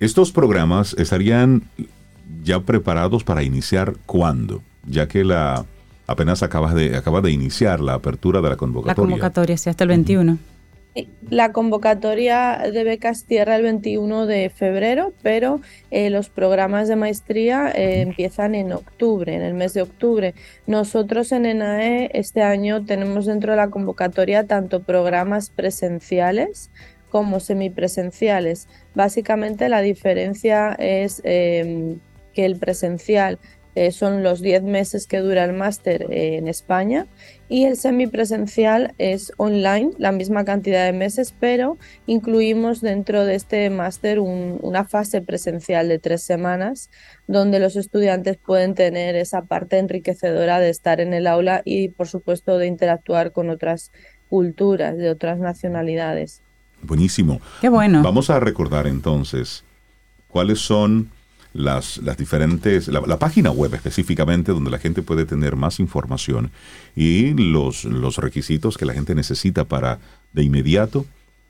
Estos 0.00 0.32
programas 0.32 0.94
estarían 0.98 1.62
ya 2.42 2.60
preparados 2.60 3.22
para 3.24 3.42
iniciar 3.42 3.94
cuándo, 4.06 4.62
ya 4.86 5.06
que 5.08 5.24
la 5.24 5.64
apenas 6.06 6.42
acabas 6.42 6.74
de 6.74 6.96
acaba 6.96 7.20
de 7.20 7.30
iniciar 7.30 7.80
la 7.80 7.94
apertura 7.94 8.40
de 8.40 8.44
la 8.44 8.50
La 8.50 8.56
convocatoria. 8.56 9.12
convocatoria, 9.12 9.56
sí, 9.56 9.70
hasta 9.70 9.84
el 9.84 9.88
21. 9.88 10.38
La 11.28 11.50
convocatoria 11.50 12.70
de 12.72 12.84
becas 12.84 13.24
cierra 13.26 13.56
el 13.56 13.62
21 13.62 14.26
de 14.26 14.48
febrero, 14.48 15.12
pero 15.22 15.60
eh, 15.90 16.08
los 16.08 16.28
programas 16.28 16.86
de 16.86 16.94
maestría 16.94 17.68
eh, 17.74 18.02
empiezan 18.02 18.54
en 18.54 18.72
octubre, 18.72 19.34
en 19.34 19.42
el 19.42 19.54
mes 19.54 19.74
de 19.74 19.82
octubre. 19.82 20.34
Nosotros 20.68 21.32
en 21.32 21.46
ENAE 21.46 22.10
este 22.14 22.42
año 22.42 22.84
tenemos 22.84 23.26
dentro 23.26 23.52
de 23.52 23.56
la 23.56 23.70
convocatoria 23.70 24.46
tanto 24.46 24.84
programas 24.84 25.50
presenciales 25.50 26.70
como 27.10 27.40
semipresenciales. 27.40 28.68
Básicamente 28.94 29.68
la 29.68 29.80
diferencia 29.80 30.74
es 30.78 31.20
eh, 31.24 31.96
que 32.34 32.44
el 32.44 32.56
presencial 32.56 33.40
eh, 33.74 33.90
son 33.92 34.22
los 34.22 34.40
10 34.40 34.62
meses 34.62 35.06
que 35.06 35.18
dura 35.18 35.44
el 35.44 35.52
máster 35.52 36.06
eh, 36.10 36.36
en 36.36 36.48
España 36.48 37.06
y 37.48 37.64
el 37.64 37.76
semipresencial 37.76 38.94
es 38.98 39.32
online, 39.36 39.90
la 39.98 40.12
misma 40.12 40.44
cantidad 40.44 40.84
de 40.86 40.92
meses, 40.92 41.34
pero 41.38 41.76
incluimos 42.06 42.80
dentro 42.80 43.24
de 43.24 43.34
este 43.34 43.68
máster 43.70 44.18
un- 44.20 44.58
una 44.62 44.84
fase 44.84 45.20
presencial 45.20 45.88
de 45.88 45.98
tres 45.98 46.22
semanas 46.22 46.90
donde 47.26 47.58
los 47.60 47.76
estudiantes 47.76 48.36
pueden 48.36 48.74
tener 48.74 49.16
esa 49.16 49.42
parte 49.42 49.78
enriquecedora 49.78 50.60
de 50.60 50.70
estar 50.70 51.00
en 51.00 51.12
el 51.12 51.26
aula 51.26 51.62
y 51.64 51.88
por 51.88 52.06
supuesto 52.08 52.58
de 52.58 52.66
interactuar 52.66 53.32
con 53.32 53.50
otras 53.50 53.90
culturas, 54.28 54.96
de 54.96 55.10
otras 55.10 55.38
nacionalidades. 55.38 56.40
Buenísimo. 56.82 57.40
Qué 57.60 57.68
bueno. 57.68 58.02
Vamos 58.02 58.30
a 58.30 58.40
recordar 58.40 58.86
entonces 58.86 59.64
cuáles 60.28 60.58
son 60.60 61.10
las, 61.54 61.96
las 61.98 62.16
diferentes, 62.18 62.88
la, 62.88 63.00
la 63.00 63.18
página 63.18 63.50
web 63.50 63.72
específicamente 63.74 64.52
donde 64.52 64.70
la 64.70 64.78
gente 64.78 65.00
puede 65.02 65.24
tener 65.24 65.56
más 65.56 65.80
información 65.80 66.50
y 66.94 67.32
los, 67.34 67.84
los 67.84 68.18
requisitos 68.18 68.76
que 68.76 68.84
la 68.84 68.92
gente 68.92 69.14
necesita 69.14 69.64
para 69.64 69.98
de 70.32 70.42
inmediato, 70.42 71.06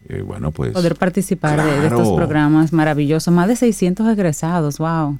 eh, 0.08 0.20
bueno, 0.20 0.52
pues... 0.52 0.72
Poder 0.72 0.94
participar 0.96 1.60
de- 1.64 1.86
estos 1.86 2.12
programas 2.14 2.72
maravillosos. 2.72 3.32
Más 3.34 3.48
de 3.48 3.56
600 3.56 4.06
egresados, 4.12 4.76
wow. 4.78 5.18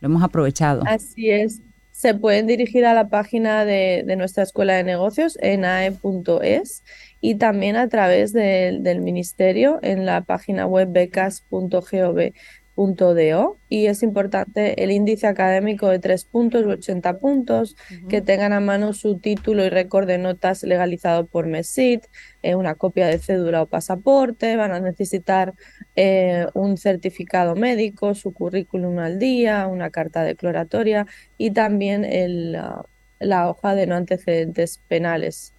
Lo 0.00 0.06
hemos 0.06 0.22
aprovechado. 0.22 0.82
Así 0.86 1.30
es. 1.30 1.60
Se 1.92 2.14
pueden 2.14 2.46
dirigir 2.46 2.86
a 2.86 2.94
la 2.94 3.08
página 3.10 3.64
de, 3.66 4.02
de 4.06 4.16
nuestra 4.16 4.42
escuela 4.42 4.72
de 4.72 4.82
negocios, 4.82 5.36
enae.es, 5.42 6.82
y 7.20 7.34
también 7.36 7.76
a 7.76 7.88
través 7.88 8.32
de- 8.32 8.78
del 8.80 9.00
ministerio 9.02 9.78
en 9.82 10.06
la 10.06 10.22
página 10.22 10.66
web 10.66 10.88
becas.gov.do. 12.76 13.58
Y 13.68 13.86
es 13.86 14.02
importante 14.02 14.82
el 14.82 14.90
índice 14.90 15.26
académico 15.26 15.88
de 15.88 15.98
tres 15.98 16.24
puntos 16.24 16.64
u 16.64 16.70
80 16.70 17.18
puntos, 17.18 17.76
que 18.08 18.20
tengan 18.20 18.52
a 18.52 18.60
mano 18.60 18.92
su 18.92 19.18
título 19.18 19.64
y 19.64 19.70
récord 19.70 20.06
de 20.06 20.18
notas 20.18 20.62
legalizado 20.62 21.26
por 21.26 21.46
MESIT, 21.46 22.04
eh, 22.42 22.54
una 22.54 22.74
copia 22.74 23.06
de 23.06 23.18
cédula 23.18 23.62
o 23.62 23.66
pasaporte, 23.66 24.56
van 24.56 24.72
a 24.72 24.80
necesitar 24.80 25.54
eh, 25.96 26.46
un 26.54 26.76
certificado 26.76 27.54
médico, 27.54 28.14
su 28.14 28.32
currículum 28.32 28.98
al 28.98 29.18
día, 29.18 29.66
una 29.66 29.90
carta 29.90 30.22
declaratoria 30.22 31.06
y 31.38 31.52
también 31.52 32.04
el, 32.04 32.58
la 33.18 33.48
hoja 33.48 33.74
de 33.74 33.86
no 33.86 33.94
antecedentes 33.96 34.80
penales. 34.88 35.54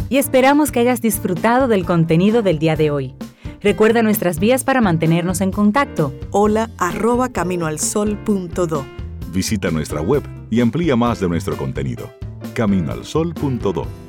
y 0.10 0.18
esperamos 0.18 0.72
que 0.72 0.80
hayas 0.80 1.02
disfrutado 1.02 1.68
del 1.68 1.86
contenido 1.86 2.42
del 2.42 2.58
día 2.58 2.76
de 2.76 2.90
hoy. 2.90 3.14
Recuerda 3.62 4.02
nuestras 4.02 4.40
vías 4.40 4.64
para 4.64 4.82
mantenernos 4.82 5.42
en 5.42 5.52
contacto. 5.52 6.16
Hola 6.32 6.72
arroba 6.80 7.30
caminoalsol.do. 7.30 8.86
Visita 9.32 9.70
nuestra 9.70 10.02
web 10.02 10.24
y 10.50 10.62
amplía 10.62 10.96
más 10.96 11.20
de 11.20 11.30
nuestro 11.30 11.56
contenido. 11.58 12.10
Caminoalsol.do 12.56 14.09